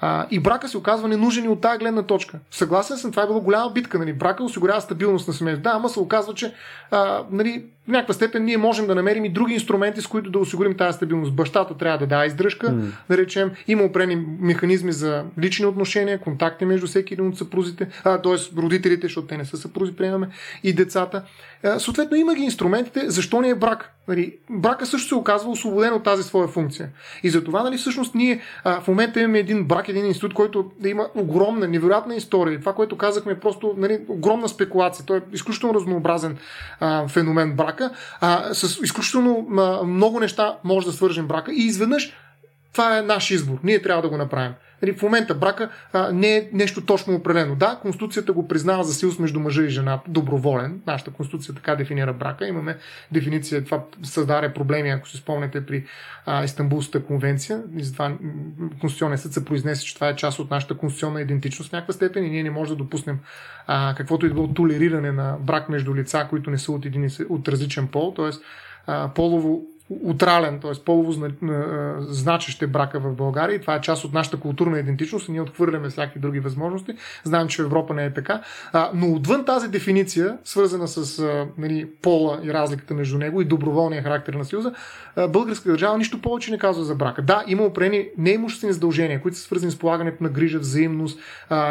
А, 0.00 0.26
и 0.30 0.40
брака 0.40 0.68
се 0.68 0.78
оказва 0.78 1.08
ненужен 1.08 1.44
и 1.44 1.48
от 1.48 1.60
тази 1.60 1.78
гледна 1.78 2.02
точка. 2.02 2.38
Съгласен 2.50 2.96
съм, 2.96 3.10
това 3.10 3.22
е 3.22 3.26
било 3.26 3.40
голяма 3.40 3.70
битка. 3.70 3.98
Нали? 3.98 4.12
Брака 4.12 4.44
осигурява 4.44 4.80
стабилност 4.80 5.28
на 5.28 5.34
семейството. 5.34 5.70
Да, 5.70 5.76
ама 5.76 5.88
се 5.88 6.00
оказва, 6.00 6.34
че 6.34 6.54
а, 6.90 7.22
нали, 7.30 7.64
в 7.88 7.88
някаква 7.88 8.14
степен 8.14 8.44
ние 8.44 8.56
можем 8.56 8.86
да 8.86 8.94
намерим 8.94 9.24
и 9.24 9.28
други 9.32 9.54
инструменти, 9.54 10.00
с 10.00 10.06
които 10.06 10.30
да 10.30 10.38
осигурим 10.38 10.76
тази 10.76 10.96
стабилност. 10.96 11.34
Бащата 11.34 11.76
трябва 11.76 11.98
да 11.98 12.06
даде 12.06 12.26
издръжка, 12.26 12.66
mm. 12.66 12.90
да 13.08 13.16
речем. 13.16 13.50
Има 13.68 13.82
опрени 13.82 14.26
механизми 14.40 14.92
за 14.92 15.24
лични 15.38 15.66
отношения, 15.66 16.20
контакти 16.20 16.64
между 16.64 16.86
всеки 16.86 17.14
един 17.14 17.26
от 17.28 17.38
съпрузите, 17.38 17.88
т.е. 18.04 18.56
родителите, 18.60 19.06
защото 19.06 19.26
те 19.26 19.36
не 19.36 19.44
са 19.44 19.56
съпрузи, 19.56 19.92
приемаме, 19.92 20.28
и 20.64 20.72
децата. 20.72 21.22
А, 21.64 21.78
съответно, 21.78 22.16
има 22.16 22.34
ги 22.34 22.42
инструментите. 22.42 23.10
Защо 23.10 23.40
не 23.40 23.48
е 23.48 23.54
брак? 23.54 23.92
Нали, 24.08 24.36
брака 24.50 24.86
също 24.86 25.08
се 25.08 25.14
оказва 25.14 25.50
освободен 25.50 25.92
от 25.92 26.02
тази 26.02 26.22
своя 26.22 26.48
функция. 26.48 26.88
И 27.22 27.30
затова, 27.30 27.62
нали, 27.62 27.76
всъщност, 27.76 28.14
ние 28.14 28.40
а, 28.64 28.80
в 28.80 28.88
момента 28.88 29.20
имаме 29.20 29.38
един 29.38 29.64
брак, 29.64 29.88
един 29.88 30.06
институт, 30.06 30.34
който 30.34 30.70
да 30.80 30.88
има 30.88 31.08
огромна, 31.14 31.68
невероятна 31.68 32.14
история. 32.14 32.60
Това, 32.60 32.72
което 32.72 32.96
казахме, 32.96 33.32
е 33.32 33.40
просто 33.40 33.74
нали, 33.78 34.00
огромна 34.08 34.48
спекулация. 34.48 35.06
Той 35.06 35.18
е 35.18 35.22
изключително 35.32 35.74
разнообразен 35.74 36.36
а, 36.80 37.08
феномен 37.08 37.56
брака. 37.72 37.90
А, 38.20 38.54
с 38.54 38.78
изключително 38.82 39.46
а, 39.58 39.84
много 39.84 40.20
неща 40.20 40.56
може 40.64 40.86
да 40.86 40.92
свържем 40.92 41.26
брака. 41.26 41.52
И 41.52 41.66
изведнъж 41.66 42.12
това 42.72 42.98
е 42.98 43.02
наш 43.02 43.30
избор. 43.30 43.58
Ние 43.62 43.82
трябва 43.82 44.02
да 44.02 44.08
го 44.08 44.16
направим. 44.16 44.52
Нали, 44.82 44.92
в 44.92 45.02
момента 45.02 45.34
брака 45.34 45.70
а, 45.92 46.12
не 46.12 46.36
е 46.36 46.48
нещо 46.52 46.84
точно 46.84 47.14
определено. 47.14 47.56
Да, 47.56 47.78
Конституцията 47.82 48.32
го 48.32 48.48
признава 48.48 48.84
за 48.84 48.94
съюз 48.94 49.18
между 49.18 49.40
мъжа 49.40 49.62
и 49.62 49.68
жена, 49.68 50.00
доброволен. 50.08 50.80
Нашата 50.86 51.10
Конституция 51.10 51.54
така 51.54 51.76
дефинира 51.76 52.12
брака. 52.12 52.46
Имаме 52.46 52.76
дефиниция, 53.12 53.64
това 53.64 53.84
създаде 54.02 54.54
проблеми, 54.54 54.90
ако 54.90 55.08
се 55.08 55.16
спомняте 55.16 55.66
при 55.66 55.84
а, 56.26 56.44
Истанбулската 56.44 57.04
конвенция. 57.04 57.62
И 57.76 57.84
затова 57.84 58.12
Конституционният 58.80 59.20
съд 59.20 59.32
се 59.32 59.44
произнесе, 59.44 59.84
че 59.84 59.94
това 59.94 60.08
е 60.08 60.16
част 60.16 60.38
от 60.38 60.50
нашата 60.50 60.76
конституционна 60.76 61.20
идентичност 61.20 61.70
в 61.70 61.72
някаква 61.72 61.94
степен 61.94 62.24
и 62.24 62.30
ние 62.30 62.42
не 62.42 62.50
можем 62.50 62.76
да 62.76 62.84
допуснем 62.84 63.18
а, 63.66 63.94
каквото 63.96 64.26
и 64.26 64.28
да 64.28 64.34
било 64.34 64.54
толериране 64.54 65.12
на 65.12 65.36
брак 65.40 65.68
между 65.68 65.94
лица, 65.94 66.26
които 66.30 66.50
не 66.50 66.58
са 66.58 66.72
от, 66.72 66.86
един, 66.86 67.10
от 67.28 67.48
различен 67.48 67.88
пол. 67.88 68.12
Тоест, 68.16 68.42
полово 69.14 69.62
утрален, 70.02 70.60
т.е. 70.60 70.84
полово 70.84 71.30
значеще 71.98 72.66
брака 72.66 73.00
в 73.00 73.14
България 73.14 73.56
и 73.56 73.60
това 73.60 73.74
е 73.74 73.80
част 73.80 74.04
от 74.04 74.12
нашата 74.12 74.40
културна 74.40 74.78
идентичност 74.78 75.28
и 75.28 75.32
ние 75.32 75.40
отхвърляме 75.40 75.88
всякакви 75.88 76.20
други 76.20 76.40
възможности. 76.40 76.92
Знаем, 77.24 77.48
че 77.48 77.62
в 77.62 77.66
Европа 77.66 77.94
не 77.94 78.04
е 78.04 78.14
така. 78.14 78.42
Но 78.94 79.12
отвън 79.12 79.44
тази 79.44 79.68
дефиниция, 79.68 80.38
свързана 80.44 80.88
с 80.88 81.24
нали, 81.58 81.88
пола 82.02 82.40
и 82.42 82.52
разликата 82.52 82.94
между 82.94 83.18
него 83.18 83.40
и 83.40 83.44
доброволния 83.44 84.02
характер 84.02 84.34
на 84.34 84.44
Съюза, 84.44 84.72
българска 85.28 85.70
държава 85.70 85.98
нищо 85.98 86.20
повече 86.20 86.50
не 86.50 86.58
казва 86.58 86.84
за 86.84 86.94
брака. 86.94 87.22
Да, 87.22 87.44
има 87.46 87.62
опрени 87.62 88.08
неимуществени 88.18 88.72
задължения, 88.72 89.22
които 89.22 89.36
са 89.36 89.42
свързани 89.42 89.72
с 89.72 89.78
полагането 89.78 90.22
на 90.22 90.28
грижа, 90.28 90.58
взаимност, 90.58 91.18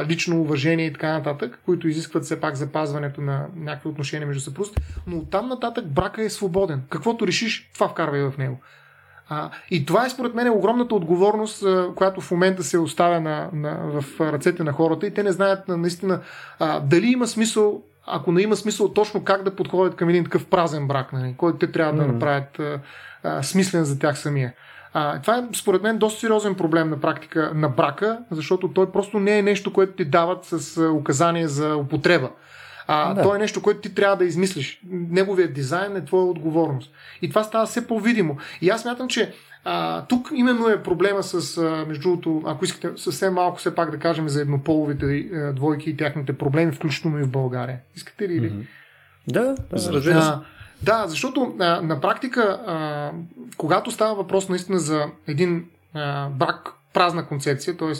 лично 0.08 0.42
уважение 0.42 0.86
и 0.86 0.94
така 0.94 1.14
нататък, 1.14 1.60
които 1.66 1.88
изискват 1.88 2.24
все 2.24 2.40
пак 2.40 2.56
запазването 2.56 3.22
на 3.22 3.46
някакви 3.56 3.90
отношения 3.90 4.28
между 4.28 4.42
съпрузите, 4.42 4.82
но 5.08 5.18
оттам 5.18 5.48
нататък 5.48 5.86
брака 5.88 6.24
е 6.24 6.30
свободен. 6.30 6.82
Каквото 6.90 7.28
решиш, 7.28 7.70
това 7.74 7.88
вкарва 7.88 8.11
вкарва 8.12 8.32
в 8.32 8.38
него. 8.38 8.60
А, 9.30 9.50
и 9.70 9.86
това 9.86 10.06
е 10.06 10.10
според 10.10 10.36
мен 10.36 10.50
огромната 10.50 10.96
отговорност, 10.96 11.66
която 11.96 12.22
в 12.22 12.32
момента 12.32 12.64
се 12.64 12.78
оставя 12.78 13.22
на, 13.22 13.50
на, 13.54 14.02
в 14.02 14.20
ръцете 14.20 14.64
на 14.64 14.72
хората 14.72 15.08
и 15.08 15.14
те 15.14 15.24
не 15.24 15.32
знаят 15.32 15.68
наистина 15.68 16.20
а, 16.60 16.80
дали 16.80 17.08
има 17.08 17.28
смисъл, 17.28 17.82
ако 18.08 18.32
не 18.32 18.42
има 18.42 18.56
смисъл 18.56 18.94
точно 18.94 19.24
как 19.24 19.44
да 19.44 19.56
подходят 19.56 19.96
към 19.96 20.10
един 20.10 20.24
такъв 20.24 20.46
празен 20.46 20.88
брак, 20.88 21.14
нали, 21.14 21.36
който 21.38 21.58
те 21.58 21.72
трябва 21.72 21.94
mm-hmm. 21.94 22.08
да 22.08 22.14
направят 22.14 22.60
а, 22.60 22.80
а, 23.24 23.44
смислен 23.44 23.84
за 23.84 24.00
тях 24.00 24.20
самия. 24.20 24.54
А, 24.94 25.22
това 25.22 25.38
е, 25.38 25.44
според 25.54 25.82
мен, 25.82 25.98
доста 25.98 26.20
сериозен 26.20 26.56
проблем 26.56 26.90
на 26.90 27.00
практика 27.00 27.52
на 27.56 27.70
брака, 27.70 28.20
защото 28.32 28.68
той 28.68 28.92
просто 28.92 29.20
не 29.20 29.38
е 29.38 29.42
нещо, 29.42 29.74
което 29.74 29.94
ти 29.94 30.06
дават 30.06 30.46
с 30.46 30.90
указание 30.90 31.48
за 31.48 31.76
употреба. 31.76 32.30
А, 32.94 33.14
да. 33.14 33.22
То 33.22 33.36
е 33.36 33.40
нещо, 33.40 33.62
което 33.62 33.82
ти 33.82 33.96
трябва 33.96 34.18
да 34.18 34.26
измислиш. 34.26 34.82
Неговият 34.90 35.54
дизайн 35.54 35.96
е 35.96 36.06
твоя 36.06 36.26
отговорност. 36.26 36.92
И 37.22 37.30
това 37.30 37.44
става 37.44 37.66
все 37.66 37.88
по-видимо. 37.88 38.38
И 38.62 38.70
аз 38.70 38.86
мятам, 38.86 39.08
че 39.08 39.34
а, 39.64 40.06
тук 40.06 40.30
именно 40.34 40.68
е 40.68 40.84
проблема 40.84 41.24
с, 41.24 41.58
а, 41.58 41.86
между 41.88 42.02
другото, 42.02 42.44
ако 42.46 42.66
искате 42.66 43.02
съвсем 43.02 43.34
малко 43.34 43.58
все 43.58 43.76
пак 43.76 43.92
да 43.92 44.00
кажем 44.00 44.30
за 44.30 44.42
еднополовите 44.42 45.06
а, 45.06 45.54
двойки 45.54 45.90
и 45.90 45.98
тяхните 45.98 46.38
проблеми, 46.38 46.72
включително 46.72 47.20
и 47.20 47.24
в 47.24 47.32
България. 47.32 47.80
Искате 47.96 48.30
ли? 48.30 48.42
Mm-hmm. 48.42 48.66
Да, 49.28 49.56
да, 49.72 49.94
разбира 49.94 50.22
се. 50.22 50.32
Да, 50.82 51.08
защото 51.08 51.56
а, 51.60 51.82
на 51.82 52.02
практика, 52.02 52.42
а, 52.68 53.12
когато 53.58 53.92
става 53.92 54.16
въпрос 54.16 54.50
наистина 54.50 54.80
за 54.80 55.06
един 55.28 55.66
а, 55.94 56.30
брак, 56.30 56.70
празна 56.94 57.28
концепция, 57.28 57.78
т.е 57.78 57.94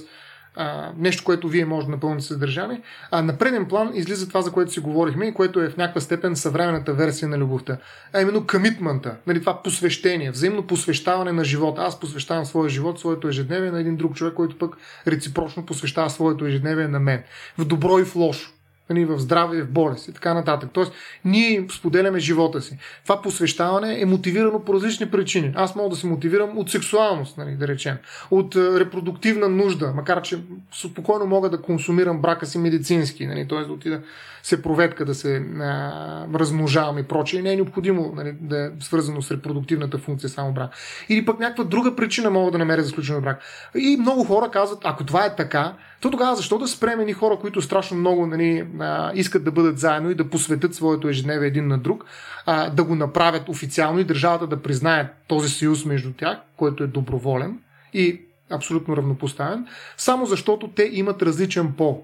а, 0.56 0.92
нещо, 0.98 1.24
което 1.24 1.48
вие 1.48 1.66
може 1.66 1.86
да 1.86 1.92
напълните 1.92 2.26
съдържание. 2.26 2.82
А 3.12 3.22
на 3.22 3.38
преден 3.38 3.66
план 3.66 3.92
излиза 3.94 4.28
това, 4.28 4.42
за 4.42 4.52
което 4.52 4.72
си 4.72 4.80
говорихме 4.80 5.26
и 5.26 5.34
което 5.34 5.62
е 5.62 5.70
в 5.70 5.78
някаква 5.78 6.02
степен 6.02 6.36
съвременната 6.36 6.94
версия 6.94 7.30
на 7.30 7.38
любовта. 7.38 7.78
А 8.14 8.22
именно 8.22 8.48
комитмента, 8.48 9.16
нали, 9.28 9.40
това 9.40 9.64
посвещение, 9.64 10.32
взаимно 10.32 10.68
посвещаване 10.68 11.32
на 11.32 11.46
живота. 11.46 11.82
Аз 11.82 12.00
посвещавам 12.00 12.46
своя 12.46 12.70
живот, 12.70 13.00
своето 13.00 13.28
ежедневие 13.28 13.72
на 13.72 13.80
един 13.80 13.96
друг 13.96 14.16
човек, 14.16 14.34
който 14.34 14.58
пък 14.58 14.78
реципрочно 15.08 15.66
посвещава 15.66 16.10
своето 16.10 16.46
ежедневие 16.46 16.88
на 16.88 17.00
мен. 17.00 17.24
В 17.58 17.66
добро 17.66 18.00
и 18.00 18.06
в 18.06 18.16
лошо 18.16 18.52
нали, 18.94 19.06
в 19.06 19.20
здраве 19.20 19.62
в 19.62 19.72
болест 19.72 20.08
и 20.08 20.14
така 20.14 20.34
нататък. 20.34 20.70
Тоест, 20.74 20.94
ние 21.26 21.66
споделяме 21.72 22.20
живота 22.20 22.62
си. 22.62 22.78
Това 23.04 23.22
посвещаване 23.22 24.02
е 24.02 24.06
мотивирано 24.06 24.60
по 24.60 24.74
различни 24.74 25.12
причини. 25.12 25.54
Аз 25.56 25.76
мога 25.76 25.90
да 25.90 25.96
се 25.96 26.08
мотивирам 26.08 26.58
от 26.58 26.72
сексуалност, 26.72 27.38
нали, 27.38 27.56
да 27.56 27.68
речем, 27.68 27.98
от 28.32 28.56
репродуктивна 28.56 29.50
нужда, 29.50 29.94
макар 29.96 30.22
че 30.22 30.40
спокойно 30.82 31.26
мога 31.26 31.50
да 31.50 31.62
консумирам 31.62 32.22
брака 32.22 32.46
си 32.46 32.58
медицински, 32.58 33.28
нали, 33.28 33.48
т.е. 33.48 33.60
да 33.60 33.74
отида 33.74 34.02
се 34.44 34.62
проветка, 34.62 35.06
да 35.06 35.16
се 35.16 35.36
а, 35.60 36.28
размножавам 36.34 36.98
и 36.98 37.04
прочее. 37.04 37.42
Не 37.42 37.54
е 37.54 37.56
необходимо 37.56 38.14
нали, 38.16 38.36
да 38.42 38.66
е 38.66 38.70
свързано 38.80 39.22
с 39.22 39.32
репродуктивната 39.32 39.98
функция 39.98 40.30
само 40.30 40.54
брак. 40.54 40.72
Или 41.10 41.26
пък 41.26 41.40
някаква 41.40 41.64
друга 41.64 41.96
причина 41.96 42.30
мога 42.30 42.52
да 42.52 42.58
намеря 42.58 42.84
за 42.84 42.90
сключен 42.90 43.22
брак. 43.22 43.42
И 43.76 43.98
много 44.00 44.24
хора 44.24 44.52
казват, 44.52 44.80
ако 44.84 45.04
това 45.04 45.26
е 45.26 45.36
така, 45.36 45.74
то 46.02 46.12
тогава 46.12 46.36
защо 46.36 46.58
да 46.58 46.68
спреме 46.68 47.06
ни 47.06 47.14
хора, 47.14 47.38
които 47.42 47.62
страшно 47.62 47.98
много 47.98 48.28
нали, 48.28 48.68
а, 48.80 49.12
искат 49.16 49.44
да 49.44 49.52
бъдат 49.52 49.80
заедно 49.80 50.10
и 50.10 50.16
да 50.16 50.30
посветят 50.30 50.76
своето 50.76 51.08
ежедневие 51.08 51.48
един 51.48 51.68
на 51.68 51.78
друг, 51.78 52.06
а, 52.46 52.70
да 52.70 52.84
го 52.84 52.96
направят 52.96 53.50
официално 53.50 54.00
и 54.00 54.04
държавата 54.04 54.48
да 54.48 54.62
признае 54.62 55.10
този 55.28 55.50
съюз 55.50 55.86
между 55.86 56.14
тях, 56.14 56.38
който 56.58 56.84
е 56.84 56.88
доброволен 56.88 57.60
и 57.94 58.22
абсолютно 58.50 58.98
равнопоставен, 58.98 59.68
само 59.98 60.26
защото 60.26 60.68
те 60.68 60.90
имат 60.92 61.22
различен 61.22 61.74
пол. 61.74 62.04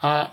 А, 0.00 0.30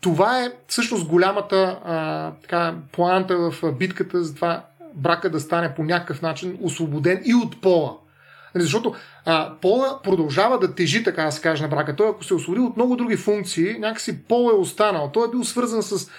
това 0.00 0.42
е 0.42 0.52
всъщност 0.68 1.08
голямата 1.08 1.80
а, 1.84 2.30
така, 2.42 2.74
планта 2.92 3.36
в 3.36 3.72
битката 3.72 4.24
за 4.24 4.34
това 4.34 4.64
брака 4.94 5.30
да 5.30 5.40
стане 5.40 5.74
по 5.74 5.84
някакъв 5.84 6.22
начин 6.22 6.58
освободен 6.62 7.22
и 7.24 7.34
от 7.34 7.60
пола. 7.60 7.96
Нали, 8.56 8.64
защото 8.64 8.94
а, 9.24 9.52
пола 9.62 10.00
продължава 10.02 10.58
да 10.58 10.74
тежи, 10.74 11.04
така 11.04 11.24
да 11.24 11.32
се 11.32 11.40
каже, 11.40 11.62
на 11.62 11.68
брака. 11.68 11.96
Той, 11.96 12.08
ако 12.08 12.24
се 12.24 12.34
освободи 12.34 12.60
от 12.60 12.76
много 12.76 12.96
други 12.96 13.16
функции, 13.16 13.78
някакси 13.78 14.22
пол 14.22 14.50
е 14.52 14.56
останал. 14.56 15.10
Той 15.12 15.26
е 15.26 15.30
бил 15.30 15.44
свързан 15.44 15.82
с 15.82 16.10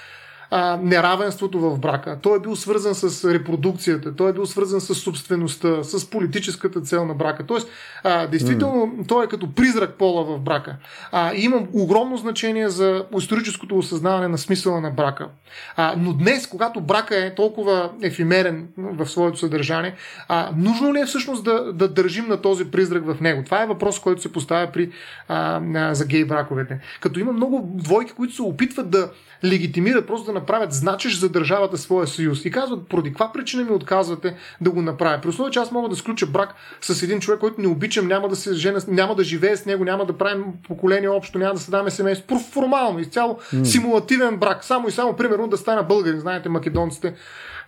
а, 0.51 0.79
неравенството 0.81 1.59
в 1.59 1.79
брака. 1.79 2.17
Той 2.21 2.37
е 2.37 2.39
бил 2.39 2.55
свързан 2.55 2.95
с 2.95 3.33
репродукцията, 3.33 4.15
той 4.15 4.29
е 4.29 4.33
бил 4.33 4.45
свързан 4.45 4.81
с 4.81 4.95
собствеността, 4.95 5.83
с 5.83 6.09
политическата 6.09 6.81
цел 6.81 7.05
на 7.05 7.13
брака. 7.13 7.45
Тоест, 7.45 7.69
а, 8.03 8.27
действително, 8.27 8.87
mm. 8.87 9.07
той 9.07 9.25
е 9.25 9.27
като 9.27 9.53
призрак 9.53 9.93
пола 9.93 10.23
в 10.23 10.39
брака. 10.39 10.75
А, 11.11 11.33
и 11.33 11.45
има 11.45 11.67
огромно 11.73 12.17
значение 12.17 12.69
за 12.69 13.05
историческото 13.17 13.77
осъзнаване 13.77 14.27
на 14.27 14.37
смисъла 14.37 14.81
на 14.81 14.91
брака. 14.91 15.27
А, 15.75 15.93
но 15.97 16.13
днес, 16.13 16.47
когато 16.47 16.81
брака 16.81 17.25
е 17.25 17.35
толкова 17.35 17.89
ефимерен 18.01 18.67
в 18.77 19.05
своето 19.07 19.39
съдържание, 19.39 19.95
а, 20.27 20.51
нужно 20.57 20.93
ли 20.93 20.99
е 20.99 21.05
всъщност 21.05 21.43
да, 21.43 21.73
да 21.73 21.87
държим 21.87 22.27
на 22.27 22.41
този 22.41 22.65
призрак 22.65 23.05
в 23.05 23.21
него? 23.21 23.43
Това 23.45 23.63
е 23.63 23.67
въпрос, 23.67 23.99
който 23.99 24.21
се 24.21 24.31
поставя 24.31 24.71
при, 24.71 24.91
а, 25.27 25.93
за 25.93 26.05
гей 26.05 26.25
браковете. 26.25 26.79
Като 27.01 27.19
има 27.19 27.33
много 27.33 27.71
двойки, 27.75 28.11
които 28.11 28.35
се 28.35 28.41
опитват 28.41 28.89
да 28.89 29.09
легитимират, 29.43 30.07
просто 30.07 30.25
да 30.25 30.36
направят 30.39 30.73
значиш 30.73 31.19
за 31.19 31.29
държавата 31.29 31.77
своя 31.77 32.07
съюз. 32.07 32.45
И 32.45 32.51
казват, 32.51 32.87
поради 32.89 33.09
каква 33.09 33.31
причина 33.31 33.63
ми 33.63 33.71
отказвате 33.71 34.35
да 34.61 34.71
го 34.71 34.81
направя? 34.81 35.21
При 35.21 35.29
условие, 35.29 35.51
че 35.51 35.59
аз 35.59 35.71
мога 35.71 35.89
да 35.89 35.95
сключа 35.95 36.25
брак 36.25 36.55
с 36.81 37.03
един 37.03 37.19
човек, 37.19 37.39
който 37.39 37.61
не 37.61 37.67
обичам, 37.67 38.07
няма 38.07 38.29
да 38.29 38.35
се 38.35 38.53
жена, 38.53 38.79
няма 38.87 39.15
да 39.15 39.23
живее 39.23 39.57
с 39.57 39.65
него, 39.65 39.83
няма 39.83 40.05
да 40.05 40.17
правим 40.17 40.43
поколение 40.67 41.09
общо, 41.09 41.39
няма 41.39 41.53
да 41.53 41.59
създаваме 41.59 41.89
семейство. 41.89 42.39
Формално, 42.39 42.99
изцяло 42.99 43.39
mm. 43.53 43.63
симулативен 43.63 44.37
брак. 44.37 44.63
Само 44.63 44.87
и 44.87 44.91
само, 44.91 45.15
примерно, 45.15 45.47
да 45.47 45.57
стана 45.57 45.83
българин. 45.83 46.19
Знаете, 46.19 46.49
македонците 46.49 47.13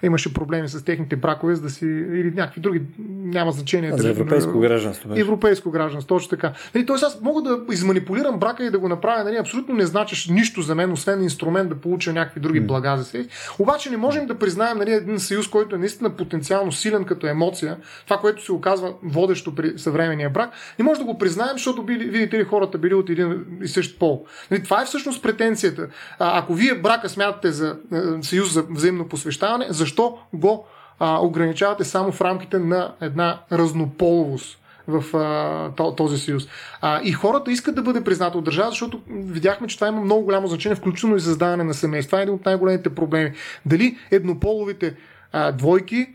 имаше 0.03 0.33
проблеми 0.33 0.67
с 0.67 0.85
техните 0.85 1.15
бракове, 1.15 1.55
за 1.55 1.61
да 1.61 1.69
си, 1.69 1.85
или 1.85 2.31
някакви 2.35 2.61
други, 2.61 2.81
няма 3.09 3.51
значение. 3.51 3.93
За 3.97 4.09
европейско 4.09 4.59
гражданство. 4.59 5.09
Беше. 5.09 5.21
Европейско 5.21 5.71
гражданство, 5.71 6.07
точно 6.07 6.29
така. 6.29 6.53
Нали, 6.75 6.85
тоест 6.85 7.03
аз 7.03 7.21
мога 7.21 7.41
да 7.41 7.73
изманипулирам 7.73 8.39
брака 8.39 8.65
и 8.65 8.69
да 8.69 8.79
го 8.79 8.89
направя, 8.89 9.23
нали, 9.23 9.35
абсолютно 9.35 9.75
не 9.75 9.85
значиш 9.85 10.27
нищо 10.27 10.61
за 10.61 10.75
мен, 10.75 10.91
освен 10.91 11.23
инструмент 11.23 11.69
да 11.69 11.75
получа 11.75 12.13
някакви 12.13 12.39
други 12.39 12.59
блага 12.59 12.97
за 12.97 13.03
себе. 13.03 13.27
Обаче 13.59 13.89
не 13.89 13.97
можем 13.97 14.27
да 14.27 14.39
признаем 14.39 14.77
нали, 14.77 14.91
един 14.91 15.19
съюз, 15.19 15.47
който 15.47 15.75
е 15.75 15.79
наистина 15.79 16.09
потенциално 16.09 16.71
силен 16.71 17.03
като 17.03 17.27
емоция, 17.27 17.77
това, 18.05 18.17
което 18.17 18.45
се 18.45 18.51
оказва 18.51 18.93
водещо 19.03 19.55
при 19.55 19.79
съвременния 19.79 20.29
брак, 20.29 20.49
не 20.79 20.85
може 20.85 20.99
да 20.99 21.05
го 21.05 21.17
признаем, 21.17 21.53
защото 21.53 21.83
били, 21.83 22.09
видите 22.09 22.39
ли, 22.39 22.43
хората 22.43 22.77
били 22.77 22.93
от 22.93 23.09
един 23.09 23.45
и 23.63 23.67
същ 23.67 23.99
пол. 23.99 24.25
Нали, 24.51 24.63
това 24.63 24.81
е 24.81 24.85
всъщност 24.85 25.23
претенцията. 25.23 25.87
А, 26.19 26.39
ако 26.39 26.53
вие 26.53 26.75
брака 26.75 27.09
смятате 27.09 27.51
за 27.51 27.77
е, 27.93 27.97
съюз 28.21 28.53
за 28.53 28.65
взаимно 28.69 29.07
посвещаване, 29.07 29.65
защо 29.69 29.88
го 30.33 30.65
а, 30.99 31.19
ограничавате 31.21 31.83
само 31.83 32.11
в 32.11 32.21
рамките 32.21 32.59
на 32.59 32.93
една 33.01 33.39
разнополовост? 33.51 34.55
в 34.89 35.17
а, 35.17 35.95
този 35.95 36.17
съюз. 36.17 36.47
А, 36.81 37.01
и 37.03 37.11
хората 37.11 37.51
искат 37.51 37.75
да 37.75 37.81
бъде 37.81 38.03
признато 38.03 38.37
от 38.37 38.43
държава, 38.43 38.69
защото 38.69 39.01
видяхме, 39.09 39.67
че 39.67 39.75
това 39.75 39.87
има 39.87 40.01
много 40.01 40.23
голямо 40.23 40.47
значение, 40.47 40.75
включително 40.75 41.15
и 41.15 41.19
създаване 41.19 41.63
на 41.63 41.73
семейство. 41.73 42.09
Това 42.09 42.19
е 42.19 42.23
един 42.23 42.35
от 42.35 42.45
най-големите 42.45 42.95
проблеми. 42.95 43.31
Дали 43.65 43.97
еднополовите 44.11 44.95
а, 45.31 45.51
двойки 45.51 46.07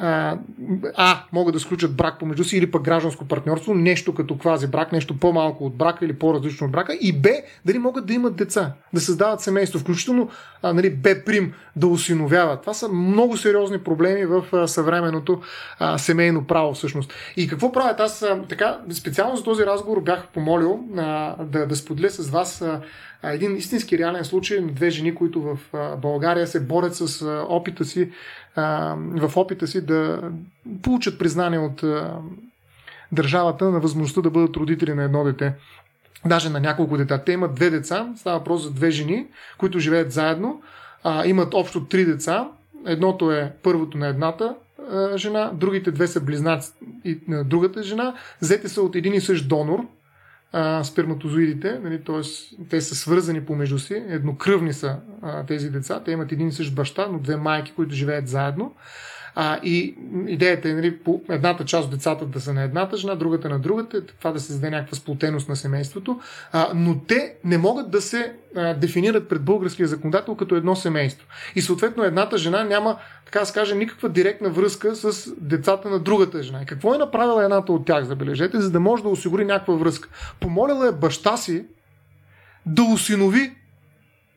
а, 0.00 0.38
а, 0.96 1.24
могат 1.32 1.54
да 1.54 1.60
сключат 1.60 1.96
брак 1.96 2.18
помежду 2.18 2.44
си 2.44 2.56
или 2.56 2.70
пък 2.70 2.82
гражданско 2.82 3.24
партньорство, 3.24 3.74
нещо 3.74 4.14
като 4.14 4.38
квази 4.38 4.66
брак, 4.66 4.92
нещо 4.92 5.18
по-малко 5.18 5.66
от 5.66 5.76
брака 5.76 6.04
или 6.04 6.12
по-различно 6.12 6.66
от 6.66 6.72
брака, 6.72 6.94
и 7.00 7.12
Б, 7.12 7.28
дали 7.64 7.78
могат 7.78 8.06
да 8.06 8.14
имат 8.14 8.36
деца, 8.36 8.72
да 8.94 9.00
създават 9.00 9.40
семейство, 9.40 9.78
включително 9.78 10.28
а, 10.62 10.72
нали, 10.72 10.90
Б 10.90 11.14
прим 11.26 11.52
да 11.76 11.86
осиновяват. 11.86 12.60
Това 12.60 12.74
са 12.74 12.88
много 12.88 13.36
сериозни 13.36 13.78
проблеми 13.78 14.24
в 14.24 14.44
а, 14.52 14.68
съвременното 14.68 15.40
а, 15.78 15.98
семейно 15.98 16.44
право 16.44 16.74
всъщност. 16.74 17.12
И 17.36 17.48
какво 17.48 17.72
правят? 17.72 18.00
Аз 18.00 18.22
а, 18.22 18.42
така, 18.48 18.78
специално 18.92 19.36
за 19.36 19.44
този 19.44 19.66
разговор 19.66 20.00
бях 20.00 20.28
помолил 20.28 20.80
а, 20.96 21.36
да, 21.44 21.66
да 21.66 21.76
споделя 21.76 22.10
с 22.10 22.30
вас 22.30 22.62
а, 22.62 22.80
един 23.22 23.56
истински 23.56 23.98
реален 23.98 24.24
случай 24.24 24.60
на 24.60 24.72
две 24.72 24.90
жени, 24.90 25.14
които 25.14 25.42
в 25.42 25.58
България 26.02 26.46
се 26.46 26.60
борят 26.60 26.94
с 26.94 27.26
опита 27.48 27.84
си 27.84 28.10
в 28.56 29.32
опита 29.36 29.66
си 29.66 29.86
да 29.86 30.30
получат 30.82 31.18
признание 31.18 31.58
от 31.58 31.84
държавата 33.12 33.70
на 33.70 33.80
възможността 33.80 34.20
да 34.20 34.30
бъдат 34.30 34.56
родители 34.56 34.94
на 34.94 35.02
едно 35.02 35.24
дете. 35.24 35.54
Даже 36.26 36.50
на 36.50 36.60
няколко 36.60 36.96
деца. 36.96 37.18
Те 37.18 37.32
имат 37.32 37.54
две 37.54 37.70
деца, 37.70 38.12
става 38.16 38.38
въпрос 38.38 38.62
за 38.62 38.70
две 38.70 38.90
жени, 38.90 39.26
които 39.58 39.78
живеят 39.78 40.12
заедно, 40.12 40.62
а, 41.04 41.26
имат 41.26 41.54
общо 41.54 41.84
три 41.84 42.04
деца. 42.04 42.48
Едното 42.86 43.32
е 43.32 43.52
първото 43.62 43.98
на 43.98 44.06
едната 44.06 44.54
жена, 45.16 45.50
другите 45.54 45.90
две 45.90 46.06
са 46.06 46.20
близнаци 46.20 46.72
и 47.04 47.18
на 47.28 47.44
другата 47.44 47.82
жена. 47.82 48.14
Зете 48.40 48.68
са 48.68 48.82
от 48.82 48.96
един 48.96 49.14
и 49.14 49.20
същ 49.20 49.48
донор, 49.48 49.86
а, 50.58 50.84
сперматозоидите, 50.84 51.78
нали, 51.82 52.04
т.е. 52.04 52.20
те 52.68 52.80
са 52.80 52.94
свързани 52.94 53.44
помежду 53.44 53.78
си, 53.78 54.04
еднокръвни 54.08 54.72
са 54.72 54.96
а, 55.22 55.46
тези 55.46 55.70
деца, 55.70 56.02
те 56.04 56.10
имат 56.10 56.32
един 56.32 56.48
и 56.48 56.52
същ 56.52 56.74
баща, 56.74 57.08
но 57.12 57.18
две 57.18 57.36
майки, 57.36 57.72
които 57.76 57.94
живеят 57.94 58.28
заедно. 58.28 58.74
А, 59.38 59.60
и 59.62 59.96
идеята 60.26 60.68
е 60.68 60.72
нали, 60.72 60.98
по 60.98 61.22
едната 61.28 61.64
част 61.64 61.84
от 61.84 61.90
децата 61.90 62.26
да 62.26 62.40
са 62.40 62.54
на 62.54 62.62
едната 62.62 62.96
жена, 62.96 63.14
другата 63.14 63.48
на 63.48 63.58
другата, 63.58 64.06
това 64.06 64.32
да 64.32 64.40
се 64.40 64.46
създаде 64.46 64.70
някаква 64.70 64.96
сплотеност 64.96 65.48
на 65.48 65.56
семейството, 65.56 66.20
а, 66.52 66.68
но 66.74 66.98
те 66.98 67.34
не 67.44 67.58
могат 67.58 67.90
да 67.90 68.00
се 68.02 68.32
а, 68.56 68.74
дефинират 68.74 69.28
пред 69.28 69.42
българския 69.42 69.88
законодател 69.88 70.34
като 70.34 70.54
едно 70.54 70.76
семейство. 70.76 71.26
И 71.54 71.62
съответно 71.62 72.04
едната 72.04 72.38
жена 72.38 72.64
няма, 72.64 72.96
така 73.24 73.40
да 73.40 73.46
се 73.46 73.74
никаква 73.74 74.08
директна 74.08 74.50
връзка 74.50 74.96
с 74.96 75.34
децата 75.40 75.90
на 75.90 75.98
другата 75.98 76.42
жена. 76.42 76.62
И 76.62 76.66
какво 76.66 76.94
е 76.94 76.98
направила 76.98 77.44
едната 77.44 77.72
от 77.72 77.86
тях, 77.86 78.04
забележете, 78.04 78.60
за 78.60 78.70
да 78.70 78.80
може 78.80 79.02
да 79.02 79.08
осигури 79.08 79.44
някаква 79.44 79.74
връзка? 79.74 80.08
Помолила 80.40 80.88
е 80.88 80.92
баща 80.92 81.36
си 81.36 81.64
да 82.66 82.82
усинови 82.82 83.52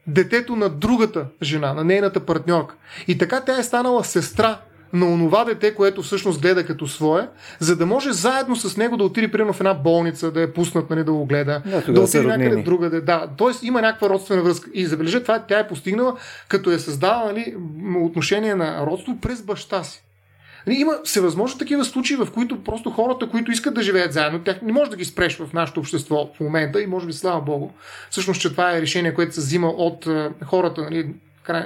детето 0.08 0.56
на 0.56 0.70
другата 0.70 1.26
жена, 1.42 1.74
на 1.74 1.84
нейната 1.84 2.20
партньорка. 2.20 2.76
И 3.08 3.18
така 3.18 3.42
тя 3.42 3.60
е 3.60 3.64
станала 3.64 4.04
сестра 4.04 4.60
на 4.94 5.06
онова 5.06 5.46
дете, 5.46 5.76
което 5.76 6.02
всъщност 6.02 6.42
гледа 6.42 6.66
като 6.66 6.88
свое, 6.88 7.28
за 7.60 7.76
да 7.76 7.86
може 7.86 8.12
заедно 8.12 8.56
с 8.56 8.78
него 8.78 8.98
да 8.98 9.04
отиде 9.04 9.32
примерно 9.32 9.54
в 9.54 9.60
една 9.60 9.74
болница, 9.74 10.32
да 10.32 10.42
я 10.42 10.54
пуснат, 10.54 10.90
нали, 10.90 11.04
да 11.04 11.12
го 11.12 11.26
гледа, 11.26 11.62
да, 11.66 11.94
да 11.94 12.02
отиде 12.02 12.24
някъде 12.24 12.56
другаде. 12.56 13.02
Да, 13.02 13.28
тоест 13.38 13.64
има 13.64 13.82
някаква 13.82 14.10
родствена 14.10 14.42
връзка. 14.42 14.70
И 14.74 14.86
забележа, 14.86 15.22
това 15.22 15.40
тя 15.40 15.60
е 15.60 15.68
постигнала, 15.68 16.16
като 16.48 16.72
е 16.72 16.80
създала 16.80 17.26
нали, 17.26 17.56
отношение 18.02 18.56
на 18.56 18.86
родство 18.86 19.18
през 19.22 19.42
баща 19.42 19.84
си. 19.84 20.04
Нали, 20.68 20.78
има 20.80 20.94
всевъзможно 21.04 21.60
такива 21.60 21.86
случаи, 21.86 22.18
в 22.18 22.28
които 22.34 22.64
просто 22.64 22.92
хората, 22.92 23.30
които 23.30 23.52
искат 23.52 23.74
да 23.74 23.84
живеят 23.84 24.14
заедно, 24.14 24.40
тях 24.40 24.62
не 24.62 24.74
може 24.74 24.92
да 24.92 24.98
ги 24.98 25.06
спреш 25.06 25.38
в 25.38 25.54
нашето 25.54 25.80
общество 25.80 26.30
в 26.36 26.40
момента 26.40 26.82
и 26.82 26.88
може 26.88 27.06
би 27.06 27.14
слава 27.14 27.42
Богу. 27.42 27.70
Всъщност, 28.10 28.42
че 28.42 28.52
това 28.52 28.78
е 28.78 28.82
решение, 28.82 29.14
което 29.14 29.36
се 29.36 29.42
взима 29.42 29.68
от 29.68 30.08
хората, 30.46 30.82
нали, 30.82 31.14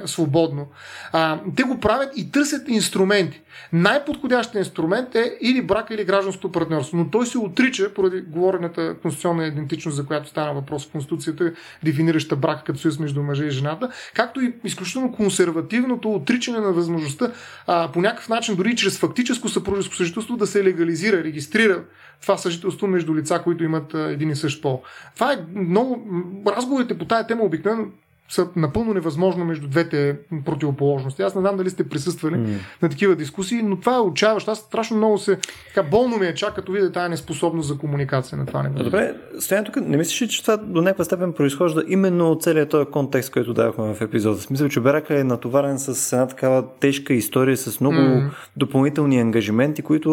свободно. 0.06 0.68
А, 1.12 1.40
те 1.56 1.64
го 1.64 1.80
правят 1.80 2.18
и 2.18 2.32
търсят 2.32 2.70
инструменти. 2.70 3.42
Най-подходящият 3.74 4.66
инструмент 4.66 5.16
е 5.16 5.38
или 5.42 5.62
брак, 5.62 5.88
или 5.92 6.06
гражданското 6.06 6.52
партньорство, 6.52 6.98
но 6.98 7.10
той 7.10 7.26
се 7.26 7.38
отрича 7.38 7.94
поради 7.94 8.22
говорената 8.22 8.96
конституционна 9.02 9.48
идентичност, 9.48 9.98
за 9.98 10.06
която 10.06 10.30
стана 10.30 10.54
въпрос 10.54 10.88
в 10.88 10.92
Конституцията, 10.92 11.52
дефинираща 11.84 12.36
брак 12.36 12.66
като 12.66 12.80
съюз 12.80 13.00
между 13.00 13.24
мъжа 13.24 13.46
и 13.46 13.52
жената, 13.52 13.90
както 14.14 14.42
и 14.42 14.54
изключително 14.64 15.12
консервативното 15.12 16.14
отричане 16.14 16.60
на 16.60 16.72
възможността 16.72 17.32
а, 17.68 17.92
по 17.92 18.02
някакъв 18.02 18.30
начин, 18.30 18.56
дори 18.56 18.76
чрез 18.76 19.00
фактическо 19.00 19.50
съпружеско 19.50 19.96
съжителство, 19.96 20.38
да 20.38 20.48
се 20.48 20.64
легализира, 20.64 21.24
регистрира 21.24 21.84
това 22.22 22.38
съжителство 22.38 22.88
между 22.88 23.16
лица, 23.16 23.42
които 23.44 23.64
имат 23.64 23.94
а, 23.94 24.12
един 24.12 24.30
и 24.30 24.36
същ 24.36 24.62
пол. 24.62 24.82
Това 25.16 25.34
е 25.34 25.38
много. 25.56 26.08
Разговорите 26.48 26.98
по 26.98 27.06
тая 27.06 27.28
тема 27.28 27.44
обикновено 27.44 27.86
са 28.34 28.48
напълно 28.56 28.94
невъзможно 28.94 29.46
между 29.46 29.68
двете 29.68 30.18
противоположности. 30.46 31.22
Аз 31.22 31.36
не 31.36 31.42
знам 31.42 31.58
дали 31.58 31.70
сте 31.70 31.90
присъствали 31.90 32.36
mm. 32.36 32.58
на 32.82 32.90
такива 32.90 33.16
дискусии, 33.16 33.64
но 33.64 33.80
това 33.80 33.96
е 33.96 34.00
отчаяващо. 34.00 34.52
Аз 34.52 34.60
страшно 34.60 34.98
много 34.98 35.18
се... 35.18 35.38
Така, 35.68 35.90
болно 35.90 36.18
ми 36.18 36.28
е 36.28 36.34
чак, 36.34 36.56
като 36.56 36.72
видя 36.72 36.92
тази 36.92 37.10
неспособност 37.10 37.68
за 37.68 37.78
комуникация 37.78 38.38
на 38.38 38.46
това 38.46 38.64
ниво. 38.64 38.84
Добре, 38.84 39.16
Стоян, 39.40 39.66
тук 39.66 39.76
не 39.76 39.98
мислиш, 39.98 40.30
че 40.30 40.42
това 40.42 40.58
до 40.58 40.82
някаква 40.82 41.04
степен 41.04 41.34
произхожда 41.34 41.84
именно 41.88 42.32
от 42.32 42.44
целият 42.44 42.70
този 42.70 42.86
контекст, 42.86 43.32
който 43.32 43.54
давахме 43.54 43.94
в 43.94 44.02
епизода. 44.02 44.42
Смисъл, 44.42 44.70
че 44.70 44.80
Берака 44.80 45.20
е 45.20 45.24
натоварен 45.24 45.80
с 45.80 46.14
една 46.14 46.28
такава 46.28 46.66
тежка 46.80 47.14
история, 47.14 47.58
с 47.58 47.80
много 47.80 47.98
mm. 47.98 48.30
допълнителни 48.58 49.20
ангажименти, 49.20 49.82
които, 49.82 50.12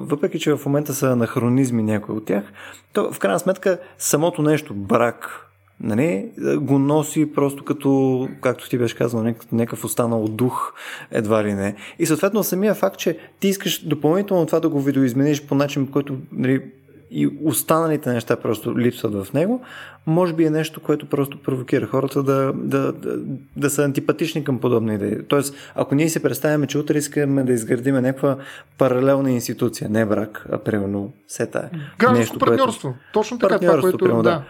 въпреки 0.00 0.38
че 0.38 0.56
в 0.56 0.66
момента 0.66 0.94
са 0.94 1.10
анахронизми 1.10 1.82
някои 1.82 2.14
от 2.14 2.24
тях, 2.24 2.44
то 2.92 3.12
в 3.12 3.18
крайна 3.18 3.38
сметка 3.38 3.78
самото 3.98 4.42
нещо, 4.42 4.74
брак, 4.74 5.40
нали, 5.80 6.30
го 6.56 6.78
носи 6.78 7.32
просто 7.34 7.64
като, 7.64 8.28
както 8.40 8.68
ти 8.68 8.78
беше 8.78 8.96
казал, 8.96 9.34
някакъв 9.52 9.84
останал 9.84 10.28
дух, 10.28 10.72
едва 11.10 11.44
ли 11.44 11.54
не. 11.54 11.74
И 11.98 12.06
съответно 12.06 12.42
самия 12.42 12.74
факт, 12.74 12.98
че 12.98 13.18
ти 13.40 13.48
искаш 13.48 13.86
допълнително 13.86 14.46
това 14.46 14.60
да 14.60 14.68
го 14.68 14.80
видоизмениш 14.80 15.42
по 15.42 15.54
начин, 15.54 15.86
по 15.86 15.92
който 15.92 16.16
нали, 16.32 16.62
и 17.10 17.30
останалите 17.44 18.12
неща 18.12 18.36
просто 18.36 18.78
липсват 18.78 19.14
в 19.14 19.32
него, 19.32 19.60
може 20.06 20.32
би 20.32 20.44
е 20.44 20.50
нещо, 20.50 20.80
което 20.80 21.06
просто 21.06 21.38
провокира 21.42 21.86
хората 21.86 22.22
да, 22.22 22.52
да, 22.52 22.92
да, 22.92 23.16
да 23.56 23.70
са 23.70 23.84
антипатични 23.84 24.44
към 24.44 24.58
подобни 24.58 24.94
идеи. 24.94 25.18
Тоест, 25.28 25.54
ако 25.74 25.94
ние 25.94 26.08
си 26.08 26.22
представяме, 26.22 26.66
че 26.66 26.78
утре 26.78 26.98
искаме 26.98 27.42
да 27.42 27.52
изградиме 27.52 28.00
някаква 28.00 28.36
паралелна 28.78 29.30
институция, 29.30 29.90
не 29.90 30.06
брак, 30.06 30.46
а 30.52 30.58
примерно 30.58 31.12
сета. 31.28 31.70
Гражданско 31.98 32.18
нещо, 32.18 32.38
партньорство. 32.38 32.88
Което... 32.88 33.12
Точно 33.12 33.38
така, 33.38 33.58
това, 33.58 33.80
което... 33.80 33.98
Примерно, 33.98 34.22
да. 34.22 34.30
да. 34.30 34.42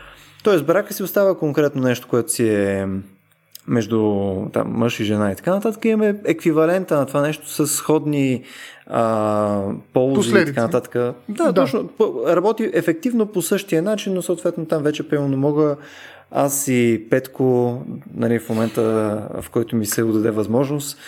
Тоест, 0.45 0.67
брака 0.67 0.95
си 0.95 1.03
остава 1.03 1.39
конкретно 1.39 1.83
нещо, 1.83 2.09
което 2.09 2.33
си 2.33 2.49
е 2.49 2.89
между 3.69 4.35
там, 4.53 4.73
мъж 4.73 5.01
и 5.01 5.05
жена 5.05 5.33
и 5.33 5.37
така 5.37 5.55
нататък, 5.55 5.85
имаме 5.85 6.21
еквивалента 6.25 6.97
на 6.97 7.07
това 7.07 7.21
нещо 7.21 7.51
с 7.51 7.67
сходни 7.67 8.43
а, 8.87 9.63
ползи 9.93 10.15
Последици. 10.15 10.43
и 10.43 10.55
така 10.55 10.63
нататък. 10.63 10.93
Да, 11.29 11.45
да, 11.45 11.53
точно. 11.53 11.89
Работи 12.27 12.71
ефективно 12.73 13.27
по 13.27 13.43
същия 13.43 13.83
начин, 13.83 14.15
но 14.15 14.23
съответно 14.23 14.67
там 14.67 14.83
вече 14.83 15.09
примерно 15.09 15.37
мога 15.37 15.77
аз 16.31 16.69
и 16.69 17.07
Петко, 17.11 17.83
нали, 18.15 18.39
в 18.39 18.49
момента, 18.49 18.83
в 19.41 19.51
който 19.51 19.77
ми 19.77 19.87
се 19.87 20.03
отдаде 20.03 20.31
възможност, 20.31 20.99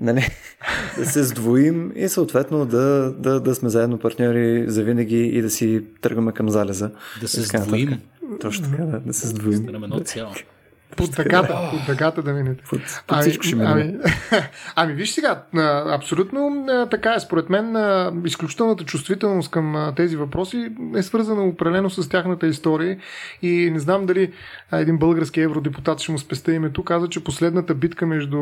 нали, 0.00 0.28
да 0.98 1.06
се 1.06 1.22
сдвоим 1.22 1.92
и 1.96 2.08
съответно 2.08 2.66
да, 2.66 3.14
да, 3.18 3.40
да 3.40 3.54
сме 3.54 3.68
заедно 3.68 3.98
партньори 3.98 4.64
за 4.66 4.82
винаги 4.82 5.26
и 5.26 5.42
да 5.42 5.50
си 5.50 5.82
тръгваме 6.00 6.32
към 6.32 6.50
залеза. 6.50 6.90
Да 7.20 7.28
се 7.28 7.42
сдвоим. 7.42 8.00
Точно 8.40 8.70
така, 8.70 8.84
да, 8.84 9.00
да 9.00 9.14
се 9.14 9.26
сдвоим. 9.26 9.66
Да 9.88 10.00
цяло. 10.00 10.32
Под 10.96 11.10
дъгата, 11.10 11.58
под 11.70 11.80
дъгата 11.86 12.22
да 12.22 12.32
минете. 12.32 12.64
Под, 12.70 12.80
под 13.06 13.18
ами, 13.18 13.32
ще 13.32 13.56
ами, 13.60 13.94
ами, 14.76 14.92
виж 14.92 15.10
сега, 15.10 15.42
абсолютно 15.90 16.66
така 16.90 17.14
е. 17.14 17.20
Според 17.20 17.50
мен 17.50 17.76
изключителната 18.26 18.84
чувствителност 18.84 19.50
към 19.50 19.92
тези 19.96 20.16
въпроси 20.16 20.68
е 20.96 21.02
свързана 21.02 21.42
определено 21.42 21.90
с 21.90 22.08
тяхната 22.08 22.46
история 22.46 22.98
и 23.42 23.70
не 23.72 23.78
знам 23.78 24.06
дали 24.06 24.32
един 24.72 24.98
български 24.98 25.40
евродепутат 25.40 26.00
ще 26.00 26.12
му 26.12 26.18
спеста 26.18 26.52
името, 26.52 26.84
каза, 26.84 27.08
че 27.08 27.24
последната 27.24 27.74
битка 27.74 28.06
между 28.06 28.38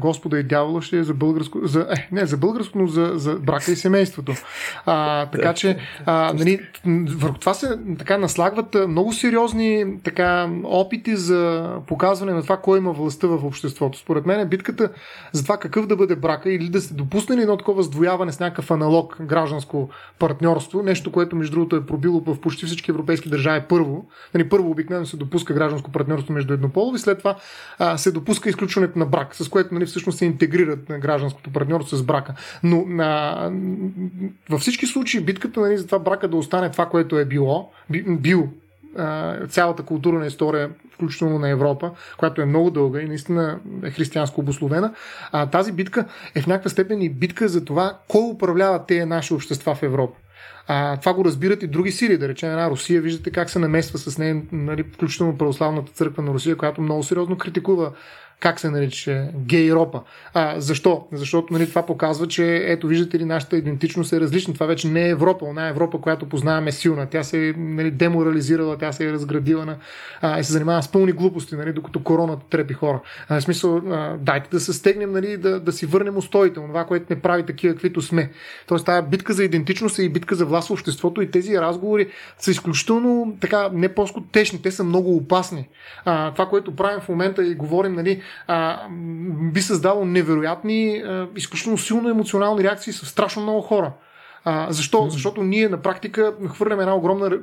Господа 0.00 0.38
и 0.38 0.42
дявола 0.42 0.82
ще 0.82 0.98
е 0.98 1.04
за 1.04 1.14
българско, 1.14 1.58
за, 1.62 1.80
е, 1.80 2.08
не 2.12 2.26
за 2.26 2.36
българско, 2.36 2.78
но 2.78 2.86
за, 2.86 3.12
за 3.14 3.34
брака 3.34 3.72
и 3.72 3.76
семейството. 3.76 4.32
А, 4.86 5.26
така 5.26 5.54
че, 5.54 5.78
а, 6.06 6.32
нали, 6.34 6.60
върху 7.16 7.38
това 7.38 7.54
се 7.54 7.78
така 7.98 8.18
наслагват 8.18 8.76
много 8.88 9.12
сериозни 9.12 9.86
така, 10.02 10.50
опити 10.64 11.16
за 11.16 11.69
показване 11.86 12.32
на 12.32 12.42
това, 12.42 12.56
кой 12.56 12.78
има 12.78 12.92
властта 12.92 13.26
в 13.26 13.44
обществото. 13.44 13.98
Според 13.98 14.26
мен 14.26 14.48
битката 14.48 14.90
за 15.32 15.42
това 15.42 15.56
какъв 15.56 15.86
да 15.86 15.96
бъде 15.96 16.16
брака 16.16 16.52
или 16.52 16.68
да 16.68 16.80
се 16.80 16.94
допусне 16.94 17.36
ли 17.36 17.42
едно 17.42 17.56
такова 17.56 17.82
сдвояване 17.82 18.32
с 18.32 18.40
някакъв 18.40 18.70
аналог 18.70 19.16
гражданско 19.22 19.88
партньорство, 20.18 20.82
нещо, 20.82 21.12
което 21.12 21.36
между 21.36 21.52
другото 21.52 21.76
е 21.76 21.86
пробило 21.86 22.20
в 22.20 22.40
почти 22.40 22.66
всички 22.66 22.90
европейски 22.90 23.28
държави 23.28 23.64
първо. 23.68 24.06
Нали, 24.34 24.48
първо 24.48 24.70
обикновено 24.70 25.06
се 25.06 25.16
допуска 25.16 25.54
гражданско 25.54 25.90
партньорство 25.90 26.32
между 26.34 26.54
еднополови, 26.54 26.98
след 26.98 27.18
това 27.18 27.36
а, 27.78 27.98
се 27.98 28.12
допуска 28.12 28.48
изключването 28.48 28.98
на 28.98 29.06
брак, 29.06 29.36
с 29.36 29.48
което 29.48 29.74
нали, 29.74 29.86
всъщност 29.86 30.18
се 30.18 30.24
интегрират 30.24 30.88
на 30.88 30.98
гражданското 30.98 31.50
партньорство 31.50 31.96
с 31.96 32.02
брака. 32.02 32.34
Но 32.62 32.84
а, 32.98 33.50
във 34.50 34.60
всички 34.60 34.86
случаи 34.86 35.20
битката 35.20 35.60
нали, 35.60 35.78
за 35.78 35.86
това 35.86 35.98
брака 35.98 36.28
да 36.28 36.36
остане 36.36 36.70
това, 36.70 36.86
което 36.86 37.18
е 37.18 37.24
било, 37.24 37.70
бил 38.08 38.48
цялата 39.48 39.82
културна 39.82 40.26
история, 40.26 40.70
включително 40.92 41.38
на 41.38 41.48
Европа, 41.48 41.90
която 42.16 42.42
е 42.42 42.44
много 42.44 42.70
дълга 42.70 43.00
и 43.00 43.08
наистина 43.08 43.58
е 43.84 43.90
християнско 43.90 44.40
обословена, 44.40 44.94
а 45.32 45.46
тази 45.46 45.72
битка 45.72 46.04
е 46.34 46.42
в 46.42 46.46
някаква 46.46 46.70
степен 46.70 47.02
и 47.02 47.10
битка 47.10 47.48
за 47.48 47.64
това 47.64 47.98
кой 48.08 48.30
управлява 48.30 48.86
тези 48.86 49.04
наши 49.04 49.34
общества 49.34 49.74
в 49.74 49.82
Европа. 49.82 50.16
А, 50.66 50.96
това 50.96 51.14
го 51.14 51.24
разбират 51.24 51.62
и 51.62 51.66
други 51.66 51.92
сили, 51.92 52.18
да 52.18 52.28
речем 52.28 52.50
една 52.50 52.70
Русия. 52.70 53.00
Виждате 53.00 53.30
как 53.30 53.50
се 53.50 53.58
намества 53.58 53.98
с 53.98 54.18
нея, 54.18 54.42
нали, 54.52 54.82
включително 54.82 55.38
православната 55.38 55.92
църква 55.92 56.22
на 56.22 56.32
Русия, 56.32 56.56
която 56.56 56.82
много 56.82 57.02
сериозно 57.02 57.38
критикува 57.38 57.92
как 58.40 58.60
се 58.60 58.70
нарича 58.70 59.28
гей 59.34 59.68
Европа. 59.70 60.02
А, 60.34 60.60
защо? 60.60 61.06
Защото 61.12 61.52
нали, 61.52 61.68
това 61.68 61.86
показва, 61.86 62.28
че 62.28 62.56
ето 62.56 62.86
виждате 62.86 63.18
ли, 63.18 63.24
нашата 63.24 63.56
идентичност 63.56 64.12
е 64.12 64.20
различна. 64.20 64.54
Това 64.54 64.66
вече 64.66 64.88
не 64.88 65.06
е 65.06 65.08
Европа. 65.08 65.44
Она 65.44 65.66
е 65.66 65.70
Европа, 65.70 66.00
която 66.00 66.28
познаваме 66.28 66.72
силна. 66.72 67.06
Тя 67.06 67.22
се 67.22 67.48
е 67.48 67.52
нали, 67.52 67.90
деморализирала, 67.90 68.78
тя 68.78 68.92
се 68.92 69.08
е 69.08 69.12
разградила 69.12 69.76
а, 70.20 70.38
и 70.40 70.44
се 70.44 70.52
занимава 70.52 70.82
с 70.82 70.88
пълни 70.88 71.12
глупости, 71.12 71.54
нали, 71.54 71.72
докато 71.72 72.02
короната 72.02 72.46
трепи 72.50 72.74
хора. 72.74 73.00
А, 73.28 73.40
в 73.40 73.42
смисъл, 73.42 73.76
а, 73.76 74.16
дайте 74.20 74.48
да 74.50 74.60
се 74.60 74.72
стегнем, 74.72 75.12
нали, 75.12 75.36
да, 75.36 75.60
да 75.60 75.72
си 75.72 75.86
върнем 75.86 76.16
устоите, 76.16 76.54
това, 76.54 76.84
което 76.84 77.06
не 77.10 77.20
прави 77.20 77.46
такива, 77.46 77.74
каквито 77.74 78.02
сме. 78.02 78.30
Тоест, 78.66 78.86
тази 78.86 79.06
битка 79.06 79.32
за 79.32 79.44
идентичност 79.44 79.98
е 79.98 80.02
и 80.02 80.08
битка 80.08 80.34
за 80.34 80.46
власт 80.46 80.68
в 80.68 80.70
обществото 80.70 81.22
и 81.22 81.30
тези 81.30 81.60
разговори 81.60 82.08
са 82.38 82.50
изключително 82.50 83.36
така, 83.40 83.70
не 83.72 83.88
по-скоро 83.88 84.24
течни, 84.24 84.62
те 84.62 84.70
са 84.70 84.84
много 84.84 85.16
опасни. 85.16 85.68
А, 86.04 86.32
това, 86.32 86.46
което 86.46 86.76
правим 86.76 87.00
в 87.00 87.08
момента 87.08 87.46
и 87.46 87.54
говорим, 87.54 87.92
нали, 87.92 88.22
а, 88.46 88.88
би 89.52 89.62
създало 89.62 90.04
невероятни, 90.04 90.96
а, 90.96 91.28
изключително 91.36 91.78
силно 91.78 92.08
емоционални 92.08 92.64
реакции 92.64 92.92
с 92.92 93.06
страшно 93.06 93.42
много 93.42 93.60
хора. 93.60 93.92
А, 94.44 94.72
защо? 94.72 95.06
Защото 95.10 95.42
ние 95.42 95.68
на 95.68 95.82
практика 95.82 96.34
хвърляме 96.48 96.82
една 96.82 96.94
огромна 96.94 97.38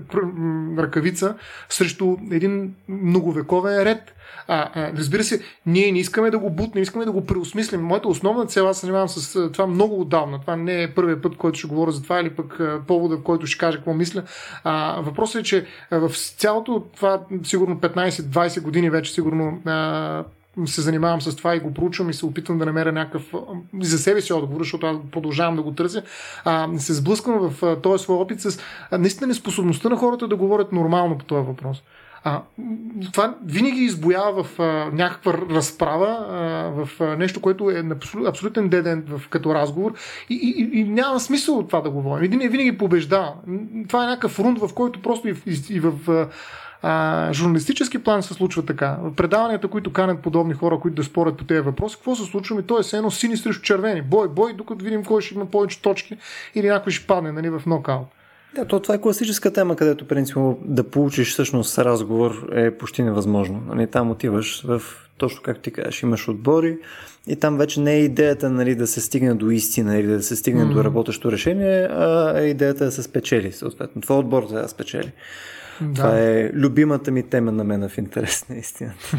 ръкавица 0.77 1.35
срещу 1.69 2.17
един 2.31 2.75
многовековен 2.89 3.83
ред. 3.83 4.13
А, 4.47 4.69
а, 4.73 4.91
разбира 4.97 5.23
се, 5.23 5.41
ние 5.65 5.91
не 5.91 5.99
искаме 5.99 6.31
да 6.31 6.39
го 6.39 6.49
бутнем, 6.49 6.83
искаме 6.83 7.05
да 7.05 7.11
го 7.11 7.25
преосмислим. 7.25 7.81
Моята 7.81 8.07
основна 8.07 8.45
цел, 8.45 8.69
аз 8.69 8.77
се 8.77 8.81
занимавам 8.81 9.09
с 9.09 9.51
това 9.51 9.67
много 9.67 10.01
отдавна. 10.01 10.41
Това 10.41 10.55
не 10.55 10.83
е 10.83 10.93
първият 10.93 11.21
път, 11.21 11.37
който 11.37 11.59
ще 11.59 11.67
говоря 11.67 11.91
за 11.91 12.03
това 12.03 12.19
или 12.19 12.29
пък 12.29 12.61
повода, 12.87 13.17
в 13.17 13.23
който 13.23 13.47
ще 13.47 13.57
кажа 13.57 13.77
какво 13.77 13.93
мисля. 13.93 14.23
А, 14.63 15.01
въпросът 15.01 15.41
е, 15.41 15.43
че 15.43 15.65
в 15.91 16.11
цялото 16.37 16.83
това, 16.95 17.21
сигурно 17.43 17.75
15-20 17.79 18.61
години 18.61 18.89
вече, 18.89 19.13
сигурно 19.13 19.61
а, 19.65 20.23
се 20.65 20.81
занимавам 20.81 21.21
с 21.21 21.35
това 21.35 21.55
и 21.55 21.59
го 21.59 21.73
проучвам 21.73 22.09
и 22.09 22.13
се 22.13 22.25
опитвам 22.25 22.57
да 22.57 22.65
намеря 22.65 22.91
някакъв 22.91 23.33
за 23.81 23.97
себе 23.97 24.21
си 24.21 24.33
отговор, 24.33 24.61
защото 24.61 24.85
аз 24.85 24.97
продължавам 25.11 25.55
да 25.55 25.61
го 25.61 25.71
търся, 25.71 26.03
а, 26.45 26.69
се 26.77 26.93
сблъсквам 26.93 27.49
в 27.49 27.75
този 27.81 28.03
свой 28.03 28.15
опит 28.15 28.41
с 28.41 28.59
наистина 28.91 29.27
неспособността 29.27 29.89
на 29.89 29.95
хората 29.95 30.27
да 30.27 30.35
говорят 30.35 30.71
нормално 30.71 31.17
по 31.17 31.25
този 31.25 31.47
въпрос. 31.47 31.83
А, 32.23 32.41
това 33.11 33.35
винаги 33.45 33.81
избоява 33.81 34.43
в 34.43 34.59
а, 34.59 34.63
някаква 34.93 35.33
разправа, 35.33 36.25
а, 36.29 36.35
в 36.85 37.01
а, 37.01 37.15
нещо, 37.15 37.41
което 37.41 37.69
е 37.69 37.83
абсолютен 38.27 38.69
деден 38.69 39.05
в, 39.07 39.29
като 39.29 39.55
разговор 39.55 39.93
и, 40.29 40.35
и, 40.35 40.79
и 40.79 40.83
няма 40.83 41.19
смисъл 41.19 41.57
от 41.57 41.67
това 41.67 41.81
да 41.81 41.89
говорим. 41.89 42.23
Един 42.23 42.41
е 42.41 42.47
винаги 42.47 42.77
побеждава. 42.77 43.33
Това 43.87 44.03
е 44.03 44.07
някакъв 44.07 44.39
рунд, 44.39 44.59
в 44.59 44.73
който 44.73 45.01
просто 45.01 45.27
и, 45.27 45.35
и, 45.45 45.57
и 45.69 45.79
в 45.79 46.11
а, 46.11 46.27
журналистически 47.33 47.97
план 47.97 48.23
се 48.23 48.33
случва 48.33 48.65
така. 48.65 48.97
В 49.01 49.15
предаванията, 49.15 49.67
които 49.67 49.93
канят 49.93 50.21
подобни 50.21 50.53
хора, 50.53 50.79
които 50.79 50.95
да 50.95 51.03
спорят 51.03 51.37
по 51.37 51.43
тези 51.43 51.59
въпроси, 51.59 51.95
какво 51.95 52.15
се 52.15 52.23
случва? 52.23 52.55
Ми 52.55 52.63
то 52.63 52.77
е 52.79 52.97
едно 52.97 53.11
сини 53.11 53.37
срещу 53.37 53.61
червени. 53.61 54.01
Бой, 54.01 54.27
бой, 54.27 54.53
докато 54.53 54.85
видим 54.85 55.03
кой 55.03 55.21
ще 55.21 55.35
има 55.35 55.45
повече 55.45 55.81
точки 55.81 56.17
или 56.55 56.67
някой 56.67 56.91
ще 56.91 57.07
падне 57.07 57.31
нали, 57.31 57.49
в 57.49 57.61
нокаут. 57.65 58.07
Да, 58.55 58.65
то 58.65 58.79
това 58.79 58.95
е 58.95 59.01
класическа 59.01 59.53
тема, 59.53 59.75
където 59.75 60.07
принципно 60.07 60.59
да 60.61 60.83
получиш 60.83 61.31
всъщност 61.31 61.77
разговор 61.77 62.49
е 62.51 62.71
почти 62.71 63.03
невъзможно. 63.03 63.61
Нали, 63.67 63.87
там 63.87 64.11
отиваш 64.11 64.63
в 64.65 64.81
точно 65.17 65.41
както 65.43 65.61
ти 65.61 65.71
кажеш, 65.71 66.03
имаш 66.03 66.27
отбори 66.27 66.77
и 67.27 67.35
там 67.35 67.57
вече 67.57 67.79
не 67.79 67.93
е 67.93 67.99
идеята 67.99 68.49
нали, 68.49 68.75
да 68.75 68.87
се 68.87 69.01
стигне 69.01 69.33
до 69.33 69.49
истина 69.49 69.97
или 69.97 70.07
да 70.07 70.23
се 70.23 70.35
стигне 70.35 70.63
mm-hmm. 70.63 70.73
до 70.73 70.83
работещо 70.83 71.31
решение, 71.31 71.87
а 71.91 72.41
идеята 72.41 72.83
е 72.83 72.87
да 72.87 72.91
се 72.91 73.03
спечели 73.03 73.51
съответно. 73.51 74.01
Това 74.01 74.17
отбор 74.17 74.47
да 74.47 74.67
спечели. 74.67 75.11
Да. 75.81 75.93
Това 75.93 76.19
е 76.19 76.49
любимата 76.53 77.11
ми 77.11 77.23
тема 77.23 77.51
на 77.51 77.63
мен 77.63 77.89
в 77.89 77.97
интерес 77.97 78.49
на 78.49 78.55
истината. 78.55 79.17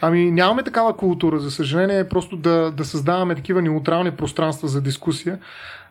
Ами 0.00 0.30
нямаме 0.30 0.62
такава 0.62 0.96
култура, 0.96 1.38
за 1.38 1.50
съжаление, 1.50 2.08
просто 2.08 2.36
да, 2.36 2.70
да 2.70 2.84
създаваме 2.84 3.34
такива 3.34 3.62
неутрални 3.62 4.10
пространства 4.10 4.68
за 4.68 4.82
дискусия. 4.82 5.38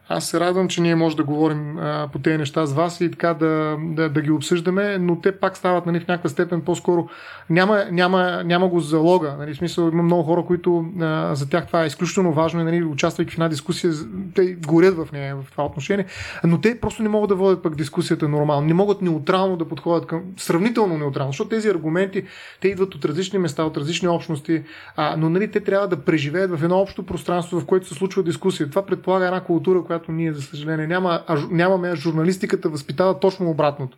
Аз 0.10 0.26
се 0.26 0.40
радвам, 0.40 0.68
че 0.68 0.82
ние 0.82 0.96
можем 0.96 1.18
да 1.18 1.24
говорим 1.24 1.78
а, 1.78 2.10
по 2.14 2.20
тези 2.20 2.38
неща 2.38 2.66
с 2.66 2.74
вас 2.74 3.02
и 3.02 3.12
така 3.12 3.34
да, 3.34 3.78
да, 3.82 4.10
да 4.10 4.22
ги 4.22 4.32
обсъждаме, 4.32 4.98
но 4.98 5.22
те 5.22 5.32
пак 5.32 5.58
стават 5.58 5.86
нали, 5.86 6.00
в 6.00 6.08
някаква 6.08 6.30
степен 6.30 6.62
по-скоро. 6.62 7.10
Няма, 7.50 7.86
няма, 7.92 8.44
няма 8.46 8.68
го 8.68 8.80
залога. 8.80 9.36
Нали, 9.40 9.54
в 9.54 9.58
смисъл, 9.58 9.90
има 9.90 10.04
много 10.04 10.24
хора, 10.24 10.44
които 10.48 10.86
а, 11.02 11.36
за 11.36 11.50
тях 11.50 11.68
това 11.68 11.84
е 11.84 11.88
изключително 11.88 12.34
важно 12.34 12.64
нали, 12.64 12.84
участвайки 12.84 13.32
в 13.32 13.34
една 13.34 13.50
дискусия, 13.50 13.94
те 14.36 14.54
горят 14.54 14.96
в 14.96 15.12
нея 15.12 15.36
в 15.36 15.52
това 15.52 15.66
отношение, 15.66 16.06
но 16.44 16.62
те 16.62 16.80
просто 16.80 17.04
не 17.04 17.10
могат 17.10 17.30
да 17.30 17.36
водят 17.36 17.64
пък 17.64 17.76
дискусията 17.76 18.28
нормално. 18.28 18.68
Не 18.68 18.74
могат 18.74 19.02
неутрално 19.02 19.58
да 19.58 19.68
подходят 19.68 20.08
към. 20.08 20.22
Сравнително 20.38 20.98
неутрално, 20.98 21.32
защото 21.32 21.50
тези 21.50 21.70
аргументи 21.70 22.24
те 22.62 22.68
идват 22.68 22.96
от 22.96 23.06
различни 23.06 23.40
места, 23.40 23.64
от 23.64 23.78
различни 23.78 24.08
общности, 24.08 24.64
а, 24.96 25.16
но 25.18 25.30
нали, 25.30 25.52
те 25.52 25.60
трябва 25.60 25.88
да 25.88 25.98
преживеят 25.98 26.52
в 26.52 26.64
едно 26.64 26.78
общо 26.78 27.06
пространство, 27.06 27.60
в 27.60 27.66
което 27.66 27.88
се 27.88 27.94
случва 27.94 28.24
дискусия. 28.24 28.70
Това 28.70 28.86
предполага 28.86 29.26
една 29.26 29.42
култура, 29.42 29.84
която 29.94 30.12
ние, 30.12 30.34
за 30.34 30.42
съжаление, 30.42 30.88
няма, 30.88 31.24
а, 31.28 31.38
нямаме, 31.52 31.90
а 31.90 31.96
журналистиката 31.96 32.70
възпитава 32.70 33.20
точно 33.20 33.50
обратното. 33.50 33.98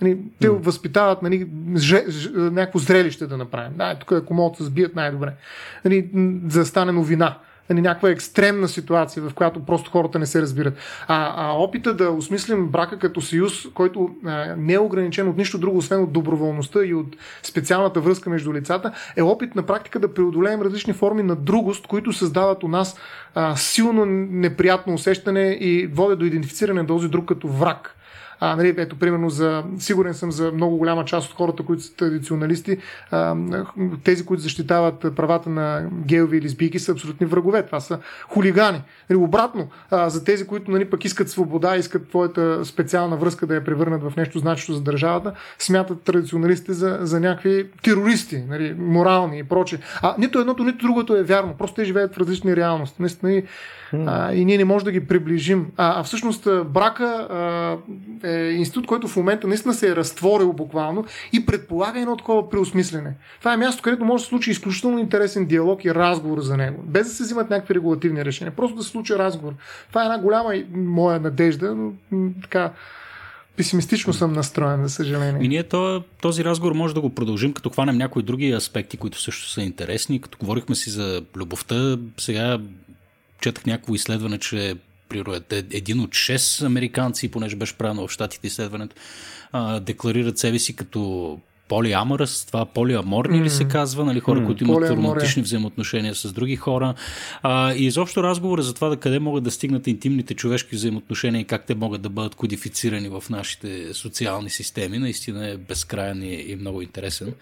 Нали, 0.00 0.18
те 0.40 0.48
mm. 0.48 0.56
възпитават 0.56 1.22
нали, 1.22 1.48
ж, 1.76 2.10
ж, 2.10 2.30
някакво 2.34 2.78
зрелище 2.78 3.26
да 3.26 3.36
направим. 3.36 3.72
Да, 3.76 3.94
тук 3.94 4.12
ако 4.12 4.34
могат 4.34 4.58
да 4.58 4.64
сбият 4.64 4.96
най-добре. 4.96 5.32
Нали, 5.84 6.10
за 6.48 6.60
да 6.60 6.66
стане 6.66 6.92
новина. 6.92 7.38
Нали, 7.70 7.80
някаква 7.80 8.10
екстремна 8.10 8.68
ситуация, 8.68 9.22
в 9.22 9.34
която 9.34 9.66
просто 9.66 9.90
хората 9.90 10.18
не 10.18 10.26
се 10.26 10.42
разбират. 10.42 10.74
А, 11.08 11.32
а 11.36 11.52
опита 11.52 11.94
да 11.94 12.10
осмислим 12.10 12.68
брака 12.68 12.98
като 12.98 13.20
съюз, 13.20 13.52
който 13.74 14.10
а, 14.24 14.54
не 14.56 14.72
е 14.72 14.78
ограничен 14.78 15.28
от 15.28 15.36
нищо 15.36 15.58
друго, 15.58 15.78
освен 15.78 16.02
от 16.02 16.12
доброволността 16.12 16.84
и 16.84 16.94
от 16.94 17.16
специалната 17.42 18.00
връзка 18.00 18.30
между 18.30 18.54
лицата, 18.54 18.92
е 19.16 19.22
опит 19.22 19.54
на 19.54 19.62
практика 19.62 19.98
да 19.98 20.14
преодолеем 20.14 20.62
различни 20.62 20.92
форми 20.92 21.22
на 21.22 21.36
другост, 21.36 21.86
които 21.86 22.12
създават 22.12 22.62
у 22.62 22.68
нас 22.68 22.96
а, 23.34 23.56
силно 23.56 24.06
неприятно 24.06 24.94
усещане 24.94 25.58
и 25.60 25.86
водят 25.86 26.18
до 26.18 26.24
идентифициране 26.24 26.80
на 26.80 26.86
този 26.86 27.08
друг 27.08 27.24
като 27.24 27.48
враг. 27.48 27.96
А, 28.46 28.56
нали, 28.56 28.74
ето, 28.76 28.98
примерно, 28.98 29.30
за, 29.30 29.64
сигурен 29.78 30.14
съм 30.14 30.32
за 30.32 30.52
много 30.52 30.76
голяма 30.76 31.04
част 31.04 31.30
от 31.30 31.36
хората, 31.36 31.62
които 31.62 31.82
са 31.82 31.94
традиционалисти, 31.94 32.78
а, 33.10 33.36
тези, 34.04 34.26
които 34.26 34.42
защитават 34.42 35.06
правата 35.16 35.50
на 35.50 35.88
геови 36.06 36.36
или 36.36 36.44
лесбийки, 36.44 36.78
са 36.78 36.92
абсолютни 36.92 37.26
врагове. 37.26 37.66
Това 37.66 37.80
са 37.80 37.98
хулигани. 38.28 38.82
Нали, 39.10 39.16
обратно, 39.16 39.68
а, 39.90 40.08
за 40.08 40.24
тези, 40.24 40.46
които 40.46 40.70
нали, 40.70 40.90
пък 40.90 41.04
искат 41.04 41.30
свобода, 41.30 41.76
искат 41.76 42.08
твоята 42.08 42.64
специална 42.64 43.16
връзка 43.16 43.46
да 43.46 43.54
я 43.54 43.64
превърнат 43.64 44.02
в 44.02 44.16
нещо 44.16 44.38
значещо 44.38 44.72
за 44.72 44.80
държавата, 44.80 45.32
смятат 45.58 46.02
традиционалистите 46.02 46.72
за, 46.72 46.98
за 47.00 47.20
някакви 47.20 47.66
терористи, 47.82 48.42
нали, 48.48 48.74
морални 48.78 49.38
и 49.38 49.44
проче. 49.44 49.78
А 50.02 50.14
нито 50.18 50.38
едното, 50.38 50.64
нито 50.64 50.86
другото 50.86 51.16
е 51.16 51.22
вярно. 51.22 51.54
Просто 51.58 51.74
те 51.74 51.84
живеят 51.84 52.14
в 52.14 52.18
различни 52.18 52.56
реалности. 52.56 53.02
Наистина, 53.02 53.42
а, 54.06 54.34
и 54.34 54.44
ние 54.44 54.58
не 54.58 54.64
можем 54.64 54.84
да 54.84 54.92
ги 54.92 55.06
приближим. 55.06 55.66
А, 55.76 56.00
а 56.00 56.02
всъщност 56.02 56.48
брака 56.66 57.04
а, 57.04 57.76
е 58.28 58.50
институт, 58.50 58.86
който 58.86 59.08
в 59.08 59.16
момента 59.16 59.46
наистина 59.46 59.74
се 59.74 59.88
е 59.88 59.96
разтворил 59.96 60.52
буквално 60.52 61.04
и 61.32 61.46
предполага 61.46 62.00
едно 62.00 62.16
такова 62.16 62.50
преосмислене. 62.50 63.14
Това 63.38 63.54
е 63.54 63.56
място, 63.56 63.82
където 63.82 64.04
може 64.04 64.20
да 64.20 64.24
се 64.24 64.28
случи 64.28 64.50
изключително 64.50 64.98
интересен 64.98 65.46
диалог 65.46 65.84
и 65.84 65.94
разговор 65.94 66.40
за 66.40 66.56
него, 66.56 66.82
без 66.86 67.08
да 67.08 67.14
се 67.14 67.22
взимат 67.22 67.50
някакви 67.50 67.74
регулативни 67.74 68.24
решения. 68.24 68.52
Просто 68.56 68.76
да 68.76 68.82
се 68.82 68.90
случи 68.90 69.14
разговор. 69.14 69.52
Това 69.88 70.02
е 70.02 70.04
една 70.04 70.18
голяма 70.18 70.54
моя 70.74 71.20
надежда, 71.20 71.74
но 71.74 71.92
така 72.42 72.72
песимистично 73.56 74.12
съм 74.12 74.32
настроен, 74.32 74.82
за 74.82 74.88
съжаление. 74.88 75.44
И 75.44 75.48
ние 75.48 75.64
този 76.20 76.44
разговор 76.44 76.74
може 76.74 76.94
да 76.94 77.00
го 77.00 77.14
продължим, 77.14 77.52
като 77.52 77.70
хванем 77.70 77.96
някои 77.96 78.22
други 78.22 78.52
аспекти, 78.52 78.96
които 78.96 79.20
също 79.20 79.48
са 79.48 79.62
интересни. 79.62 80.20
Като 80.20 80.38
говорихме 80.38 80.74
си 80.74 80.90
за 80.90 81.22
любовта, 81.36 81.96
сега 82.18 82.58
четах 83.44 83.66
някакво 83.66 83.94
изследване, 83.94 84.38
че 84.38 84.70
е 84.70 84.74
един 85.70 86.00
от 86.00 86.10
6 86.10 86.66
американци, 86.66 87.30
понеже 87.30 87.56
беше 87.56 87.74
правено 87.74 88.08
в 88.08 88.10
щатите 88.10 88.46
изследването, 88.46 88.96
декларират 89.80 90.38
себе 90.38 90.58
си 90.58 90.76
като 90.76 91.38
полиаморъс, 91.68 92.44
това 92.44 92.64
полиаморни 92.64 93.40
mm. 93.40 93.42
ли 93.42 93.50
се 93.50 93.64
казва, 93.64 94.04
нали, 94.04 94.20
хора, 94.20 94.40
mm. 94.40 94.46
които 94.46 94.64
имат 94.64 94.74
Полиаморе. 94.74 94.96
романтични 94.96 95.42
взаимоотношения 95.42 96.14
с 96.14 96.32
други 96.32 96.56
хора. 96.56 96.94
А, 97.42 97.74
и 97.74 97.84
изобщо 97.84 98.22
разговора 98.22 98.62
за 98.62 98.74
това 98.74 98.88
да 98.88 98.96
къде 98.96 99.18
могат 99.18 99.44
да 99.44 99.50
стигнат 99.50 99.86
интимните 99.86 100.34
човешки 100.34 100.76
взаимоотношения 100.76 101.40
и 101.40 101.44
как 101.44 101.66
те 101.66 101.74
могат 101.74 102.02
да 102.02 102.08
бъдат 102.08 102.34
кодифицирани 102.34 103.08
в 103.08 103.24
нашите 103.30 103.94
социални 103.94 104.50
системи, 104.50 104.98
наистина 104.98 105.48
е 105.48 105.56
безкрайен 105.56 106.22
и, 106.22 106.34
и 106.34 106.56
много 106.56 106.82
интересен. 106.82 107.34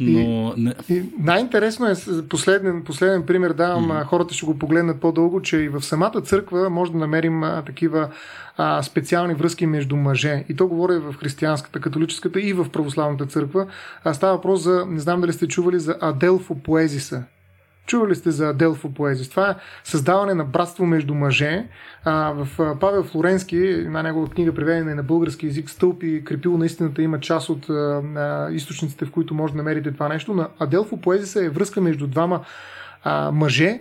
Но... 0.00 0.54
И, 0.56 0.94
и 0.94 1.02
най-интересно 1.18 1.86
е, 1.86 1.94
последен, 2.28 2.82
последен 2.84 3.26
пример 3.26 3.52
давам, 3.52 3.88
mm. 3.88 4.04
хората 4.04 4.34
ще 4.34 4.46
го 4.46 4.58
погледнат 4.58 5.00
по-дълго, 5.00 5.42
че 5.42 5.56
и 5.56 5.68
в 5.68 5.82
самата 5.82 6.20
църква 6.24 6.70
може 6.70 6.92
да 6.92 6.98
намерим 6.98 7.42
а, 7.42 7.62
такива 7.62 8.08
а, 8.56 8.82
специални 8.82 9.34
връзки 9.34 9.66
между 9.66 9.96
мъже. 9.96 10.44
И 10.48 10.56
то 10.56 10.66
говоря 10.66 11.00
в 11.00 11.14
християнската, 11.16 11.80
католическата 11.80 12.40
и 12.40 12.52
в 12.52 12.68
православната 12.68 13.26
църква. 13.26 13.66
А, 14.04 14.14
става 14.14 14.32
въпрос 14.36 14.62
за, 14.62 14.84
не 14.88 15.00
знам 15.00 15.20
дали 15.20 15.32
сте 15.32 15.48
чували 15.48 15.78
за 15.78 15.96
Аделфо 16.00 16.54
Поезиса. 16.54 17.22
Чували 17.86 18.14
сте 18.14 18.30
за 18.30 18.48
Аделфо 18.48 18.94
Поезис? 18.94 19.30
Това 19.30 19.50
е 19.50 19.54
създаване 19.84 20.34
на 20.34 20.44
братство 20.44 20.86
между 20.86 21.14
мъже. 21.14 21.66
А, 22.04 22.32
в 22.32 22.76
Павел 22.80 23.02
Флоренски, 23.02 23.56
една 23.56 24.02
негова 24.02 24.30
книга, 24.30 24.54
преведена 24.54 24.94
на 24.94 25.02
български 25.02 25.46
язик, 25.46 25.70
Стълб 25.70 26.02
и 26.02 26.24
крепил 26.24 26.58
на 26.58 26.66
истината 26.66 27.02
има 27.02 27.20
част 27.20 27.48
от 27.48 27.70
а, 27.70 28.48
източниците, 28.52 29.04
в 29.04 29.10
които 29.10 29.34
може 29.34 29.52
да 29.52 29.56
намерите 29.56 29.92
това 29.92 30.08
нещо. 30.08 30.34
На 30.34 30.48
Аделфо 30.58 30.96
Поезиса 30.96 31.44
е 31.44 31.48
връзка 31.48 31.80
между 31.80 32.06
двама 32.06 32.44
а, 33.04 33.30
мъже, 33.30 33.80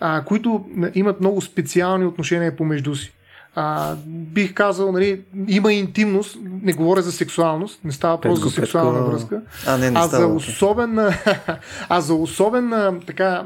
а, 0.00 0.24
които 0.24 0.66
имат 0.94 1.20
много 1.20 1.40
специални 1.40 2.04
отношения 2.04 2.56
помежду 2.56 2.94
си 2.94 3.14
а, 3.56 3.94
бих 4.06 4.54
казал, 4.54 4.92
нали, 4.92 5.20
има 5.48 5.72
интимност, 5.72 6.38
не 6.62 6.72
говоря 6.72 7.02
за 7.02 7.12
сексуалност, 7.12 7.80
не 7.84 7.92
става 7.92 8.20
просто 8.20 8.48
за 8.48 8.54
сексуална 8.54 8.98
петко... 8.98 9.10
връзка, 9.10 9.42
а, 9.66 9.78
не, 9.78 9.90
не 9.90 10.00
а, 10.00 10.06
за 10.06 10.26
особена, 10.26 11.14
а 11.88 12.00
за 12.00 12.14
особена 12.14 13.00
така, 13.06 13.42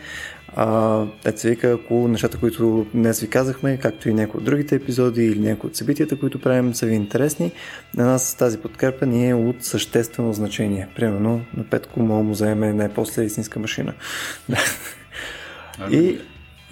А, 0.59 1.05
се 1.37 1.51
вика, 1.51 1.71
ако 1.71 2.09
нещата, 2.09 2.39
които 2.39 2.87
днес 2.95 3.21
ви 3.21 3.31
казахме, 3.31 3.79
както 3.79 4.09
и 4.09 4.15
някои 4.15 4.39
от 4.39 4.45
другите 4.45 4.75
епизоди 4.75 5.25
или 5.25 5.41
някои 5.41 5.71
от 5.71 5.77
събитията, 5.77 6.19
които 6.19 6.41
правим, 6.41 6.75
са 6.75 6.87
ви 6.87 6.95
интересни, 6.95 7.53
на 7.97 8.07
нас 8.07 8.35
тази 8.35 8.59
подкрепа 8.59 9.07
ни 9.07 9.29
е 9.29 9.35
от 9.35 9.65
съществено 9.65 10.33
значение. 10.33 10.89
Примерно 10.97 11.45
на 11.57 11.65
Петко 11.65 12.01
мога 12.01 12.23
му 12.23 12.35
заеме 12.35 12.73
най-после 12.73 13.25
истинска 13.25 13.59
машина. 13.59 13.95
и 15.91 16.19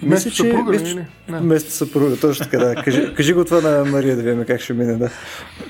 Вместо 0.03 0.29
че, 0.29 0.35
съпруга, 0.35 0.77
вместо, 0.77 0.99
вместо 1.29 1.71
съпруга, 1.71 2.17
точно 2.17 2.45
така, 2.45 2.57
да. 2.57 2.75
Кажи, 2.75 3.13
кажи 3.17 3.33
го 3.33 3.45
това 3.45 3.61
на 3.61 3.85
Мария 3.85 4.15
да 4.15 4.21
видим 4.21 4.45
как 4.45 4.61
ще 4.61 4.73
мине, 4.73 4.93
да. 4.93 5.09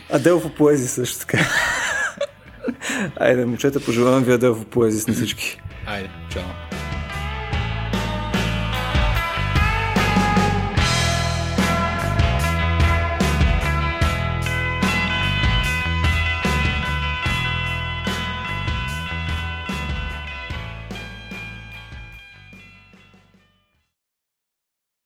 Аделфо 0.09 0.49
поези 0.49 0.87
също 0.87 1.19
така. 1.19 1.37
Айде, 3.15 3.45
момчета, 3.45 3.79
пожелавам 3.79 4.23
ви 4.23 4.31
Аделфо 4.31 4.65
поези 4.65 5.11
на 5.11 5.13
всички. 5.13 5.61
Айде, 5.87 6.09
чао. 6.29 6.64